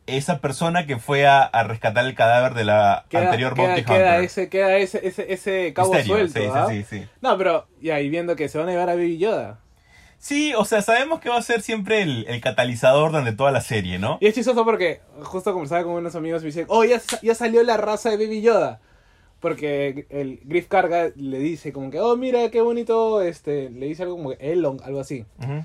esa 0.07 0.41
persona 0.41 0.87
que 0.87 0.99
fue 0.99 1.27
a, 1.27 1.43
a 1.43 1.63
rescatar 1.65 2.05
el 2.05 2.15
cadáver 2.15 2.55
de 2.55 2.65
la 2.65 3.05
Queda, 3.09 3.25
anterior 3.25 3.55
queda, 3.55 3.67
Bounty 3.67 3.85
queda 3.85 3.97
Hunter. 3.97 4.25
ese, 4.25 4.49
queda 4.49 4.77
ese, 4.77 5.07
ese, 5.07 5.33
ese 5.33 5.73
cabo 5.73 5.95
Misterio, 5.95 6.29
suelto, 6.29 6.41
sí, 6.41 6.49
¿ah? 6.53 6.67
sí, 6.69 6.85
sí, 6.89 6.99
sí. 7.01 7.09
No, 7.21 7.39
pero 7.39 7.67
y 7.81 8.09
viendo 8.09 8.35
que 8.37 8.49
se 8.49 8.59
van 8.59 8.69
a 8.69 8.73
llevar 8.73 8.91
a 8.91 8.95
Baby 8.95 9.19
Yoda. 9.19 9.61
Sí, 10.19 10.55
o 10.57 10.65
sea, 10.65 10.83
sabemos 10.83 11.21
que 11.21 11.29
va 11.29 11.37
a 11.39 11.43
ser 11.43 11.63
siempre 11.63 12.03
el, 12.03 12.27
el 12.29 12.41
catalizador 12.41 13.25
de 13.25 13.33
toda 13.33 13.51
la 13.51 13.61
serie, 13.61 13.99
¿no? 13.99 14.19
Y 14.21 14.29
es 14.29 14.35
chistoso 14.35 14.65
porque 14.65 15.01
justo 15.23 15.53
conversaba 15.53 15.83
con 15.83 15.95
unos 15.95 16.15
amigos 16.15 16.43
y 16.43 16.45
me 16.45 16.49
dicen, 16.49 16.67
oh, 16.69 16.85
ya, 16.85 17.01
ya 17.23 17.35
salió 17.35 17.63
la 17.65 17.77
raza 17.77 18.11
de 18.11 18.17
Baby 18.19 18.41
Yoda. 18.41 18.81
Porque 19.41 20.07
el 20.11 20.39
Griff 20.45 20.69
Carga 20.69 21.11
le 21.17 21.41
dice 21.41 21.73
como 21.73 21.91
que, 21.91 21.99
oh, 21.99 22.17
mira 22.17 22.49
qué 22.53 22.61
bonito, 22.61 23.21
este, 23.23 23.69
le 23.71 23.87
dice 23.87 24.05
algo 24.05 24.17
como 24.17 24.31
que 24.31 24.53
Elon, 24.53 24.79
algo 24.85 25.01
así. 25.01 25.25
Ujú. 25.43 25.65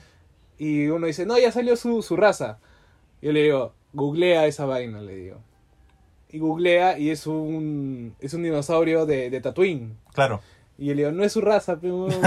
Y 0.57 0.87
uno 0.87 1.05
dice, 1.05 1.27
no, 1.27 1.37
ya 1.37 1.51
salió 1.51 1.75
su, 1.75 2.01
su 2.01 2.15
raza. 2.17 2.57
Yo 3.21 3.31
le 3.31 3.43
digo, 3.43 3.75
googlea 3.93 4.45
esa 4.47 4.65
vaina, 4.65 5.01
le 5.01 5.15
digo. 5.15 5.37
Y 6.29 6.39
googlea 6.39 6.99
y 6.99 7.09
es 7.09 7.25
un, 7.27 8.15
es 8.19 8.33
un 8.33 8.43
dinosaurio 8.43 9.05
de, 9.05 9.29
de 9.29 9.41
Tatooine. 9.41 9.97
Claro. 10.13 10.41
Y 10.79 10.85
yo 10.85 10.93
le 10.93 10.97
digo, 11.01 11.11
no 11.11 11.23
es 11.23 11.31
su 11.33 11.41
raza, 11.41 11.77
pero 11.81 12.05
todo 12.07 12.19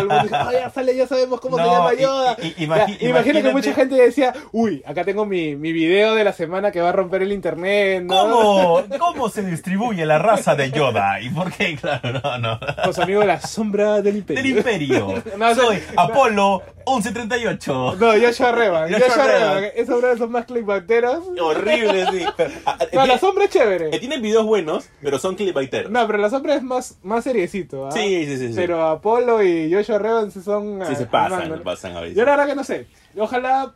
el 0.00 0.06
mundo 0.06 0.22
dice, 0.24 0.34
"Ah, 0.36 0.50
ya 0.52 0.68
sale, 0.70 0.94
ya 0.94 1.06
sabemos 1.06 1.40
cómo 1.40 1.56
se 1.56 1.62
No, 1.62 1.72
llama 1.72 1.94
y- 1.94 2.02
Yoda. 2.02 2.36
y- 2.42 2.46
y- 2.48 2.66
Ya, 2.66 2.66
imagi- 2.66 2.96
imagina 3.08 3.42
que 3.42 3.50
mucha 3.52 3.72
gente 3.72 3.94
decía, 3.94 4.34
uy, 4.52 4.82
acá 4.86 5.02
tengo 5.04 5.24
mi, 5.24 5.56
mi 5.56 5.72
video 5.72 6.14
de 6.14 6.22
la 6.22 6.34
semana 6.34 6.70
que 6.72 6.80
va 6.82 6.90
a 6.90 6.92
romper 6.92 7.22
el 7.22 7.32
internet, 7.32 8.02
¿no? 8.04 8.14
¿Cómo, 8.14 8.82
¿Cómo 8.98 9.28
se 9.30 9.42
distribuye 9.44 10.04
la 10.04 10.18
raza 10.18 10.54
de 10.54 10.70
Yoda? 10.70 11.20
¿Y 11.22 11.30
por 11.30 11.50
qué? 11.52 11.74
Claro, 11.76 12.20
no, 12.22 12.38
no. 12.38 12.92
Su 12.92 13.00
amigo 13.00 13.24
la 13.24 13.40
sombra 13.40 14.02
del 14.02 14.16
imperio. 14.18 14.42
Del 14.42 14.56
Imperio. 14.58 15.22
No, 15.38 15.54
Soy 15.54 15.78
no. 15.94 16.02
Apolo 16.02 16.62
1138. 16.86 17.96
No, 17.98 18.12
Joshua 18.12 18.52
Revan. 18.52 18.90
Revan. 18.90 19.64
Esos 19.74 19.98
brothers 20.00 20.18
son 20.18 20.30
más 20.32 20.44
clickbaiteros. 20.46 21.24
Horrible, 21.40 22.06
sí. 22.12 22.24
Pero, 22.36 22.50
ah, 22.66 22.78
No, 22.92 23.04
eh, 23.04 23.06
la 23.06 23.18
sombra 23.18 23.44
es 23.44 23.50
chévere. 23.50 23.88
eh, 23.94 23.98
tienen 23.98 24.20
videos 24.22 24.44
buenos, 24.44 24.88
pero 25.02 25.18
son 25.18 25.34
clickbaiteros. 25.34 25.90
No, 25.90 26.06
pero 26.06 26.18
la 26.18 26.30
sombra 26.30 26.54
es 26.54 26.62
más, 26.62 26.98
más 27.02 27.24
seriecito. 27.24 27.85
¿Ah? 27.88 27.90
Sí, 27.92 28.24
sí, 28.26 28.36
sí, 28.36 28.48
sí. 28.48 28.52
Pero 28.56 28.86
Apolo 28.86 29.42
y 29.42 29.72
Joshua 29.72 29.98
Revan 29.98 30.30
son. 30.30 30.80
Sí, 30.86 30.92
ah, 30.92 30.94
se 30.94 31.06
pasan, 31.06 31.48
se 31.50 31.58
pasan 31.58 31.96
a 31.96 32.00
veces. 32.00 32.16
Yo 32.16 32.24
la 32.24 32.32
verdad 32.32 32.46
que 32.46 32.54
no 32.54 32.64
sé. 32.64 32.86
Ojalá. 33.18 33.74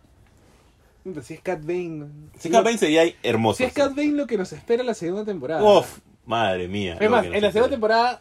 Si 1.23 1.35
es 1.35 1.41
Cat 1.41 1.61
Bane. 1.65 2.07
Si 2.39 2.51
Cat 2.51 2.63
Bane 2.65 2.77
sería 2.79 3.03
hermoso. 3.23 3.57
Si 3.59 3.65
es 3.65 3.73
Cat 3.73 3.95
Bane 3.95 4.13
lo 4.13 4.27
que 4.27 4.37
nos 4.37 4.53
espera 4.53 4.83
en 4.83 4.87
la 4.87 4.95
segunda 4.95 5.25
temporada. 5.25 5.63
Uf, 5.63 5.99
madre 6.27 6.69
mía. 6.69 6.99
Es 7.01 7.11
más, 7.11 7.25
en 7.25 7.41
la 7.41 7.51
segunda 7.53 7.71
temporada. 7.71 8.21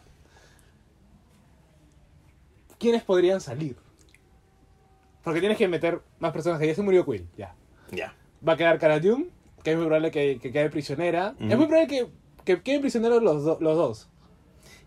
¿Quiénes 2.78 3.02
podrían 3.02 3.40
salir? 3.40 3.76
Porque 5.22 5.40
tienes 5.40 5.58
que 5.58 5.68
meter 5.68 6.00
más 6.18 6.32
personas. 6.32 6.60
Ya 6.60 6.74
se 6.74 6.82
murió 6.82 7.04
Quill, 7.04 7.28
ya. 7.36 7.54
Ya. 7.90 8.14
Va 8.46 8.54
a 8.54 8.56
quedar 8.56 8.78
Cara 8.78 8.98
Dune, 9.00 9.26
que 9.62 9.72
es 9.72 9.76
muy 9.76 9.84
probable 9.84 10.10
que, 10.10 10.38
que 10.40 10.50
quede 10.50 10.70
prisionera. 10.70 11.34
Es 11.38 11.56
muy 11.58 11.66
probable 11.66 11.86
que, 11.88 12.06
que 12.44 12.62
queden 12.62 12.80
prisioneros 12.80 13.22
los, 13.22 13.44
do- 13.44 13.58
los 13.60 13.76
dos. 13.76 14.08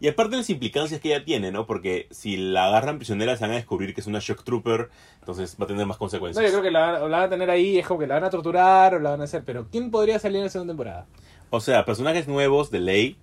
Y 0.03 0.09
aparte 0.09 0.31
de 0.31 0.37
las 0.39 0.49
implicancias 0.49 0.99
que 0.99 1.15
ella 1.15 1.23
tiene, 1.23 1.49
¿no? 1.49 1.65
Porque 1.65 2.07
si 2.11 2.35
la 2.35 2.67
agarran 2.67 2.97
prisionera 2.97 3.37
se 3.37 3.43
van 3.45 3.51
a 3.51 3.55
descubrir 3.55 3.93
que 3.95 4.01
es 4.01 4.07
una 4.07 4.19
shock 4.19 4.43
trooper, 4.43 4.89
entonces 5.21 5.55
va 5.57 5.63
a 5.63 5.67
tener 5.67 5.85
más 5.85 5.95
No, 5.95 5.99
consecuencias. 5.99 6.43
yo 6.45 6.51
creo 6.51 6.61
que 6.61 6.71
la, 6.71 6.99
la 6.99 7.07
van 7.07 7.21
a 7.21 7.29
tener 7.29 7.49
ahí, 7.49 7.79
es 7.79 7.87
como 7.87 8.01
que 8.01 8.07
la 8.07 8.15
van 8.15 8.25
a 8.25 8.29
torturar 8.29 8.95
o 8.95 8.99
la 8.99 9.11
van 9.11 9.21
a 9.21 9.23
hacer. 9.23 9.43
Pero 9.45 9.67
¿quién 9.71 9.91
podría 9.91 10.19
salir 10.19 10.39
en 10.39 10.43
la 10.43 10.49
segunda 10.49 10.71
temporada? 10.73 11.05
O 11.51 11.61
sea, 11.61 11.85
personajes 11.85 12.27
nuevos 12.27 12.69
de 12.69 12.79
ley 12.81 13.17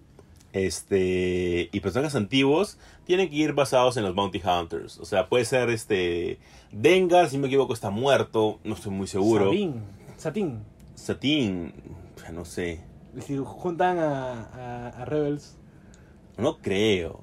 este 0.55 1.69
y 1.71 1.81
personajes 1.81 2.15
antiguos 2.17 2.79
tienen 3.05 3.29
que 3.29 3.37
ir 3.37 3.53
basados 3.53 3.97
en 3.99 4.05
los 4.05 4.15
bounty 4.15 4.41
hunters. 4.43 4.99
O 4.99 5.05
sea, 5.05 5.29
puede 5.29 5.45
ser 5.45 5.69
este 5.71 6.39
Dengar, 6.73 7.29
si 7.29 7.37
no 7.37 7.43
me 7.43 7.49
equivoco, 7.49 7.75
está 7.75 7.91
muerto, 7.91 8.59
no 8.65 8.75
estoy 8.75 8.93
muy 8.93 9.07
seguro. 9.07 9.47
Sabine, 9.47 9.75
Satín. 10.17 10.61
Satín, 10.95 11.75
no 12.33 12.45
sé, 12.45 12.81
Si 13.27 13.37
juntan 13.37 13.99
a, 13.99 14.45
a, 14.55 14.89
a 15.03 15.05
Rebels. 15.05 15.57
No 16.41 16.59
creo. 16.59 17.23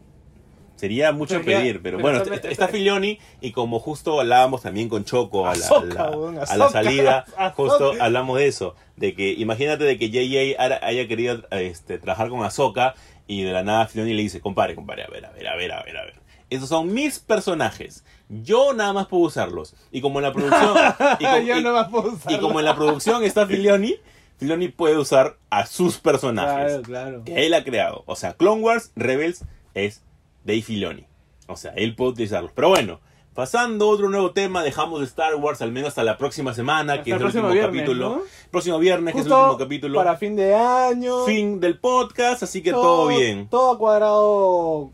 Sería 0.76 1.12
mucho 1.12 1.40
Pero 1.40 1.52
ya- 1.52 1.58
pedir, 1.58 1.82
pero, 1.82 1.98
pero 1.98 2.20
bueno, 2.24 2.36
está- 2.36 2.68
Filioni 2.68 3.18
y 3.42 3.52
como 3.52 3.80
justo 3.80 4.20
hablábamos 4.20 4.62
también 4.62 4.90
con 4.90 5.06
Choco 5.06 5.48
a 5.48 5.56
la, 5.56 5.68
a 5.68 6.56
la- 6.56 6.66
a 6.66 6.70
salida, 6.70 7.26
justo 7.56 7.94
hablamos 8.00 8.38
de 8.38 8.46
eso, 8.48 8.76
de 8.96 9.16
que 9.16 9.32
imagínate 9.32 9.86
de 9.86 9.98
que 9.98 10.12
JJ 10.12 10.56
haya- 10.60 11.08
querido 11.08 11.42
este, 11.50 11.98
trabajar 11.98 12.30
con 12.30 12.44
Ahsoka 12.44 12.94
y 13.26 13.42
de 13.42 13.54
la 13.54 13.64
nada 13.64 13.88
Filoni 13.88 14.14
le 14.14 14.22
dice, 14.22 14.40
compare, 14.40 14.76
compare, 14.76 15.04
a 15.04 15.08
ver, 15.08 15.26
a 15.26 15.32
ver, 15.32 15.48
a 15.48 15.56
ver, 15.56 15.72
a 15.72 15.84
ver, 15.84 15.98
a 15.98 16.06
ver. 16.06 16.14
Esos 16.52 16.70
son 16.70 16.94
mis 16.94 17.18
personajes. 17.20 18.06
Yo 18.30 18.74
nada 18.74 18.94
más 18.94 19.08
puedo 19.08 19.24
usarlos. 19.24 19.76
Y 19.92 20.00
como 20.02 20.20
en 20.20 20.24
la 20.24 20.32
producción... 20.32 20.78
y, 21.20 21.24
como- 21.26 21.40
Yo 21.40 21.58
y- 21.58 21.64
no 21.64 21.74
más 21.74 21.90
puedo 21.90 22.18
y 22.30 22.38
como 22.38 22.60
en 22.60 22.66
la 22.66 22.76
producción 22.76 23.24
está 23.24 23.48
Filoni, 23.48 23.96
Filoni 24.38 24.68
puede 24.70 24.98
usar 24.98 25.38
a 25.50 25.66
sus 25.66 25.98
personajes 25.98 26.74
Claro, 26.74 26.84
claro. 26.84 27.24
que 27.26 27.46
él 27.46 27.54
ha 27.54 27.64
creado. 27.64 28.04
O 28.06 28.16
sea, 28.16 28.34
Clone 28.34 28.62
Wars, 28.62 28.92
Rebels 28.96 29.44
es 29.74 30.04
Dave 30.44 30.62
Filoni. 30.62 31.06
O 31.48 31.56
sea, 31.56 31.72
él 31.76 31.96
puede 31.96 32.12
utilizarlos. 32.12 32.52
Pero 32.54 32.70
bueno, 32.70 33.00
pasando 33.34 33.86
a 33.86 33.90
otro 33.90 34.10
nuevo 34.10 34.32
tema, 34.32 34.64
dejamos 34.64 35.00
de 35.00 35.06
Star 35.06 35.36
Wars 35.36 35.62
al 35.62 35.72
menos 35.72 35.90
hasta 35.90 36.04
la 36.04 36.18
próxima 36.18 36.54
semana, 36.54 36.94
Hasta 36.94 37.04
que 37.04 37.12
el 37.12 37.16
es 37.18 37.22
el 37.22 37.26
último 37.28 37.50
viernes, 37.50 37.76
capítulo. 37.82 38.10
¿no? 38.10 38.22
Próximo 38.52 38.80
viernes, 38.80 39.14
que 39.14 39.22
es 39.22 39.26
el 39.28 39.32
último 39.32 39.58
capítulo. 39.58 39.98
para 39.98 40.18
fin 40.18 40.36
de 40.36 40.54
año. 40.56 41.26
Fin 41.26 41.60
del 41.60 41.80
podcast, 41.80 42.44
así 42.44 42.62
que 42.62 42.72
todo, 42.72 43.08
bien. 43.08 43.48
Todo 43.50 43.78
cuadrado. 43.78 44.92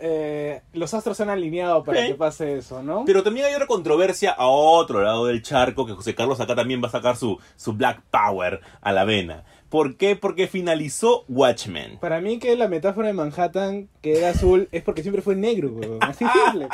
Eh, 0.00 0.62
los 0.72 0.92
astros 0.94 1.16
se 1.16 1.22
han 1.22 1.30
alineado 1.30 1.82
para 1.84 2.00
Sí. 2.02 2.08
que 2.08 2.14
pase 2.14 2.58
eso, 2.58 2.82
¿no? 2.82 3.04
Pero 3.06 3.22
también 3.22 3.46
hay 3.46 3.54
otra 3.54 3.66
controversia 3.66 4.30
a 4.32 4.46
otro 4.46 5.02
lado 5.02 5.26
del 5.26 5.42
charco, 5.42 5.86
que 5.86 5.92
José 5.94 6.14
Carlos 6.14 6.40
acá 6.40 6.54
también 6.54 6.82
va 6.82 6.88
a 6.88 6.90
sacar 6.90 7.16
su, 7.16 7.38
su 7.56 7.72
Black 7.72 8.02
Power 8.10 8.60
a 8.80 8.92
la 8.92 9.04
vena. 9.04 9.44
¿Por 9.70 9.96
qué? 9.96 10.16
Porque 10.16 10.48
finalizó 10.48 11.24
Watchmen. 11.28 11.98
Para 12.00 12.20
mí 12.20 12.38
que 12.40 12.54
la 12.56 12.66
metáfora 12.68 13.06
de 13.06 13.12
Manhattan, 13.14 13.88
que 14.02 14.18
era 14.18 14.30
azul, 14.30 14.68
es 14.72 14.82
porque 14.82 15.02
siempre 15.02 15.22
fue 15.22 15.36
negro, 15.36 15.68
weón. 15.70 15.98
Así 16.02 16.24
simple. 16.26 16.66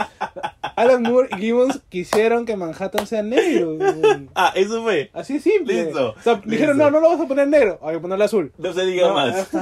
Alan 0.77 1.03
Moore 1.03 1.29
y 1.37 1.41
Gibbons 1.41 1.83
quisieron 1.91 2.47
que 2.47 2.57
Manhattan 2.57 3.07
sea 3.07 3.23
negro, 3.23 3.75
weón. 3.75 4.31
Ah, 4.35 4.53
eso 4.55 4.83
fue. 4.83 5.11
Así 5.13 5.39
simple. 5.41 5.85
Listo, 5.85 6.15
O 6.19 6.23
sea, 6.23 6.41
dijeron, 6.45 6.79
no, 6.79 6.91
no 6.91 7.01
lo 7.01 7.11
vas 7.11 7.21
a 7.21 7.29
poner 7.29 7.49
negro, 7.49 7.79
hay 7.83 7.97
que 7.97 8.01
ponerlo 8.01 8.25
azul. 8.25 8.53
No 8.59 8.73
se 8.73 8.87
diga 8.87 9.09
No, 9.09 9.15
más. 9.15 9.53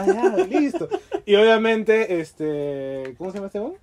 listo. 0.48 0.88
Y 1.26 1.34
obviamente, 1.34 2.20
este. 2.20 3.14
¿Cómo 3.18 3.30
se 3.32 3.38
llama 3.38 3.48
este 3.48 3.58
weón? 3.60 3.74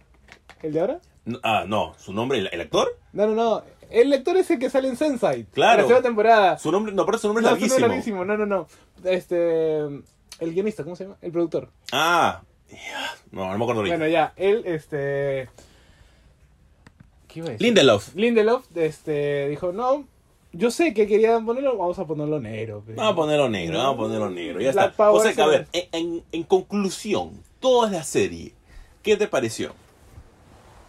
¿El 0.64 0.74
de 0.74 0.80
ahora? 0.80 1.00
No, 1.26 1.40
Ah, 1.44 1.66
no, 1.68 1.94
su 1.98 2.14
nombre, 2.14 2.40
el, 2.40 2.50
el 2.52 2.62
actor. 2.62 2.88
No, 3.14 3.28
no, 3.28 3.36
no. 3.36 3.64
El 3.92 4.10
lector 4.10 4.38
es 4.38 4.50
el 4.52 4.60
que 4.60 4.70
sale 4.70 4.88
en 4.88 4.96
Sensei. 4.98 5.46
Claro. 5.52 5.74
En 5.74 5.78
la 5.84 5.88
segunda 5.88 6.08
temporada. 6.08 6.58
Su 6.58 6.72
nombre, 6.72 6.94
no, 6.94 7.06
pero 7.06 7.18
su 7.18 7.28
nombre 7.28 7.44
No, 7.44 7.50
es 7.50 7.56
su 7.56 7.60
nombre 7.62 7.76
es 7.76 7.82
larguísimo. 7.82 8.24
larguísimo. 8.24 8.26
No, 8.26 8.38
no, 8.38 8.46
no. 8.46 8.68
Este. 9.10 9.80
El 10.40 10.54
guionista, 10.54 10.84
¿cómo 10.84 10.96
se 10.96 11.04
llama? 11.04 11.18
El 11.22 11.32
productor. 11.32 11.70
Ah, 11.92 12.42
no, 13.32 13.50
no 13.52 13.58
me 13.58 13.64
acuerdo 13.64 13.82
ahorita. 13.82 13.98
Bueno, 13.98 14.12
ya. 14.12 14.34
Él, 14.38 14.64
este. 14.66 15.50
¿Qué 17.28 17.40
iba 17.40 17.48
a 17.50 17.52
decir? 17.52 17.66
Lindelof. 17.68 18.16
Lindelof, 18.16 18.66
este. 18.76 19.50
Dijo, 19.50 19.72
no. 19.72 20.06
Yo 20.54 20.70
sé 20.70 20.94
que 20.94 21.08
querían 21.08 21.46
ponerlo, 21.46 21.78
vamos 21.78 21.98
a 22.00 22.06
ponerlo 22.06 22.40
negro. 22.40 22.84
pe". 22.86 22.94
Vamos 22.94 23.14
a 23.14 23.16
ponerlo 23.16 23.48
negro, 23.50 23.78
vamos 23.78 23.96
a 23.96 23.98
ponerlo 24.00 24.30
negro. 24.30 24.60
Ya 24.60 24.72
Black 24.74 24.92
está. 24.92 24.98
Power 25.06 25.20
o 25.20 25.24
sea 25.24 25.34
que, 25.34 25.42
a 25.42 25.48
ver, 25.48 25.68
en, 25.72 25.88
en- 25.94 26.24
en 26.34 26.44
conclusión, 26.44 27.32
toda 27.62 27.90
la 27.90 28.04
serie, 28.04 28.54
¿qué 29.02 29.16
te 29.16 29.28
pareció? 29.30 29.74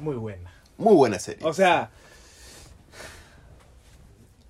Muy 0.01 0.17
buena. 0.17 0.53
Muy 0.79 0.95
buena 0.95 1.19
serie. 1.21 1.47
O 1.47 1.53
sea. 1.53 1.91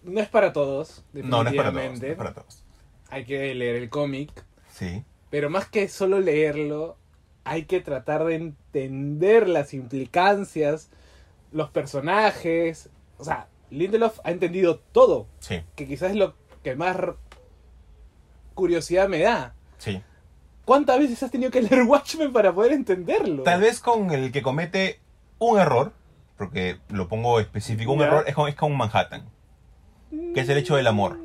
No 0.05 0.21
es 0.21 0.29
para 0.29 0.53
todos. 0.53 1.05
No, 1.13 1.43
no 1.45 1.51
es 1.51 1.55
para 1.57 1.71
todos. 1.71 1.75
no 1.75 1.81
definitivamente. 1.81 2.11
es 2.13 2.17
para 2.17 2.35
todos. 2.35 2.65
Hay 3.11 3.25
que 3.25 3.55
leer 3.55 3.77
el 3.77 3.89
cómic. 3.91 4.45
Sí. 4.71 5.05
Pero 5.31 5.51
más 5.51 5.69
que 5.69 5.89
solo 5.89 6.21
leerlo, 6.21 6.97
hay 7.45 7.65
que 7.65 7.81
tratar 7.81 8.25
de 8.25 8.35
entender 8.37 9.49
las 9.49 9.75
implicancias, 9.75 10.91
los 11.53 11.71
personajes. 11.71 12.89
O 13.19 13.25
sea, 13.25 13.49
Lindelof 13.71 14.19
ha 14.25 14.31
entendido 14.31 14.79
todo, 14.93 15.27
Sí, 15.41 15.61
que 15.77 15.87
quizás 15.87 16.11
es 16.11 16.17
lo 16.17 16.35
que 16.63 16.75
más 16.77 16.97
curiosidad 18.55 19.09
me 19.09 19.21
da. 19.21 19.55
sí. 19.79 20.03
¿Cuántas 20.65 21.01
veces 21.01 21.21
has 21.25 21.33
tenido 21.33 21.51
que 21.51 21.61
leer 21.61 21.83
Watchmen 21.89 22.33
para 22.33 22.53
poder 22.55 22.71
entenderlo? 22.73 23.43
Tal 23.43 23.61
vez 23.61 23.81
con 23.81 24.13
el 24.13 24.31
que 24.31 24.43
comete 24.43 25.01
un 25.41 25.59
error, 25.59 25.93
porque 26.39 26.79
lo 26.89 27.09
pongo 27.09 27.41
específico, 27.41 27.91
un 27.93 28.01
error 28.01 28.23
es 28.29 28.35
con, 28.37 28.49
es 28.49 28.55
con 28.55 28.77
Manhattan, 28.77 29.29
que 30.35 30.41
es 30.41 30.49
el 30.49 30.59
hecho 30.59 30.77
del 30.77 30.87
amor. 30.87 31.19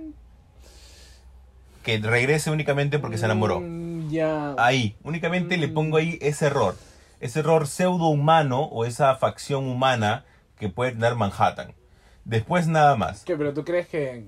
Que 1.83 1.97
regrese 1.99 2.51
únicamente 2.51 2.99
porque 2.99 3.17
se 3.17 3.25
enamoró. 3.25 3.61
Mm, 3.61 4.09
ya. 4.09 4.55
Ahí, 4.57 4.95
únicamente 5.03 5.57
le 5.57 5.67
Mm. 5.67 5.73
pongo 5.73 5.97
ahí 5.97 6.17
ese 6.21 6.47
error. 6.47 6.75
Ese 7.19 7.39
error 7.39 7.65
pseudo 7.67 8.07
humano 8.07 8.63
o 8.63 8.85
esa 8.85 9.15
facción 9.15 9.67
humana 9.67 10.25
que 10.59 10.69
puede 10.69 10.91
tener 10.91 11.15
Manhattan. 11.15 11.73
Después 12.25 12.67
nada 12.67 12.95
más. 12.97 13.23
¿Qué, 13.23 13.35
pero 13.37 13.53
tú 13.53 13.63
crees 13.63 13.87
que, 13.87 14.25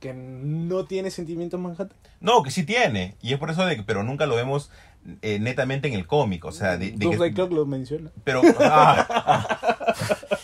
que 0.00 0.14
no 0.14 0.84
tiene 0.84 1.10
sentimientos 1.10 1.58
Manhattan? 1.58 1.96
No, 2.20 2.42
que 2.42 2.50
sí 2.50 2.64
tiene. 2.64 3.16
Y 3.20 3.32
es 3.32 3.38
por 3.38 3.50
eso 3.50 3.66
de 3.66 3.76
que, 3.76 3.82
pero 3.82 4.02
nunca 4.04 4.26
lo 4.26 4.36
vemos 4.36 4.70
eh, 5.22 5.38
netamente 5.40 5.88
en 5.88 5.94
el 5.94 6.06
cómic. 6.06 6.44
O 6.44 6.52
sea, 6.52 6.76
de, 6.78 6.92
de 6.92 6.98
que- 6.98 7.04
Doomsday 7.04 7.32
Clock 7.34 7.52
lo 7.52 7.66
menciona. 7.66 8.10
pero, 8.24 8.42
ah, 8.60 9.06
ah. 9.10 9.96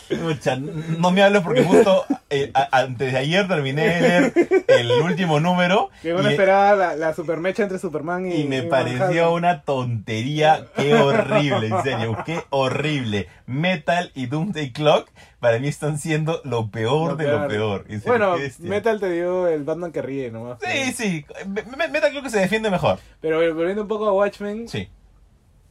No 0.99 1.11
me 1.11 1.23
hables 1.23 1.43
porque 1.43 1.63
justo 1.65 2.05
eh, 2.31 2.51
a- 2.55 2.69
antes 2.81 3.13
de 3.13 3.19
ayer 3.19 3.47
terminé 3.49 3.87
de 3.87 4.01
leer 4.01 4.33
el 4.69 4.91
último 5.03 5.41
número 5.41 5.91
Que 6.03 6.15
uno 6.15 6.29
y, 6.29 6.33
esperaba 6.33 6.75
la, 6.75 6.97
la 6.97 7.15
supermecha 7.15 7.63
entre 7.63 7.79
Superman 7.79 8.27
y 8.31 8.43
y 8.43 8.45
me 8.45 8.59
y 8.59 8.63
pareció 8.63 8.99
Manhattan. 9.01 9.33
una 9.33 9.63
tontería. 9.63 10.67
Qué 10.77 10.95
horrible, 10.95 11.67
en 11.69 11.83
serio, 11.83 12.17
qué 12.25 12.41
horrible. 12.51 13.29
Metal 13.47 14.11
y 14.15 14.27
Doomsday 14.27 14.73
Clock 14.73 15.09
para 15.41 15.59
mí 15.59 15.69
están 15.69 15.99
siendo 15.99 16.41
lo 16.45 16.71
peor 16.71 17.11
Lo 17.13 17.17
de 17.17 17.29
lo 17.29 17.49
peor. 17.49 17.85
serio, 17.89 18.01
Bueno. 18.07 18.37
Metal 18.61 19.01
te 19.01 19.11
dio 19.11 19.49
el 19.49 19.65
Batman 19.65 19.91
que 19.93 20.01
ríe 20.03 20.31
nomás. 20.31 20.59
Sí, 20.63 20.93
sí. 20.93 21.27
Me- 21.47 21.63
me- 21.77 21.89
Metal 21.89 22.11
creo 22.11 22.23
que 22.23 22.31
se 22.31 22.39
defiende 22.39 22.71
mejor. 22.71 22.99
Pero 23.21 23.39
volviendo 23.55 23.83
un 23.83 23.89
poco 23.89 24.09
a 24.09 24.13
Watchmen, 24.13 24.69
Sí. 24.69 24.89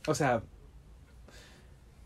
o 0.07 0.13
sea, 0.13 0.41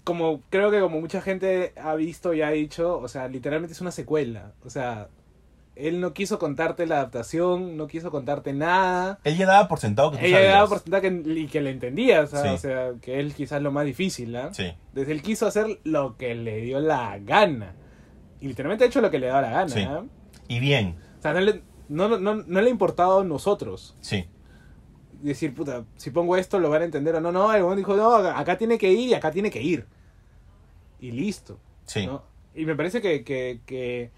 como 0.06 0.42
creo 0.50 0.72
que 0.72 0.80
como 0.80 1.02
mucha 1.02 1.20
gente 1.20 1.74
ha 1.76 1.94
visto 1.96 2.34
y 2.34 2.42
ha 2.42 2.52
dicho, 2.52 2.98
o 2.98 3.08
sea, 3.10 3.28
literalmente 3.28 3.74
es 3.74 3.82
una 3.82 3.92
secuela. 3.92 4.54
O 4.64 4.70
sea, 4.70 5.10
él 5.76 6.00
no 6.00 6.14
quiso 6.14 6.40
contarte 6.40 6.86
la 6.88 6.96
adaptación, 7.00 7.76
no 7.76 7.88
quiso 7.88 8.10
contarte 8.12 8.54
nada. 8.54 9.20
Él 9.26 9.36
ya 9.36 9.46
daba 9.46 9.68
por 9.68 9.80
sentado 9.80 10.12
que 10.12 10.18
tú 10.20 10.24
Ella 10.26 10.38
sabías. 10.38 10.54
daba 10.54 10.68
por 10.70 10.80
sentado 10.80 11.02
que, 11.02 11.32
y 11.32 11.48
que 11.48 11.60
le 11.62 11.72
entendías. 11.72 12.30
Sí. 12.30 12.38
o 12.38 12.58
sea, 12.58 12.92
que 13.02 13.20
él 13.20 13.34
quizás 13.34 13.62
lo 13.62 13.72
más 13.74 13.86
difícil, 13.86 14.34
¿ah? 14.38 14.54
Sí, 14.54 14.72
Desde 14.94 15.12
él 15.12 15.22
quiso 15.22 15.48
hacer 15.48 15.80
lo 15.84 16.16
que 16.16 16.34
le 16.36 16.62
dio 16.62 16.80
la 16.80 17.18
gana. 17.20 17.76
Y 18.40 18.48
literalmente 18.48 18.86
ha 18.86 18.88
hecho 18.88 19.02
lo 19.02 19.12
que 19.12 19.20
le 19.20 19.28
da 19.28 19.42
la 19.42 19.50
gana, 19.50 19.70
Sí. 19.70 19.82
¿ah? 19.82 20.04
y 20.48 20.60
bien. 20.60 20.96
O 21.20 21.22
sea, 21.22 21.34
no 21.34 21.42
le, 21.42 21.62
no, 21.90 22.08
no, 22.08 22.36
no, 22.36 22.62
le 22.62 22.68
ha 22.68 22.72
importado 22.72 23.22
a 23.22 23.24
nosotros. 23.24 23.98
Sí, 24.00 24.26
decir, 25.22 25.54
puta, 25.56 25.86
si 25.96 26.12
pongo 26.12 26.38
esto 26.38 26.60
lo 26.60 26.70
van 26.70 26.84
a 26.84 26.86
entender 26.86 27.16
o 27.16 27.22
no. 27.22 27.32
No, 27.32 27.52
el 27.54 27.78
dijo, 27.78 27.96
no, 27.96 28.14
acá 28.16 28.58
tiene 28.58 28.78
que 28.78 28.92
ir 28.92 29.10
y 29.10 29.14
acá 29.16 29.32
tiene 29.32 29.50
que 29.50 29.62
ir. 29.62 29.88
Y 31.06 31.12
listo. 31.12 31.60
sí. 31.86 32.08
¿no? 32.08 32.24
Y 32.54 32.66
me 32.66 32.76
parece 32.76 33.02
que, 33.02 33.24
que, 33.26 33.60
que, 33.66 34.12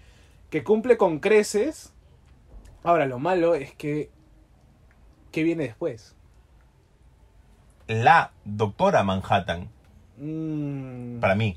que 0.48 0.62
cumple 0.62 0.96
con 0.96 1.18
creces. 1.18 1.92
Ahora, 2.84 3.06
lo 3.06 3.18
malo 3.18 3.54
es 3.56 3.74
que... 3.74 4.10
¿Qué 5.32 5.42
viene 5.42 5.64
después? 5.64 6.14
La 7.88 8.32
doctora 8.44 9.02
Manhattan, 9.02 9.70
Mm, 10.20 11.20
para 11.20 11.34
mí. 11.36 11.56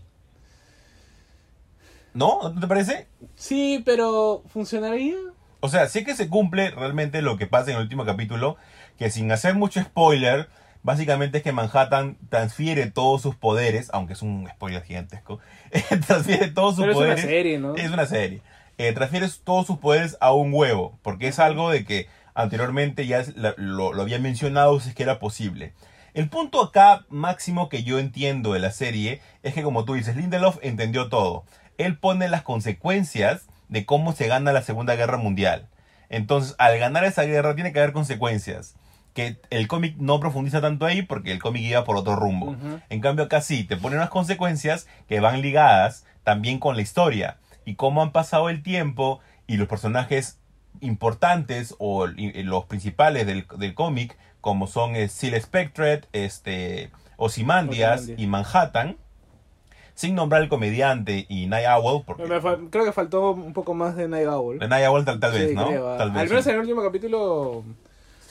¿No? 2.13 2.49
¿No 2.53 2.59
te 2.59 2.67
parece? 2.67 3.07
Sí, 3.35 3.81
pero 3.85 4.43
¿funcionaría? 4.47 5.15
O 5.61 5.69
sea, 5.69 5.87
sí 5.87 6.03
que 6.03 6.15
se 6.15 6.29
cumple 6.29 6.71
realmente 6.71 7.21
lo 7.21 7.37
que 7.37 7.47
pasa 7.47 7.71
en 7.71 7.77
el 7.77 7.83
último 7.83 8.05
capítulo, 8.05 8.57
que 8.97 9.09
sin 9.09 9.31
hacer 9.31 9.55
mucho 9.55 9.81
spoiler, 9.81 10.47
básicamente 10.83 11.39
es 11.39 11.43
que 11.43 11.51
Manhattan 11.51 12.17
transfiere 12.29 12.89
todos 12.89 13.21
sus 13.21 13.35
poderes, 13.35 13.89
aunque 13.93 14.13
es 14.13 14.21
un 14.21 14.47
spoiler 14.49 14.83
gigantesco, 14.83 15.39
transfiere 16.07 16.47
todos 16.49 16.75
sus 16.75 16.83
Pero 16.85 16.91
es 16.93 16.97
una 16.97 17.05
poderes. 17.07 17.25
serie, 17.25 17.59
¿no? 17.59 17.75
Es 17.75 17.91
una 17.91 18.05
serie. 18.05 18.41
Eh, 18.77 18.93
transfiere 18.93 19.27
todos 19.43 19.67
sus 19.67 19.77
poderes 19.77 20.17
a 20.21 20.31
un 20.33 20.53
huevo, 20.53 20.97
porque 21.03 21.27
es 21.27 21.39
algo 21.39 21.69
de 21.69 21.85
que 21.85 22.07
anteriormente 22.33 23.05
ya 23.05 23.19
es- 23.19 23.35
la- 23.35 23.53
lo, 23.57 23.93
lo 23.93 24.01
había 24.01 24.19
mencionado 24.19 24.79
si 24.79 24.89
es 24.89 24.95
que 24.95 25.03
era 25.03 25.19
posible. 25.19 25.73
El 26.13 26.29
punto 26.29 26.61
acá 26.61 27.05
máximo 27.09 27.69
que 27.69 27.83
yo 27.83 27.99
entiendo 27.99 28.53
de 28.53 28.59
la 28.59 28.71
serie 28.71 29.21
es 29.43 29.53
que 29.53 29.63
como 29.63 29.85
tú 29.85 29.93
dices, 29.93 30.15
Lindelof 30.15 30.57
entendió 30.61 31.09
todo. 31.09 31.45
Él 31.77 31.97
pone 31.97 32.27
las 32.27 32.41
consecuencias 32.41 33.45
de 33.69 33.85
cómo 33.85 34.11
se 34.13 34.27
gana 34.27 34.51
la 34.51 34.61
Segunda 34.61 34.95
Guerra 34.95 35.17
Mundial. 35.17 35.67
Entonces, 36.09 36.55
al 36.57 36.77
ganar 36.77 37.05
esa 37.05 37.23
guerra 37.23 37.55
tiene 37.55 37.71
que 37.71 37.79
haber 37.79 37.93
consecuencias. 37.93 38.75
Que 39.13 39.37
el 39.49 39.67
cómic 39.67 39.95
no 39.97 40.19
profundiza 40.19 40.61
tanto 40.61 40.85
ahí 40.85 41.01
porque 41.01 41.31
el 41.31 41.39
cómic 41.41 41.63
iba 41.63 41.83
por 41.83 41.97
otro 41.97 42.15
rumbo. 42.15 42.51
Ujú. 42.51 42.79
En 42.89 43.01
cambio 43.01 43.25
acá 43.25 43.41
sí, 43.41 43.63
te 43.65 43.75
pone 43.77 43.95
unas 43.97 44.09
consecuencias 44.09 44.87
que 45.09 45.19
van 45.19 45.41
ligadas 45.41 46.05
también 46.23 46.59
con 46.59 46.75
la 46.75 46.81
historia 46.81 47.37
y 47.65 47.75
cómo 47.75 48.01
han 48.01 48.11
pasado 48.11 48.49
el 48.49 48.63
tiempo 48.63 49.19
y 49.47 49.57
los 49.57 49.67
personajes 49.67 50.39
importantes 50.79 51.75
o 51.79 52.07
y- 52.07 52.43
los 52.43 52.65
principales 52.65 53.25
del, 53.27 53.45
del 53.57 53.73
cómic 53.73 54.17
como 54.39 54.65
son 54.67 54.95
eh, 54.95 55.07
Seal 55.07 55.39
Spectre, 55.41 56.01
este, 56.13 56.89
Ozymandias 57.17 58.09
y 58.17 58.25
Manhattan, 58.27 58.97
sin 59.93 60.15
nombrar 60.15 60.41
el 60.41 60.49
comediante 60.49 61.25
y 61.29 61.45
Night 61.47 61.67
Owl, 61.67 62.03
porque 62.05 62.23
creo 62.71 62.85
que 62.85 62.91
faltó 62.91 63.31
un 63.31 63.53
poco 63.53 63.73
más 63.75 63.95
de 63.95 64.07
Night 64.07 64.27
Owl. 64.27 64.57
Night 64.67 64.87
Owl 64.87 65.05
tal, 65.05 65.19
tal 65.19 65.31
vez, 65.33 65.49
Sí, 65.49 65.55
¿no? 65.55 65.67
creo, 65.67 65.89
ah. 65.93 65.97
Tal 65.97 66.07
Al 66.09 66.13
vez. 66.15 66.29
menos 66.29 66.43
sí. 66.43 66.49
en 66.49 66.55
el 66.55 66.61
último 66.61 66.81
capítulo 66.81 67.63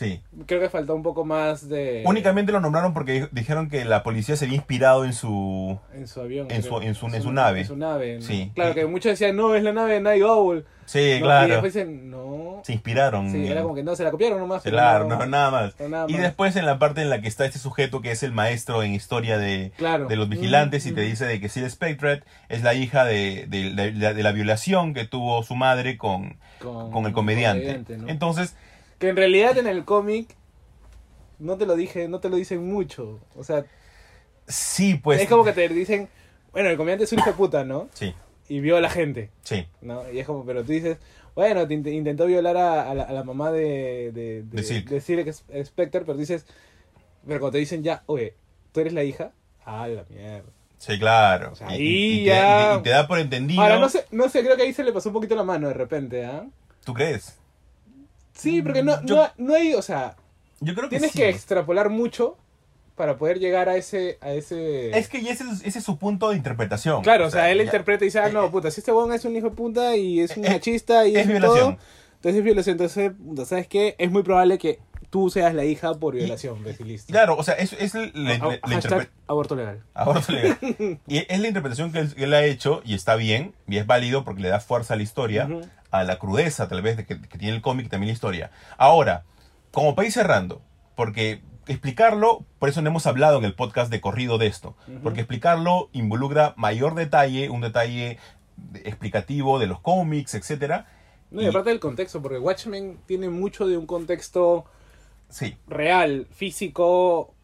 Sí. 0.01 0.23
creo 0.47 0.61
que 0.61 0.71
faltó 0.71 0.95
un 0.95 1.03
poco 1.03 1.27
más 1.27 1.69
de... 1.69 2.03
Únicamente 2.07 2.53
lo 2.53 2.61
nombraron 2.61 2.95
porque 2.95 3.29
dijeron 3.33 3.69
que 3.69 3.85
la 3.85 4.03
policía 4.03 4.35
se 4.35 4.47
había 4.47 4.57
inspirado 4.57 5.05
en 5.05 5.13
su 5.13 5.79
En 5.93 6.09
su 6.09 6.23
avión. 6.23 6.47
En 6.51 6.63
su- 6.63 6.81
en 6.81 6.95
su- 6.95 7.07
en 7.09 7.23
su 7.23 7.33
nave. 7.33 7.61
En 7.61 7.67
su 7.67 7.77
nave. 7.77 8.17
¿no? 8.17 8.23
Sí. 8.23 8.51
Claro 8.55 8.71
Y- 8.71 8.75
que 8.77 8.87
muchos 8.87 9.11
decían, 9.11 9.37
no, 9.37 9.55
es 9.55 9.63
la 9.63 9.73
nave 9.75 9.93
de 9.95 10.01
Night 10.01 10.23
Owl. 10.23 10.65
Sí, 10.87 11.19
¿no? 11.21 11.27
claro. 11.27 11.47
Y 11.47 11.51
después 11.51 11.75
dicen, 11.75 12.11
no. 12.11 12.63
Se 12.65 12.73
inspiraron. 12.73 13.31
Sí, 13.31 13.47
era 13.47 13.63
como 13.63 13.75
que 13.75 13.83
no, 13.83 13.95
se 13.95 14.03
la 14.05 14.11
copiaron 14.11 14.39
nomás. 14.41 14.63
Claro, 14.63 15.07
no, 15.07 15.25
nada 15.27 15.51
más. 15.51 15.79
nada 15.81 16.07
Y 16.09 16.15
más. 16.15 16.23
después 16.23 16.57
en 16.57 16.65
la 16.67 16.79
parte 16.79 17.03
en 17.03 17.11
la 17.11 17.21
que 17.21 17.29
está 17.29 17.45
este 17.45 17.59
sujeto 17.59 18.01
que 18.01 18.11
es 18.11 18.23
el 18.23 18.33
maestro 18.33 18.83
en 18.83 18.95
historia 18.95 19.37
de, 19.39 19.71
Claro. 19.77 20.07
de 20.09 20.17
los 20.17 20.29
vigilantes 20.31 20.87
y 20.87 20.93
Mm, 20.93 20.95
te 20.95 21.01
dice 21.03 21.27
de 21.27 21.41
que 21.41 21.49
Seal 21.51 21.71
Spectre 21.71 22.23
es 22.49 22.63
la 22.63 22.73
hija 22.75 23.05
de, 23.05 23.47
de- 23.49 23.93
de- 23.93 24.23
la 24.23 24.33
violación 24.33 24.95
que 24.95 25.05
tuvo 25.05 25.43
su 25.43 25.55
madre 25.55 25.97
con, 25.99 26.39
con 26.59 27.05
el 27.07 27.13
comediante. 27.13 27.85
¿no? 27.97 28.09
Entonces, 28.09 28.57
Que 29.01 29.09
en 29.09 29.17
realidad 29.17 29.59
en 29.59 29.67
el 29.67 29.85
cómic 29.85 30.37
no 31.41 31.57
te 31.57 31.67
lo 31.67 31.75
dije, 31.75 32.07
no 32.07 32.21
te 32.21 32.29
lo 32.29 32.37
dicen 32.37 32.65
mucho. 32.65 33.19
O 33.35 33.43
sea, 33.43 33.65
sí, 34.47 34.95
pues... 34.95 35.21
es 35.23 35.29
como 35.29 35.43
que 35.45 35.53
te 35.53 35.69
dicen, 35.69 36.09
bueno, 36.53 36.69
el 36.69 36.77
comediante 36.77 37.05
es 37.05 37.13
un 37.13 37.19
hijo 37.21 37.31
de 37.31 37.37
puta, 37.37 37.65
¿no? 37.65 37.89
Sí, 37.95 38.15
Y 38.49 38.61
vio 38.61 38.77
a 38.77 38.81
la 38.81 38.91
gente, 38.91 39.31
sí. 39.43 39.67
¿no? 39.81 40.09
Y 40.13 40.19
es 40.21 40.27
como, 40.27 40.45
pero 40.45 40.63
tú 40.65 40.73
dices, 40.73 40.99
bueno, 41.35 41.67
te 41.67 41.75
int- 41.75 41.93
intentó 41.93 42.27
violar 42.27 42.57
a, 42.57 42.91
a 42.91 42.95
la, 42.95 43.03
a 43.05 43.13
la 43.13 43.25
mamá 43.25 43.51
de, 43.53 44.13
de, 44.13 44.43
De 44.43 44.63
Silk. 44.63 44.89
de 44.89 45.01
Silk 45.01 45.33
Spectre, 45.65 46.03
pero 46.03 46.19
dices, 46.19 46.45
pero 47.27 47.41
cuando 47.41 47.53
te 47.53 47.59
dicen 47.59 47.83
ya, 47.83 48.03
oye, 48.07 48.35
¿tú 48.73 48.81
eres 48.81 48.93
la 48.93 49.05
hija? 49.05 49.33
Ah, 49.65 49.87
la 49.89 50.05
mierda. 50.11 50.51
Sí, 50.79 50.99
claro. 50.99 51.53
O 51.53 51.55
sea, 51.55 51.69
Y- 51.69 51.73
ahí 51.73 51.83
y, 51.83 52.15
y 52.15 52.19
te, 52.19 52.25
ya- 52.27 52.71
y 52.73 52.75
te- 52.75 52.81
y 52.81 52.83
te 52.83 52.91
da 52.91 53.07
por 53.09 53.19
entendido. 53.19 53.63
Ahora, 53.63 53.79
no 53.79 53.89
sé, 53.89 54.05
no 54.11 54.29
sé, 54.29 54.43
creo 54.43 54.57
que 54.57 54.63
ahí 54.65 54.73
se 54.75 54.85
le 54.85 54.93
pasó 54.93 55.09
un 55.09 55.15
poquito 55.15 55.35
la 55.37 55.45
mano 55.45 55.69
de 55.69 55.75
repente, 55.75 56.25
¿ah? 56.27 56.45
¿Tú 56.85 56.93
crees? 56.93 57.39
Sí, 58.41 58.63
porque 58.63 58.83
no, 58.83 59.03
Yo- 59.05 59.17
no, 59.17 59.29
no 59.39 59.55
hay, 59.55 59.75
o 59.75 59.83
sea, 59.83 60.17
Yo 60.61 60.75
creo 60.75 60.89
que 60.89 60.97
tienes 60.97 61.13
sí. 61.13 61.19
que 61.19 61.29
extrapolar 61.29 61.89
mucho 61.91 62.37
para 62.97 63.17
poder 63.17 63.39
llegar 63.39 63.69
a 63.69 63.77
ese, 63.77 64.19
a 64.21 64.31
ese... 64.33 64.91
Es 64.99 65.09
que 65.09 65.19
ese, 65.19 65.45
es- 65.45 65.63
ese 65.65 65.79
es 65.79 65.85
su 65.85 65.97
punto 65.99 66.31
de 66.31 66.37
interpretación. 66.37 67.03
Claro, 67.03 67.27
o 67.27 67.31
sea, 67.31 67.51
él 67.51 67.59
ya- 67.59 67.65
interpreta 67.65 68.05
y 68.05 68.09
dice, 68.09 68.19
ah, 68.19 68.29
eh, 68.29 68.33
no, 68.33 68.51
puta, 68.51 68.71
si 68.71 68.81
este 68.81 68.93
weón 68.93 69.13
es 69.13 69.25
un 69.25 69.35
hijo 69.37 69.51
de 69.51 69.57
puta 69.57 69.97
y 69.97 70.21
es 70.21 70.37
un 70.37 70.45
Es- 70.45 70.51
machista 70.53 71.07
y 71.07 71.15
es 71.17 71.23
es, 71.23 71.29
violación. 71.29 71.77
todo, 71.77 71.85
entonces 72.17 72.39
es 72.39 72.45
violación. 72.45 72.73
Entonces, 72.79 73.49
¿sabes 73.49 73.67
qué? 73.69 73.95
Es 73.99 74.11
muy 74.11 74.23
probable 74.23 74.59
que 74.59 74.81
tú 75.09 75.31
seas 75.31 75.55
la 75.55 75.65
hija 75.65 75.95
por 75.95 76.15
violación, 76.15 76.59
y 76.79 76.85
listo. 76.85 77.11
Claro, 77.11 77.37
o 77.37 77.43
sea, 77.43 77.55
es, 77.55 77.73
es 77.73 77.95
la, 77.95 78.03
la- 78.15 78.39
la 78.39 78.59
hashtag 78.63 78.83
interpre- 78.83 79.09
aborto 79.27 79.57
legal. 79.57 79.83
Aborto 79.95 80.33
legal. 80.33 80.59
Y 81.09 81.19
es 81.27 81.41
la 81.41 81.49
interpretación 81.49 81.91
que 81.93 82.01
él, 82.01 82.15
que 82.15 82.25
él 82.25 82.35
ha 82.35 82.45
hecho 82.45 82.83
y 82.85 82.95
está 82.95 83.17
bien 83.17 83.55
y 83.67 83.79
es 83.79 83.87
válido 83.87 84.25
porque 84.25 84.43
le 84.43 84.49
da 84.51 84.61
fuerza 84.61 84.93
a 84.95 84.97
la 84.99 85.03
historia. 85.03 85.49
A 85.91 86.05
la 86.05 86.19
crudeza 86.19 86.69
tal 86.69 86.83
vez 86.83 86.97
de 86.97 87.07
que, 87.07 87.21
que 87.21 87.39
tiene 87.39 87.57
el 87.57 87.63
cómic 87.63 87.89
también 87.89 88.09
la 88.09 88.15
historia. 88.15 88.51
Ahora, 88.79 89.25
como 89.71 89.95
país 89.95 90.15
cerrando, 90.15 90.63
porque 90.97 91.43
explicarlo, 91.67 92.45
por 92.59 92.69
eso 92.69 92.83
no 92.83 92.89
hemos 92.91 93.07
hablado 93.07 93.39
en 93.39 93.45
el 93.45 93.55
podcast 93.55 93.91
de 93.91 94.01
corrido 94.01 94.39
de 94.39 94.47
esto, 94.49 94.77
porque 95.03 95.21
explicarlo 95.21 95.89
involucra 95.93 96.55
mayor 96.57 96.95
detalle, 96.95 97.49
un 97.51 97.61
detalle 97.61 98.19
explicativo 98.85 99.59
de 99.59 99.67
los 99.67 99.81
cómics, 99.81 100.35
etcétera. 100.35 100.87
No, 101.31 101.43
y 101.43 101.45
Y- 101.45 101.49
aparte 101.49 101.71
del 101.71 101.81
contexto, 101.81 102.21
porque 102.23 102.39
Watchmen 102.39 102.99
tiene 103.07 103.29
mucho 103.29 103.67
de 103.67 103.77
un 103.77 103.87
contexto 103.87 104.65
Sí, 105.29 105.57
real, 105.69 106.27
físico, 106.33 107.35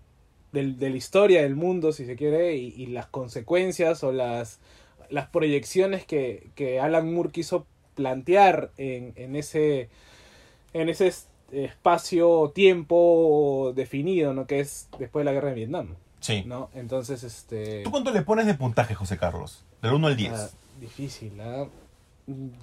del- 0.50 0.76
de 0.78 0.90
la 0.90 0.96
historia 0.96 1.42
del 1.42 1.54
mundo, 1.54 1.92
si 1.92 2.04
se 2.04 2.16
quiere, 2.16 2.56
y, 2.56 2.74
y 2.76 2.86
las 2.86 3.06
consecuencias 3.06 4.02
o 4.02 4.10
las, 4.10 4.58
las 5.08 5.28
proyecciones 5.28 6.04
que, 6.04 6.50
que 6.56 6.80
Alan 6.80 7.12
Moore 7.14 7.30
quiso 7.30 7.66
plantear 7.96 8.70
en, 8.76 9.12
en 9.16 9.34
ese, 9.34 9.88
en 10.72 10.88
ese 10.88 11.08
es- 11.08 11.26
espacio-tiempo 11.50 13.72
definido, 13.74 14.32
¿no? 14.34 14.46
Que 14.46 14.60
es 14.60 14.88
después 14.98 15.22
de 15.22 15.24
la 15.24 15.32
guerra 15.32 15.48
de 15.48 15.54
Vietnam, 15.54 15.94
sí. 16.20 16.44
¿no? 16.46 16.70
Entonces, 16.74 17.22
este... 17.24 17.82
¿Tú 17.82 17.90
cuánto 17.90 18.12
le 18.12 18.22
pones 18.22 18.46
de 18.46 18.54
puntaje, 18.54 18.94
José 18.94 19.18
Carlos? 19.18 19.64
Del 19.82 19.94
1 19.94 20.06
al 20.06 20.16
10. 20.16 20.32
Ah, 20.32 20.50
difícil, 20.80 21.32
¿ah? 21.40 21.66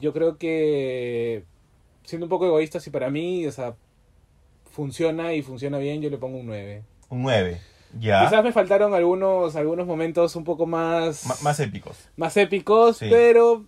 Yo 0.01 0.13
creo 0.13 0.38
que 0.38 1.43
siendo 2.03 2.25
un 2.25 2.29
poco 2.29 2.45
egoísta, 2.45 2.79
si 2.79 2.89
para 2.89 3.09
mí, 3.09 3.45
o 3.47 3.51
sea, 3.51 3.75
funciona 4.71 5.34
y 5.34 5.41
funciona 5.41 5.77
bien, 5.77 6.01
yo 6.01 6.09
le 6.09 6.17
pongo 6.17 6.38
un 6.39 6.47
9. 6.47 6.84
Un 7.09 7.21
9. 7.23 7.61
Ya. 7.99 8.25
Quizás 8.25 8.43
me 8.43 8.51
faltaron 8.51 8.93
algunos 8.95 9.55
algunos 9.55 9.86
momentos 9.86 10.36
un 10.36 10.43
poco 10.43 10.65
más 10.65 11.43
más 11.43 11.59
épicos. 11.59 12.09
más 12.17 12.36
épicos, 12.38 12.97
Sí. 12.97 13.05
pero 13.09 13.65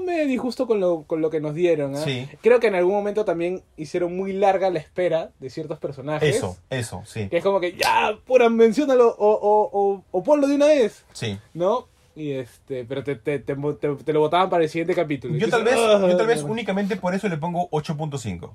no 0.00 0.04
me 0.04 0.26
disgusto 0.26 0.66
con 0.66 0.80
lo, 0.80 1.02
con 1.04 1.20
lo 1.20 1.30
que 1.30 1.40
nos 1.40 1.54
dieron. 1.54 1.94
¿ah? 1.96 2.02
Sí. 2.04 2.28
Creo 2.40 2.60
que 2.60 2.66
en 2.68 2.74
algún 2.74 2.94
momento 2.94 3.24
también 3.24 3.62
hicieron 3.76 4.16
muy 4.16 4.32
larga 4.32 4.70
la 4.70 4.78
espera 4.78 5.30
de 5.38 5.50
ciertos 5.50 5.78
personajes. 5.78 6.36
Eso, 6.36 6.56
eso, 6.70 7.02
sí. 7.06 7.28
Que 7.28 7.38
es 7.38 7.44
como 7.44 7.60
que 7.60 7.72
ya, 7.76 8.18
pura, 8.26 8.48
menciónalo 8.48 9.08
o, 9.08 9.30
o, 9.32 9.70
o, 9.72 10.04
o 10.10 10.22
ponlo 10.22 10.46
de 10.46 10.54
una 10.56 10.66
vez. 10.66 11.04
Sí. 11.12 11.38
¿no? 11.54 11.86
Y 12.16 12.32
este, 12.32 12.84
pero 12.84 13.04
te, 13.04 13.14
te, 13.14 13.38
te, 13.38 13.54
te- 13.54 14.12
lo 14.12 14.20
botaban 14.20 14.50
para 14.50 14.64
el 14.64 14.68
siguiente 14.68 14.94
capítulo. 14.94 15.36
Yo 15.36 15.48
tal 15.48 15.62
vez, 15.62 15.74
"Ah, 15.78 16.04
yo 16.08 16.16
tal 16.16 16.26
vez 16.26 16.42
no". 16.42 16.50
únicamente 16.50 16.96
por 16.96 17.14
eso 17.14 17.28
le 17.28 17.36
pongo 17.36 17.68
8.5. 17.70 18.50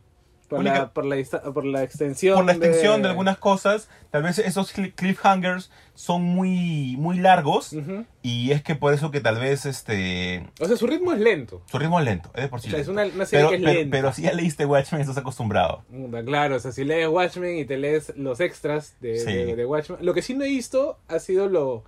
por, 0.48 0.60
única- 0.60 0.78
la, 0.80 0.94
por, 0.94 1.06
la, 1.06 1.16
por 1.54 1.66
la 1.66 1.84
extensión. 1.84 2.36
Por 2.36 2.46
la 2.46 2.52
extensión 2.54 3.02
de... 3.02 3.10
algunas 3.10 3.38
cosas, 3.38 3.90
tal 4.12 4.24
vez 4.24 4.38
esos 4.40 4.76
cli- 4.76 4.94
cliffhangers 4.94 5.72
son 5.96 6.22
muy, 6.24 6.96
muy 6.98 7.18
largos 7.20 7.74
Ujú. 7.74 8.06
y 8.22 8.52
es 8.52 8.62
que 8.64 8.76
por 8.76 8.94
eso 8.94 9.12
que 9.12 9.20
tal 9.22 9.40
vez 9.40 9.66
este 9.66 10.48
O 10.60 10.68
sea, 10.68 10.76
su 10.78 10.88
ritmo 10.88 11.14
es 11.14 11.20
lento. 11.20 11.62
su 11.68 11.78
ritmo 11.80 12.00
es 12.00 12.06
lento, 12.06 12.30
es 12.36 12.44
de 12.44 12.48
por 12.50 12.62
sí 12.62 12.68
O 12.68 12.72
sea, 12.72 12.80
es 12.80 12.88
lento. 12.88 13.02
una, 13.04 13.14
una 13.16 13.26
serie 13.26 13.46
pero, 13.46 13.50
que 13.50 13.56
es 13.58 13.62
pero, 13.64 13.80
lenta. 13.80 13.98
pero 13.98 14.14
si 14.14 14.22
ya 14.24 14.34
leíste 14.34 14.66
Watchmen 14.66 15.02
estás 15.02 15.18
acostumbrado. 15.18 15.84
Claro, 16.26 16.56
o 16.56 16.60
sea, 16.60 16.72
si 16.72 16.84
lees 16.84 17.08
Watchmen 17.08 17.58
y 17.58 17.66
te 17.66 17.78
lees 17.78 18.14
los 18.18 18.40
extras 18.40 18.96
de, 19.02 19.20
Sí. 19.20 19.32
de- 19.34 19.56
de 19.56 19.66
Watchmen. 19.66 20.00
Lo 20.06 20.14
que 20.14 20.22
sí 20.22 20.34
no 20.34 20.44
he 20.44 20.50
visto 20.50 20.98
ha 21.08 21.20
sido 21.20 21.48
lo, 21.48 21.84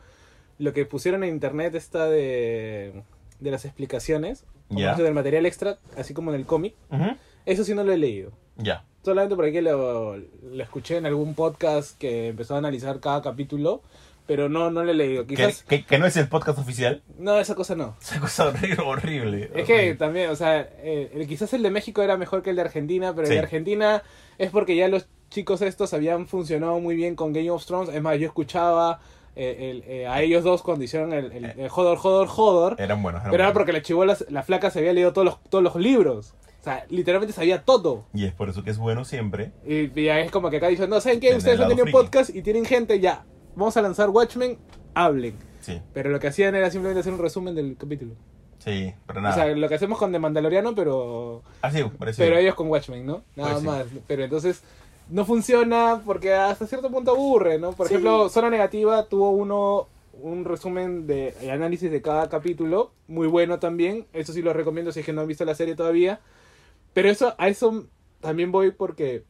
lo 0.60 0.74
que 0.74 0.86
pusieron 0.86 1.24
en 1.24 1.32
internet 1.32 1.74
esta 1.76 2.08
de, 2.10 3.04
de 3.40 3.52
las 3.52 3.66
explicaciones. 3.66 4.46
eso 4.70 5.04
del 5.04 5.14
material 5.14 5.46
extra, 5.46 5.78
así 5.98 6.14
como 6.14 6.32
en 6.32 6.38
el 6.40 6.46
cómic. 6.46 6.74
Ujú. 6.92 7.16
Eso 7.46 7.64
sí 7.64 7.74
no 7.76 7.84
lo 7.84 7.92
he 7.92 7.98
leído. 7.98 8.32
Ya. 8.58 8.84
Solamente 9.04 9.36
por 9.36 9.46
aquí 9.46 9.62
lo, 9.62 10.18
lo 10.18 10.64
escuché 10.64 10.98
en 10.98 11.06
algún 11.06 11.36
podcast 11.36 11.98
que 12.00 12.30
empezó 12.30 12.56
a 12.56 12.58
analizar 12.60 13.00
cada 13.00 13.22
capítulo. 13.22 13.82
Pero 14.28 14.50
no, 14.50 14.72
no 14.72 14.84
lo 14.84 14.90
he 14.90 14.96
leído. 14.96 15.28
Quizás... 15.28 15.62
que- 15.62 15.86
que 15.86 16.00
no 16.00 16.08
es 16.08 16.18
el 16.18 16.28
podcast 16.28 16.58
oficial. 16.58 17.04
No, 17.20 17.38
esa 17.38 17.54
cosa 17.54 17.76
no. 17.76 17.96
Esa 18.02 18.20
cosa 18.20 18.48
horrible. 18.48 18.82
horrible 18.84 19.52
Es 19.54 19.68
que 19.68 19.94
también, 19.94 20.32
o 20.32 20.36
sea, 20.36 20.62
eh, 20.80 21.12
el- 21.14 21.28
quizás 21.28 21.54
el 21.54 21.62
de 21.62 21.70
México 21.70 22.02
era 22.02 22.18
mejor 22.18 22.42
que 22.42 22.50
el 22.50 22.56
de 22.56 22.64
Argentina, 22.64 23.14
pero 23.14 23.28
Sí. 23.28 23.34
el 23.34 23.38
de 23.38 23.44
Argentina 23.44 24.02
es 24.40 24.50
porque 24.50 24.76
ya 24.76 24.88
los 24.88 25.06
chicos 25.30 25.62
estos 25.62 25.94
habían 25.94 26.26
funcionado 26.26 26.80
muy 26.80 26.96
bien 26.96 27.16
con 27.16 27.34
Game 27.34 27.52
of 27.52 27.64
Thrones. 27.68 27.94
Es 27.94 28.02
más, 28.02 28.18
yo 28.18 28.26
escuchaba 28.26 29.00
eh, 29.36 29.70
el- 29.70 29.84
eh, 29.92 30.08
a 30.08 30.20
ellos 30.24 30.44
dos 30.44 30.64
cuando 30.64 30.84
hicieron 30.86 31.14
el, 31.14 31.32
el, 31.32 31.46
el 31.46 31.70
Hodor, 31.70 32.00
Hodor, 32.02 32.28
Hodor. 32.36 32.76
Eran 32.82 33.04
buenos. 33.04 33.22
eran 33.22 33.32
Pero 33.32 33.44
era 33.44 33.54
porque 33.54 33.74
la 33.74 33.84
chivola, 33.84 34.18
la 34.30 34.42
flaca 34.42 34.72
se 34.72 34.80
había 34.80 34.94
leído 34.94 35.14
todos 35.14 35.26
los, 35.26 35.44
todos 35.52 35.64
los 35.64 35.76
libros. 35.76 36.34
O 36.66 36.68
sea, 36.68 36.84
literalmente 36.90 37.32
sabía 37.32 37.62
todo. 37.64 38.06
Y 38.12 38.26
es 38.26 38.34
por 38.34 38.50
eso 38.50 38.64
que 38.64 38.72
es 38.72 38.80
bueno 38.80 39.06
siempre. 39.06 39.52
Y, 39.68 39.92
y 40.02 40.06
ya 40.06 40.20
es 40.20 40.32
como 40.32 40.50
que 40.50 40.58
acá 40.58 40.68
dicen, 40.68 40.90
no, 40.90 41.00
¿saben 41.00 41.20
qué? 41.20 41.36
Ustedes 41.36 41.60
han 41.60 41.68
tenido 41.70 41.86
podcast 41.92 42.36
y 42.36 42.42
tienen 42.42 42.66
gente, 42.66 43.00
ya. 43.00 43.24
Vamos 43.56 43.78
a 43.78 43.84
lanzar 43.84 44.10
Watchmen, 44.10 44.58
hablen. 44.96 45.36
Sí, 45.60 45.80
Pero 45.94 46.10
lo 46.10 46.20
que 46.20 46.26
hacían 46.26 46.56
era 46.56 46.72
simplemente 46.72 47.02
hacer 47.02 47.14
un 47.14 47.20
resumen 47.20 47.54
del 47.54 47.78
capítulo. 47.78 48.14
sí, 48.58 48.96
pero 49.06 49.20
O 49.20 49.22
nada. 49.22 49.36
sea, 49.36 49.46
lo 49.56 49.70
que 49.70 49.76
hacemos 49.76 50.00
con 50.00 50.12
The 50.12 50.18
Mandaloriano, 50.18 50.74
pero 50.74 51.44
Así, 51.62 51.84
parece. 52.00 52.24
Pero 52.24 52.36
ellos 52.40 52.56
con 52.56 52.68
Watchmen, 52.68 53.06
¿no? 53.06 53.22
Nada 53.36 53.52
Pues 53.52 53.62
sí. 53.62 53.68
más. 53.68 53.86
Pero 54.08 54.24
entonces 54.24 54.64
no 55.12 55.24
funciona 55.24 56.02
porque 56.04 56.34
hasta 56.34 56.66
cierto 56.66 56.90
punto 56.90 57.12
aburre, 57.12 57.60
¿no? 57.60 57.74
Por 57.74 57.86
ejemplo, 57.86 58.28
Zona 58.30 58.50
Negativa 58.50 59.06
tuvo 59.06 59.30
uno 59.30 59.88
un 60.20 60.46
resumen 60.46 61.06
de 61.06 61.36
el 61.42 61.52
análisis 61.52 61.92
de 61.92 62.02
cada 62.02 62.28
capítulo, 62.28 62.90
muy 63.08 63.28
bueno 63.28 63.60
también. 63.60 64.08
Eso 64.14 64.34
sí 64.34 64.42
lo 64.42 64.52
recomiendo 64.52 64.92
si 64.92 65.02
es 65.02 65.06
que 65.06 65.14
no 65.14 65.22
han 65.22 65.28
visto 65.28 65.46
la 65.46 65.54
serie 65.54 65.76
todavía. 65.76 66.22
Pero 66.96 67.10
eso 67.10 67.36
a 67.38 67.50
eso 67.50 67.88
también 68.22 68.52
voy 68.52 68.72
porque 68.72 69.24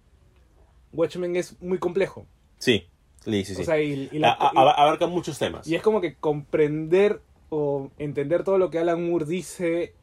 Watchmen 0.93 1.35
es 1.35 1.59
muy 1.61 1.79
complejo. 1.79 2.27
Sí, 2.59 2.85
sí, 3.25 3.43
sí. 3.43 3.61
O 3.61 3.65
sea, 3.65 3.81
y, 3.81 4.07
y 4.11 4.19
la- 4.19 4.31
A- 4.31 4.51
a- 4.55 4.71
abarca 4.83 5.07
muchos 5.07 5.37
temas. 5.37 5.67
y 5.67 5.73
es 5.75 5.81
como 5.81 5.99
que 5.99 6.15
comprender 6.15 7.21
o 7.49 7.89
entender 7.97 8.43
todo 8.43 8.57
lo 8.59 8.69
que 8.69 8.77
Alan 8.79 9.09
Moore 9.09 9.25
dice 9.25 9.93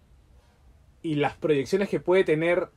y 1.03 1.15
las 1.15 1.37
proyecciones 1.37 1.89
que 1.89 2.01
puede 2.01 2.25
tener 2.25 2.69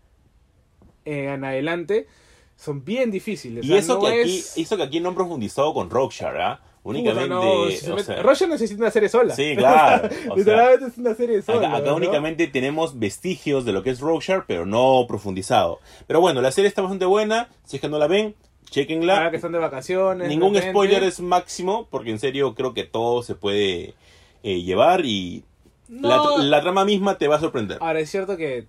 eh, 1.04 1.34
en 1.34 1.44
adelante 1.44 2.08
son 2.56 2.86
bien 2.86 3.10
difíciles. 3.12 3.64
O 3.64 3.66
Y 3.66 3.70
sea, 3.70 3.78
eso, 3.80 3.94
no 3.96 4.02
que 4.02 4.22
aquí, 4.22 4.38
es- 4.38 4.58
eso 4.58 4.78
que 4.78 4.84
aquí 4.84 5.00
no 5.00 5.10
han 5.10 5.16
profundizado 5.16 5.74
con 5.74 5.90
Rockshire, 5.90 6.42
¿ah? 6.42 6.62
Únicamente. 6.86 7.30
no, 7.30 7.68
si 7.70 7.78
se 7.78 7.92
o 7.92 7.96
mete- 7.96 8.06
sea, 8.06 8.22
Roger 8.24 8.48
necesita 8.48 8.82
una 8.82 8.92
serie 8.92 9.10
sola. 9.10 9.36
Sí, 9.36 9.56
claro. 9.58 10.08
o 10.30 10.38
sea, 10.40 10.74
es 10.74 10.98
una 10.98 11.16
serie 11.16 11.42
sola. 11.42 11.68
Acá, 11.68 11.78
acá 11.78 11.88
¿no? 11.90 11.96
únicamente 11.96 12.48
tenemos 12.48 13.00
vestigios 13.00 13.66
de 13.66 13.74
lo 13.74 13.82
que 13.84 13.90
es 13.90 14.00
Rockshire, 14.00 14.44
pero 14.48 14.66
no 14.66 15.06
profundizado. 15.08 15.80
Pero 16.08 16.22
bueno, 16.22 16.42
la 16.42 16.52
serie 16.52 16.68
está 16.68 16.82
bastante 16.84 17.06
buena. 17.06 17.50
Si 17.66 17.78
es 17.78 17.82
que 17.82 17.90
no 17.90 17.98
la 17.98 18.08
ven, 18.08 18.36
chequenla. 18.70 19.18
Ahora 19.18 19.32
que 19.32 19.38
están 19.38 19.52
de 19.52 19.58
vacaciones. 19.60 20.28
Ningún 20.30 20.54
de 20.54 20.62
spoiler 20.70 21.04
es 21.04 21.20
máximo, 21.20 21.88
porque 21.90 22.12
en 22.12 22.20
serio 22.20 22.54
creo 22.54 22.74
que 22.76 22.84
todo 22.84 23.24
se 23.24 23.34
puede 23.36 23.96
eh, 24.44 24.62
llevar 24.62 25.06
y 25.06 25.44
No. 25.90 26.38
la, 26.38 26.44
la 26.44 26.62
trama 26.62 26.86
misma 26.86 27.18
te 27.18 27.28
va 27.28 27.38
a 27.38 27.40
sorprender. 27.40 27.80
Ahora 27.82 28.00
es 28.00 28.12
cierto 28.12 28.38
que 28.38 28.68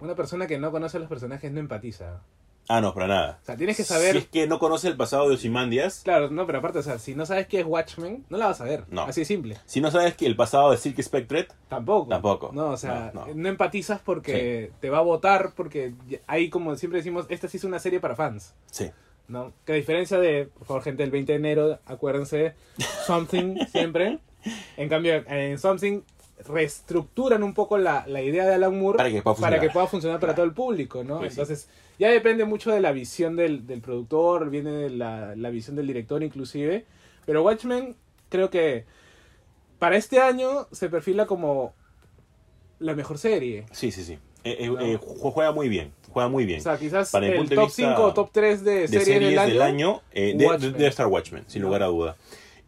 una 0.00 0.16
persona 0.16 0.48
que 0.48 0.58
no 0.58 0.72
conoce 0.72 0.96
a 0.96 1.00
los 1.00 1.08
personajes 1.08 1.52
no 1.52 1.60
empatiza. 1.60 2.20
Ah, 2.74 2.80
no, 2.80 2.94
para 2.94 3.06
nada. 3.06 3.38
O 3.42 3.44
sea, 3.44 3.56
tienes 3.56 3.76
que 3.76 3.84
saber. 3.84 4.12
Si 4.12 4.18
es 4.18 4.26
que 4.28 4.46
no 4.46 4.58
conoce 4.58 4.88
el 4.88 4.96
pasado 4.96 5.28
de 5.28 5.34
Ozymandias, 5.34 6.00
Claro, 6.04 6.30
no, 6.30 6.46
pero 6.46 6.58
aparte, 6.58 6.78
o 6.78 6.82
sea, 6.82 6.98
si 6.98 7.14
no 7.14 7.26
sabes 7.26 7.46
qué 7.46 7.60
es 7.60 7.66
Watchmen, 7.66 8.24
no 8.30 8.38
la 8.38 8.46
vas 8.46 8.60
a 8.60 8.64
ver. 8.64 8.84
No. 8.88 9.02
Así 9.02 9.20
de 9.20 9.24
simple. 9.26 9.58
si 9.66 9.80
no 9.80 9.90
sabes 9.90 10.14
que 10.16 10.24
el 10.26 10.36
pasado 10.36 10.70
de 10.70 10.76
Silk 10.78 11.00
Spectre, 11.02 11.48
Tampoco. 11.68 12.08
Tampoco. 12.08 12.50
No, 12.54 12.70
o 12.70 12.76
sea, 12.76 13.10
No, 13.12 13.26
no, 13.26 13.34
no. 13.34 13.48
empatizas 13.48 14.00
porque 14.00 14.70
te 14.80 14.88
va 14.90 14.98
a 14.98 15.02
votar, 15.02 15.52
porque 15.54 15.92
ahí, 16.26 16.48
como 16.50 16.74
siempre 16.76 16.98
decimos, 16.98 17.26
esta 17.28 17.48
sí 17.48 17.56
es 17.58 17.64
una 17.64 17.78
serie 17.78 18.00
para 18.00 18.16
fans. 18.16 18.54
sí. 18.70 18.90
¿no? 19.28 19.52
Que 19.64 19.72
a 19.72 19.76
diferencia 19.76 20.18
de, 20.18 20.46
por 20.58 20.66
favor, 20.66 20.82
gente, 20.82 21.02
el 21.04 21.10
20 21.10 21.32
de 21.32 21.38
enero, 21.38 21.78
acuérdense, 21.86 22.54
Something 23.06 23.56
siempre. 23.70 24.18
En 24.76 24.88
cambio, 24.88 25.24
en 25.28 25.58
Something 25.58 26.02
reestructuran 26.48 27.42
un 27.42 27.54
poco 27.54 27.78
la, 27.78 28.04
la 28.06 28.22
idea 28.22 28.44
de 28.46 28.54
Alan 28.54 28.78
Moore 28.78 28.96
Para 28.96 29.10
que 29.10 29.22
pueda 29.22 29.34
funcionar. 29.34 29.50
para 29.58 29.60
que 29.68 29.72
pueda 29.72 29.86
funcionar 29.86 30.20
para 30.20 30.34
todo 30.34 30.44
el 30.46 30.52
público, 30.52 31.04
¿no? 31.04 31.18
Pues 31.18 31.34
sí. 31.34 31.40
Entonces, 31.40 31.68
ya 31.98 32.08
depende 32.10 32.44
mucho 32.44 32.70
de 32.70 32.80
la 32.80 32.92
visión 32.92 33.36
del, 33.36 33.66
del 33.66 33.80
productor, 33.80 34.50
viene 34.50 34.70
de 34.72 34.90
la, 34.90 35.34
la 35.36 35.50
visión 35.50 35.76
del 35.76 35.86
director 35.86 36.22
inclusive. 36.22 36.84
Pero 37.26 37.42
Watchmen, 37.42 37.94
creo 38.28 38.50
que 38.50 38.84
para 39.78 39.96
este 39.96 40.20
año 40.20 40.66
se 40.72 40.88
perfila 40.88 41.26
como 41.26 41.74
la 42.78 42.94
mejor 42.94 43.18
serie. 43.18 43.66
Sí, 43.72 43.90
sí, 43.92 44.02
sí. 44.04 44.18
Eh, 44.44 44.56
eh, 44.60 44.66
No. 44.68 44.80
eh, 44.80 44.98
ju- 44.98 45.30
juega 45.32 45.52
muy 45.52 45.68
bien. 45.68 45.92
Juega 46.10 46.28
muy 46.28 46.44
bien. 46.44 46.60
O 46.60 46.62
sea, 46.62 46.76
quizás 46.78 47.10
Para 47.10 47.26
el 47.26 47.48
de 47.48 47.54
top 47.54 47.64
vista 47.66 47.88
5 47.88 48.02
o 48.02 48.12
top 48.12 48.30
3 48.32 48.64
de, 48.64 48.72
de 48.80 48.88
series, 48.88 49.04
series, 49.06 49.46
del 49.46 49.62
año. 49.62 50.02
eh, 50.12 50.34
de- 50.36 50.46
Watchmen. 50.46 50.72
de- 50.72 50.78
debe 50.78 50.90
estar 50.90 51.06
Watchmen, 51.06 51.44
sin 51.46 51.62
No. 51.62 51.68
lugar 51.68 51.84
a 51.84 51.86
duda. 51.86 52.16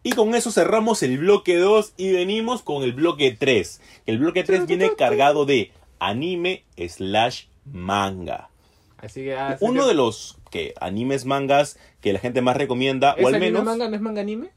Y 0.05 0.11
con 0.11 0.35
eso 0.35 0.51
cerramos 0.51 1.01
el 1.01 1.17
bloque 1.17 1.57
2 1.57 1.93
y 1.97 2.11
venimos 2.11 2.61
con 2.61 2.83
el 2.83 2.93
bloque 2.93 3.35
3. 3.37 3.81
El 4.05 4.19
bloque 4.19 4.43
3 4.43 4.67
viene 4.67 4.91
cargado 4.95 5.47
de 5.47 5.71
anime 5.97 6.63
slash 6.77 7.45
manga. 7.65 8.49
Así 8.97 9.23
que, 9.23 9.33
ah, 9.35 9.57
Uno 9.61 9.81
que- 9.81 9.87
de 9.87 9.93
los 9.95 10.37
que 10.51 10.75
animes 10.79 11.25
mangas 11.25 11.79
que 12.01 12.13
la 12.13 12.19
gente 12.19 12.41
más 12.43 12.55
recomienda, 12.55 13.15
¿Es 13.17 13.25
o 13.25 13.27
al 13.29 13.33
anime 13.35 13.51
menos 13.51 13.65
manga? 13.65 13.89
¿No 13.89 13.95
es 13.95 14.01
manga 14.01 14.21
anime? 14.21 14.49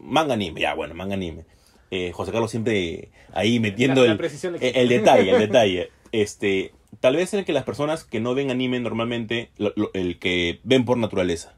manga 0.00 0.32
anime, 0.32 0.60
ya 0.62 0.72
bueno, 0.74 0.94
manga 0.94 1.12
anime. 1.14 1.44
Eh, 1.90 2.12
José 2.12 2.32
Carlos 2.32 2.50
siempre 2.50 3.10
ahí 3.34 3.60
metiendo 3.60 4.00
La- 4.00 4.06
la 4.06 4.12
el, 4.12 4.18
precisión 4.18 4.54
el, 4.54 4.62
el 4.62 4.88
detalle, 4.88 5.30
el 5.30 5.38
detalle. 5.50 5.90
Este, 6.10 6.72
tal 7.00 7.16
vez 7.16 7.34
en 7.34 7.40
el 7.40 7.44
que 7.44 7.52
las 7.52 7.64
personas 7.64 8.04
que 8.04 8.18
no 8.18 8.34
ven 8.34 8.50
anime 8.50 8.80
normalmente, 8.80 9.50
lo- 9.58 9.74
lo- 9.76 9.90
el 9.92 10.18
que 10.18 10.60
ven 10.64 10.86
por 10.86 10.96
naturaleza. 10.96 11.54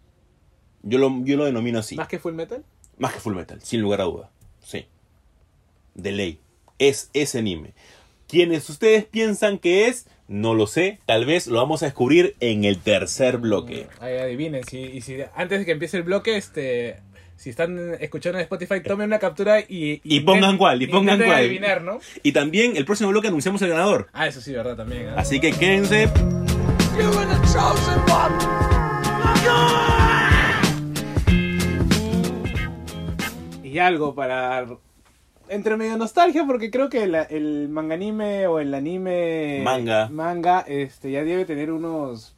Yo 0.83 0.99
lo, 0.99 1.21
yo 1.25 1.37
lo 1.37 1.45
denomino 1.45 1.79
así. 1.79 1.95
¿Más 1.95 2.09
que 2.09 2.19
Full 2.19 2.33
Metal? 2.35 2.65
Más 3.03 3.15
que 3.15 3.19
Full 3.19 3.35
Metal, 3.35 3.59
sin 3.61 3.81
lugar 3.81 4.01
a 4.01 4.05
duda. 4.05 4.31
Sí. 4.65 4.87
De 5.97 6.13
ley. 6.13 6.39
Es 6.79 7.11
ese 7.15 7.41
anime. 7.41 7.73
Quienes 8.29 8.71
ustedes 8.71 9.05
piensan 9.05 9.59
que 9.59 9.89
es, 9.89 10.07
no 10.29 10.55
lo 10.55 10.69
sé. 10.69 11.01
Tal 11.05 11.27
vez 11.27 11.49
lo 11.49 11.59
vamos 11.59 11.83
a 11.83 11.87
descubrir 11.87 12.37
en 12.39 12.63
el 12.65 12.79
tercer 12.79 13.39
bloque. 13.39 13.89
Ahí 13.99 14.19
adivinen. 14.19 14.63
Si, 14.63 14.79
y 14.79 15.01
si 15.01 15.17
antes 15.35 15.59
de 15.59 15.65
que 15.65 15.73
empiece 15.73 15.97
el 15.97 16.05
bloque, 16.05 16.37
este, 16.37 17.01
si 17.35 17.51
están 17.51 17.97
escuchando 17.99 18.39
en 18.39 18.45
Spotify, 18.45 18.81
tomen 18.81 19.09
una 19.09 19.19
captura 19.19 19.59
y... 19.59 20.01
Y 20.05 20.21
pongan 20.21 20.57
cuál, 20.57 20.81
y 20.81 20.87
pongan 20.87 21.19
cuál. 21.19 21.33
adivinar, 21.33 21.83
¿no? 21.83 21.99
Y 22.23 22.31
también 22.31 22.77
el 22.77 22.85
próximo 22.85 23.11
bloque 23.11 23.27
anunciamos 23.27 23.61
el 23.63 23.71
ganador. 23.71 24.11
Ah, 24.13 24.29
eso 24.29 24.41
sí, 24.41 24.53
verdad, 24.53 24.77
también. 24.77 25.09
¿eh? 25.09 25.15
Así 25.17 25.41
que 25.41 25.51
quédense. 25.51 26.09
Y 33.73 33.79
algo 33.79 34.15
para... 34.15 34.67
Entre 35.49 35.77
medio 35.77 35.97
nostalgia, 35.97 36.45
porque 36.47 36.71
creo 36.71 36.89
que 36.89 37.07
la- 37.07 37.23
el 37.25 37.69
manga 37.69 37.95
anime 37.95 38.47
o 38.47 38.59
el 38.61 38.73
anime... 38.75 39.61
Manga. 39.65 40.09
Manga, 40.11 40.61
este, 40.67 41.11
ya 41.11 41.25
debe 41.25 41.45
tener 41.45 41.71
unos... 41.73 42.35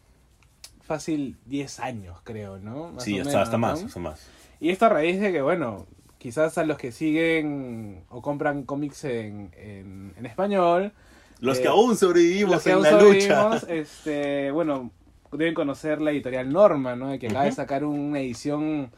Fácil 0.83 1.37
10 1.47 1.81
años, 1.81 2.19
creo, 2.25 2.59
¿no? 2.59 2.93
Más 2.93 3.05
Sí, 3.05 3.19
o 3.19 3.23
hasta, 3.23 3.31
menos, 3.31 3.43
hasta 3.43 3.57
¿no? 3.57 3.59
más, 3.61 3.83
hasta 3.85 4.01
más. 4.01 4.29
Y 4.61 4.69
esto 4.71 4.85
a 4.87 4.91
raíz 4.91 5.19
de 5.19 5.33
que, 5.33 5.41
bueno, 5.41 5.87
quizás 6.19 6.59
a 6.59 6.65
los 6.65 6.77
que 6.77 6.93
siguen 6.93 8.05
o 8.11 8.21
compran 8.21 8.65
cómics 8.65 9.05
en, 9.05 9.51
en, 9.57 10.13
en 10.17 10.27
español, 10.27 10.93
Los 11.41 11.59
Eh, 11.59 11.63
que 11.63 11.69
aún 11.69 11.97
sobrevivimos 11.97 12.53
los 12.55 12.63
que 12.63 12.71
en 12.71 12.75
aún 12.77 12.83
la 12.85 12.91
sobrevivimos, 12.91 13.63
lucha. 13.63 13.75
este, 13.75 14.51
bueno, 14.51 14.91
deben 15.33 15.55
conocer 15.55 16.01
la 16.03 16.11
editorial 16.11 16.53
Norma, 16.53 16.95
¿no? 16.97 17.19
Que 17.19 17.29
acaba 17.29 17.45
de 17.45 17.53
sacar 17.53 17.85
una 17.85 18.21
edición 18.21 18.91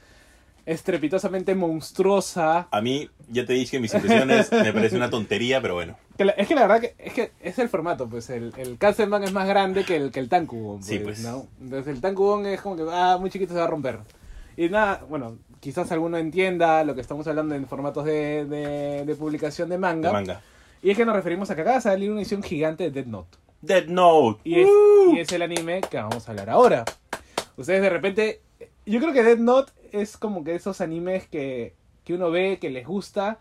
estrepitosamente 0.66 1.54
monstruosa. 1.54 2.68
A 2.70 2.80
mí, 2.80 3.08
ya 3.28 3.46
te 3.46 3.52
dije 3.54 3.72
que 3.72 3.80
mis 3.80 3.94
impresiones 3.94 4.50
me 4.52 4.72
parece 4.72 4.96
una 4.96 5.08
tontería, 5.10 5.60
pero 5.62 5.74
bueno. 5.74 5.96
Que 6.18 6.24
la- 6.26 6.32
es 6.32 6.46
que 6.48 6.54
la 6.54 6.62
verdad 6.66 6.80
que 6.80 6.94
es 6.98 7.12
que 7.12 7.32
es 7.40 7.58
el 7.58 7.68
formato, 7.68 8.08
pues 8.08 8.28
el, 8.30 8.52
el 8.58 8.76
Kansenban 8.78 9.22
es 9.24 9.32
más 9.32 9.48
grande 9.48 9.84
que 9.84 9.96
el, 9.96 10.10
que 10.10 10.20
el 10.20 10.28
Tankubon, 10.28 10.78
pues, 10.78 10.86
Sí, 10.86 10.98
pues. 10.98 11.20
¿no? 11.20 11.46
Entonces 11.60 11.94
el 11.94 12.00
Tankubon 12.00 12.46
es 12.46 12.60
como 12.60 12.76
que, 12.76 12.84
ah, 12.90 13.16
muy 13.20 13.30
chiquito 13.30 13.52
se 13.54 13.58
va 13.60 13.64
a 13.64 13.68
romper. 13.68 13.98
Y 14.56 14.68
nada, 14.68 15.04
bueno, 15.08 15.38
quizás 15.60 15.90
alguno 15.92 16.16
entienda 16.18 16.82
lo 16.84 16.94
que 16.94 17.00
estamos 17.00 17.26
hablando 17.26 17.54
en 17.54 17.66
formatos 17.66 18.04
de, 18.04 18.44
de- 18.46 19.04
de 19.04 19.14
publicación 19.14 19.68
de 19.68 19.78
manga. 19.78 20.08
De 20.08 20.12
manga. 20.12 20.40
Y 20.82 20.90
es 20.90 20.96
que 20.96 21.04
nos 21.04 21.14
referimos 21.16 21.50
a 21.50 21.54
que 21.54 21.62
acaba 21.62 21.76
de 21.76 21.82
salir 21.82 22.10
una 22.10 22.20
edición 22.20 22.42
gigante 22.42 22.84
de 22.84 22.90
Dead 22.90 23.06
Note. 23.06 23.38
Dead 23.62 23.86
Note. 23.86 24.40
Y 24.44 24.60
es, 24.60 24.68
y 25.14 25.18
es 25.20 25.32
el 25.32 25.42
anime 25.42 25.80
que 25.90 25.96
vamos 25.96 26.26
a 26.28 26.30
hablar 26.30 26.50
ahora. 26.50 26.84
Ustedes 27.56 27.82
de 27.82 27.90
repente. 27.90 28.40
Yo 28.84 29.00
creo 29.00 29.12
que 29.12 29.22
Dead 29.24 29.38
Note 29.38 29.72
es 29.93 30.16
como 30.16 30.45
que 30.45 30.55
esos 30.55 30.80
animes 30.80 31.26
que, 31.28 31.74
que 32.05 32.14
uno 32.14 32.30
ve, 32.30 32.59
que 32.61 32.70
les 32.70 32.87
gusta, 32.87 33.39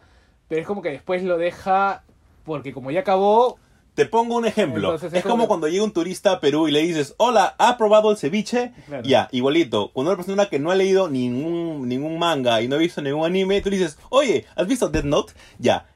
pero 0.47 0.61
es 0.61 0.67
como 0.67 0.81
que 0.81 0.89
después 0.89 1.23
lo 1.23 1.37
deja 1.37 2.03
porque 2.43 2.73
como 2.73 2.91
ya 2.91 3.01
acabó. 3.01 3.57
Te 3.95 4.05
pongo 4.05 4.35
un 4.35 4.45
ejemplo. 4.45 4.89
Entonces, 4.89 5.13
es 5.13 5.19
es 5.19 5.23
como 5.23 5.35
como- 5.35 5.47
cuando 5.47 5.67
llega 5.69 5.83
un 5.83 5.93
turista 5.93 6.33
a 6.33 6.39
Perú 6.41 6.67
y 6.67 6.71
le 6.71 6.81
dices, 6.81 7.15
hola, 7.17 7.55
¿ha 7.57 7.77
probado 7.77 8.11
el 8.11 8.17
ceviche? 8.17 8.73
Claro. 8.87 9.03
Ya, 9.07 9.29
igualito. 9.31 9.91
Cuando 9.93 10.11
una 10.11 10.17
persona 10.17 10.49
que 10.49 10.59
no 10.59 10.69
ha 10.69 10.75
leído 10.75 11.09
ningún, 11.09 11.87
ningún 11.87 12.19
manga 12.19 12.61
y 12.61 12.67
no 12.67 12.75
ha 12.75 12.79
visto 12.79 13.01
ningún 13.01 13.25
anime, 13.25 13.61
tú 13.61 13.69
le 13.69 13.77
dices, 13.77 13.97
oye, 14.09 14.45
¿has 14.55 14.67
visto 14.67 14.89
Death 14.89 15.05
Note? 15.05 15.33
Ya. 15.59 15.87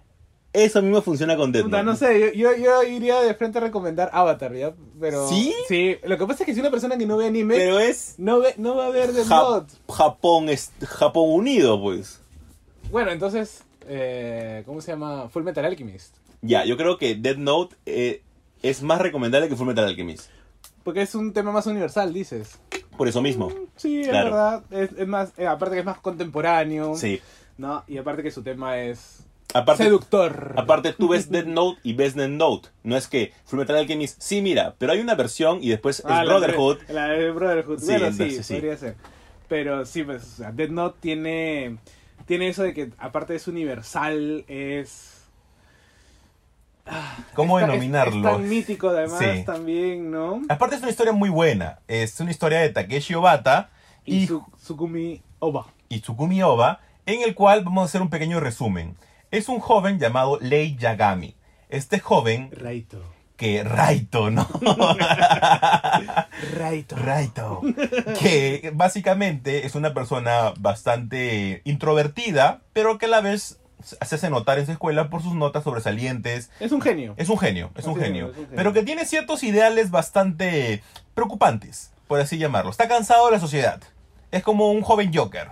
Eso 0.52 0.82
mismo 0.82 1.02
funciona 1.02 1.38
con 1.38 1.52
Death 1.52 1.66
Puta, 1.66 1.84
Note. 1.84 1.86
no 1.86 1.96
sé, 1.96 2.36
yo, 2.36 2.56
yo, 2.56 2.84
iría 2.84 3.22
de 3.22 3.36
frente 3.36 3.60
a 3.60 3.62
recomendar 3.62 4.10
Avatar, 4.14 4.54
¿ya? 4.56 4.74
Pero. 5.00 5.28
¿Sí? 5.30 5.54
Sí, 5.68 5.98
lo 6.04 6.18
que 6.18 6.26
pasa 6.26 6.44
es 6.44 6.48
que 6.48 6.54
si 6.56 6.60
una 6.60 6.72
persona 6.72 6.98
que 6.98 7.06
no 7.06 7.18
ve 7.18 7.28
anime. 7.28 7.56
Pero 7.56 7.80
es 7.80 8.16
No, 8.18 8.40
ve, 8.40 8.56
no 8.58 8.76
va 8.76 8.88
a 8.88 8.90
ver 8.90 9.14
Dead 9.14 9.26
Ja- 9.26 9.42
Note. 9.42 9.74
Japón, 9.88 10.50
es 10.50 10.72
Japón 10.88 11.30
unido, 11.30 11.80
pues. 11.82 12.20
Bueno, 12.92 13.12
entonces. 13.12 13.64
Eh, 13.92 14.64
¿Cómo 14.66 14.82
se 14.82 14.92
llama? 14.92 15.30
Full 15.30 15.44
Metal 15.44 15.66
Alchemist. 15.66 16.16
Ya, 16.42 16.64
yo 16.66 16.78
creo 16.78 16.98
que 16.98 17.16
Death 17.16 17.38
Note 17.38 17.76
eh, 17.86 18.22
es 18.62 18.82
más 18.84 19.02
recomendable 19.02 19.50
que 19.50 19.56
Fullmetal 19.56 19.86
Alchemist. 19.86 20.30
Porque 20.84 21.02
es 21.02 21.14
un 21.16 21.34
tema 21.34 21.52
más 21.52 21.66
universal, 21.68 22.14
dices. 22.14 22.60
Por 22.98 23.08
eso 23.08 23.22
mismo. 23.22 23.52
Sí, 23.76 24.02
es 24.02 24.12
verdad. 24.12 24.64
Es, 24.72 24.92
es 24.98 25.08
más, 25.08 25.32
eh, 25.38 25.48
aparte 25.48 25.76
que 25.76 25.80
es 25.80 25.86
más 25.86 26.00
contemporáneo. 26.00 26.96
Sí. 26.96 27.20
¿no? 27.58 27.84
Y 27.88 27.98
aparte 27.98 28.24
que 28.24 28.32
su 28.32 28.42
tema 28.42 28.78
es 28.80 29.20
Aparte, 29.54 29.84
seductor. 29.86 30.54
aparte 30.58 30.94
tú 30.94 31.10
ves 31.10 31.30
Death 31.32 31.46
Note 31.48 31.80
y 31.84 31.94
ves 31.94 32.16
Death 32.16 32.30
Note. 32.30 32.70
No 32.84 32.96
es 32.96 33.08
que 33.08 33.34
Fullmetal 33.46 33.78
Alchemist, 33.78 34.22
sí, 34.22 34.42
mira, 34.42 34.76
pero 34.78 34.92
hay 34.94 35.00
una 35.00 35.16
versión 35.16 35.60
y 35.64 35.70
después 35.70 36.04
Ah, 36.06 36.22
es 36.22 36.28
la- 36.28 36.34
Brotherhood. 36.38 36.78
La, 36.90 37.08
de 37.08 37.32
Brotherhood. 37.32 37.80
Sí, 37.80 37.86
bueno, 37.98 38.12
sí, 38.12 38.44
sí. 38.44 38.54
podría 38.54 38.78
ser. 38.78 38.96
Pero 39.48 39.86
sí, 39.86 40.04
pues, 40.04 40.24
o 40.24 40.36
sea, 40.38 40.52
Death 40.52 40.70
Note 40.70 40.98
tiene, 41.02 41.78
tiene 42.28 42.50
eso 42.50 42.62
de 42.62 42.74
que, 42.76 42.92
aparte 43.00 43.34
es 43.36 43.48
universal, 43.48 44.46
es... 44.48 45.16
¿Cómo 47.36 47.60
es 47.60 47.66
ta- 47.66 47.74
es- 47.74 47.80
denominarlo? 47.80 48.30
Es, 48.30 48.36
tan 48.36 48.50
mítico, 48.50 48.90
además, 48.90 49.20
Sí. 49.20 49.44
también, 49.46 50.10
¿no? 50.12 50.42
Aparte 50.50 50.76
es 50.76 50.82
una 50.82 50.90
historia 50.92 51.14
muy 51.14 51.30
buena. 51.30 51.80
Es 51.88 52.20
una 52.20 52.32
historia 52.32 52.60
de 52.60 52.70
Takeshi 52.70 53.14
Obata 53.16 53.70
Y 54.06 54.18
y, 54.24 54.28
su, 54.28 54.44
Sukumi 54.62 55.22
Oba. 55.40 55.68
y 55.88 56.00
Tsukumi 56.02 56.42
Oba, 56.44 56.82
en 57.06 57.22
el 57.24 57.36
cual 57.36 57.64
vamos 57.64 57.82
a 57.84 57.86
hacer 57.86 58.02
un 58.02 58.10
pequeño 58.10 58.40
resumen. 58.40 58.96
Es 59.32 59.48
un 59.48 59.60
joven 59.60 60.00
llamado 60.00 60.40
Lei 60.42 60.76
Yagami. 60.76 61.36
Este 61.70 62.00
joven 62.00 62.50
Raito. 62.52 63.00
que 63.38 63.64
Raito, 63.64 64.32
¿no? 64.32 64.48
Raito. 66.58 66.96
Raito. 66.96 67.62
Que 68.20 68.72
básicamente 68.74 69.68
es 69.68 69.76
una 69.76 69.94
persona 69.94 70.54
bastante 70.60 71.62
introvertida, 71.64 72.62
pero 72.74 72.98
que 72.98 73.06
a 73.06 73.10
la 73.10 73.22
vez 73.22 73.60
se 73.84 74.16
hace 74.16 74.30
notar 74.32 74.58
en 74.58 74.66
su 74.66 74.72
escuela 74.72 75.12
por 75.12 75.22
sus 75.22 75.36
notas 75.36 75.64
sobresalientes. 75.64 76.50
Es 76.60 76.72
un 76.72 76.82
genio. 76.82 77.14
Es 77.18 77.30
un 77.30 77.38
genio, 77.38 77.72
es 77.76 77.86
un 77.86 77.98
es, 78.00 78.04
genio. 78.04 78.30
es 78.32 78.38
un 78.38 78.44
genio. 78.46 78.56
Pero 78.56 78.74
que 78.74 78.82
tiene 78.82 79.06
ciertos 79.06 79.44
ideales 79.44 79.92
bastante 79.92 80.82
preocupantes, 81.14 81.92
por 82.08 82.20
así 82.20 82.40
llamarlo. 82.40 82.72
Está 82.72 82.88
cansado 82.88 83.28
de 83.28 83.34
la 83.34 83.40
sociedad. 83.40 83.80
Es 84.32 84.42
como 84.42 84.72
un 84.72 84.82
joven 84.82 85.14
Joker. 85.14 85.52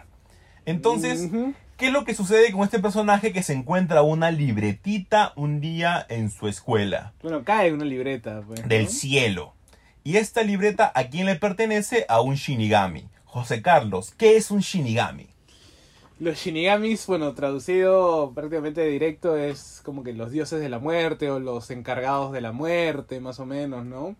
Entonces. 0.65 1.30
¿Qué 1.78 1.88
es 1.88 1.93
lo 1.93 2.03
que 2.03 2.15
sucede 2.15 2.51
con 2.51 2.63
este 2.63 2.80
personaje 2.80 3.32
que 3.32 3.43
se 3.43 3.53
encuentra 3.53 4.01
una 4.01 4.32
libretita 4.32 5.34
un 5.36 5.61
día 5.61 6.05
en 6.09 6.30
su 6.32 6.47
escuela? 6.47 7.13
Bueno, 7.21 7.43
cae 7.43 7.71
una 7.71 7.86
libreta. 7.86 8.41
Pues, 8.45 8.61
¿no? 8.61 8.67
Del 8.67 8.89
cielo. 8.89 9.53
Y 10.03 10.17
esta 10.17 10.41
libreta, 10.41 10.91
¿a 10.95 11.05
quién 11.05 11.25
le 11.25 11.36
pertenece? 11.36 12.05
A 12.09 12.21
un 12.21 12.36
Shinigami. 12.36 13.07
José 13.25 13.61
Carlos, 13.61 14.13
¿qué 14.17 14.38
es 14.38 14.51
un 14.51 14.61
Shinigami? 14.61 15.28
Los 16.19 16.39
Shinigamis, 16.39 17.05
bueno, 17.05 17.34
traducido 17.36 18.32
prácticamente 18.34 18.84
directo 18.86 19.38
es 19.38 19.82
como 19.84 20.03
que 20.03 20.13
los 20.13 20.32
dioses 20.32 20.59
de 20.59 20.69
la 20.69 20.80
muerte 20.80 21.30
o 21.30 21.39
los 21.39 21.69
encargados 21.69 22.32
de 22.32 22.41
la 22.41 22.51
muerte, 22.51 23.19
más 23.19 23.39
o 23.39 23.45
menos, 23.45 23.86
¿no? 23.86 24.15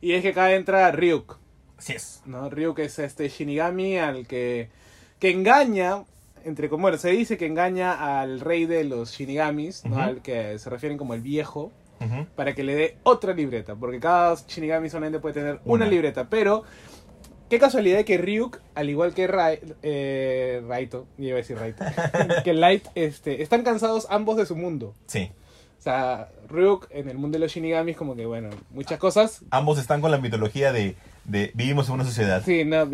Y 0.00 0.12
es 0.12 0.22
que 0.22 0.30
acá 0.30 0.54
entra 0.54 0.90
Ryuk, 0.90 1.38
Así 1.76 1.92
es. 1.92 2.22
¿no? 2.24 2.48
Ryuk 2.48 2.78
es 2.78 2.98
este 3.00 3.28
Shinigami 3.28 3.98
al 3.98 4.26
que, 4.26 4.70
que 5.18 5.30
engaña, 5.30 6.04
entre 6.44 6.68
como 6.68 6.82
bueno, 6.82 6.98
se 6.98 7.10
dice 7.10 7.36
que 7.36 7.46
engaña 7.46 8.20
al 8.20 8.40
rey 8.40 8.66
de 8.66 8.84
los 8.84 9.12
Shinigamis, 9.12 9.84
¿no? 9.84 9.98
Al 9.98 10.22
que 10.22 10.58
se 10.58 10.70
refieren 10.70 10.98
como 10.98 11.14
el 11.14 11.20
viejo, 11.20 11.72
para 12.34 12.52
que 12.54 12.64
le 12.64 12.74
dé 12.74 12.96
otra 13.04 13.32
libreta, 13.32 13.76
porque 13.76 14.00
cada 14.00 14.34
Shinigami 14.34 14.90
solamente 14.90 15.20
puede 15.20 15.34
tener 15.34 15.60
una, 15.64 15.84
Una. 15.84 15.86
libreta, 15.86 16.28
pero 16.28 16.64
qué 17.48 17.60
casualidad 17.60 18.04
que 18.04 18.18
Ryuk, 18.18 18.58
al 18.74 18.90
igual 18.90 19.14
que 19.14 19.28
eh, 19.82 20.62
Raito, 20.66 21.06
iba 21.18 21.34
a 21.34 21.36
decir 21.36 21.56
Raito, 21.58 21.84
que 22.44 22.54
Light, 22.54 22.86
este, 22.96 23.42
están 23.42 23.62
cansados 23.62 24.08
ambos 24.10 24.36
de 24.36 24.46
su 24.46 24.56
mundo. 24.56 24.94
Sí. 25.06 25.30
O 25.78 25.82
sea, 25.82 26.28
Ryuk 26.48 26.88
en 26.90 27.08
el 27.08 27.18
mundo 27.18 27.36
de 27.38 27.44
los 27.44 27.52
Shinigamis 27.52 27.96
como 27.96 28.16
que 28.16 28.26
bueno, 28.26 28.50
muchas 28.70 28.98
cosas, 28.98 29.42
Ambos 29.50 29.78
están 29.78 30.00
con 30.00 30.10
la 30.10 30.18
mitología 30.18 30.72
de, 30.72 30.96
de 31.24 31.50
vivimos 31.54 31.88
en 31.88 31.94
una 31.94 32.04
sociedad. 32.04 32.42
sí, 32.44 32.64
no, 32.64 32.88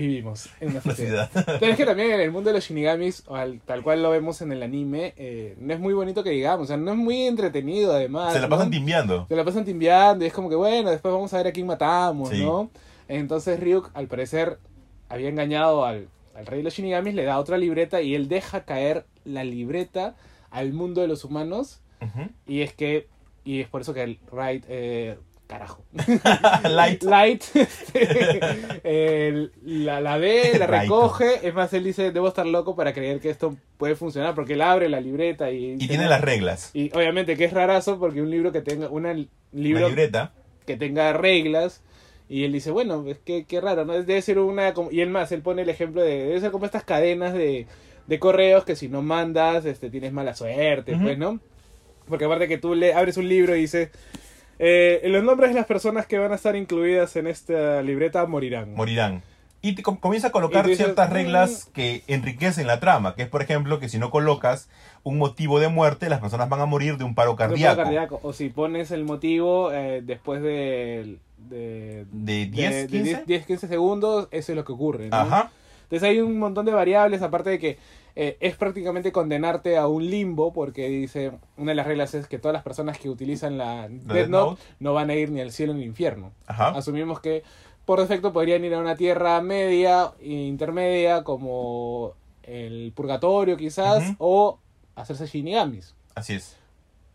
vivimos 0.00 0.48
en 0.60 0.70
una 0.70 0.80
sociedad. 0.82 1.30
Pero 1.32 1.72
es 1.72 1.76
que 1.76 1.84
también 1.86 2.10
en 2.12 2.20
el 2.20 2.30
mundo 2.32 2.50
de 2.50 2.54
los 2.54 2.64
Shinigamis, 2.64 3.24
o 3.26 3.36
al- 3.36 3.60
tal 3.60 3.82
cual 3.82 4.02
lo 4.02 4.10
vemos 4.10 4.40
en 4.42 4.52
el 4.52 4.62
anime, 4.62 5.14
eh, 5.16 5.54
no 5.60 5.72
es 5.74 5.80
muy 5.80 5.94
bonito 5.94 6.24
que 6.24 6.30
digamos, 6.30 6.64
o 6.64 6.66
sea, 6.68 6.76
no 6.76 6.92
es 6.92 6.96
muy 6.98 7.22
entretenido 7.26 7.92
además. 7.92 8.32
Se 8.32 8.40
la 8.40 8.46
¿no? 8.48 8.56
pasan 8.56 8.70
timbiando. 8.70 9.26
Se 9.28 9.36
la 9.36 9.44
pasan 9.44 9.64
timbiando 9.64 10.24
y 10.24 10.28
es 10.28 10.32
como 10.32 10.48
que 10.48 10.56
bueno, 10.56 10.90
después 10.90 11.12
vamos 11.12 11.32
a 11.34 11.36
ver 11.38 11.46
a 11.48 11.52
quién 11.52 11.66
matamos, 11.66 12.30
Sí. 12.30 12.42
¿no? 12.44 12.70
Entonces 13.08 13.58
Ryuk, 13.60 13.90
al 13.94 14.06
parecer, 14.06 14.58
había 15.08 15.28
engañado 15.28 15.84
al, 15.84 16.08
al 16.36 16.46
rey 16.46 16.58
de 16.58 16.64
los 16.64 16.74
Shinigamis, 16.74 17.14
le 17.14 17.24
da 17.24 17.38
otra 17.38 17.58
libreta 17.58 18.00
y 18.02 18.14
él 18.14 18.28
deja 18.28 18.64
caer 18.64 19.04
la 19.24 19.42
libreta 19.44 20.14
al 20.50 20.72
mundo 20.72 21.00
de 21.00 21.08
los 21.08 21.24
humanos. 21.24 21.80
Y 22.46 22.62
es 22.62 22.72
que, 22.72 23.08
y 23.44 23.60
es 23.60 23.68
por 23.68 23.82
eso 23.82 23.92
que 23.94 24.02
el 24.02 24.18
Right, 24.32 24.64
eh, 24.68 25.18
carajo. 25.50 25.84
Light. 26.70 27.02
Light 27.02 27.42
este, 27.54 28.40
el- 29.28 29.52
la, 29.64 30.00
la 30.00 30.16
ve, 30.16 30.52
la 30.58 30.66
recoge. 30.66 31.46
Es 31.46 31.52
más, 31.54 31.72
él 31.72 31.84
dice, 31.84 32.12
debo 32.12 32.28
estar 32.28 32.46
loco 32.46 32.76
para 32.76 32.92
creer 32.92 33.20
que 33.20 33.30
esto 33.30 33.56
puede 33.76 33.96
funcionar, 33.96 34.34
porque 34.34 34.52
él 34.54 34.62
abre 34.62 34.88
la 34.88 35.00
libreta 35.00 35.50
y... 35.50 35.72
Y 35.78 35.88
tiene 35.88 36.06
las 36.08 36.20
reglas. 36.20 36.70
Y 36.74 36.90
obviamente 36.96 37.36
que 37.36 37.44
es 37.44 37.52
rarazo 37.52 37.98
porque 37.98 38.22
un 38.22 38.30
libro 38.30 38.52
que 38.52 38.60
tenga, 38.62 38.88
una 38.88 39.12
li- 39.12 39.28
libro 39.52 39.80
La 39.82 39.88
libreta. 39.88 40.32
que 40.66 40.76
tenga 40.76 41.12
reglas, 41.12 41.82
y 42.28 42.44
él 42.44 42.52
dice, 42.52 42.70
bueno, 42.70 43.04
es 43.08 43.18
que 43.18 43.44
qué 43.44 43.60
raro, 43.60 43.84
¿no? 43.84 43.92
Debe 43.94 44.22
ser 44.22 44.38
una... 44.38 44.72
Y 44.92 45.00
él 45.00 45.10
más, 45.10 45.32
él 45.32 45.42
pone 45.42 45.62
el 45.62 45.68
ejemplo 45.68 46.00
de, 46.02 46.26
debe 46.26 46.40
ser 46.40 46.52
como 46.52 46.64
estas 46.64 46.84
cadenas 46.84 47.32
de, 47.34 47.66
de 48.06 48.18
correos 48.20 48.64
que 48.64 48.76
si 48.76 48.88
no 48.88 49.02
mandas, 49.02 49.64
este, 49.64 49.90
tienes 49.90 50.12
mala 50.12 50.34
suerte, 50.36 50.96
pues, 51.02 51.18
¿no? 51.18 51.40
Porque 52.08 52.26
aparte 52.26 52.46
que 52.48 52.58
tú 52.58 52.74
le 52.76 52.94
abres 52.94 53.16
un 53.16 53.28
libro 53.28 53.56
y 53.56 53.62
dice, 53.62 53.90
eh, 54.62 55.00
los 55.08 55.24
nombres 55.24 55.50
de 55.50 55.54
las 55.56 55.66
personas 55.66 56.06
que 56.06 56.18
van 56.18 56.32
a 56.32 56.34
estar 56.34 56.54
incluidas 56.54 57.16
en 57.16 57.26
esta 57.26 57.80
libreta 57.82 58.24
morirán. 58.26 58.74
Morirán. 58.74 59.22
Y 59.62 59.74
te 59.74 59.82
com- 59.82 59.96
comienza 59.96 60.28
a 60.28 60.32
colocar 60.32 60.64
dices, 60.64 60.84
ciertas 60.84 61.10
"Mm". 61.10 61.12
reglas 61.12 61.70
que 61.72 62.02
enriquecen 62.06 62.66
la 62.66 62.78
trama. 62.78 63.14
Que 63.14 63.22
es, 63.22 63.28
por 63.28 63.42
ejemplo, 63.42 63.78
que 63.80 63.88
si 63.88 63.98
no 63.98 64.10
colocas 64.10 64.68
un 65.02 65.18
motivo 65.18 65.60
de 65.60 65.68
muerte, 65.68 66.08
las 66.10 66.20
personas 66.20 66.48
van 66.48 66.60
a 66.60 66.66
morir 66.66 66.96
de 66.98 67.04
un 67.04 67.14
paro 67.14 67.30
De 67.36 67.44
un 67.44 67.60
paro 67.60 67.76
cardíaco. 67.76 68.20
O 68.22 68.32
si 68.34 68.50
pones 68.50 68.90
el 68.90 69.04
motivo 69.04 69.72
eh, 69.72 70.02
después 70.04 70.42
de... 70.42 71.16
de 71.38 72.04
De 72.12 72.46
10, 72.46 72.86
15. 72.90 73.24
10, 73.26 73.46
15 73.46 73.68
segundos, 73.68 74.28
eso 74.30 74.52
es 74.52 74.56
lo 74.56 74.64
que 74.64 74.72
ocurre. 74.72 75.08
¿no? 75.08 75.16
Ajá. 75.16 75.50
Entonces 75.84 76.08
hay 76.08 76.20
un 76.20 76.38
montón 76.38 76.64
de 76.66 76.72
variables, 76.72 77.20
aparte 77.20 77.50
de 77.50 77.58
que 77.58 77.78
eh, 78.22 78.36
es 78.40 78.54
prácticamente 78.56 79.12
condenarte 79.12 79.78
a 79.78 79.86
un 79.86 80.04
limbo, 80.10 80.52
porque 80.52 80.88
dice, 80.88 81.32
una 81.56 81.70
de 81.70 81.74
las 81.76 81.86
reglas 81.86 82.12
es 82.14 82.26
que 82.26 82.38
todas 82.38 82.52
las 82.52 82.62
personas 82.62 82.98
que 82.98 83.08
utilizan 83.08 83.56
la 83.56 83.88
Death 83.88 84.02
Death 84.12 84.28
Note, 84.28 84.62
no 84.78 84.92
van 84.92 85.08
a 85.08 85.14
ir 85.14 85.30
ni 85.30 85.40
al 85.40 85.52
cielo 85.52 85.72
ni 85.72 85.80
al 85.82 85.86
infierno. 85.86 86.32
Ajá. 86.46 86.68
Asumimos 86.70 87.20
que 87.20 87.42
por 87.86 87.98
defecto 87.98 88.32
podrían 88.32 88.62
ir 88.64 88.74
a 88.74 88.78
una 88.78 88.94
tierra 88.96 89.40
media, 89.40 90.12
intermedia, 90.20 91.24
como 91.24 92.12
el 92.42 92.92
purgatorio 92.94 93.56
quizás, 93.56 94.02
o 94.18 94.58
hacerse 94.96 95.26
shinigamis. 95.26 95.94
Así 96.14 96.34
es. 96.34 96.56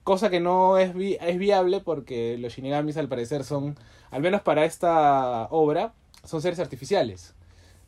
Cosa 0.04 0.30
que 0.30 0.40
no 0.40 0.78
es, 0.78 0.94
vi- 0.94 1.18
es 1.22 1.38
viable 1.38 1.82
porque 1.82 2.38
los 2.40 2.54
shinigamis 2.54 2.98
al 2.98 3.08
parecer 3.10 3.44
son, 3.44 3.76
al 4.12 4.22
menos 4.22 4.42
para 4.42 4.66
esta 4.66 5.48
obra, 5.52 5.94
son 6.24 6.42
seres 6.42 6.60
artificiales. 6.60 7.34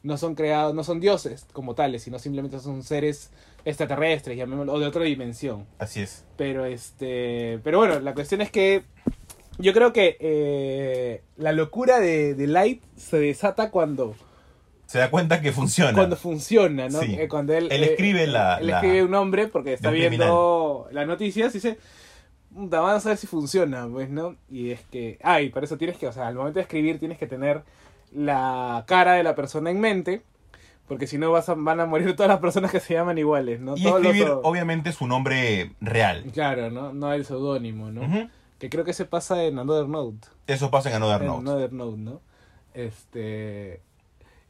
No 0.04 0.18
son 0.18 0.36
creados, 0.36 0.74
no 0.76 0.84
son 0.84 1.00
dioses 1.00 1.46
como 1.54 1.76
tales, 1.76 2.04
sino 2.04 2.20
simplemente 2.20 2.60
son 2.60 2.84
seres 2.84 3.32
extraterrestres, 3.66 4.38
llamémoslo, 4.38 4.74
o 4.74 4.80
de 4.80 4.86
otra 4.86 5.04
dimensión. 5.04 5.66
Así 5.80 6.02
es. 6.02 6.24
Pero 6.38 6.66
este, 6.66 7.60
pero 7.64 7.80
bueno, 7.80 8.00
la 8.00 8.14
cuestión 8.14 8.42
es 8.42 8.52
que 8.52 8.84
yo 9.58 9.74
creo 9.74 9.92
que 9.92 10.16
eh, 10.20 11.24
la 11.36 11.52
locura 11.52 12.00
de, 12.00 12.36
de 12.36 12.48
Light 12.48 12.82
se 12.96 13.18
desata 13.18 13.72
cuando 13.72 14.16
Se 14.86 15.00
da 15.00 15.10
cuenta 15.10 15.42
que 15.42 15.52
funciona. 15.52 15.94
cuando 15.94 16.16
funciona, 16.16 16.88
¿no? 16.90 17.02
Sí. 17.02 17.16
Eh, 17.20 17.28
cuando 17.28 17.54
él, 17.54 17.68
Él 17.72 17.84
escribe 17.84 18.28
la- 18.28 18.58
Él 18.60 18.68
la- 18.68 18.76
escribe 18.78 19.04
un 19.04 19.12
nombre 19.12 19.48
porque 19.48 19.74
está 19.74 19.90
viendo 19.90 20.88
las 20.92 21.08
noticias 21.08 21.52
y 21.56 21.58
dice, 21.58 21.78
"Puta, 22.54 22.80
vamos 22.80 23.06
a 23.06 23.10
ver 23.10 23.18
si 23.18 23.28
funciona, 23.28 23.88
pues, 23.92 24.10
¿no? 24.10 24.36
Y 24.50 24.70
es 24.72 24.80
que, 24.92 25.18
ah, 25.24 25.42
y 25.42 25.50
para 25.50 25.66
eso 25.66 25.76
tienes 25.78 25.98
que, 25.98 26.08
o 26.08 26.14
sea, 26.14 26.28
al 26.28 26.36
momento 26.36 26.60
de 26.60 26.64
escribir 26.64 27.00
tienes 27.00 27.18
que 27.18 27.28
tener 27.28 27.64
la 28.12 28.84
cara 28.88 29.14
de 29.14 29.24
la 29.24 29.36
persona 29.36 29.70
en 29.72 29.80
mente, 29.80 30.22
porque 30.88 31.08
si 31.08 31.18
no 31.18 31.32
vas 31.32 31.50
a- 31.50 31.56
van 31.56 31.80
a 31.80 31.86
morir 31.86 32.16
todas 32.16 32.30
las 32.30 32.40
personas 32.40 32.72
que 32.72 32.80
se 32.80 32.94
llaman 32.94 33.18
iguales, 33.18 33.60
¿no? 33.60 33.76
Y 33.78 33.84
Todos 33.84 34.02
los- 34.02 34.12
escribir, 34.14 34.34
obviamente, 34.44 34.92
su 34.92 35.08
nombre 35.08 35.72
real. 35.82 36.26
Claro, 36.34 36.70
¿no? 36.72 36.94
No 36.94 37.12
el 37.14 37.26
seudónimo, 37.26 37.92
¿no? 37.92 38.30
Que 38.60 38.70
creo 38.70 38.84
que 38.84 38.94
se 38.94 39.06
pasa 39.06 39.44
en 39.44 39.60
Another 39.60 39.88
Note. 39.88 40.28
Eso 40.48 40.72
pasa 40.72 40.90
en 40.90 40.96
Another 40.96 41.22
En 41.22 41.28
Note. 41.28 41.40
Another 41.42 41.74
Note, 41.74 41.98
¿no? 41.98 42.22
Este. 42.74 43.82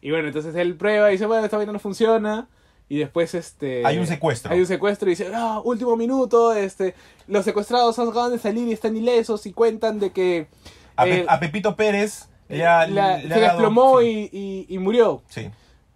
Y 0.02 0.12
bueno, 0.12 0.28
entonces 0.28 0.56
él 0.56 0.76
prueba 0.76 1.10
y 1.10 1.14
dice, 1.14 1.26
bueno, 1.26 1.44
esta 1.44 1.58
vaina 1.58 1.74
no 1.74 1.80
funciona. 1.80 2.48
Y 2.90 3.00
después, 3.00 3.34
este. 3.34 3.86
Hay 3.86 3.98
un 3.98 4.08
secuestro. 4.08 4.52
Hay 4.54 4.60
un 4.62 4.66
secuestro 4.68 5.08
y 5.10 5.12
dice, 5.12 5.30
ah, 5.34 5.60
último 5.64 5.98
minuto, 5.98 6.54
este. 6.54 6.94
Los 7.28 7.44
secuestrados 7.44 7.98
acaban 8.00 8.32
de 8.32 8.38
salir 8.40 8.68
y 8.68 8.72
están 8.74 8.96
ilesos 8.96 9.46
y 9.46 9.52
cuentan 9.54 10.00
de 10.00 10.12
que. 10.12 10.48
A, 10.96 11.04
Pe- 11.04 11.20
eh, 11.22 11.26
a 11.28 11.40
Pepito 11.40 11.76
Pérez 11.76 12.30
la- 12.50 13.18
le 13.18 13.34
se 13.34 13.40
desplomó 13.40 14.00
sí. 14.02 14.30
y, 14.32 14.66
y, 14.70 14.76
y 14.76 14.78
murió. 14.80 15.22
Sí. 15.30 15.50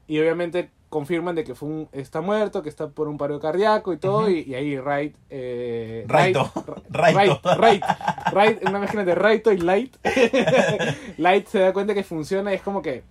Y 0.07 0.19
obviamente 0.19 0.69
confirman 0.90 1.36
de 1.36 1.45
que 1.45 1.56
fue 1.56 1.69
un, 1.69 1.90
está 1.94 2.19
muerto, 2.19 2.61
que 2.61 2.68
está 2.68 2.90
por 2.90 3.07
un 3.07 3.18
paro 3.18 3.40
cardíaco 3.40 3.94
y 3.94 3.98
todo. 3.98 4.30
y, 4.30 4.41
y 4.41 4.56
ahí 4.56 4.78
Wright. 4.78 5.15
Eh, 5.30 6.03
Raito. 6.07 6.52
Wright- 6.90 7.14
Raito. 7.15 7.41
Wright, 7.57 7.84
Wright, 8.34 8.68
una 8.68 8.80
mezcla 8.80 9.06
de 9.06 9.15
Raito 9.15 9.53
y 9.53 9.57
Light. 9.57 9.95
Light 11.18 11.48
se 11.48 11.60
da 11.60 11.73
cuenta 11.73 11.94
que 11.94 12.03
funciona 12.03 12.52
y 12.52 12.56
es 12.56 12.61
como 12.61 12.82
que 12.82 13.03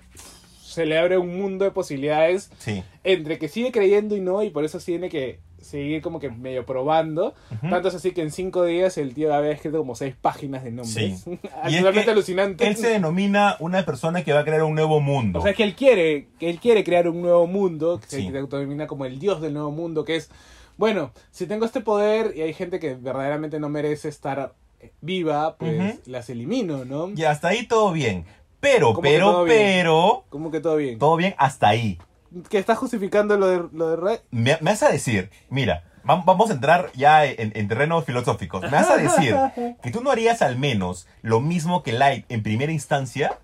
se 0.62 0.84
le 0.86 0.98
abre 0.98 1.18
un 1.18 1.36
mundo 1.40 1.64
de 1.64 1.70
posibilidades 1.70 2.50
Sí. 2.58 2.82
entre 3.02 3.38
que 3.38 3.48
sigue 3.48 3.72
creyendo 3.72 4.14
y 4.16 4.20
no, 4.20 4.42
y 4.42 4.50
por 4.50 4.64
eso 4.64 4.78
tiene 4.78 5.08
que 5.08 5.40
seguir 5.60 6.02
como 6.02 6.18
que 6.20 6.30
medio 6.30 6.64
probando. 6.66 7.34
Ujú. 7.52 7.68
Tanto 7.70 7.88
es 7.88 7.94
así 7.94 8.12
que 8.12 8.22
en 8.22 8.30
cinco 8.30 8.64
días 8.64 8.96
el 8.98 9.14
tío 9.14 9.32
había 9.34 9.50
escrito 9.52 9.78
como 9.78 9.94
seis 9.94 10.14
páginas 10.20 10.64
de 10.64 10.70
nombres. 10.72 11.20
Sí. 11.20 11.30
Es 11.42 11.50
Absolutamente 11.54 12.04
que 12.04 12.10
alucinante. 12.10 12.66
Él 12.66 12.76
se 12.76 12.88
denomina 12.88 13.56
una 13.60 13.84
persona 13.84 14.24
que 14.24 14.32
va 14.32 14.40
a 14.40 14.44
crear 14.44 14.62
un 14.64 14.74
nuevo 14.74 15.00
mundo. 15.00 15.38
O 15.38 15.42
sea, 15.42 15.50
es 15.52 15.56
que 15.56 15.64
él 15.64 15.74
quiere, 15.74 16.28
que 16.38 16.50
él 16.50 16.58
quiere 16.60 16.82
crear 16.84 17.08
un 17.08 17.20
nuevo 17.22 17.46
mundo, 17.46 18.00
que 18.00 18.06
Sí. 18.16 18.30
se 18.30 18.38
autodenomina 18.38 18.86
como 18.86 19.04
el 19.04 19.18
dios 19.18 19.40
del 19.40 19.54
nuevo 19.54 19.70
mundo, 19.70 20.04
que 20.04 20.16
es, 20.16 20.30
bueno, 20.76 21.12
si 21.30 21.46
tengo 21.46 21.64
este 21.66 21.80
poder 21.80 22.32
y 22.36 22.42
hay 22.42 22.54
gente 22.54 22.78
que 22.80 22.94
verdaderamente 22.94 23.60
no 23.60 23.68
merece 23.68 24.08
estar 24.08 24.54
eh, 24.80 24.92
viva, 25.02 25.56
pues 25.58 26.06
las 26.06 26.30
elimino, 26.30 26.84
¿no? 26.86 27.10
Y 27.14 27.24
hasta 27.24 27.48
ahí 27.48 27.66
todo 27.66 27.92
bien. 27.92 28.24
Pero, 28.60 28.88
¿Cómo 28.88 29.02
pero, 29.02 29.44
bien? 29.44 29.56
pero, 29.58 30.24
Como 30.30 30.50
que 30.50 30.60
todo 30.60 30.76
bien. 30.76 30.98
todo 30.98 31.16
bien 31.16 31.34
hasta 31.38 31.68
ahí. 31.68 31.98
Que 32.48 32.58
está 32.58 32.76
justificando 32.76 33.36
lo 33.36 33.46
de, 33.48 33.68
lo 33.72 33.90
de 33.90 33.96
Ray. 33.96 34.18
Me, 34.30 34.56
me 34.60 34.70
vas 34.70 34.82
a 34.84 34.90
decir, 34.90 35.30
mira, 35.48 35.84
vam- 36.04 36.24
vamos 36.24 36.50
a 36.50 36.52
entrar 36.54 36.90
ya 36.94 37.24
en, 37.26 37.52
en 37.56 37.68
terrenos 37.68 38.04
filosóficos. 38.04 38.62
Me 38.62 38.68
vas 38.70 38.88
a 38.90 38.96
decir 38.96 39.36
que 39.82 39.90
tú 39.90 40.00
no 40.02 40.10
harías 40.10 40.40
al 40.42 40.56
menos 40.56 41.06
lo 41.22 41.40
mismo 41.40 41.82
que 41.82 41.92
Light 41.92 42.24
en 42.30 42.42
primera 42.42 42.70
instancia. 42.72 43.38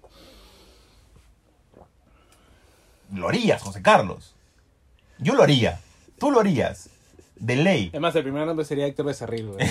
Lo 3.13 3.29
harías, 3.29 3.63
José 3.63 3.83
Carlos. 3.83 4.35
Yo 5.19 5.35
lo 5.35 5.43
haría. 5.43 5.81
Tú 6.19 6.31
lo 6.31 6.41
harías. 6.41 6.89
De 7.37 7.57
ley. 7.57 7.89
Además, 7.91 8.17
el 8.17 8.23
primer 8.23 8.47
nombre 8.47 8.65
sería 8.65 8.87
Héctor 8.87 9.07
Becerril, 9.07 9.49
güey. 9.49 9.67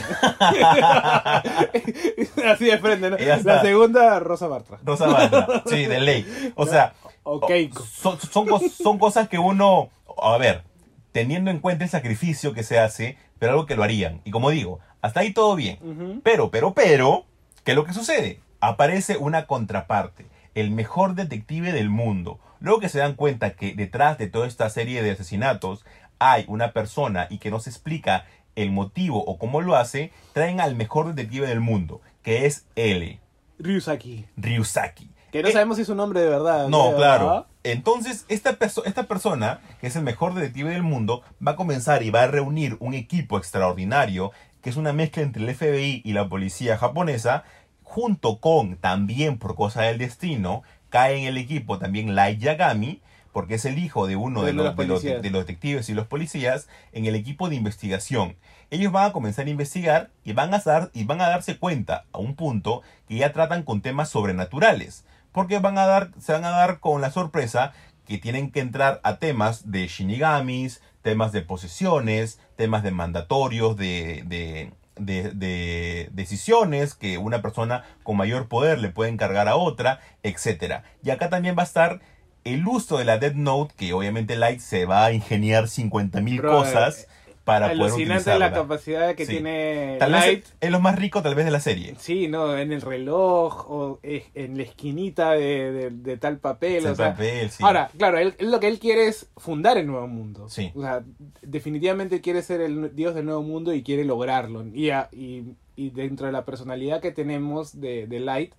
Así 2.45 2.65
de 2.65 2.77
frente, 2.77 3.09
¿no? 3.09 3.17
La 3.43 3.61
segunda, 3.61 4.19
Rosa 4.19 4.47
Bartra. 4.47 4.79
Rosa 4.83 5.07
Bartra. 5.07 5.63
Sí, 5.67 5.85
de 5.85 5.99
ley. 5.99 6.51
O 6.55 6.65
sea, 6.65 6.93
son, 7.23 8.19
son, 8.19 8.47
cos- 8.47 8.71
son 8.71 8.99
cosas 8.99 9.27
que 9.27 9.39
uno, 9.39 9.89
a 10.21 10.37
ver, 10.37 10.63
teniendo 11.11 11.51
en 11.51 11.59
cuenta 11.59 11.83
el 11.83 11.89
sacrificio 11.89 12.53
que 12.53 12.63
se 12.63 12.79
hace, 12.79 13.17
pero 13.39 13.53
algo 13.53 13.65
que 13.65 13.75
lo 13.75 13.83
harían. 13.83 14.21
Y 14.25 14.31
como 14.31 14.49
digo, 14.51 14.79
hasta 15.01 15.21
ahí 15.21 15.33
todo 15.33 15.55
bien. 15.55 16.21
Pero, 16.23 16.51
pero, 16.51 16.73
pero, 16.73 17.25
¿qué 17.63 17.71
es 17.71 17.75
lo 17.75 17.85
que 17.85 17.93
sucede? 17.93 18.39
Aparece 18.61 19.17
una 19.17 19.45
contraparte, 19.47 20.25
el 20.55 20.71
mejor 20.71 21.15
detective 21.15 21.71
del 21.71 21.89
mundo. 21.89 22.39
Luego 22.59 22.79
que 22.79 22.89
se 22.89 22.99
dan 22.99 23.13
cuenta 23.15 23.51
que 23.51 23.73
detrás 23.75 24.17
de 24.17 24.27
toda 24.27 24.47
esta 24.47 24.69
serie 24.69 25.03
de 25.03 25.11
asesinatos 25.11 25.85
hay 26.19 26.45
una 26.47 26.71
persona 26.73 27.27
y 27.29 27.37
que 27.39 27.51
no 27.51 27.59
se 27.59 27.69
explica 27.69 28.25
el 28.55 28.71
motivo 28.71 29.23
o 29.23 29.37
cómo 29.37 29.61
lo 29.61 29.75
hace, 29.75 30.11
traen 30.33 30.61
al 30.61 30.75
mejor 30.75 31.13
detective 31.13 31.47
del 31.47 31.59
mundo, 31.59 32.01
que 32.23 32.45
es 32.45 32.65
L. 32.75 33.19
Ryusaki. 33.59 34.25
Ryusaki. 34.37 35.09
Que 35.31 35.41
no 35.41 35.49
Eh, 35.49 35.51
sabemos 35.51 35.75
si 35.75 35.81
es 35.83 35.89
un 35.89 35.97
nombre 35.97 36.21
de 36.21 36.29
verdad. 36.29 36.67
no, 36.69 36.85
creo, 36.87 36.97
claro. 36.97 37.25
¿no? 37.27 37.45
Entonces, 37.63 38.25
esta, 38.29 38.57
perso- 38.57 38.83
esta 38.85 39.03
persona, 39.03 39.59
que 39.81 39.87
es 39.87 39.95
el 39.95 40.03
mejor 40.03 40.33
detective 40.33 40.69
del 40.71 40.83
mundo, 40.83 41.23
va 41.45 41.53
a 41.53 41.55
comenzar 41.55 42.03
y 42.03 42.09
va 42.11 42.23
a 42.23 42.27
reunir 42.27 42.77
un 42.79 42.93
equipo 42.93 43.37
extraordinario, 43.37 44.31
que 44.61 44.69
es 44.69 44.77
una 44.77 44.93
mezcla 44.93 45.23
entre 45.23 45.43
el 45.43 45.49
FBI 45.53 46.01
y 46.05 46.13
la 46.13 46.29
policía 46.29 46.77
japonesa, 46.77 47.43
junto 47.83 48.39
con, 48.39 48.77
también 48.77 49.37
por 49.37 49.55
cosa 49.55 49.81
del 49.83 49.97
destino, 49.97 50.63
cae 50.89 51.17
en 51.17 51.25
el 51.25 51.37
equipo 51.37 51.77
también 51.79 52.15
Light 52.15 52.39
Yagami, 52.39 53.01
porque 53.36 53.56
es 53.56 53.66
el 53.66 53.78
hijo 53.80 54.07
de 54.07 54.16
uno 54.16 54.41
De 54.44 54.48
de, 54.48 54.53
los 54.53 54.66
los, 54.68 54.76
de 54.78 54.88
los- 54.88 54.99
policías. 55.02 55.22
de 55.22 55.30
los 55.30 55.41
detectives 55.45 55.90
y 55.90 55.94
los 55.94 56.07
policías, 56.07 56.70
en 56.94 57.06
el 57.06 57.16
equipo 57.16 57.49
de 57.49 57.56
investigación. 57.57 58.38
Ellos 58.72 58.94
van 58.94 59.10
a 59.10 59.12
comenzar 59.12 59.45
a 59.45 59.49
investigar 59.49 60.10
y 60.24 60.32
van 60.32 60.53
a, 60.53 60.60
dar, 60.60 60.90
y 60.94 61.03
van 61.03 61.20
a 61.20 61.28
darse 61.28 61.57
cuenta 61.57 62.06
a 62.14 62.18
un 62.20 62.36
punto 62.36 62.82
que 63.10 63.16
ya 63.18 63.34
tratan 63.34 63.64
con 63.64 63.82
temas 63.82 64.07
sobrenaturales 64.10 65.03
porque 65.34 65.60
van 65.60 65.78
a 65.78 65.86
dar, 65.86 66.12
se 66.18 66.32
van 66.32 66.45
a 66.45 66.49
dar 66.52 66.80
con 66.80 67.02
la 67.02 67.12
sorpresa 67.12 67.74
que 68.07 68.18
tienen 68.18 68.52
que 68.52 68.62
entrar 68.62 69.02
a 69.03 69.18
temas 69.18 69.70
de 69.70 69.86
shinigamis, 69.88 70.82
temas 71.02 71.34
de 71.34 71.41
posesiones, 71.41 72.40
temas 72.56 72.84
de 72.84 72.91
mandatorios, 72.91 73.76
de, 73.76 74.24
de, 74.28 74.72
de- 74.95 75.32
de 75.32 76.10
decisiones 76.14 76.94
que 76.95 77.18
una 77.18 77.41
persona 77.41 77.84
con 78.03 78.16
mayor 78.16 78.48
poder 78.48 78.80
le 78.80 78.88
puede 78.91 79.12
encargar 79.12 79.49
a 79.49 79.57
otra, 79.57 79.99
etc. 80.24 80.84
Y 81.03 81.10
acá 81.10 81.30
también 81.30 81.56
va 81.57 81.64
a 81.64 81.66
estar 81.66 81.99
el 82.45 82.65
uso 82.67 82.97
de 82.97 83.05
la 83.05 83.17
Death 83.17 83.35
Note, 83.35 83.73
que 83.76 83.91
obviamente 83.93 84.35
Light 84.38 84.59
se 84.61 84.85
va 84.85 85.05
a 85.05 85.11
ingeniar 85.11 85.65
50.000 85.65 86.38
Bro, 86.38 86.51
cosas 86.51 87.07
para 87.43 87.67
poder 87.67 87.81
Alucinante 87.84 88.30
la 88.31 88.35
utilizarla. 88.38 88.53
capacidad 88.53 89.13
que 89.15 89.26
Sí. 89.27 89.34
tiene 89.34 89.97
Tal 89.99 90.11
Light. 90.13 90.39
vez 90.45 90.53
es 90.61 90.72
lo 90.72 90.80
más 90.80 90.95
rico 90.97 91.22
tal 91.22 91.35
vez 91.35 91.45
de 91.45 91.51
la 91.51 91.59
serie. 91.59 91.93
Sí, 91.99 92.27
no, 92.27 92.57
en 92.57 92.72
el 92.72 92.81
reloj 92.81 93.69
o 93.69 93.99
eh, 94.01 94.26
en 94.34 94.57
la 94.57 94.63
esquinita 94.63 95.31
de, 95.34 95.72
de- 95.72 95.89
de 95.91 96.17
tal 96.17 96.39
papel. 96.39 96.77
Ese 96.77 96.89
o 96.89 96.95
sea, 96.95 97.11
papel, 97.11 97.51
sí. 97.51 97.63
Ahora, 97.63 97.91
claro, 97.99 98.17
él, 98.17 98.34
él 98.39 98.49
lo 98.49 98.59
que 98.59 98.67
él 98.67 98.80
quiere 98.80 99.07
es 99.07 99.27
fundar 99.38 99.77
el 99.77 99.85
nuevo 99.85 100.07
mundo. 100.07 100.49
Sí. 100.49 100.72
O 100.73 100.81
sea, 100.81 101.03
definitivamente 101.43 102.22
quiere 102.22 102.41
ser 102.41 102.61
el 102.61 102.95
dios 102.95 103.13
del 103.15 103.26
nuevo 103.26 103.43
mundo 103.43 103.73
y 103.73 103.84
quiere 103.84 104.05
lograrlo. 104.05 104.65
Y, 104.73 104.89
a- 104.89 105.09
y, 105.11 105.43
y 105.76 105.91
dentro 105.91 106.26
de 106.26 106.31
la 106.31 106.45
personalidad 106.45 106.99
que 107.01 107.11
tenemos 107.11 107.80
de, 107.80 108.07
de 108.07 108.19
Light, 108.19 108.53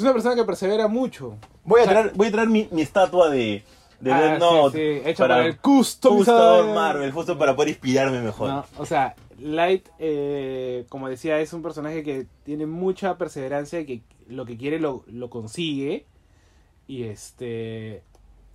es 0.00 0.04
una 0.04 0.12
persona 0.12 0.34
que 0.34 0.44
persevera 0.44 0.88
mucho. 0.88 1.36
Voy 1.64 1.82
a 1.82 1.84
traer, 1.84 2.12
voy 2.14 2.28
a 2.28 2.32
traer 2.32 2.48
mi, 2.48 2.68
mi 2.70 2.82
estatua 2.82 3.30
de, 3.30 3.62
de 4.00 4.12
ah, 4.12 4.20
Death 4.20 4.38
Note 4.40 4.78
sí, 4.78 5.08
hecha 5.08 5.24
para 5.24 5.34
para 5.36 5.46
el 5.46 5.58
custom 5.58 6.24
Marvel, 6.74 7.12
justo 7.12 7.38
para 7.38 7.54
poder 7.54 7.70
inspirarme 7.70 8.20
mejor. 8.20 8.48
No, 8.48 8.64
o 8.78 8.86
sea, 8.86 9.14
Light, 9.38 9.88
eh, 9.98 10.86
como 10.88 11.08
decía, 11.08 11.40
es 11.40 11.52
un 11.52 11.62
personaje 11.62 12.02
que 12.02 12.26
tiene 12.44 12.66
mucha 12.66 13.16
perseverancia 13.16 13.80
y 13.80 13.86
que 13.86 14.02
lo 14.28 14.44
que 14.46 14.56
quiere 14.56 14.78
lo, 14.78 15.04
lo 15.06 15.30
consigue. 15.30 16.06
Y 16.86 17.04
este. 17.04 18.02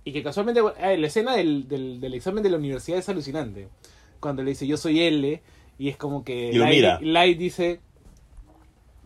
Y 0.04 0.12
que 0.12 0.22
casualmente, 0.22 0.60
eh, 0.78 0.98
la 0.98 1.06
escena 1.06 1.36
del, 1.36 1.66
del, 1.68 2.00
del 2.00 2.14
examen 2.14 2.42
de 2.42 2.50
la 2.50 2.58
universidad 2.58 2.98
es 2.98 3.08
alucinante. 3.08 3.68
Cuando 4.20 4.42
le 4.42 4.50
dice 4.50 4.66
yo 4.66 4.76
soy 4.76 5.00
L, 5.00 5.42
y 5.78 5.88
es 5.88 5.96
como 5.96 6.24
que 6.24 6.52
Light. 6.52 7.00
Light 7.02 7.38
dice. 7.38 7.80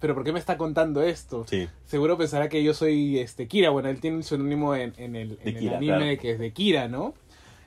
¿Pero 0.01 0.15
por 0.15 0.25
qué 0.25 0.33
me 0.33 0.39
está 0.39 0.57
contando 0.57 1.03
esto? 1.03 1.47
Sí. 1.49 1.69
Seguro 1.85 2.17
pensará 2.17 2.49
que 2.49 2.63
yo 2.63 2.75
soy 2.75 3.19
este 3.19 3.47
Kira. 3.47 3.71
Bueno, 3.71 3.89
él 3.91 4.01
tiene 4.01 4.17
un 4.17 4.23
seudónimo 4.23 4.75
en, 4.75 4.95
en 4.97 5.15
el, 5.15 5.39
el 5.45 5.57
anime 5.69 5.97
claro. 5.97 6.21
que 6.21 6.31
es 6.33 6.39
de 6.39 6.53
Kira, 6.53 6.89
¿no? 6.89 7.15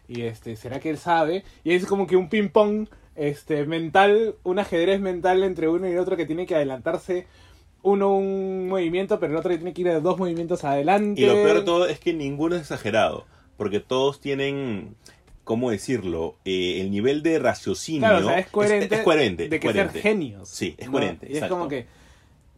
Y 0.07 0.23
este, 0.23 0.55
¿será 0.55 0.79
que 0.79 0.89
él 0.89 0.97
sabe? 0.97 1.43
Y 1.63 1.73
es 1.73 1.85
como 1.85 2.07
que 2.07 2.17
un 2.17 2.29
ping 2.29 2.49
pong 2.49 2.87
este, 3.15 3.65
mental, 3.65 4.35
un 4.43 4.59
ajedrez 4.59 4.99
mental 4.99 5.43
entre 5.43 5.69
uno 5.69 5.87
y 5.87 5.95
otro 5.95 6.17
que 6.17 6.25
tiene 6.25 6.45
que 6.45 6.55
adelantarse 6.55 7.27
uno 7.83 8.15
un 8.15 8.69
movimiento, 8.69 9.19
pero 9.19 9.33
el 9.33 9.37
otro 9.37 9.53
tiene 9.55 9.73
que 9.73 9.81
ir 9.81 10.01
dos 10.01 10.17
movimientos 10.17 10.63
adelante. 10.63 11.21
Y 11.21 11.25
lo 11.25 11.33
peor 11.33 11.59
de 11.59 11.63
todo 11.63 11.85
es 11.85 11.99
que 11.99 12.13
ninguno 12.13 12.55
es 12.55 12.61
exagerado, 12.61 13.25
porque 13.57 13.81
todos 13.81 14.21
tienen, 14.21 14.95
¿cómo 15.43 15.69
decirlo? 15.69 16.35
Eh, 16.45 16.79
el 16.79 16.89
nivel 16.89 17.21
de 17.23 17.39
raciocinio 17.39 18.07
Claro, 18.07 18.25
o 18.25 18.29
sea, 18.29 18.39
es 18.39 18.47
coherente. 18.47 18.95
es, 18.95 19.01
coherente. 19.01 19.49
De 19.49 19.59
que 19.59 19.67
coherente. 19.67 19.93
ser 19.93 20.01
genios. 20.01 20.49
Sí, 20.49 20.75
es 20.77 20.85
¿no? 20.85 20.93
coherente, 20.93 21.27
Y 21.29 21.37
es 21.37 21.43
como 21.45 21.67
que. 21.67 21.85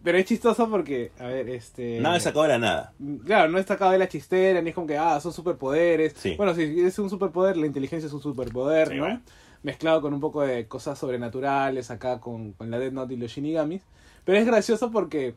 Pero 0.05 0.19
es 0.19 0.25
chistoso 0.25 0.69
porque, 0.69 1.11
a 1.19 1.25
ver, 1.25 1.49
este. 1.49 1.99
Nada 1.99 2.15
es 2.17 2.23
sacado 2.23 2.43
de 2.43 2.49
la 2.49 2.57
nada. 2.59 2.93
Claro, 3.25 3.51
no 3.51 3.57
es 3.57 3.65
sacado 3.65 3.91
de 3.91 3.97
la 3.97 4.07
chistera, 4.07 4.61
ni 4.61 4.69
es 4.69 4.75
como 4.75 4.85
que, 4.87 4.97
ah, 4.97 5.19
son 5.19 5.33
superpoderes. 5.33 6.13
Sí. 6.15 6.35
Bueno, 6.37 6.53
si 6.53 6.79
es 6.79 6.97
un 6.99 7.09
superpoder, 7.09 7.57
la 7.57 7.65
inteligencia 7.65 8.05
es 8.07 8.13
un 8.13 8.21
superpoder, 8.21 8.89
Sí, 8.89 8.93
¿no? 8.95 9.01
bueno. 9.01 9.21
Mezclado 9.63 9.99
con 10.01 10.13
un 10.13 10.19
poco 10.21 10.43
de 10.43 10.67
cosas 10.67 10.99
sobrenaturales 10.99 11.89
acá 11.89 12.21
con, 12.21 12.53
con 12.53 12.69
la 12.69 12.77
Death 12.77 12.93
Note 12.93 13.15
y 13.15 13.17
los 13.17 13.31
Shinigamis. 13.31 13.81
Pero 14.23 14.37
es 14.37 14.45
gracioso 14.45 14.91
porque 14.91 15.33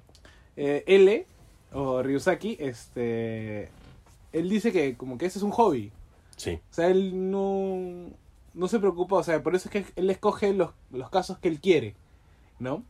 eh, 0.57 0.85
L, 0.87 1.25
o 1.73 2.03
Ryusaki, 2.03 2.59
este 2.61 3.71
él 4.35 4.51
dice 4.51 4.71
que 4.71 4.97
como 4.99 5.17
que 5.17 5.25
ese 5.25 5.39
es 5.39 5.43
un 5.43 5.51
hobby. 5.51 5.91
Sí. 6.37 6.61
O 6.71 6.75
sea, 6.75 6.89
él 6.89 7.31
no, 7.31 8.11
no 8.53 8.69
se 8.69 8.79
preocupa, 8.79 9.17
o 9.17 9.23
sea, 9.23 9.43
por 9.43 9.55
eso 9.57 9.71
es 9.71 9.73
que 9.73 9.93
él 9.97 10.11
escoge 10.11 10.53
los, 10.53 10.71
los 10.93 11.09
casos 11.09 11.39
que 11.39 11.49
él 11.49 11.59
quiere, 11.59 11.95
¿no? 12.59 12.85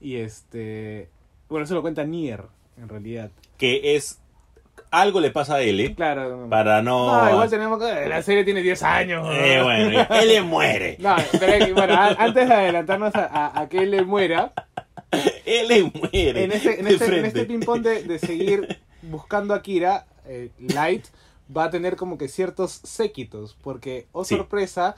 Y 0.00 0.16
este, 0.16 1.08
bueno, 1.48 1.64
eso 1.64 1.74
lo 1.74 1.82
cuenta 1.82 2.04
Nier, 2.04 2.44
en 2.76 2.88
realidad. 2.88 3.30
Que 3.56 3.96
es. 3.96 4.18
Algo 4.90 5.20
le 5.20 5.30
pasa 5.30 5.56
a 5.56 5.60
L. 5.60 5.94
Claro. 5.96 6.46
Para 6.48 6.80
no. 6.80 7.22
No, 7.24 7.30
igual 7.30 7.50
tenemos 7.50 7.78
que... 7.78 8.08
La 8.08 8.22
serie 8.22 8.42
tiene 8.44 8.62
10 8.62 8.82
años. 8.84 9.26
Eh, 9.30 9.60
bueno, 9.62 10.06
L 10.08 10.40
muere. 10.42 10.96
No, 10.98 11.14
pero 11.38 11.74
bueno, 11.74 11.92
a- 11.94 12.08
antes 12.18 12.48
de 12.48 12.54
adelantarnos 12.54 13.14
a, 13.14 13.26
a- 13.26 13.60
a 13.60 13.68
que 13.68 13.78
él 13.80 13.90
le 13.90 14.02
muera, 14.04 14.52
L 15.44 15.82
muere. 15.94 16.44
en 16.44 16.52
este, 16.52 16.80
en 16.80 16.86
este, 16.86 17.18
en 17.18 17.24
este 17.26 17.44
ping-pong 17.44 17.82
de, 17.82 18.02
de 18.04 18.18
seguir 18.18 18.78
buscando 19.02 19.52
a 19.52 19.60
Kira, 19.60 20.06
eh, 20.26 20.50
Light 20.58 21.04
va 21.54 21.64
a 21.64 21.70
tener 21.70 21.96
como 21.96 22.16
que 22.16 22.28
ciertos 22.28 22.72
séquitos, 22.84 23.58
porque, 23.62 24.06
oh 24.12 24.24
Sí. 24.24 24.36
sorpresa, 24.36 24.94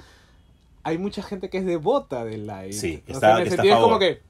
hay 0.85 0.98
mucha 0.98 1.22
gente 1.22 1.48
que 1.51 1.59
es 1.59 1.66
devota 1.66 2.24
de 2.24 2.39
Light. 2.39 2.74
Sí, 2.74 3.02
O 3.09 3.12
está- 3.12 3.20
sea, 3.20 3.31
en 3.32 3.36
el 3.39 3.43
está 3.48 3.55
a 3.55 3.56
sentido 3.56 3.74
es 3.77 3.82
como 3.82 3.98
que 3.98 4.20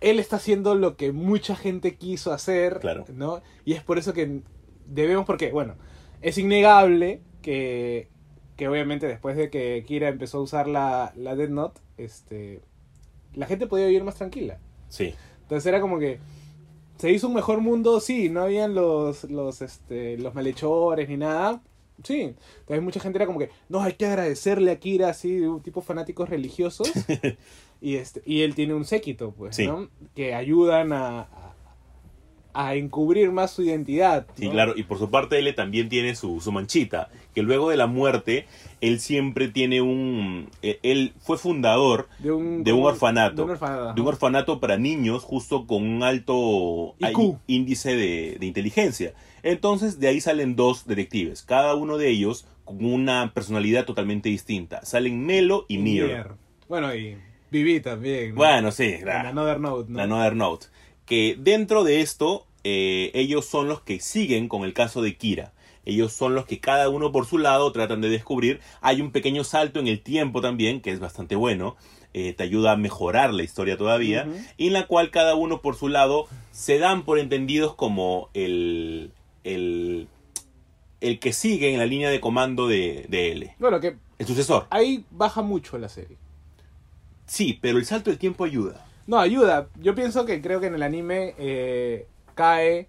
él 0.00 0.18
está 0.18 0.36
haciendo 0.36 0.74
lo 0.74 0.96
que 0.96 1.12
mucha 1.12 1.56
gente 1.56 1.96
quiso 1.96 2.32
hacer, 2.32 2.78
Claro. 2.80 3.04
¿no? 3.12 3.42
Y 3.64 3.72
es 3.74 3.82
por 3.82 3.98
eso 3.98 4.12
que 4.12 4.40
debemos, 4.86 5.26
porque, 5.26 5.50
bueno, 5.52 5.74
es 6.22 6.38
innegable 6.38 7.20
que, 7.42 8.08
que 8.56 8.68
obviamente 8.68 9.06
después 9.06 9.36
de 9.36 9.50
que 9.50 9.84
Kira 9.86 10.08
empezó 10.08 10.38
a 10.38 10.42
usar 10.42 10.68
la, 10.68 11.12
la 11.16 11.34
Death 11.36 11.50
Note, 11.50 11.80
este, 11.96 12.60
la 13.34 13.46
gente 13.46 13.66
podía 13.66 13.86
vivir 13.86 14.04
más 14.04 14.16
tranquila. 14.16 14.58
Sí. 14.88 15.14
Entonces 15.42 15.66
era 15.66 15.80
como 15.80 15.98
que 15.98 16.18
se 16.98 17.10
hizo 17.12 17.28
un 17.28 17.34
mejor 17.34 17.60
mundo, 17.60 18.00
sí, 18.00 18.28
no 18.30 18.42
habían 18.42 18.74
los, 18.74 19.24
los, 19.24 19.62
este, 19.62 20.16
los 20.18 20.34
malhechores 20.34 21.08
ni 21.08 21.16
nada. 21.16 21.62
Sí, 22.02 22.34
entonces 22.60 22.82
mucha 22.82 23.00
gente 23.00 23.18
era 23.18 23.26
como 23.26 23.38
que, 23.38 23.50
no, 23.68 23.80
hay 23.82 23.94
que 23.94 24.06
agradecerle 24.06 24.70
a 24.70 24.78
Kira, 24.78 25.08
así, 25.08 25.40
un 25.40 25.62
tipo 25.62 25.80
fanáticos 25.80 26.28
religiosos. 26.28 26.90
y, 27.80 27.96
este, 27.96 28.22
y 28.26 28.42
él 28.42 28.54
tiene 28.54 28.74
un 28.74 28.84
séquito, 28.84 29.32
pues, 29.32 29.56
Sí. 29.56 29.66
¿no? 29.66 29.88
Que 30.14 30.34
ayudan 30.34 30.92
a, 30.92 31.20
a, 31.22 31.55
a 32.58 32.74
encubrir 32.74 33.30
más 33.32 33.50
su 33.50 33.62
identidad. 33.62 34.26
Sí, 34.36 34.46
¿no? 34.46 34.52
claro, 34.52 34.72
y 34.76 34.84
por 34.84 34.98
su 34.98 35.10
parte 35.10 35.38
él 35.38 35.54
también 35.54 35.88
tiene 35.88 36.14
su, 36.14 36.40
su 36.40 36.52
manchita, 36.52 37.10
que 37.34 37.42
luego 37.42 37.68
de 37.70 37.76
la 37.76 37.86
muerte, 37.86 38.46
él 38.80 38.98
siempre 39.00 39.48
tiene 39.48 39.82
un... 39.82 40.48
eh, 40.62 40.78
Él 40.82 41.12
fue 41.18 41.36
fundador 41.36 42.08
De 42.18 42.32
un, 42.32 42.64
de 42.64 42.72
un 42.72 42.84
orfanato. 42.84 43.36
De 43.36 43.42
un 43.42 43.50
orfanato. 43.50 43.84
de 43.94 44.00
un 44.00 44.06
ajá. 44.06 44.08
orfanato 44.08 44.60
para 44.60 44.78
niños 44.78 45.22
justo 45.22 45.66
con 45.66 45.82
un 45.86 46.02
alto 46.02 46.94
IQ. 46.98 47.36
índice 47.46 47.94
de, 47.94 48.36
de 48.40 48.46
inteligencia. 48.46 49.12
Entonces 49.42 50.00
de 50.00 50.08
ahí 50.08 50.20
salen 50.20 50.56
dos 50.56 50.86
detectives, 50.86 51.42
cada 51.42 51.74
uno 51.74 51.98
de 51.98 52.08
ellos 52.08 52.46
con 52.64 52.84
una 52.84 53.32
personalidad 53.34 53.84
totalmente 53.84 54.28
distinta. 54.28 54.84
Salen 54.84 55.24
Melo 55.24 55.66
y. 55.68 55.76
Nier. 55.76 56.32
Bueno, 56.68 56.92
y 56.94 57.16
Vivi 57.50 57.80
también. 57.80 58.30
¿no? 58.30 58.36
Bueno, 58.36 58.72
sí, 58.72 58.94
En 58.98 59.04
la, 59.06 59.20
Another 59.28 59.60
Note, 59.60 59.90
¿no? 59.90 59.96
la 59.98 60.02
Another 60.04 60.34
Note. 60.34 60.66
Que 61.06 61.36
dentro 61.38 61.82
de 61.84 62.00
esto, 62.02 62.46
eh, 62.64 63.10
ellos 63.14 63.46
son 63.46 63.68
los 63.68 63.80
que 63.80 64.00
siguen 64.00 64.48
con 64.48 64.64
el 64.64 64.74
caso 64.74 65.00
de 65.02 65.16
Kira. 65.16 65.52
Ellos 65.84 66.12
son 66.12 66.34
los 66.34 66.46
que 66.46 66.58
cada 66.58 66.88
uno 66.88 67.12
por 67.12 67.26
su 67.26 67.38
lado 67.38 67.70
tratan 67.70 68.00
de 68.00 68.08
descubrir. 68.08 68.60
Hay 68.80 69.00
un 69.00 69.12
pequeño 69.12 69.44
salto 69.44 69.78
en 69.78 69.86
el 69.86 70.00
tiempo 70.00 70.40
también, 70.40 70.80
que 70.80 70.90
es 70.90 70.98
bastante 71.00 71.36
bueno. 71.36 71.76
eh, 72.12 72.32
te 72.32 72.42
ayuda 72.42 72.72
a 72.72 72.76
mejorar 72.76 73.32
la 73.34 73.42
historia 73.44 73.76
todavía. 73.76 74.26
Y 74.56 74.68
en 74.68 74.72
la 74.72 74.86
cual 74.86 75.10
cada 75.10 75.34
uno 75.36 75.60
por 75.60 75.76
su 75.76 75.88
lado 75.88 76.26
se 76.50 76.78
dan 76.78 77.04
por 77.04 77.18
entendidos 77.18 77.74
como 77.74 78.30
el, 78.34 79.12
el, 79.44 80.08
el 81.02 81.18
que 81.20 81.32
sigue 81.34 81.72
en 81.72 81.78
la 81.78 81.84
línea 81.86 82.08
de 82.10 82.18
comando 82.20 82.66
de, 82.68 83.04
de 83.10 83.32
L. 83.32 83.54
Bueno, 83.58 83.78
que 83.80 83.96
El 84.18 84.26
sucesor. 84.26 84.66
ahí 84.70 85.04
baja 85.10 85.42
mucho 85.42 85.76
la 85.78 85.88
serie. 85.90 86.16
Sí, 87.26 87.58
pero 87.60 87.76
el 87.78 87.84
salto 87.84 88.08
del 88.10 88.18
tiempo 88.18 88.44
ayuda. 88.44 88.84
No, 89.06 89.18
ayuda. 89.18 89.68
Yo 89.80 89.94
pienso 89.94 90.24
que 90.26 90.40
creo 90.42 90.60
que 90.60 90.66
en 90.66 90.74
el 90.74 90.82
anime 90.82 91.34
eh, 91.38 92.06
cae 92.34 92.88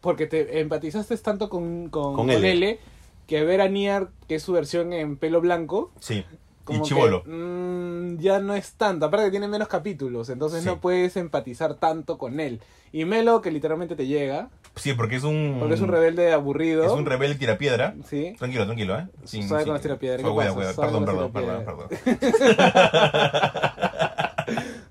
porque 0.00 0.26
te 0.26 0.60
empatizaste 0.60 1.16
tanto 1.18 1.48
con, 1.48 1.88
con, 1.90 2.14
Con 2.14 2.26
con 2.28 2.30
L. 2.30 2.78
Que 3.26 3.44
ver 3.44 3.60
a 3.60 3.68
Nier, 3.68 4.08
que 4.26 4.34
es 4.36 4.42
su 4.42 4.52
versión 4.52 4.92
en 4.92 5.16
pelo 5.16 5.40
blanco, 5.40 5.92
Sí. 6.00 6.24
como 6.64 6.80
y 6.84 6.88
chivolo. 6.88 7.22
que, 7.22 7.30
mm, 7.30 8.18
ya 8.18 8.40
no 8.40 8.54
es 8.56 8.72
tanto. 8.72 9.06
Aparte 9.06 9.26
que 9.26 9.30
tiene 9.30 9.46
menos 9.46 9.68
capítulos, 9.68 10.28
entonces 10.30 10.62
Sí. 10.62 10.66
no 10.66 10.80
puedes 10.80 11.16
empatizar 11.16 11.74
tanto 11.74 12.18
con 12.18 12.40
él. 12.40 12.60
Y 12.92 13.04
Melo, 13.04 13.40
que 13.40 13.52
literalmente 13.52 13.94
te 13.94 14.08
llega, 14.08 14.48
Sí, 14.74 14.94
porque 14.94 15.14
es 15.16 15.22
un. 15.22 15.56
porque 15.60 15.74
es 15.74 15.80
un 15.80 15.88
rebelde 15.88 16.32
aburrido. 16.32 16.84
Es 16.84 16.90
un 16.90 17.06
rebelde 17.06 17.36
tirapiedra. 17.36 17.94
Sí. 18.08 18.34
Tranquilo, 18.36 18.64
tranquilo, 18.66 18.98
¿eh? 18.98 19.06
Sin- 19.24 19.46
Suave 19.46 19.62
sin- 19.62 19.68
con 19.68 19.74
las 19.74 19.82
tirapiedras, 19.82 20.22
Perdón, 20.76 21.04
perdón, 21.04 21.32
perdón, 21.32 21.64
tirapiedras. 21.64 21.88
perdón. 22.00 23.69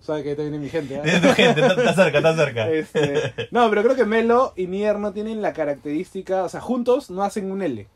Sabe 0.09 0.23
que 0.23 0.33
viene 0.33 0.57
mi 0.57 0.69
gente. 0.69 0.99
Es 1.03 1.21
tu 1.21 1.27
gente, 1.33 1.61
está, 1.61 1.73
está 1.73 1.93
cerca, 1.93 2.17
está 2.17 2.35
cerca. 2.35 2.69
Este, 2.71 3.47
no, 3.51 3.69
pero 3.69 3.83
creo 3.83 3.95
que 3.95 4.05
Melo 4.05 4.53
y 4.55 4.65
Nier 4.65 4.97
no 4.97 5.13
tienen 5.13 5.41
la 5.43 5.53
característica, 5.53 6.43
o 6.43 6.49
sea, 6.49 6.61
juntos 6.61 7.11
no 7.11 7.21
hacen 7.23 7.51
un 7.51 7.61
L. 7.61 7.87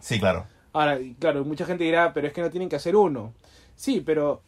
Sí, 0.00 0.18
claro. 0.18 0.46
Ahora, 0.72 0.98
claro, 1.18 1.44
mucha 1.44 1.66
gente 1.66 1.84
dirá, 1.84 2.14
pero 2.14 2.26
es 2.26 2.32
que 2.32 2.40
no 2.40 2.50
tienen 2.50 2.70
que 2.70 2.76
hacer 2.76 2.96
uno. 2.96 3.34
Sí, 3.76 4.00
pero 4.04 4.40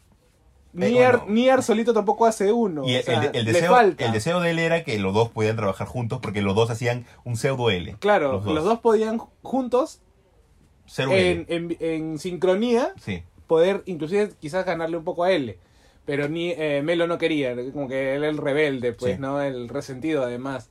Eh, 0.73 0.89
Nier. 0.89 1.27
Nier 1.27 1.63
solito 1.63 1.93
tampoco 1.93 2.25
hace 2.25 2.53
uno. 2.53 2.89
Y 2.89 2.95
o 2.95 2.99
el, 2.99 3.03
sea, 3.05 3.21
el- 3.25 3.37
el 3.37 3.45
le 3.45 3.53
deseo, 3.53 3.79
el 3.81 4.13
deseo 4.13 4.41
de 4.41 4.51
él 4.53 4.59
era 4.61 4.83
que 4.85 4.99
los 4.99 5.13
dos 5.13 5.29
pudieran 5.29 5.57
trabajar 5.59 5.87
juntos 5.89 6.21
porque 6.23 6.41
los 6.43 6.55
dos 6.55 6.71
hacían 6.71 7.05
un 7.25 7.37
pseudo 7.37 7.69
L. 7.71 7.97
Claro, 7.99 8.33
los 8.35 8.45
los 8.47 8.65
dos. 8.65 8.79
podían 8.81 9.19
juntos, 9.43 10.01
Ser 10.87 11.09
en, 11.11 11.45
L. 11.47 11.47
en, 11.49 11.77
en 11.81 12.19
sincronía, 12.19 12.95
Sí. 12.99 13.23
poder 13.47 13.83
inclusive 13.85 14.31
quizás 14.41 14.65
ganarle 14.65 14.97
un 14.97 15.05
poco 15.05 15.25
a 15.25 15.33
L. 15.33 15.59
Pero 16.11 16.28
ni 16.28 16.51
eh, 16.51 16.82
Melo 16.82 17.07
no 17.07 17.19
quería, 17.19 17.55
como 17.73 17.87
que 17.87 18.16
él 18.16 18.24
el 18.24 18.37
rebelde, 18.37 18.93
pues, 18.93 19.15
Sí. 19.15 19.20
¿no? 19.20 19.41
El 19.41 19.69
resentido 19.69 20.24
además. 20.24 20.69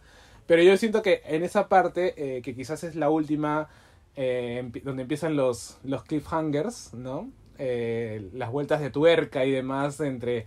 Pero 0.48 0.61
yo 0.64 0.76
siento 0.76 1.02
que 1.02 1.22
en 1.26 1.44
esa 1.44 1.70
parte, 1.70 2.14
eh, 2.18 2.41
que 2.41 2.53
quizás 2.53 2.84
es 2.84 2.95
la 2.95 3.10
última, 3.10 3.70
eh, 4.18 4.70
donde 4.84 5.03
empiezan 5.03 5.38
los, 5.38 5.78
los 5.86 6.03
cliffhangers, 6.03 6.94
¿no? 6.94 7.30
Eh, 7.57 8.30
las 8.34 8.52
vueltas 8.52 8.82
de 8.82 8.90
tuerca 8.90 9.45
y 9.45 9.52
demás 9.52 9.99
entre 10.02 10.45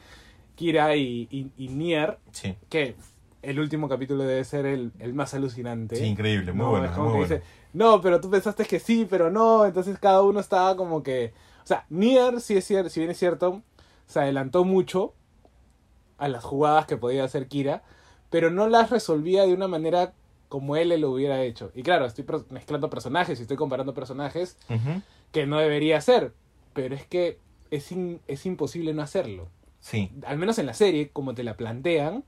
Kira 0.57 0.95
y, 0.97 1.27
y, 1.31 1.51
y 1.57 1.69
Nier, 1.69 2.19
Sí. 2.33 2.55
que 2.69 2.95
el 3.41 3.59
último 3.61 3.89
capítulo 3.89 4.25
debe 4.25 4.45
ser 4.45 4.67
el, 4.67 4.93
el 4.99 5.15
más 5.15 5.33
alucinante. 5.33 5.97
Sí, 5.97 6.05
increíble, 6.05 6.53
muy 6.53 6.65
No, 6.65 6.71
bueno. 6.71 6.85
es 6.87 6.91
como 6.93 7.05
muy 7.09 7.13
que 7.13 7.19
bueno. 7.29 7.35
dice, 7.37 7.47
no, 7.73 8.01
pero 8.03 8.21
tú 8.21 8.29
pensaste 8.31 8.67
que 8.67 8.79
sí, 8.79 9.07
pero 9.09 9.31
no. 9.31 9.65
Entonces 9.65 9.99
cada 9.99 10.21
uno 10.23 10.39
estaba 10.41 10.77
como 10.77 11.03
que. 11.03 11.33
O 11.65 11.67
sea, 11.67 11.87
Nier, 11.89 12.41
si, 12.41 12.57
es 12.57 12.71
cier- 12.71 12.89
si 12.91 13.01
bien 13.01 13.11
es 13.11 13.19
cierto, 13.19 13.63
se 14.07 14.21
adelantó 14.21 14.65
mucho 14.65 15.15
a 16.19 16.29
las 16.29 16.45
jugadas 16.45 16.87
que 16.87 16.97
podía 16.97 17.25
hacer 17.25 17.49
Kira, 17.49 17.83
pero 18.31 18.51
no 18.51 18.69
las 18.69 18.91
resolvía 18.91 19.43
de 19.47 19.55
una 19.55 19.69
manera 19.69 20.13
como 20.49 20.77
él 20.77 20.89
lo 21.01 21.11
hubiera 21.11 21.43
hecho. 21.43 21.71
Y 21.75 21.83
claro, 21.83 22.05
estoy 22.07 22.25
mezclando 22.51 22.91
personajes 22.91 23.39
y 23.39 23.43
estoy 23.43 23.57
comparando 23.57 23.95
personajes 23.95 24.59
que 25.33 25.47
no 25.47 25.59
debería 25.59 25.97
hacer, 25.97 26.33
pero 26.75 26.95
es 26.95 27.07
que 27.07 27.39
es, 27.71 27.91
in- 27.91 28.21
es 28.29 28.45
imposible 28.47 28.93
no 28.93 29.03
hacerlo. 29.03 29.49
Sí. 29.81 30.11
Al 30.27 30.39
menos 30.39 30.59
en 30.59 30.67
la 30.67 30.75
serie, 30.75 31.09
como 31.11 31.35
te 31.35 31.43
la 31.43 31.57
plantean, 31.57 32.25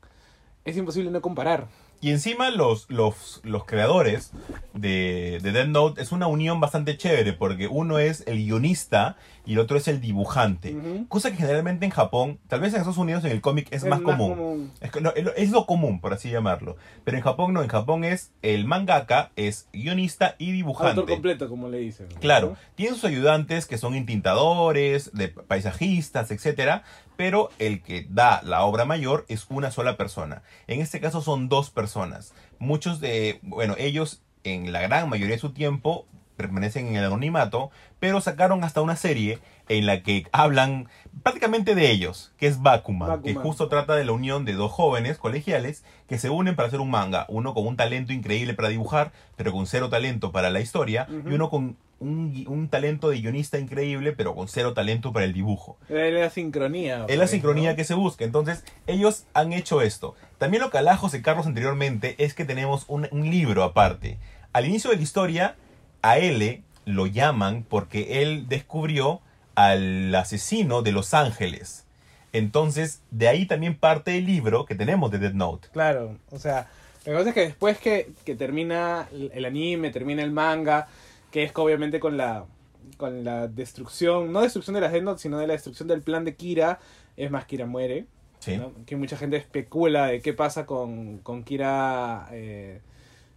es 0.64 0.76
imposible 0.76 1.10
no 1.10 1.20
comparar. 1.20 1.68
Y 2.00 2.10
encima 2.10 2.50
los, 2.50 2.90
los, 2.90 3.40
los 3.44 3.64
creadores 3.64 4.32
de, 4.74 5.38
de 5.42 5.52
Death 5.52 5.68
Note 5.68 6.02
es 6.02 6.10
una 6.12 6.26
unión 6.26 6.60
bastante 6.60 6.96
chévere 6.96 7.32
porque 7.34 7.66
uno 7.68 7.98
es 7.98 8.24
el 8.26 8.36
guionista 8.44 9.16
y 9.46 9.52
el 9.54 9.58
otro 9.58 9.76
es 9.76 9.88
el 9.88 10.00
dibujante. 10.00 10.74
Cosa 11.08 11.30
que 11.30 11.36
generalmente 11.36 11.84
en 11.84 11.90
Japón, 11.90 12.38
tal 12.48 12.60
vez 12.60 12.72
en 12.72 12.80
Estados 12.80 12.98
Unidos 12.98 13.24
en 13.24 13.32
el 13.32 13.40
cómic 13.40 13.68
es, 13.70 13.84
más, 13.84 14.00
común. 14.00 14.72
Es, 14.80 14.90
no, 15.00 15.12
es 15.14 15.24
lo- 15.24 15.34
es 15.34 15.50
lo 15.50 15.66
común, 15.66 16.00
por 16.00 16.12
así 16.14 16.30
llamarlo. 16.30 16.76
Pero 17.04 17.16
en 17.16 17.22
Japón 17.22 17.52
no, 17.52 17.62
en 17.62 17.68
Japón 17.68 18.04
es 18.04 18.32
el 18.42 18.64
mangaka, 18.64 19.30
es 19.36 19.68
guionista 19.72 20.34
y 20.38 20.52
dibujante. 20.52 21.00
Autor 21.00 21.14
completo, 21.14 21.48
como 21.48 21.68
le 21.68 21.78
dicen. 21.78 22.06
Claro, 22.20 22.50
¿no? 22.50 22.56
tiene 22.74 22.94
sus 22.94 23.04
ayudantes 23.04 23.66
que 23.66 23.76
son 23.78 23.94
intintadores, 23.94 25.10
de 25.12 25.28
paisajistas, 25.28 26.30
etcétera, 26.30 26.82
pero 27.16 27.50
el 27.58 27.82
que 27.82 28.06
da 28.10 28.40
la 28.42 28.62
obra 28.64 28.84
mayor 28.84 29.24
es 29.28 29.46
una 29.50 29.70
sola 29.70 29.96
persona. 29.96 30.42
En 30.66 30.80
este 30.80 31.00
caso 31.00 31.20
son 31.22 31.48
dos 31.48 31.70
personas. 31.70 32.34
Muchos 32.58 33.00
de, 33.00 33.38
bueno, 33.42 33.74
ellos 33.78 34.22
en 34.42 34.72
la 34.72 34.80
gran 34.82 35.08
mayoría 35.08 35.34
de 35.36 35.40
su 35.40 35.52
tiempo 35.52 36.06
permanecen 36.36 36.86
en 36.88 36.96
el 36.96 37.04
anonimato, 37.04 37.70
pero 38.00 38.20
sacaron 38.20 38.64
hasta 38.64 38.80
una 38.80 38.96
serie 38.96 39.38
en 39.68 39.86
la 39.86 40.02
que 40.02 40.26
hablan 40.32 40.88
prácticamente 41.22 41.74
de 41.74 41.90
ellos, 41.90 42.32
que 42.38 42.46
es 42.46 42.60
Bakuman, 42.60 43.22
que 43.22 43.34
justo 43.34 43.68
trata 43.68 43.94
de 43.94 44.04
la 44.04 44.12
unión 44.12 44.44
de 44.44 44.52
dos 44.52 44.72
jóvenes 44.72 45.18
colegiales 45.18 45.84
que 46.08 46.18
se 46.18 46.30
unen 46.30 46.56
para 46.56 46.68
hacer 46.68 46.80
un 46.80 46.90
manga, 46.90 47.26
uno 47.28 47.54
con 47.54 47.66
un 47.66 47.76
talento 47.76 48.12
increíble 48.12 48.54
para 48.54 48.68
dibujar, 48.68 49.12
pero 49.36 49.52
con 49.52 49.66
cero 49.66 49.88
talento 49.88 50.32
para 50.32 50.50
la 50.50 50.60
historia, 50.60 51.06
y 51.10 51.32
uno 51.32 51.48
con 51.50 51.76
un, 52.00 52.68
talento 52.70 53.08
de 53.08 53.20
guionista 53.20 53.58
increíble, 53.58 54.12
pero 54.12 54.34
con 54.34 54.48
cero 54.48 54.74
talento 54.74 55.12
para 55.12 55.24
el 55.24 55.32
dibujo. 55.32 55.78
Es 55.88 56.12
la 56.12 56.30
sincronía. 56.30 57.06
Es 57.08 57.16
la 57.16 57.22
pues, 57.22 57.30
sincronía 57.30 57.70
¿no? 57.70 57.76
que 57.76 57.84
se 57.84 57.94
busca. 57.94 58.24
Entonces, 58.24 58.64
ellos 58.86 59.24
han 59.32 59.52
hecho 59.52 59.80
esto. 59.80 60.14
También 60.38 60.62
lo 60.62 60.70
que 60.70 60.78
Alajos 60.78 61.14
y 61.14 61.22
Carlos 61.22 61.46
anteriormente 61.46 62.16
es 62.18 62.34
que 62.34 62.44
tenemos 62.44 62.84
un, 62.88 63.08
un 63.10 63.30
libro 63.30 63.62
aparte. 63.62 64.18
Al 64.52 64.66
inicio 64.66 64.90
de 64.90 64.96
la 64.96 65.02
historia, 65.02 65.56
a 66.04 66.18
L 66.18 66.62
lo 66.84 67.06
llaman 67.06 67.64
porque 67.66 68.22
él 68.22 68.46
descubrió 68.46 69.22
al 69.54 70.14
asesino 70.14 70.82
de 70.82 70.92
Los 70.92 71.14
Ángeles. 71.14 71.86
Entonces, 72.34 73.00
de 73.10 73.28
ahí 73.28 73.46
también 73.46 73.74
parte 73.74 74.18
el 74.18 74.26
libro 74.26 74.66
que 74.66 74.74
tenemos 74.74 75.10
de 75.10 75.18
Death 75.18 75.32
Note. 75.32 75.68
Claro, 75.72 76.18
o 76.30 76.38
sea, 76.38 76.68
lo 77.06 77.12
que 77.12 77.18
pasa 77.18 77.28
es 77.30 77.34
que 77.34 77.40
después 77.40 77.78
que, 77.78 78.12
que 78.26 78.34
termina 78.34 79.08
el 79.12 79.44
anime, 79.46 79.90
termina 79.90 80.22
el 80.22 80.30
manga, 80.30 80.88
que 81.30 81.42
es 81.42 81.52
que 81.52 81.60
obviamente 81.60 81.98
con 82.00 82.18
la 82.18 82.44
con 82.98 83.24
la 83.24 83.48
destrucción, 83.48 84.30
no 84.30 84.42
destrucción 84.42 84.74
de 84.74 84.82
las 84.82 84.92
Death 84.92 85.02
Note, 85.02 85.22
sino 85.22 85.38
de 85.38 85.46
la 85.46 85.54
destrucción 85.54 85.88
del 85.88 86.02
plan 86.02 86.24
de 86.24 86.34
Kira, 86.34 86.80
es 87.16 87.30
más, 87.30 87.46
Kira 87.46 87.64
muere. 87.64 88.04
Sí. 88.40 88.58
¿no? 88.58 88.72
Que 88.84 88.96
mucha 88.96 89.16
gente 89.16 89.38
especula 89.38 90.08
de 90.08 90.20
qué 90.20 90.34
pasa 90.34 90.66
con, 90.66 91.18
con 91.18 91.44
Kira 91.44 92.28
eh, 92.30 92.82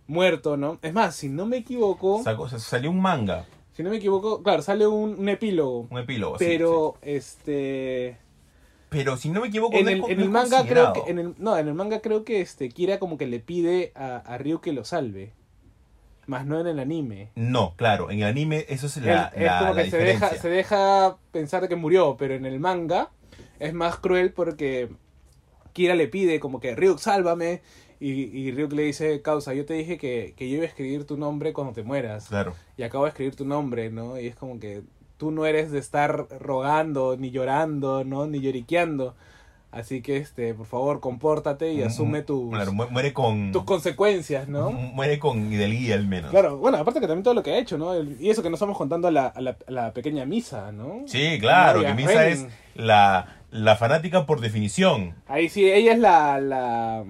muerto, 0.07 0.57
¿no? 0.57 0.79
Es 0.81 0.93
más, 0.93 1.15
si 1.15 1.29
no 1.29 1.45
me 1.45 1.57
equivoco, 1.57 2.23
Sacó- 2.23 2.47
salió 2.49 2.89
un 2.91 3.01
manga, 3.01 3.45
si 3.73 3.83
no 3.83 3.89
me 3.91 3.97
equivoco, 3.97 4.41
claro, 4.41 4.61
sale 4.61 4.87
un, 4.87 5.19
un 5.19 5.29
epílogo, 5.29 5.87
un 5.89 5.99
epílogo. 5.99 6.37
sí, 6.39 6.45
pero 6.47 6.95
este... 7.01 8.17
sí. 8.19 8.23
Pero 8.89 9.17
si 9.17 9.29
no 9.29 9.41
me 9.41 9.47
equivoco, 9.49 9.75
En 9.77 9.83
no 9.85 9.91
el, 9.91 9.97
en 10.11 10.17
no 10.17 10.23
el 10.23 10.29
manga 10.29 10.65
creo 10.65 10.93
que 10.93 11.11
en 11.11 11.19
el, 11.19 11.35
no 11.39 11.57
en 11.57 11.67
el 11.67 11.73
manga 11.73 11.99
creo 11.99 12.23
que 12.23 12.39
este 12.39 12.69
Kira 12.69 12.99
como 12.99 13.17
que 13.17 13.27
le 13.27 13.41
pide 13.41 13.91
a, 13.95 14.15
a 14.17 14.37
Ryu 14.37 14.61
que 14.61 14.71
lo 14.71 14.85
salve 14.85 15.33
más 16.25 16.45
no 16.45 16.57
en 16.59 16.67
el 16.67 16.79
anime 16.79 17.29
No, 17.35 17.73
claro, 17.75 18.09
en 18.11 18.19
el 18.19 18.25
anime 18.25 18.65
eso 18.69 18.87
es 18.87 18.95
la, 18.97 19.25
es 19.35 19.43
la- 19.43 19.59
como 19.59 19.73
la 19.73 19.83
que 19.83 19.91
se 19.91 19.97
deja 19.97 20.29
se 20.35 20.49
deja 20.49 21.17
pensar 21.33 21.67
que 21.67 21.75
murió 21.75 22.15
pero 22.17 22.33
en 22.35 22.45
el 22.45 22.61
manga 22.61 23.11
es 23.59 23.73
más 23.73 23.97
cruel 23.97 24.31
porque 24.31 24.89
Kira 25.73 25.93
le 25.93 26.07
pide 26.07 26.39
como 26.39 26.61
que 26.61 26.73
Ryuk 26.73 26.99
sálvame 26.99 27.61
y, 27.99 28.11
y 28.11 28.51
Ryuk 28.51 28.73
le 28.73 28.83
dice 28.83 29.21
causa 29.21 29.53
yo 29.53 29.65
te 29.65 29.73
dije 29.73 29.97
que, 29.97 30.33
que 30.37 30.47
yo 30.49 30.55
iba 30.57 30.65
a 30.65 30.67
escribir 30.67 31.05
tu 31.05 31.17
nombre 31.17 31.53
cuando 31.53 31.73
te 31.73 31.83
mueras 31.83 32.27
Claro. 32.27 32.53
y 32.77 32.83
acabo 32.83 33.05
de 33.05 33.09
escribir 33.09 33.35
tu 33.35 33.45
nombre, 33.45 33.89
¿no? 33.89 34.19
Y 34.19 34.27
es 34.27 34.35
como 34.35 34.59
que 34.59 34.81
tú 35.17 35.31
no 35.31 35.45
eres 35.47 35.71
de 35.71 35.79
estar 35.79 36.27
rogando, 36.39 37.17
ni 37.17 37.31
llorando, 37.31 38.03
¿no? 38.03 38.27
Ni 38.27 38.39
lloriqueando. 38.39 39.15
Así 39.69 40.01
que, 40.01 40.17
este, 40.17 40.53
por 40.53 40.65
favor, 40.65 41.01
compórtate 41.01 41.73
y 41.73 41.83
asume 41.83 42.21
tus, 42.21 42.51
Claro, 42.51 42.71
mu- 42.71 42.87
muere 42.89 43.11
con. 43.13 43.51
tus 43.51 43.63
consecuencias, 43.63 44.47
¿no? 44.47 44.71
Muere 44.71 45.19
con 45.19 45.51
Hidalguía 45.51 45.95
al 45.95 46.07
menos. 46.07 46.31
Claro, 46.31 46.57
bueno, 46.57 46.77
aparte 46.77 46.99
que 47.01 47.05
también 47.07 47.23
todo 47.23 47.33
lo 47.33 47.43
que 47.43 47.51
ha 47.53 47.57
hecho, 47.59 47.77
¿no? 47.77 47.93
El- 47.93 48.15
y 48.19 48.29
eso 48.29 48.41
que 48.41 48.49
no 48.49 48.55
estamos 48.55 48.77
contando 48.77 49.09
a 49.09 49.11
la, 49.11 49.27
a 49.27 49.41
la, 49.41 49.57
a 49.67 49.71
la 49.71 49.93
pequeña 49.93 50.25
Misa, 50.25 50.71
¿no? 50.71 51.01
Sí, 51.05 51.37
claro, 51.39 51.81
que 51.83 51.93
Misa 51.93 52.13
Ren. 52.13 52.31
es 52.31 52.47
la, 52.75 53.37
la 53.51 53.75
fanática 53.75 54.25
por 54.25 54.39
definición. 54.39 55.15
Ahí 55.27 55.49
sí, 55.49 55.69
ella 55.69 55.91
es 55.93 55.99
la... 55.99 56.39
la, 56.39 57.03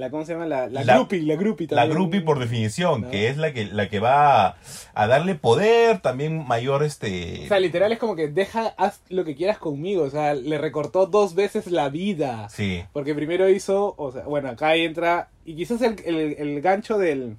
la 0.00 0.10
¿Cómo 0.10 0.24
se 0.24 0.32
llama? 0.32 0.46
La, 0.46 0.66
la, 0.68 0.82
La- 0.82 0.94
groupie, 0.96 1.22
la 1.22 1.36
groupie 1.36 1.68
La 1.70 1.86
groupie 1.86 2.20
por 2.22 2.38
definición, 2.40 3.02
¿No? 3.02 3.10
que 3.10 3.28
es 3.28 3.36
la 3.36 3.52
que, 3.52 3.66
la 3.66 3.88
que 3.88 4.00
va 4.00 4.46
a, 4.48 4.56
a 4.94 5.06
darle 5.06 5.36
poder, 5.36 6.00
también 6.00 6.44
mayor 6.48 6.82
este... 6.82 7.42
O 7.44 7.48
sea, 7.48 7.60
literal 7.60 7.92
es 7.92 7.98
como 7.98 8.16
que 8.16 8.26
deja, 8.28 8.74
haz 8.76 9.00
lo 9.08 9.24
que 9.24 9.36
quieras 9.36 9.58
conmigo. 9.58 10.02
O 10.02 10.10
sea, 10.10 10.34
le 10.34 10.58
recortó 10.58 11.06
dos 11.06 11.34
veces 11.36 11.70
la 11.70 11.88
vida. 11.90 12.48
Sí, 12.48 12.82
Porque 12.92 13.14
primero 13.14 13.48
hizo, 13.48 13.94
o 13.96 14.10
sea, 14.10 14.22
bueno, 14.24 14.48
acá 14.48 14.74
entra, 14.74 15.28
y 15.44 15.54
quizás 15.54 15.80
el, 15.82 15.96
el, 16.04 16.16
el 16.38 16.60
gancho 16.60 16.98
del, 16.98 17.36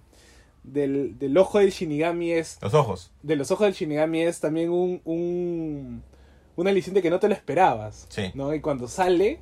del, 0.63 1.17
del 1.17 1.37
ojo 1.37 1.59
del 1.59 1.71
Shinigami 1.71 2.31
es, 2.31 2.59
los 2.61 2.73
ojos. 2.73 3.11
de 3.23 3.35
los 3.35 3.49
ojos 3.51 3.65
del 3.65 3.73
Shinigami 3.73 4.21
es 4.21 4.39
también 4.39 4.69
un, 4.69 5.01
un, 5.05 6.03
un 6.55 6.67
aliciente 6.67 7.01
que 7.01 7.09
no 7.09 7.19
te 7.19 7.27
lo 7.27 7.33
esperabas, 7.33 8.05
Sí. 8.09 8.31
¿no? 8.35 8.53
Y 8.53 8.61
cuando 8.61 8.87
sale, 8.87 9.39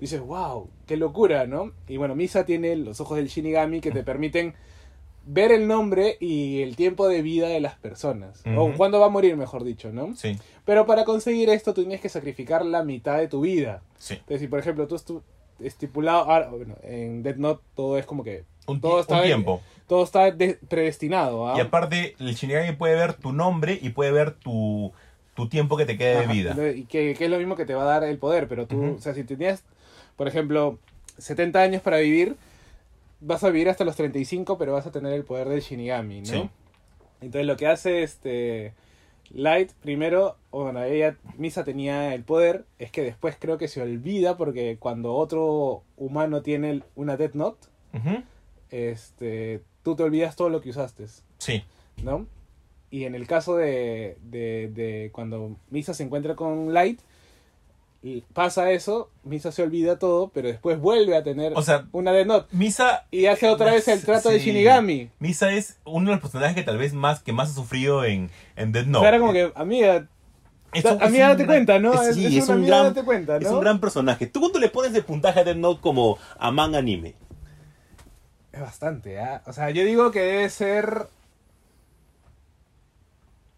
dices, 0.00 0.20
wow, 0.20 0.68
qué 0.86 0.96
locura, 0.96 1.46
¿no? 1.46 1.72
Y 1.88 1.96
bueno, 1.96 2.14
Misa 2.14 2.44
tiene 2.44 2.76
los 2.76 3.00
ojos 3.00 3.16
del 3.16 3.28
Shinigami 3.28 3.80
que 3.80 3.90
te 3.90 4.02
permiten 4.02 4.54
ver 5.28 5.50
el 5.50 5.66
nombre 5.66 6.16
y 6.20 6.62
el 6.62 6.76
tiempo 6.76 7.08
de 7.08 7.20
vida 7.22 7.48
de 7.48 7.60
las 7.60 7.74
personas, 7.76 8.42
o 8.56 8.72
cuándo 8.76 9.00
va 9.00 9.06
a 9.06 9.10
morir, 9.10 9.36
mejor 9.36 9.64
dicho, 9.64 9.90
¿no? 9.92 10.14
Sí, 10.14 10.38
Pero 10.64 10.86
para 10.86 11.04
conseguir 11.04 11.48
esto 11.50 11.74
tú 11.74 11.82
tienes 11.82 12.00
que 12.00 12.08
sacrificar 12.08 12.64
la 12.64 12.84
mitad 12.84 13.18
de 13.18 13.26
tu 13.28 13.40
vida. 13.40 13.82
sí. 13.98 14.14
Entonces, 14.14 14.40
si 14.40 14.46
por 14.48 14.60
ejemplo 14.60 14.86
tú 14.86 14.94
estu- 14.94 15.22
estipulado, 15.58 16.30
ahora, 16.30 16.48
bueno, 16.48 16.76
en 16.82 17.22
Death 17.22 17.36
Note 17.38 17.62
todo 17.74 17.98
es 17.98 18.06
como 18.06 18.22
que 18.22 18.44
Un, 18.66 18.80
todo 18.80 19.00
está 19.00 19.16
un 19.16 19.24
tiempo. 19.24 19.60
todo 19.88 20.04
está 20.04 20.30
de- 20.30 20.58
predestinado. 20.68 21.48
¿ah? 21.48 21.54
Y 21.56 21.60
aparte, 21.60 22.14
el 22.20 22.34
Shinigami 22.34 22.76
puede 22.76 22.94
ver 22.94 23.14
tu 23.14 23.32
nombre 23.32 23.78
y 23.82 23.88
puede 23.90 24.12
ver 24.12 24.32
tu, 24.32 24.92
tu 25.34 25.48
tiempo 25.48 25.76
que 25.76 25.86
te 25.86 25.96
queda 25.98 26.20
de 26.20 26.26
vida. 26.28 26.56
Y 26.72 26.84
que, 26.84 27.14
que 27.14 27.24
es 27.24 27.30
lo 27.30 27.38
mismo 27.38 27.56
que 27.56 27.64
te 27.64 27.74
va 27.74 27.82
a 27.82 27.86
dar 28.00 28.04
el 28.04 28.18
poder, 28.18 28.46
pero 28.46 28.66
tú, 28.68 28.94
o 28.96 29.00
sea, 29.00 29.12
si 29.14 29.24
tenías, 29.24 29.64
por 30.16 30.28
ejemplo, 30.28 30.78
70 31.18 31.60
años 31.60 31.82
para 31.82 31.98
vivir, 31.98 32.36
vas 33.20 33.44
a 33.44 33.50
vivir 33.50 33.68
hasta 33.68 33.84
los 33.84 33.96
35, 33.96 34.58
pero 34.58 34.72
vas 34.72 34.86
a 34.86 34.92
tener 34.92 35.12
el 35.12 35.24
poder 35.24 35.48
del 35.48 35.60
Shinigami, 35.60 36.20
¿no? 36.20 36.26
Sí. 36.26 36.50
Entonces 37.20 37.46
lo 37.46 37.56
que 37.56 37.66
hace 37.66 38.02
este 38.02 38.74
Light, 39.30 39.72
primero, 39.72 40.36
bueno, 40.50 40.82
ella, 40.84 41.16
Misa 41.36 41.64
tenía 41.64 42.14
el 42.14 42.22
poder, 42.22 42.64
es 42.78 42.90
que 42.90 43.02
después 43.02 43.36
creo 43.38 43.58
que 43.58 43.68
se 43.68 43.82
olvida 43.82 44.36
porque 44.36 44.76
cuando 44.78 45.14
otro 45.14 45.82
humano 45.96 46.42
tiene 46.42 46.82
una 46.94 47.16
Death 47.16 47.34
Note, 47.34 47.66
este, 48.70 49.62
tú 49.82 49.96
te 49.96 50.02
olvidas 50.02 50.36
todo 50.36 50.48
lo 50.48 50.60
que 50.60 50.70
usaste, 50.70 51.06
Sí, 51.38 51.64
¿no? 52.02 52.26
Y 52.90 53.04
en 53.04 53.14
el 53.14 53.26
caso 53.26 53.56
de, 53.56 54.16
de, 54.22 54.70
de 54.72 55.10
cuando 55.12 55.56
Misa 55.70 55.92
se 55.92 56.04
encuentra 56.04 56.36
con 56.36 56.72
Light, 56.72 57.00
y 58.08 58.20
pasa 58.32 58.70
eso, 58.70 59.10
Misa 59.24 59.50
se 59.50 59.62
olvida 59.64 59.98
todo, 59.98 60.28
pero 60.28 60.46
después 60.48 60.78
vuelve 60.78 61.16
a 61.16 61.24
tener 61.24 61.52
O 61.56 61.62
sea, 61.62 61.86
una 61.92 62.12
Death 62.12 62.26
Note 62.26 62.46
Misa... 62.56 63.04
y 63.10 63.26
hace 63.26 63.48
otra 63.48 63.72
vez 63.72 63.88
el 63.88 64.00
trato 64.04 64.28
de. 64.28 64.38
Shinigami. 64.38 65.10
Misa 65.18 65.50
es 65.52 65.78
uno 65.84 66.10
de 66.10 66.16
los 66.16 66.20
personajes 66.22 66.54
que 66.54 66.62
tal 66.62 66.78
vez 66.78 66.92
más 66.92 67.20
que 67.20 67.32
más 67.32 67.50
ha 67.50 67.54
sufrido 67.54 68.04
en, 68.04 68.30
en 68.54 68.70
Death 68.70 68.86
O 68.86 68.90
Note. 68.90 69.00
sea, 69.02 69.08
era 69.08 69.18
como 69.18 69.32
que, 69.32 69.50
amiga, 69.56 70.06
Es 70.72 70.84
un- 70.84 70.92
es 70.92 71.02
amiga, 71.02 71.28
date 71.30 71.46
cuenta, 71.46 71.78
¿no? 71.80 72.00
es- 72.00 72.16
un 72.48 72.64
gran- 72.66 72.84
date 72.94 73.02
cuenta, 73.04 73.40
¿no? 73.40 73.46
Es 73.46 73.52
un 73.52 73.60
gran 73.60 73.80
personaje. 73.80 74.26
¿Tú 74.26 74.38
cuánto 74.40 74.58
le 74.60 74.68
pones 74.68 74.92
de 74.92 75.02
puntaje 75.02 75.40
a 75.40 75.44
Death 75.44 75.56
Note 75.56 75.80
como 75.80 76.18
a 76.38 76.50
man 76.52 76.74
anime? 76.76 77.14
Es 78.52 78.60
bastante, 78.60 79.18
¿ah? 79.18 79.42
O 79.46 79.52
sea, 79.52 79.70
yo 79.70 79.84
digo 79.84 80.12
que 80.12 80.20
debe 80.20 80.48
ser... 80.48 81.08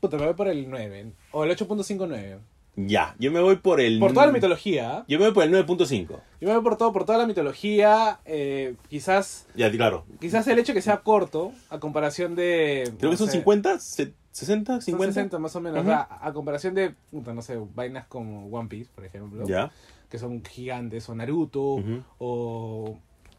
Puta, 0.00 0.16
me 0.16 0.24
voy 0.26 0.34
por 0.34 0.48
el 0.48 0.70
9. 0.70 1.12
O 1.32 1.44
el 1.44 1.50
8.59. 1.56 2.38
Ya, 2.76 3.16
yo 3.18 3.32
me 3.32 3.40
voy 3.40 3.56
por 3.56 3.80
el... 3.80 3.98
Por 3.98 4.12
toda 4.12 4.26
la 4.26 4.32
mitología. 4.32 5.04
Yo 5.08 5.18
me 5.18 5.24
voy 5.26 5.34
por 5.34 5.42
el 5.44 5.52
9.5. 5.52 6.08
Yo 6.40 6.48
me 6.48 6.54
voy 6.54 6.62
por 6.62 6.76
todo, 6.76 6.92
por 6.92 7.04
toda 7.04 7.18
la 7.18 7.26
mitología. 7.26 8.20
eh, 8.24 8.76
quizás, 8.88 9.46
Ya, 9.56 9.68
claro. 9.70 10.04
quizás 10.20 10.46
el 10.46 10.58
hecho 10.60 10.72
que 10.74 10.82
sea 10.82 10.98
corto, 10.98 11.52
a 11.70 11.80
comparación 11.80 12.36
de. 12.36 12.92
Creo 12.98 13.10
que 13.10 13.16
son 13.16 13.26
sé, 13.26 13.32
50, 13.38 13.80
se- 13.80 14.12
60, 14.30 14.74
son 14.74 14.82
50. 14.82 15.12
60 15.14 15.38
más 15.40 15.56
o 15.56 15.60
menos. 15.60 15.84
A 15.88 16.32
comparación 16.32 16.74
de, 16.74 16.94
puta, 17.10 17.34
no 17.34 17.42
sé, 17.42 17.58
vainas 17.74 18.06
como 18.06 18.46
One 18.46 18.68
Piece, 18.68 18.90
por 18.94 19.04
ejemplo. 19.04 19.44
Ya. 19.46 19.72
Que 20.08 20.18
son 20.18 20.44
gigantes, 20.44 21.08
o 21.08 21.14
Naruto, 21.16 21.82
o, 22.18 22.96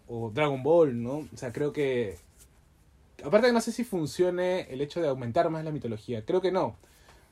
o 0.08 0.32
Dragon 0.34 0.62
Ball, 0.62 1.02
¿no? 1.02 1.20
O 1.20 1.28
sea, 1.38 1.54
creo 1.54 1.72
que. 1.72 2.18
Aparte 3.24 3.48
que 3.48 3.54
no 3.54 3.62
sé 3.62 3.72
si 3.72 3.84
funcione 3.86 4.62
el 4.72 4.82
hecho 4.82 5.02
de 5.02 5.08
aumentar 5.08 5.50
más 5.50 5.64
la 5.64 5.72
mitología. 5.72 6.26
Creo 6.26 6.42
que 6.42 6.52
no. 6.52 6.76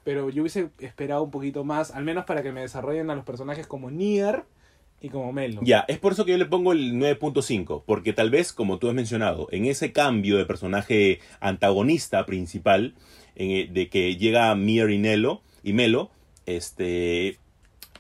Pero 0.07 0.29
yo 0.29 0.41
hubiese 0.41 0.69
esperado 0.79 1.21
un 1.21 1.31
poquito 1.31 1.65
más, 1.65 1.91
al 1.91 2.05
menos 2.05 2.23
para 2.23 2.41
que 2.41 2.53
me 2.53 2.61
desarrollen 2.61 3.09
a 3.09 3.15
los 3.15 3.25
personajes 3.25 3.67
como 3.67 3.91
Nier 3.91 4.45
y 5.01 5.09
como 5.09 5.33
Melo. 5.33 5.59
Ya, 5.65 5.83
es 5.89 5.99
por 5.99 6.13
eso 6.13 6.23
que 6.23 6.31
yo 6.31 6.37
le 6.37 6.45
pongo 6.45 6.71
el 6.71 6.93
9.5, 6.93 7.83
porque 7.85 8.13
tal 8.13 8.29
vez, 8.29 8.53
como 8.53 8.77
tú 8.79 8.87
has 8.87 8.93
mencionado, 8.95 9.49
en 9.51 9.65
ese 9.65 9.91
cambio 9.91 10.37
de 10.37 10.45
personaje 10.45 11.19
antagonista 11.41 12.25
principal, 12.25 12.93
en, 13.35 13.73
de 13.73 13.89
que 13.89 14.15
llega 14.15 14.55
Mier 14.55 14.91
y, 14.91 14.97
Nelo, 14.97 15.41
y 15.61 15.73
Melo, 15.73 16.09
este, 16.45 17.37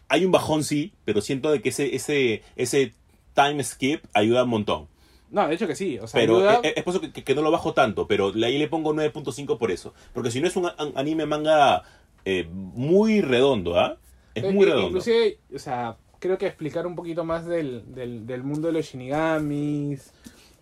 hay 0.07 0.23
un 0.23 0.31
bajón 0.31 0.63
sí, 0.63 0.93
pero 1.03 1.19
siento 1.19 1.51
de 1.51 1.61
que 1.61 1.69
ese, 1.69 1.93
ese, 1.93 2.41
ese 2.55 2.93
time 3.33 3.61
skip 3.65 4.05
ayuda 4.13 4.45
un 4.45 4.49
montón. 4.49 4.87
No, 5.29 5.45
de 5.45 5.55
hecho 5.55 5.67
que 5.67 5.75
sí. 5.75 5.99
O 5.99 6.07
sea, 6.07 6.21
Pero 6.21 6.37
ayuda- 6.37 6.61
es, 6.63 6.73
es 6.77 6.83
por 6.85 6.95
eso 6.95 7.01
que, 7.11 7.11
que 7.23 7.35
no 7.35 7.41
lo 7.41 7.51
bajo 7.51 7.73
tanto, 7.73 8.07
pero 8.07 8.31
ahí 8.45 8.57
le 8.57 8.69
pongo 8.69 8.93
9.5 8.93 9.57
por 9.57 9.71
eso. 9.71 9.93
Porque 10.13 10.31
si 10.31 10.39
no 10.39 10.47
es 10.47 10.55
un 10.55 10.67
an- 10.67 10.93
anime 10.95 11.25
manga 11.25 11.83
eh, 12.29 12.47
muy 12.51 13.21
redondo, 13.21 13.79
¿ah? 13.79 13.97
Es 14.35 14.43
Eh, 14.43 14.51
muy 14.51 14.65
eh, 14.65 14.69
redondo. 14.69 14.87
Inclusive, 14.89 15.37
o 15.55 15.59
sea, 15.59 15.95
creo 16.19 16.37
que 16.37 16.47
explicar 16.47 16.85
un 16.85 16.95
poquito 16.95 17.23
más 17.23 17.45
del, 17.45 17.83
del, 17.95 18.27
del 18.27 18.43
mundo 18.43 18.67
de 18.67 18.73
los 18.73 18.85
shinigamis, 18.85 20.11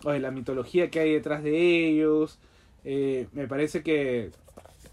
o 0.04 0.10
de 0.12 0.20
la 0.20 0.30
mitología 0.30 0.90
que 0.90 1.00
hay 1.00 1.12
detrás 1.12 1.42
de 1.42 1.88
ellos, 1.88 2.38
eh, 2.84 3.26
me 3.32 3.48
parece 3.48 3.82
que, 3.82 4.30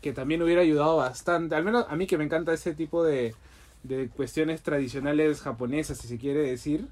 que 0.02 0.14
también 0.14 0.42
hubiera 0.42 0.62
ayudado 0.62 0.98
bastante, 0.98 1.56
al 1.56 1.64
menos 1.64 1.86
a 1.90 1.96
mí 1.96 2.08
que 2.08 2.18
me 2.18 2.24
encanta 2.24 2.54
ese 2.54 2.74
tipo 2.74 3.04
de, 3.04 3.36
de 3.84 4.08
cuestiones 4.10 4.62
tradicionales 4.64 5.42
japonesas, 5.42 5.98
si 6.00 6.08
se 6.08 6.18
quiere 6.18 6.40
decir, 6.40 6.88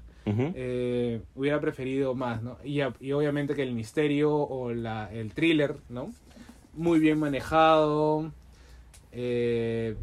eh, 0.54 1.20
hubiera 1.34 1.58
preferido 1.60 2.14
más, 2.14 2.42
¿no? 2.42 2.56
Y, 2.64 2.80
y 3.00 3.12
obviamente 3.12 3.54
que 3.56 3.62
el 3.64 3.72
misterio 3.72 4.32
o 4.32 4.72
la, 4.72 5.10
el 5.12 5.32
thriller, 5.32 5.74
¿no? 5.88 6.12
Muy 6.74 7.00
bien 7.00 7.18
manejado. 7.18 8.30
Eh, 9.12 9.94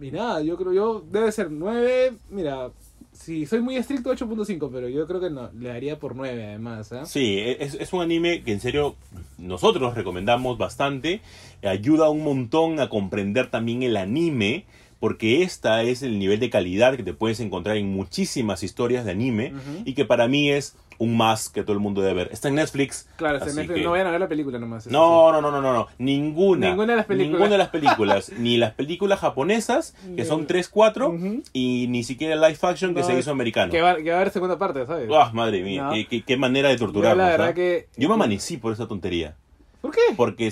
y 0.00 0.10
nada, 0.10 0.42
yo 0.42 0.56
creo 0.56 0.72
yo 0.72 1.04
debe 1.10 1.30
ser 1.32 1.50
9. 1.50 2.12
Mira, 2.30 2.70
si 3.12 3.46
soy 3.46 3.60
muy 3.60 3.76
estricto, 3.76 4.14
8.5, 4.14 4.70
pero 4.72 4.88
yo 4.88 5.06
creo 5.06 5.20
que 5.20 5.30
no, 5.30 5.50
le 5.58 5.68
daría 5.70 5.98
por 5.98 6.14
9 6.14 6.46
además, 6.46 6.92
¿ah? 6.92 7.04
Sí, 7.04 7.38
es, 7.38 7.74
es 7.74 7.92
un 7.92 8.00
anime 8.00 8.42
que 8.42 8.52
en 8.52 8.60
serio 8.60 8.94
nosotros 9.38 9.94
recomendamos 9.94 10.56
bastante, 10.56 11.20
ayuda 11.62 12.10
un 12.10 12.22
montón 12.22 12.80
a 12.80 12.88
comprender 12.88 13.50
también 13.50 13.82
el 13.82 13.96
anime, 13.96 14.64
porque 15.00 15.42
esta 15.42 15.82
es 15.82 16.02
el 16.02 16.18
nivel 16.18 16.40
de 16.40 16.50
calidad 16.50 16.96
que 16.96 17.02
te 17.02 17.14
puedes 17.14 17.40
encontrar 17.40 17.76
en 17.76 17.88
muchísimas 17.88 18.62
historias 18.62 19.04
de 19.04 19.12
anime 19.12 19.52
y 19.84 19.94
que 19.94 20.04
para 20.04 20.26
mí 20.28 20.50
es 20.50 20.76
un 20.98 21.16
más 21.16 21.48
que 21.48 21.62
todo 21.62 21.72
el 21.74 21.78
mundo 21.78 22.02
debe 22.02 22.14
ver. 22.24 22.30
Está 22.32 22.48
en 22.48 22.56
Netflix. 22.56 23.08
Claro, 23.16 23.38
que- 23.38 23.82
no 23.82 23.92
vayan 23.92 24.08
a 24.08 24.10
ver 24.10 24.20
la 24.20 24.28
película 24.28 24.58
nomás. 24.58 24.86
no, 24.88 25.30
no, 25.32 25.40
no, 25.40 25.50
no, 25.50 25.60
no, 25.62 25.72
no, 25.72 25.86
ninguna. 25.98 26.68
Ninguna 26.70 26.92
de 26.92 26.96
las 26.96 27.06
películas. 27.06 27.30
Ninguna 27.32 27.50
de 27.52 27.58
las 27.58 27.68
películas. 27.68 28.32
ni 28.38 28.56
las 28.56 28.74
películas 28.74 29.20
japonesas, 29.20 29.94
que 30.16 30.24
son 30.24 30.40
Ni- 30.40 30.46
3, 30.46 30.68
4, 30.68 31.10
Ujú. 31.10 31.42
y 31.52 31.86
ni 31.88 32.02
siquiera 32.02 32.34
el 32.34 32.40
live 32.40 32.58
action 32.62 32.94
que 32.94 33.00
No, 33.00 33.06
se 33.06 33.18
hizo 33.18 33.30
americano. 33.30 33.70
Que 33.70 33.80
va, 33.80 33.96
que 33.96 34.10
va 34.10 34.16
a 34.16 34.20
haber 34.20 34.32
segunda 34.32 34.58
parte, 34.58 34.84
¿sabes? 34.86 35.08
Ah, 35.14 35.30
madre 35.32 35.62
mía, 35.62 35.84
No. 35.84 35.92
qué, 35.92 36.06
qué- 36.06 36.22
qué 36.22 36.36
manera 36.36 36.68
de 36.68 36.74
Yo 36.76 36.86
torturarnos. 36.86 37.18
la 37.24 37.30
verdad 37.30 37.48
¿ah? 37.48 37.54
que... 37.54 37.88
Yo 37.96 38.08
me 38.08 38.14
amanecí 38.14 38.56
por 38.56 38.72
esa 38.72 38.88
tontería. 38.88 39.36
¿Por 39.80 39.92
qué? 39.92 40.00
Porque, 40.16 40.48
o 40.48 40.50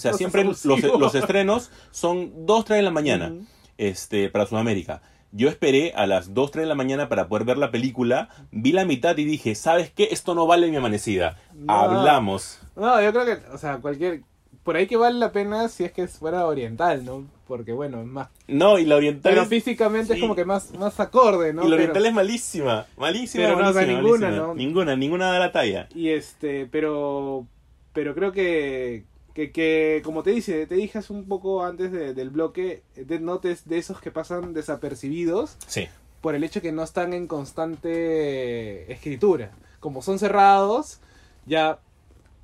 sea, 0.00 0.10
No 0.12 0.18
siempre 0.18 0.44
los, 0.44 0.64
los 0.66 1.14
estrenos 1.14 1.70
son 1.90 2.44
2, 2.44 2.64
3 2.66 2.76
de 2.78 2.82
la 2.82 2.90
mañana 2.90 3.32
este, 3.78 4.28
para 4.28 4.44
Sudamérica. 4.44 5.00
Yo 5.30 5.48
esperé 5.48 5.92
a 5.94 6.06
las 6.06 6.32
2, 6.32 6.50
3 6.52 6.62
de 6.64 6.68
la 6.68 6.74
mañana 6.74 7.08
para 7.08 7.28
poder 7.28 7.44
ver 7.44 7.58
la 7.58 7.70
película, 7.70 8.28
vi 8.50 8.72
la 8.72 8.84
mitad 8.86 9.16
y 9.18 9.24
dije, 9.24 9.54
¿sabes 9.54 9.90
qué? 9.90 10.08
Esto 10.10 10.34
no 10.34 10.46
vale 10.46 10.68
mi 10.70 10.76
amanecida. 10.76 11.36
No. 11.54 11.72
Hablamos. 11.72 12.60
No, 12.76 13.00
yo 13.02 13.12
creo 13.12 13.24
que, 13.26 13.38
o 13.52 13.58
sea, 13.58 13.76
cualquier... 13.78 14.22
Por 14.62 14.76
ahí 14.76 14.86
que 14.86 14.96
vale 14.96 15.18
la 15.18 15.32
pena 15.32 15.68
si 15.68 15.84
es 15.84 15.92
que 15.92 16.06
fuera 16.08 16.46
oriental, 16.46 17.04
¿no? 17.04 17.26
Porque, 17.46 17.72
bueno, 17.72 18.00
es 18.00 18.06
más... 18.06 18.28
No, 18.46 18.78
y 18.78 18.84
la 18.84 18.96
oriental 18.96 19.30
Pero 19.32 19.42
es- 19.42 19.48
físicamente 19.48 20.08
sí. 20.12 20.18
es 20.18 20.20
como 20.20 20.34
que 20.34 20.44
más, 20.44 20.72
más 20.78 20.98
acorde, 21.00 21.52
¿no? 21.54 21.62
y 21.62 21.64
la 21.64 21.76
Pero- 21.76 21.90
oriental 21.92 22.06
es 22.06 22.12
malísima. 22.14 22.86
Malísima, 22.98 23.44
Pero 23.44 23.58
no, 23.60 23.68
o 23.68 23.72
sea, 23.72 23.86
ninguna, 23.86 24.26
malísima. 24.26 24.46
¿no? 24.46 24.54
Ninguna, 24.54 24.96
ninguna 24.96 25.32
da 25.32 25.38
la 25.38 25.52
talla. 25.52 25.88
Y 25.94 26.08
este, 26.10 26.66
pero, 26.66 27.46
pero 27.94 28.14
creo 28.14 28.32
que, 28.32 29.04
que, 29.38 29.52
que, 29.52 30.02
como 30.04 30.24
te 30.24 30.30
dice, 30.30 30.66
te 30.66 30.74
dije 30.74 30.98
hace 30.98 31.12
un 31.12 31.24
poco 31.28 31.64
antes 31.64 31.92
de- 31.92 32.12
del 32.12 32.30
bloque, 32.30 32.82
Death 32.96 33.20
Note 33.20 33.52
es 33.52 33.68
de 33.68 33.78
esos 33.78 34.00
que 34.00 34.10
pasan 34.10 34.52
desapercibidos 34.52 35.56
Sí. 35.68 35.86
por 36.20 36.34
el 36.34 36.42
hecho 36.42 36.60
que 36.60 36.72
no 36.72 36.82
están 36.82 37.12
en 37.12 37.28
constante 37.28 38.90
escritura. 38.92 39.52
Como 39.80 40.02
son 40.02 40.18
cerrados, 40.18 40.98
ya 41.46 41.78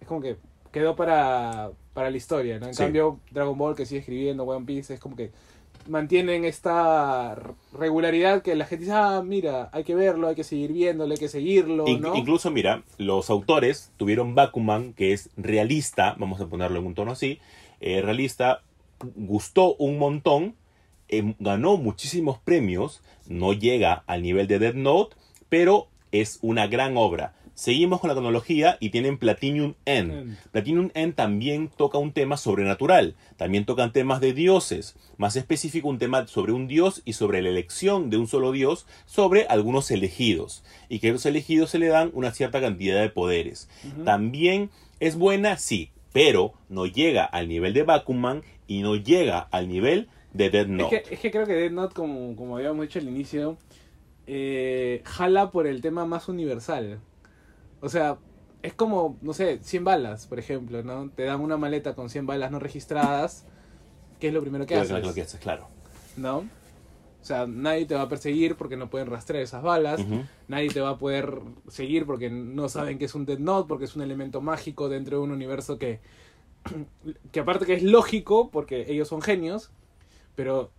es 0.01 0.07
como 0.07 0.21
que 0.21 0.37
quedó 0.73 0.95
para, 0.97 1.71
para 1.95 2.11
la 2.11 2.16
historia, 2.16 2.59
¿no? 2.59 2.66
En 2.66 2.75
Sí. 2.75 2.83
cambio, 2.85 3.19
Dragon 3.31 3.59
Ball 3.59 3.75
que 3.75 3.87
sigue 3.87 4.01
escribiendo, 4.01 4.45
One 4.45 4.65
Piece, 4.65 4.95
es 4.95 5.01
como 5.01 5.16
que 5.16 5.31
mantienen 5.89 6.44
esta 6.44 7.36
regularidad 7.78 8.43
que 8.43 8.55
la 8.55 8.65
gente 8.66 8.85
dice, 8.85 8.97
ah, 8.97 9.23
mira, 9.24 9.69
hay 9.73 9.85
que 9.85 9.94
verlo, 9.94 10.28
hay 10.28 10.35
que 10.35 10.44
seguir 10.44 10.73
viéndolo, 10.73 11.12
hay 11.12 11.19
que 11.19 11.28
seguirlo, 11.28 11.86
In- 11.89 12.01
¿no? 12.01 12.16
Incluso, 12.16 12.51
mira, 12.51 12.82
los 12.98 13.31
autores 13.31 13.90
tuvieron 13.97 14.35
Bakuman, 14.35 14.93
que 14.93 15.12
es 15.12 15.31
realista, 15.36 16.15
vamos 16.19 16.40
a 16.40 16.47
ponerlo 16.47 16.78
en 16.78 16.86
un 16.86 16.94
tono 16.94 17.12
así, 17.12 17.39
eh, 17.81 18.01
realista, 18.02 18.62
gustó 19.16 19.74
un 19.77 19.98
montón, 19.98 20.55
em, 21.09 21.35
ganó 21.39 21.77
muchísimos 21.77 22.39
premios, 22.39 23.02
no 23.27 23.52
llega 23.52 24.02
al 24.06 24.23
nivel 24.23 24.47
de 24.47 24.59
Dead 24.59 24.74
Note, 24.74 25.16
pero 25.48 25.89
es 26.12 26.39
una 26.43 26.66
gran 26.66 26.97
obra. 26.97 27.35
Seguimos 27.55 28.01
con 28.01 28.09
la 28.09 28.15
cronología 28.15 28.77
y 28.81 28.91
tienen 28.91 29.17
Platinum 29.17 29.75
End. 29.85 30.13
End. 30.13 30.39
Platinum 30.51 30.91
End 30.95 31.15
también 31.15 31.69
toca 31.69 31.99
un 31.99 32.13
tema 32.13 32.37
sobrenatural, 32.37 33.15
también 33.37 33.65
tocan 33.65 33.93
temas 33.93 34.21
de 34.21 34.33
dioses, 34.33 34.97
más 35.19 35.37
específico 35.37 35.89
un 35.89 35.99
tema 35.99 36.27
sobre 36.27 36.53
un 36.53 36.67
dios 36.67 37.03
y 37.05 37.13
sobre 37.13 37.43
la 37.43 37.51
elección 37.51 38.11
de 38.11 38.17
un 38.17 38.27
solo 38.27 38.51
dios 38.51 38.87
sobre 39.07 39.47
algunos 39.47 39.91
elegidos, 39.93 40.65
y 40.89 40.99
que 40.99 41.11
a 41.11 41.13
los 41.13 41.27
elegidos 41.27 41.71
se 41.71 41.79
le 41.79 41.87
dan 41.87 42.11
una 42.13 42.33
cierta 42.33 42.61
cantidad 42.61 43.01
de 43.01 43.09
poderes. 43.09 43.69
También 44.05 44.71
es 44.99 45.17
buena, 45.17 45.57
sí, 45.57 45.91
pero 46.13 46.55
no 46.69 46.87
llega 46.87 47.25
al 47.25 47.49
nivel 47.49 47.73
de 47.73 47.85
Bakuman 47.85 48.43
y 48.67 48.83
no 48.83 48.97
llega 48.97 49.39
al 49.39 49.69
nivel 49.69 50.09
de 50.33 50.51
Dead 50.51 50.67
Note. 50.67 50.97
Es 50.97 51.03
que, 51.03 51.15
es 51.15 51.21
que 51.21 51.31
creo 51.31 51.47
que 51.47 51.55
Death 51.55 51.73
Note, 51.73 51.95
como, 51.95 52.35
como 52.35 52.57
habíamos 52.57 52.83
dicho 52.87 52.99
al 52.99 53.09
inicio, 53.09 53.57
eh, 54.27 55.03
jala 55.05 55.51
por 55.51 55.67
el 55.67 55.81
tema 55.81 56.05
más 56.05 56.29
universal. 56.29 56.99
O 57.85 57.89
sea, 57.90 58.16
es 58.62 58.73
como, 58.73 59.19
no 59.20 59.35
sé, 59.35 59.59
100 59.62 59.85
balas, 59.85 60.27
por 60.27 60.39
ejemplo, 60.39 60.82
¿no? 60.82 61.11
Te 61.11 61.24
dan 61.24 61.40
una 61.40 61.56
maleta 61.59 61.94
con 61.94 62.09
100 62.09 62.27
balas 62.27 62.51
no 62.51 62.59
registradas. 62.59 63.44
¿Qué 64.19 64.28
es 64.28 64.35
lo 64.35 64.40
primero 64.40 64.65
que 64.65 64.74
Creo 64.74 64.82
haces? 64.82 64.97
que 65.01 65.06
lo 65.06 65.15
que 65.15 65.23
haces, 65.23 65.40
claro. 65.40 65.69
¿No? 66.16 66.39
O 66.39 67.27
sea, 67.27 67.47
nadie 67.47 67.86
te 67.86 67.94
va 67.94 68.02
a 68.02 68.09
perseguir 68.09 68.56
porque 68.56 68.77
no 68.77 68.89
pueden 68.90 69.09
rastrear 69.09 69.43
esas 69.43 69.62
balas. 69.62 70.01
Nadie 70.48 70.69
te 70.70 70.81
va 70.81 70.90
a 70.90 70.98
poder 70.98 71.40
seguir 71.69 72.06
porque 72.06 72.31
no 72.31 72.69
saben 72.69 72.98
que 72.98 73.05
es 73.06 73.15
un 73.15 73.24
Dead 73.27 73.39
Note, 73.39 73.69
porque 73.69 73.85
es 73.86 73.97
un 73.97 74.02
elemento 74.02 74.40
mágico 74.40 74.89
dentro 74.89 75.19
de 75.19 75.23
un 75.24 75.31
universo 75.31 75.78
que, 75.78 76.01
que 77.32 77.40
aparte 77.40 77.66
que 77.66 77.74
es 77.74 77.82
lógico, 77.82 78.51
porque 78.51 78.86
ellos 78.89 79.09
son 79.09 79.20
genios, 79.23 79.70
pero 80.36 80.70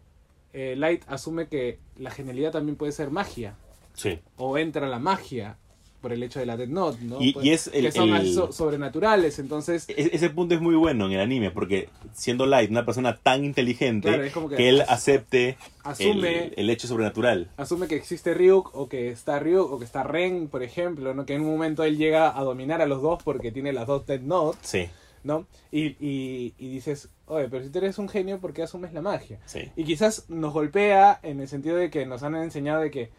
eh, 0.53 0.75
Light 0.75 1.03
asume 1.07 1.47
que 1.47 1.79
la 1.97 2.11
genialidad 2.11 2.51
también 2.51 2.75
puede 2.77 2.91
ser 2.91 3.11
magia, 3.11 3.55
Sí. 3.93 4.19
o 4.37 4.57
entra 4.57 4.87
la 4.87 4.99
magia 4.99 5.57
por 6.05 6.13
el 6.13 6.21
hecho 6.21 6.39
de 6.39 6.45
la 6.45 6.55
Dead 6.55 6.67
Note, 6.67 6.99
¿no? 7.01 7.19
Y- 7.19 7.33
Pues, 7.33 7.45
y 7.47 7.49
es 7.49 7.67
el- 7.73 7.85
que 7.85 7.91
son 7.91 8.13
el- 8.15 8.31
so- 8.31 8.51
sobrenaturales, 8.51 9.39
entonces... 9.39 9.85
E- 9.89 10.11
Ese 10.13 10.29
punto 10.29 10.53
es 10.53 10.61
muy 10.61 10.75
bueno 10.75 11.07
en 11.07 11.13
el 11.13 11.19
anime, 11.19 11.49
porque 11.49 11.89
siendo 12.13 12.45
Light 12.45 12.69
una 12.69 12.85
persona 12.85 13.17
tan 13.17 13.43
inteligente, 13.43 14.09
Claro, 14.09 14.23
es 14.23 14.31
como 14.31 14.47
que 14.49 14.55
que 14.57 14.69
él 14.69 14.83
acepte 14.87 15.57
Asume- 15.83 16.27
el, 16.49 16.53
el 16.57 16.69
hecho 16.69 16.87
sobrenatural. 16.87 17.49
asume 17.57 17.87
que 17.87 17.95
existe 17.95 18.35
Ryuk 18.35 18.69
o 18.75 18.87
que 18.87 19.09
está 19.09 19.39
Ryuk 19.39 19.71
o 19.71 19.79
que 19.79 19.85
está 19.85 20.03
Ren, 20.03 20.47
por 20.47 20.61
ejemplo, 20.61 21.15
¿no? 21.15 21.25
Que 21.25 21.33
en 21.33 21.41
un 21.41 21.47
momento 21.47 21.83
él 21.83 21.97
llega 21.97 22.37
a 22.37 22.43
dominar 22.43 22.83
a 22.83 22.85
los 22.85 23.01
dos 23.01 23.23
porque 23.23 23.51
tiene 23.51 23.73
las 23.73 23.87
dos 23.87 24.05
Dead 24.05 24.21
Note, 24.21 24.59
Sí, 24.61 24.87
¿no? 25.23 25.47
Y, 25.71 25.95
y, 25.99 26.53
y 26.59 26.69
dices, 26.69 27.09
oye, 27.25 27.47
pero 27.49 27.63
si 27.63 27.71
tú 27.71 27.79
eres 27.79 27.97
un 27.97 28.09
genio, 28.09 28.39
¿por 28.39 28.53
qué 28.53 28.61
asumes 28.61 28.93
la 28.93 29.01
magia? 29.01 29.39
sí. 29.47 29.71
Y 29.75 29.85
quizás 29.85 30.29
nos 30.29 30.53
golpea 30.53 31.19
en 31.23 31.41
el 31.41 31.47
sentido 31.47 31.77
de 31.77 31.89
que 31.89 32.05
nos 32.05 32.21
han 32.21 32.35
enseñado 32.35 32.81
de 32.81 32.91
que 32.91 33.09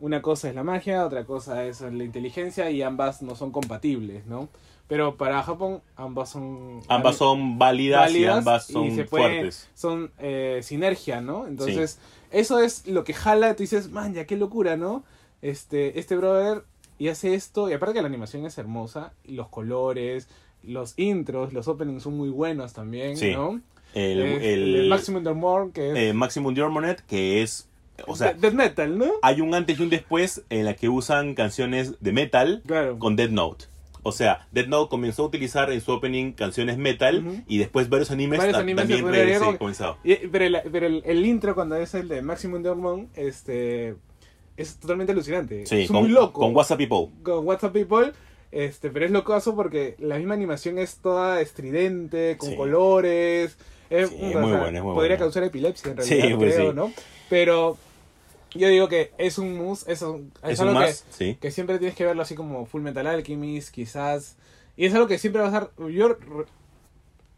una 0.00 0.20
cosa 0.22 0.48
es 0.48 0.54
la 0.54 0.62
magia, 0.64 1.04
otra 1.06 1.24
cosa 1.24 1.64
es 1.64 1.80
la 1.80 2.04
inteligencia 2.04 2.70
y 2.70 2.82
ambas 2.82 3.22
no 3.22 3.34
son 3.34 3.50
compatibles, 3.50 4.26
¿no? 4.26 4.48
Pero 4.88 5.16
para 5.16 5.42
Japón 5.42 5.80
ambas 5.96 6.28
son... 6.30 6.80
Ambas 6.88 7.16
son 7.16 7.58
válidas, 7.58 8.12
y 8.14 8.24
ambas 8.26 8.70
y 8.70 8.72
son 8.72 8.94
se 8.94 9.04
pueden- 9.04 9.30
fuertes. 9.40 9.68
son 9.74 10.12
eh, 10.18 10.60
sinergia, 10.62 11.20
¿no? 11.20 11.46
Entonces, 11.48 11.98
eso 12.30 12.60
es 12.60 12.86
lo 12.86 13.02
que 13.04 13.12
jala, 13.14 13.56
tú 13.56 13.62
dices, 13.64 13.90
man, 13.90 14.14
ya 14.14 14.26
qué 14.26 14.36
locura, 14.36 14.76
¿no? 14.76 15.02
Este, 15.42 15.98
este 15.98 16.16
brother 16.16 16.62
y 16.98 17.08
hace 17.08 17.34
esto, 17.34 17.68
y 17.68 17.72
aparte 17.72 17.94
que 17.94 18.02
la 18.02 18.08
animación 18.08 18.46
es 18.46 18.58
hermosa, 18.58 19.12
y 19.24 19.32
los 19.32 19.48
colores, 19.48 20.28
los 20.62 20.94
intros, 20.98 21.52
los 21.52 21.66
openings 21.68 22.02
son 22.04 22.16
muy 22.16 22.28
buenos 22.30 22.72
también, 22.72 23.16
Sí. 23.16 23.32
¿no? 23.32 23.60
El, 23.94 24.20
el- 24.20 24.74
el 24.76 24.88
Maximum 24.88 25.24
More, 25.36 25.70
que 25.72 25.90
es 25.90 25.96
eh, 25.96 26.12
Maximum 26.12 26.54
Dormonet, 26.54 27.00
que 27.06 27.42
es, 27.42 27.68
o 28.06 28.16
sea, 28.16 28.32
death 28.34 28.52
metal, 28.54 28.98
¿no? 28.98 29.06
hay 29.22 29.40
un 29.40 29.54
antes 29.54 29.78
y 29.78 29.82
un 29.82 29.90
después 29.90 30.42
en 30.50 30.64
la 30.64 30.74
que 30.74 30.88
usan 30.88 31.34
canciones 31.34 31.94
de 32.00 32.12
metal 32.12 32.62
Claro. 32.66 32.98
con 32.98 33.16
Dead 33.16 33.30
Note. 33.30 33.66
O 34.02 34.12
sea, 34.12 34.46
Dead 34.52 34.66
Note 34.68 34.88
comenzó 34.88 35.24
a 35.24 35.26
utilizar 35.26 35.72
en 35.72 35.80
su 35.80 35.90
opening 35.90 36.32
canciones 36.32 36.78
metal 36.78 37.42
y 37.48 37.58
después 37.58 37.88
varios 37.88 38.10
animes, 38.12 38.38
Varios 38.38 38.56
animes 38.58 38.86
también 38.88 39.06
re- 39.12 39.38
sí, 39.38 39.44
comenzado. 39.58 39.98
Y- 40.04 40.14
pero 40.28 40.44
el, 40.44 40.58
pero 40.70 40.86
el, 40.86 41.02
el 41.04 41.26
intro 41.26 41.54
cuando 41.56 41.74
es 41.76 41.92
el 41.94 42.06
de 42.06 42.22
Maximum 42.22 42.62
Dormon, 42.62 43.08
este, 43.16 43.96
es 44.56 44.76
totalmente 44.78 45.12
alucinante. 45.12 45.66
Sí, 45.66 45.82
es 45.82 45.90
con, 45.90 46.02
muy 46.02 46.10
loco. 46.10 46.40
con 46.40 46.54
WhatsApp 46.54 46.78
People. 46.78 47.08
con 47.24 47.44
WhatsApp 47.46 47.72
People, 47.72 48.12
este, 48.52 48.90
pero 48.90 49.06
es 49.06 49.10
locoso 49.10 49.56
porque 49.56 49.96
la 49.98 50.18
misma 50.18 50.34
animación 50.34 50.78
es 50.78 50.98
toda 50.98 51.40
estridente, 51.40 52.36
con 52.38 52.50
Sí. 52.50 52.56
colores. 52.56 53.58
Es, 53.90 54.08
Sí, 54.10 54.14
muy 54.16 54.28
es 54.30 54.34
muy 54.36 54.52
Podría 54.52 54.82
buena. 54.94 55.16
causar 55.18 55.42
epilepsia 55.42 55.90
en 55.90 55.96
realidad, 55.96 56.36
pues 56.38 56.54
creo. 56.54 56.72
¿no? 56.72 56.92
Pero 57.28 57.76
yo 58.58 58.68
digo 58.68 58.88
que 58.88 59.12
es 59.18 59.38
un 59.38 59.54
mus, 59.56 59.86
es, 59.88 60.02
un, 60.02 60.32
es 60.42 60.52
Es 60.52 60.58
un 60.60 60.68
algo 60.68 60.80
más, 60.80 61.02
que, 61.02 61.12
sí. 61.12 61.38
que 61.40 61.50
siempre 61.50 61.78
tienes 61.78 61.96
que 61.96 62.04
verlo 62.04 62.22
así 62.22 62.34
como 62.34 62.66
Full 62.66 62.82
Metal 62.82 63.06
Alchemist, 63.06 63.70
quizás. 63.74 64.36
Y 64.76 64.86
es 64.86 64.94
algo 64.94 65.06
que 65.06 65.18
siempre 65.18 65.40
va 65.40 65.48
a 65.48 65.50
estar. 65.50 65.70
Yo 65.90 66.08
re- 66.08 66.46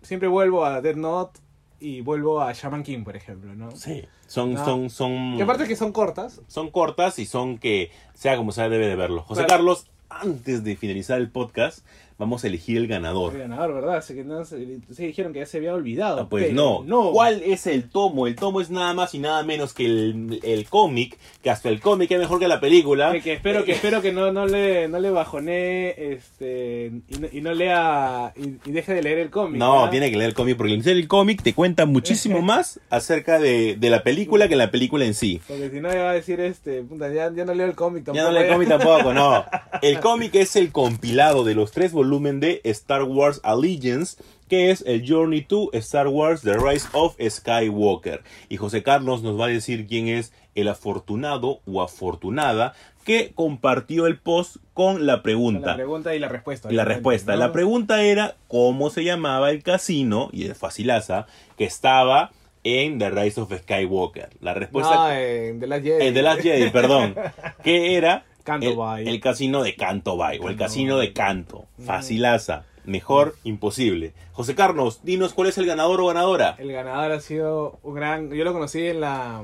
siempre 0.03 0.29
vuelvo 0.29 0.65
a 0.65 0.81
Dead 0.81 0.97
Note 0.97 1.41
y 1.81 2.01
vuelvo 2.01 2.41
a 2.41 2.53
Shaman 2.53 2.83
King, 2.83 3.05
por 3.05 3.17
ejemplo, 3.17 3.55
¿no? 3.55 3.71
Sí. 3.73 4.05
Son, 4.27 4.55
No. 4.55 4.65
son, 4.65 4.91
son, 4.91 5.37
Que 5.37 5.43
aparte 5.45 5.67
que 5.69 5.77
son 5.77 5.93
cortas, 5.93 6.41
son 6.49 6.71
cortas 6.71 7.19
y 7.19 7.27
son 7.27 7.59
que, 7.59 7.91
sea 8.15 8.37
como 8.37 8.53
sea, 8.53 8.69
debe 8.69 8.87
de 8.89 8.97
verlo. 8.97 9.23
José 9.23 9.43
Claro. 9.45 9.59
Carlos, 9.59 9.87
antes 10.11 10.65
de 10.65 10.77
finalizar 10.77 11.19
el 11.19 11.31
podcast, 11.31 11.85
vamos 12.19 12.43
a 12.43 12.49
elegir 12.49 12.77
el 12.77 12.89
ganador. 12.89 13.35
el 13.35 13.41
ganador, 13.43 13.75
¿verdad? 13.75 13.97
Así 13.99 14.15
que 14.15 14.25
no, 14.25 14.45
se, 14.45 14.81
se 14.91 15.07
dijeron 15.07 15.33
que 15.33 15.39
ya 15.39 15.47
se 15.47 15.59
había 15.59 15.73
olvidado. 15.73 16.23
Ah, 16.23 16.29
pues 16.29 16.53
no. 16.53 16.83
no. 16.85 17.13
¿Cuál 17.13 17.43
es 17.45 17.67
el 17.67 17.89
tomo? 17.89 18.27
El 18.27 18.35
tomo 18.35 18.61
es 18.61 18.71
nada 18.71 18.93
más 18.93 19.15
y 19.15 19.21
nada 19.21 19.43
menos 19.45 19.73
que 19.73 19.87
el, 19.87 20.41
el 20.43 20.69
cómic, 20.69 21.17
que 21.43 21.51
hasta 21.51 21.69
el 21.69 21.81
cómic 21.81 22.11
es 22.11 22.19
mejor 22.19 22.41
que 22.41 22.49
la 22.49 22.61
película. 22.61 23.13
Que, 23.13 23.21
que 23.23 23.33
espero 23.35 23.65
que 23.65 23.73
espero 23.73 24.03
que 24.03 24.13
no, 24.13 24.33
no 24.33 24.47
le 24.47 24.89
no 24.89 24.99
le 24.99 25.11
bajonee 25.11 25.95
este 26.13 26.93
y 27.09 27.19
no, 27.19 27.29
y 27.33 27.41
no 27.41 27.55
lea 27.55 28.33
y, 28.37 28.69
y 28.69 28.73
deje 28.73 28.95
de 28.95 29.03
leer 29.03 29.19
el 29.21 29.31
cómic. 29.31 29.59
No, 29.59 29.89
tiene 29.89 30.11
que 30.11 30.17
leer 30.17 30.31
el 30.31 30.35
cómic 30.35 30.57
porque 30.57 30.75
el 30.75 30.89
el 30.89 31.07
cómic 31.07 31.43
te 31.43 31.55
cuenta 31.55 31.87
muchísimo 31.87 32.43
más 32.43 32.81
acerca 32.91 33.39
de, 33.39 33.77
de 33.77 33.91
la 33.91 34.03
película 34.03 34.49
que 34.49 34.57
la 34.57 34.73
película 34.73 35.05
en 35.05 35.15
sí. 35.15 35.41
Porque 35.47 35.71
si 35.71 35.81
no 35.81 35.89
me 35.89 35.97
va 35.97 36.11
a 36.11 36.15
decir 36.15 36.41
este, 36.41 36.83
puta, 36.83 37.13
ya, 37.13 37.33
ya 37.33 37.45
no 37.45 37.55
leo 37.55 37.67
el 37.67 37.75
cómic 37.75 38.05
tampoco. 38.05 38.17
Ya 38.17 38.25
no 38.25 38.33
leo 38.33 38.43
el 38.43 38.53
cómic 38.53 38.69
tampoco, 38.69 39.15
no. 39.15 39.45
El 39.83 40.01
cómic 40.01 40.35
es 40.35 40.57
el 40.57 40.73
compilado 40.73 41.45
de 41.45 41.55
los 41.55 41.71
tres 41.71 41.93
volúmenes 41.93 42.08
volumen 42.09 42.41
de 42.41 42.63
Star 42.65 43.03
Wars 43.03 43.41
Allegiance, 43.43 44.17
que 44.49 44.71
es 44.71 44.83
el 44.87 45.07
Journey 45.07 45.43
to 45.43 45.69
Star 45.75 46.09
Wars 46.09 46.41
The 46.41 46.57
Rise 46.57 46.89
of 46.95 47.17
Skywalker. 47.21 48.23
Y 48.49 48.57
José 48.57 48.83
Carlos 48.83 49.23
nos 49.23 49.39
va 49.39 49.45
a 49.45 49.49
decir 49.49 49.87
quién 49.87 50.09
es 50.09 50.33
el 50.55 50.69
afortunado 50.69 51.61
o 51.67 51.83
afortunada 51.83 52.73
que 53.05 53.33
compartió 53.35 54.07
el 54.07 54.19
post 54.19 54.57
con 54.73 55.07
la 55.07 55.23
pregunta. 55.23 55.69
La 55.69 55.77
pregunta 55.77 56.15
y 56.15 56.19
la 56.19 56.29
respuesta. 56.29 56.73
Y 56.73 56.75
la 56.75 56.87
respuesta. 56.87 57.33
¿no? 57.33 57.39
La 57.39 57.53
pregunta 57.53 58.03
era 58.03 58.37
cómo 58.49 58.89
se 58.89 59.05
llamaba 59.05 59.51
el 59.51 59.63
casino, 59.63 60.31
y 60.33 60.47
es 60.47 60.57
facilaza, 60.57 61.27
que 61.59 61.65
estaba 61.65 62.33
en 62.65 62.99
The 62.99 63.11
Rise 63.11 63.41
of 63.41 63.53
Skywalker. 63.53 64.31
La 64.41 64.55
respuesta... 64.55 64.95
No, 64.95 65.13
en 65.13 65.61
The 65.61 65.67
Last 65.67 65.85
Jedi. 65.85 66.07
En 66.07 66.15
The 66.15 66.23
Last 66.23 66.41
Jedi, 66.41 66.71
perdón. 66.71 67.15
Que 67.63 67.97
era 67.97 68.25
Canto 68.49 68.69
el, 68.71 68.77
Bay. 68.77 69.07
el 69.09 69.21
casino 69.21 69.63
de 69.63 69.77
Canto 69.77 70.17
Bay 70.17 70.39
o 70.43 70.49
el 70.49 70.57
casino 70.57 70.99
de 70.99 71.13
Canto. 71.13 71.67
Facilaza. 71.85 72.65
Mejor 72.85 73.37
imposible. 73.45 74.15
José 74.33 74.55
Carlos, 74.55 75.01
dinos 75.03 75.35
cuál 75.35 75.49
es 75.49 75.59
el 75.59 75.67
ganador 75.67 76.01
o 76.01 76.07
ganadora. 76.07 76.57
El 76.59 76.73
ganador 76.73 77.13
ha 77.13 77.21
sido 77.21 77.79
un 77.83 77.95
gran. 77.95 78.31
Yo 78.31 78.45
lo 78.45 78.53
conocí 78.55 78.87
en 78.87 79.01
la, 79.01 79.43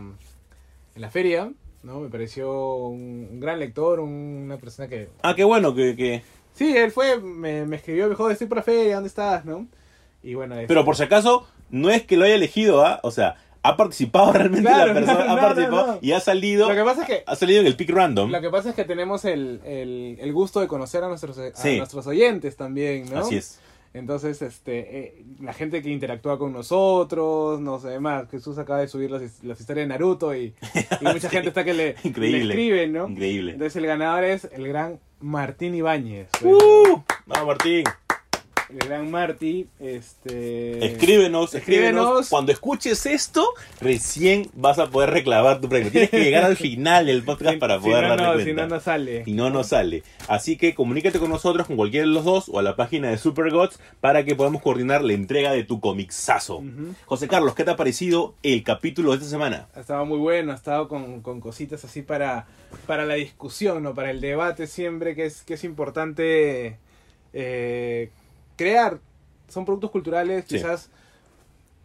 en 0.94 1.00
la 1.02 1.10
feria, 1.10 1.52
¿no? 1.82 2.00
Me 2.00 2.08
pareció 2.08 2.76
un, 2.76 3.28
un 3.32 3.40
gran 3.40 3.58
lector, 3.58 4.00
un- 4.00 4.44
una 4.46 4.56
persona 4.56 4.88
que. 4.88 5.08
Ah, 5.22 5.34
qué 5.34 5.44
bueno 5.44 5.74
que... 5.74 5.94
que- 5.94 6.22
Sí, 6.54 6.74
él 6.76 6.90
fue, 6.92 7.20
me, 7.20 7.66
me 7.66 7.76
escribió, 7.76 8.04
me 8.04 8.10
dijo, 8.10 8.30
estoy 8.30 8.46
por 8.46 8.58
la 8.58 8.62
feria, 8.62 8.94
¿dónde 8.94 9.08
estás? 9.08 9.44
¿no? 9.44 9.66
Y 10.22 10.34
bueno, 10.34 10.54
Pero 10.68 10.84
por 10.84 10.96
si 10.96 11.02
acaso, 11.02 11.46
no 11.68 11.90
es 11.90 12.04
que 12.04 12.16
lo 12.16 12.24
haya 12.24 12.36
elegido, 12.36 12.86
¿ah? 12.86 13.00
O 13.02 13.10
sea, 13.10 13.34
ha 13.64 13.76
participado 13.76 14.32
realmente 14.34 14.68
Claro, 14.68 14.86
la 14.88 14.94
persona, 15.00 15.24
no, 15.24 15.32
ha 15.32 15.34
no, 15.36 15.40
participado 15.40 15.86
no, 15.94 15.98
y 16.00 16.12
ha 16.12 16.20
salido... 16.20 16.68
Lo 16.68 16.74
que 16.74 16.84
pasa 16.84 17.00
es 17.02 17.06
que. 17.08 17.22
Ha 17.26 17.34
salido 17.34 17.60
en 17.60 17.66
el 17.66 17.74
pick 17.76 17.90
random. 17.90 18.30
Lo 18.30 18.40
que 18.40 18.50
pasa 18.50 18.68
es 18.70 18.74
que 18.76 18.84
tenemos 18.84 19.24
el, 19.24 19.60
el, 19.64 20.18
el 20.20 20.32
gusto 20.32 20.60
de 20.60 20.68
conocer 20.68 21.02
a 21.02 21.08
nuestros, 21.08 21.36
a 21.38 21.54
Sí. 21.56 21.78
nuestros 21.78 22.06
oyentes 22.06 22.56
también, 22.56 23.10
¿no? 23.12 23.20
Así 23.20 23.36
es. 23.36 23.58
Entonces, 23.94 24.42
este, 24.42 24.98
eh, 24.98 25.24
la 25.40 25.52
gente 25.52 25.80
que 25.80 25.88
interactúa 25.88 26.36
con 26.36 26.52
nosotros, 26.52 27.60
no 27.60 27.78
sé, 27.78 27.88
además, 27.88 28.24
Jesús 28.28 28.58
acaba 28.58 28.80
de 28.80 28.88
subir 28.88 29.08
las, 29.10 29.22
las 29.44 29.60
historias 29.60 29.84
de 29.84 29.88
Naruto 29.88 30.34
y, 30.34 30.52
y 31.00 31.04
mucha 31.04 31.30
gente 31.30 31.48
está 31.48 31.62
que 31.64 31.74
le, 31.74 31.94
Increíble. 32.02 32.44
le 32.44 32.54
escribe, 32.54 32.86
¿no? 32.88 33.08
Increíble. 33.08 33.52
Entonces 33.52 33.76
el 33.76 33.86
ganador 33.86 34.24
es 34.24 34.48
el 34.52 34.66
gran 34.66 34.98
Martín 35.20 35.74
Ibáñez. 35.76 36.26
¡Uh! 36.42 37.02
Vamos, 37.26 37.46
Martín. 37.46 37.84
El 38.70 38.78
gran 38.78 39.10
Martí, 39.10 39.66
este... 39.78 40.84
Escríbenos, 40.86 41.54
escríbenos. 41.54 41.54
Escríbenos. 41.54 42.28
Cuando 42.30 42.50
escuches 42.52 43.04
esto, 43.06 43.46
recién 43.80 44.48
vas 44.54 44.78
a 44.78 44.86
poder 44.88 45.10
reclamar 45.10 45.60
tu 45.60 45.68
premio. 45.68 45.90
Tienes 45.90 46.10
que 46.10 46.24
llegar 46.24 46.44
al 46.44 46.56
final 46.56 47.06
del 47.06 47.22
podcast 47.24 47.50
Si- 47.54 47.58
para 47.60 47.78
si 47.78 47.84
poder 47.84 48.02
no, 48.04 48.08
darte 48.08 48.22
no, 48.24 48.32
cuenta. 48.32 48.44
Si 48.44 48.52
no, 48.54 48.66
no 48.66 48.80
sale. 48.80 49.22
Y 49.26 49.32
no 49.34 49.50
nos 49.50 49.66
sale. 49.68 50.02
Así 50.28 50.56
que 50.56 50.74
comunícate 50.74 51.18
con 51.18 51.28
nosotros, 51.30 51.66
con 51.66 51.76
cualquiera 51.76 52.06
de 52.06 52.12
los 52.12 52.24
dos, 52.24 52.48
o 52.48 52.58
a 52.58 52.62
la 52.62 52.74
página 52.74 53.10
de 53.10 53.18
Supergods, 53.18 53.78
para 54.00 54.24
que 54.24 54.34
podamos 54.34 54.62
coordinar 54.62 55.04
la 55.04 55.12
entrega 55.12 55.52
de 55.52 55.64
tu 55.64 55.80
comixazo. 55.80 56.56
Ujú. 56.58 56.94
José 57.04 57.28
Carlos, 57.28 57.54
¿qué 57.54 57.64
te 57.64 57.70
ha 57.72 57.76
parecido 57.76 58.34
el 58.42 58.62
capítulo 58.62 59.10
de 59.10 59.18
esta 59.18 59.28
semana? 59.28 59.68
Ha 59.74 59.80
estado 59.80 60.06
muy 60.06 60.18
bueno, 60.18 60.52
ha 60.52 60.56
estado 60.56 60.88
con, 60.88 61.20
con 61.20 61.40
cositas 61.40 61.84
así 61.84 62.00
para, 62.00 62.46
para 62.86 63.04
la 63.04 63.14
discusión, 63.14 63.82
¿no? 63.82 63.94
Para 63.94 64.10
el 64.10 64.20
debate 64.22 64.66
siempre, 64.66 65.14
que 65.14 65.26
es, 65.26 65.42
que 65.42 65.54
es 65.54 65.64
importante 65.64 66.78
eh, 67.34 68.10
crear. 68.56 68.98
Son 69.48 69.64
productos 69.64 69.90
culturales, 69.90 70.44
Sí. 70.48 70.56
quizás 70.56 70.90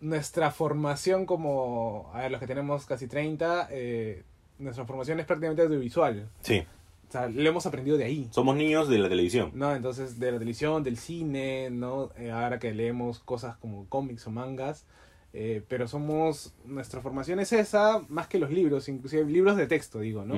nuestra 0.01 0.51
formación 0.51 1.25
como, 1.25 2.09
a 2.13 2.19
ver, 2.21 2.31
los 2.31 2.39
que 2.39 2.47
tenemos 2.47 2.85
casi 2.85 3.07
30, 3.07 3.67
eh, 3.71 4.23
nuestra 4.57 4.85
formación 4.85 5.19
es 5.19 5.25
prácticamente 5.25 5.61
audiovisual. 5.63 6.29
Sí, 6.41 6.63
O 7.07 7.11
sea, 7.11 7.27
lo 7.27 7.49
hemos 7.49 7.65
aprendido 7.65 7.97
de 7.97 8.05
ahí. 8.05 8.27
somos 8.31 8.55
niños 8.55 8.87
de 8.87 8.99
la 8.99 9.09
televisión. 9.09 9.51
¿no? 9.55 9.75
Entonces, 9.75 10.19
de 10.19 10.31
la 10.31 10.37
televisión, 10.37 10.83
del 10.83 10.97
cine, 10.97 11.69
¿no? 11.71 12.11
Eh, 12.17 12.29
ahora 12.31 12.59
que 12.59 12.71
leemos 12.73 13.19
cosas 13.19 13.57
como 13.57 13.85
cómics 13.89 14.27
o 14.27 14.31
mangas, 14.31 14.85
eh, 15.33 15.63
pero 15.67 15.87
somos, 15.87 16.53
nuestra 16.65 17.01
formación 17.01 17.39
es 17.39 17.51
esa, 17.51 18.01
más 18.09 18.27
que 18.27 18.37
los 18.39 18.51
libros, 18.51 18.87
inclusive 18.89 19.25
libros 19.25 19.57
de 19.57 19.67
texto, 19.67 19.99
digo, 19.99 20.23
¿no? 20.23 20.35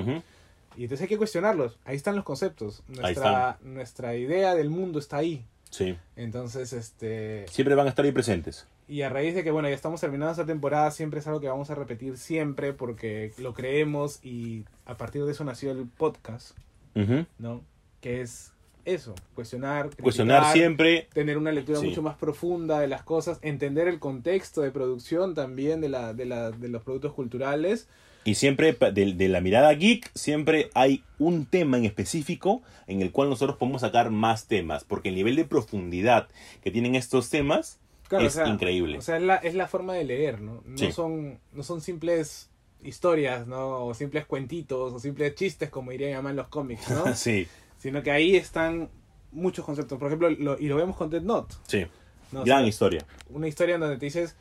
Y 0.76 0.84
entonces 0.84 1.02
hay 1.02 1.08
que 1.08 1.18
cuestionarlos, 1.18 1.78
ahí 1.84 1.96
están 1.96 2.16
los 2.16 2.24
conceptos, 2.24 2.82
nuestra, 2.88 3.58
nuestra 3.62 4.16
idea 4.16 4.54
del 4.54 4.70
mundo 4.70 4.98
está 4.98 5.18
ahí. 5.18 5.44
Sí, 5.72 5.96
Entonces, 6.16 6.72
este, 6.74 7.46
siempre 7.48 7.74
van 7.74 7.86
a 7.86 7.88
estar 7.90 8.04
ahí 8.04 8.12
presentes. 8.12 8.66
y 8.88 9.00
a 9.02 9.08
raíz 9.08 9.34
de 9.34 9.42
que, 9.42 9.50
bueno, 9.50 9.68
ya 9.70 9.74
estamos 9.74 10.02
terminando 10.02 10.30
esta 10.32 10.44
temporada, 10.44 10.90
siempre 10.90 11.20
es 11.20 11.26
algo 11.26 11.40
que 11.40 11.48
vamos 11.48 11.70
a 11.70 11.74
repetir 11.74 12.18
siempre 12.18 12.74
porque 12.74 13.32
lo 13.38 13.54
creemos 13.54 14.22
y 14.22 14.64
a 14.84 14.98
partir 14.98 15.24
de 15.24 15.32
eso 15.32 15.44
nació 15.44 15.70
el 15.72 15.86
podcast, 15.88 16.56
Ujú. 16.94 17.24
¿no? 17.38 17.62
Que 18.02 18.20
es 18.20 18.52
eso, 18.84 19.14
cuestionar, 19.34 19.88
Cuestionar 19.96 20.40
criticar, 20.40 20.52
siempre. 20.52 21.08
tener 21.14 21.38
una 21.38 21.52
lectura 21.52 21.78
Sí. 21.78 21.86
mucho 21.86 22.02
más 22.02 22.16
profunda 22.18 22.78
de 22.80 22.88
las 22.88 23.02
cosas, 23.02 23.38
entender 23.40 23.88
el 23.88 23.98
contexto 23.98 24.60
de 24.60 24.72
producción 24.72 25.34
también 25.34 25.80
de, 25.80 25.88
la, 25.88 26.12
de, 26.12 26.26
la, 26.26 26.50
de 26.50 26.68
los 26.68 26.82
productos 26.82 27.14
culturales. 27.14 27.88
Y 28.24 28.36
siempre, 28.36 28.72
de, 28.72 29.14
de 29.14 29.28
la 29.28 29.40
mirada 29.40 29.72
geek, 29.72 30.10
siempre 30.14 30.70
hay 30.74 31.02
un 31.18 31.44
tema 31.46 31.76
en 31.76 31.84
específico 31.84 32.62
en 32.86 33.02
el 33.02 33.10
cual 33.10 33.28
nosotros 33.30 33.56
podemos 33.56 33.80
sacar 33.80 34.10
más 34.10 34.46
temas. 34.46 34.84
Porque 34.84 35.08
el 35.08 35.14
nivel 35.16 35.34
de 35.36 35.44
profundidad 35.44 36.28
que 36.62 36.70
tienen 36.70 36.94
estos 36.94 37.30
temas 37.30 37.78
Claro, 38.08 38.26
es 38.26 38.36
o 38.36 38.44
sea, 38.44 38.48
increíble. 38.52 38.98
O 38.98 39.02
sea, 39.02 39.16
es 39.16 39.22
la, 39.22 39.36
es 39.36 39.54
la 39.54 39.66
forma 39.66 39.94
de 39.94 40.04
leer, 40.04 40.40
¿no? 40.40 40.62
No, 40.66 40.78
Sí. 40.78 40.92
son, 40.92 41.38
no 41.52 41.62
son 41.62 41.80
simples 41.80 42.48
historias, 42.84 43.46
¿no? 43.46 43.86
O 43.86 43.94
simples 43.94 44.26
cuentitos, 44.26 44.92
o 44.92 44.98
simples 44.98 45.34
chistes, 45.34 45.70
como 45.70 45.90
diría 45.92 46.08
mi 46.08 46.14
mamá 46.14 46.30
en 46.30 46.36
los 46.36 46.48
cómics, 46.48 46.90
¿no? 46.90 47.14
sí, 47.16 47.46
Sino 47.78 48.02
que 48.02 48.10
ahí 48.12 48.36
están 48.36 48.88
muchos 49.32 49.64
conceptos. 49.64 49.98
Por 49.98 50.08
ejemplo, 50.08 50.30
lo- 50.30 50.58
y 50.58 50.66
lo 50.68 50.76
vemos 50.76 50.96
con 50.96 51.10
Dead 51.10 51.22
Note. 51.22 51.54
sí. 51.66 51.86
¿no? 52.32 52.42
O 52.42 52.44
Gran 52.44 52.60
sea, 52.60 52.68
historia. 52.68 53.04
una 53.30 53.46
historia 53.48 53.74
en 53.74 53.80
donde 53.82 53.96
te 53.98 54.06
dices 54.06 54.36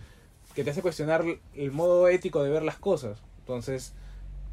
que 0.56 0.64
te 0.64 0.70
hace 0.70 0.82
cuestionar 0.82 1.26
el 1.56 1.72
modo 1.72 2.08
ético 2.08 2.42
de 2.44 2.50
ver 2.50 2.64
las 2.64 2.78
cosas. 2.78 3.18
Entonces, 3.42 3.94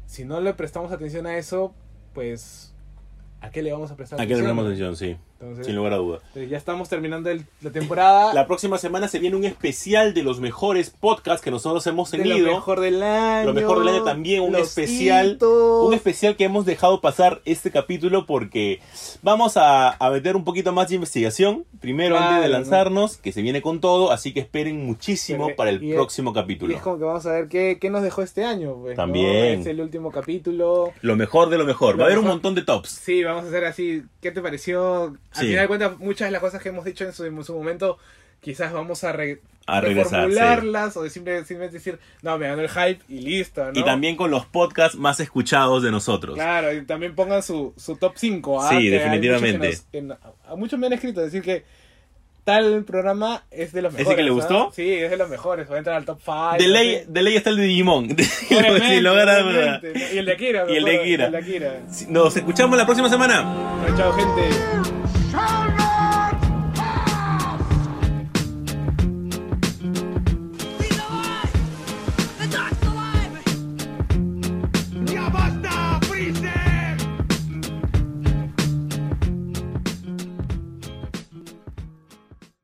si 0.05 0.25
no 0.25 0.41
le 0.41 0.53
prestamos 0.53 0.91
atención 0.91 1.25
a 1.25 1.37
eso, 1.37 1.73
pues 2.13 2.73
¿a 3.41 3.49
qué 3.51 3.61
le 3.61 3.71
vamos 3.71 3.89
a 3.91 3.95
prestar 3.95 4.19
¿A 4.19 4.23
qué 4.23 4.29
le 4.29 4.33
atención? 4.41 4.55
prestamos 4.57 4.65
atención? 4.65 4.95
Sí, 4.95 5.17
Entonces, 5.41 5.67
sin 5.67 5.75
lugar 5.77 5.93
a 5.93 5.97
duda. 5.97 6.17
entonces 6.27 6.49
ya 6.49 6.57
estamos 6.57 6.89
terminando 6.89 7.29
el- 7.29 7.45
la 7.61 7.71
temporada 7.71 8.33
La 8.33 8.45
próxima 8.45 8.77
semana 8.77 9.07
se 9.07 9.19
viene 9.19 9.37
un 9.37 9.45
especial 9.45 10.13
de 10.13 10.21
los 10.23 10.39
mejores 10.41 10.89
podcasts 10.89 11.41
que 11.43 11.49
nosotros 11.49 11.85
hemos 11.87 12.11
de 12.11 12.17
tenido. 12.17 12.47
lo 12.47 12.53
mejor 12.55 12.79
del 12.81 13.01
año. 13.01 13.45
Lo 13.47 13.53
mejor 13.53 13.79
del 13.79 13.87
año 13.87 14.03
también, 14.03 14.41
un 14.43 14.55
especial, 14.55 15.33
hitos. 15.35 15.87
Un 15.87 15.93
especial 15.93 16.35
que 16.35 16.43
hemos 16.43 16.65
dejado 16.65 16.99
pasar 16.99 17.41
este 17.45 17.71
capítulo 17.71 18.25
porque 18.25 18.81
vamos 19.21 19.55
a, 19.55 19.91
a 19.91 20.09
meter 20.11 20.35
un 20.35 20.43
poquito 20.43 20.73
más 20.73 20.89
de 20.89 20.95
investigación. 20.95 21.63
Primero, 21.79 22.15
Claro, 22.17 22.27
antes 22.35 22.43
de 22.43 22.49
¿no? 22.49 22.53
lanzarnos, 22.59 23.17
que 23.17 23.31
se 23.31 23.41
viene 23.41 23.61
con 23.61 23.79
todo. 23.79 24.11
Así 24.11 24.33
que 24.33 24.41
esperen 24.41 24.85
muchísimo 24.85 25.45
Pero, 25.45 25.55
para 25.55 25.69
el 25.69 25.81
y 25.83 25.91
es- 25.91 25.95
próximo 25.95 26.31
Y 26.31 26.33
capítulo. 26.33 26.75
es 26.75 26.81
como 26.81 26.97
que 26.97 27.03
vamos 27.05 27.25
a 27.25 27.31
ver 27.31 27.47
qué, 27.47 27.77
qué 27.79 27.89
nos 27.89 28.03
dejó 28.03 28.21
este 28.23 28.43
año. 28.43 28.75
Pues, 28.75 28.97
¿no? 28.97 29.03
También. 29.03 29.61
Es 29.61 29.67
el 29.67 29.79
último 29.79 30.11
capítulo. 30.11 30.91
Lo 31.01 31.15
mejor 31.15 31.49
de 31.49 31.57
lo 31.57 31.65
mejor. 31.65 31.95
Lo 31.95 31.99
Va 31.99 32.03
a 32.03 32.07
haber 32.07 32.19
un 32.19 32.25
montón 32.27 32.55
de 32.55 32.61
tops. 32.63 32.89
Sí, 32.89 33.23
vamos 33.23 33.45
a 33.45 33.47
hacer 33.47 33.63
así. 33.65 34.03
¿Qué 34.21 34.31
te 34.31 34.41
pareció? 34.41 35.15
Al 35.33 35.41
Sí. 35.41 35.47
final 35.47 35.63
de 35.63 35.67
cuentas, 35.67 35.99
muchas 35.99 36.27
de 36.27 36.31
las 36.31 36.41
cosas 36.41 36.61
que 36.61 36.69
hemos 36.69 36.85
dicho 36.85 37.03
en 37.05 37.13
su, 37.13 37.25
en 37.25 37.43
su 37.43 37.53
momento, 37.53 37.97
quizás 38.41 38.71
vamos 38.73 39.03
a, 39.03 39.11
re- 39.11 39.41
A 39.67 39.81
regresar, 39.81 40.27
reformularlas 40.27 40.97
o 40.97 41.03
de 41.03 41.09
simple- 41.09 41.45
simplemente 41.45 41.77
decir, 41.77 41.99
no, 42.23 42.37
me 42.39 42.47
ganó 42.47 42.61
el 42.61 42.69
hype 42.69 42.99
y 43.09 43.19
listo, 43.21 43.63
¿no? 43.71 43.79
Y 43.79 43.83
también 43.83 44.15
con 44.15 44.31
los 44.31 44.45
podcasts 44.45 44.97
más 44.97 45.19
escuchados 45.19 45.83
de 45.83 45.91
nosotros. 45.91 46.35
Claro, 46.35 46.73
y 46.73 46.83
también 46.85 47.13
pongan 47.15 47.43
su, 47.43 47.73
su 47.77 47.95
top 47.97 48.13
5. 48.15 48.61
¿ah? 48.63 48.69
Sí, 48.69 48.77
Que 48.83 48.89
definitivamente. 48.91 49.67
muchos 49.67 49.85
que 49.91 50.01
nos- 50.01 50.17
no- 50.19 50.35
a 50.47 50.55
muchos 50.55 50.79
me 50.79 50.87
han 50.87 50.93
escrito 50.93 51.21
decir 51.21 51.43
que 51.43 51.63
tal 52.45 52.83
programa 52.83 53.43
es 53.51 53.73
de 53.73 53.83
los 53.83 53.93
¿Ese 53.93 53.99
mejores. 53.99 54.17
que 54.17 54.23
le 54.23 54.29
¿ah? 54.29 54.33
gustó? 54.33 54.71
Sí, 54.73 54.91
es 54.91 55.11
de 55.11 55.17
los 55.17 55.29
mejores. 55.29 55.69
Va 55.69 55.75
a 55.75 55.77
entrar 55.77 55.97
al 55.97 56.05
top 56.05 56.19
5. 56.23 56.55
de, 56.57 56.67
ley, 56.67 57.03
de 57.07 57.21
ley 57.21 57.35
está 57.35 57.51
el 57.51 57.57
de 57.57 57.63
Digimon. 57.63 58.07
Si 58.17 58.55
¿no? 58.55 58.61
Y 58.61 60.17
el 60.17 60.25
de 60.25 60.31
Akira. 60.31 60.65
Y 60.67 60.75
el 60.77 60.85
de 60.85 60.99
Akira. 60.99 61.25
El 61.27 61.31
de 61.33 61.37
Akira. 61.37 61.81
Nos 62.07 62.35
escuchamos 62.35 62.75
la 62.75 62.85
próxima 62.85 63.07
semana. 63.09 63.43
Bueno, 63.81 63.95
chao, 63.97 64.13
gente. 64.13 65.08
shall 65.31 65.78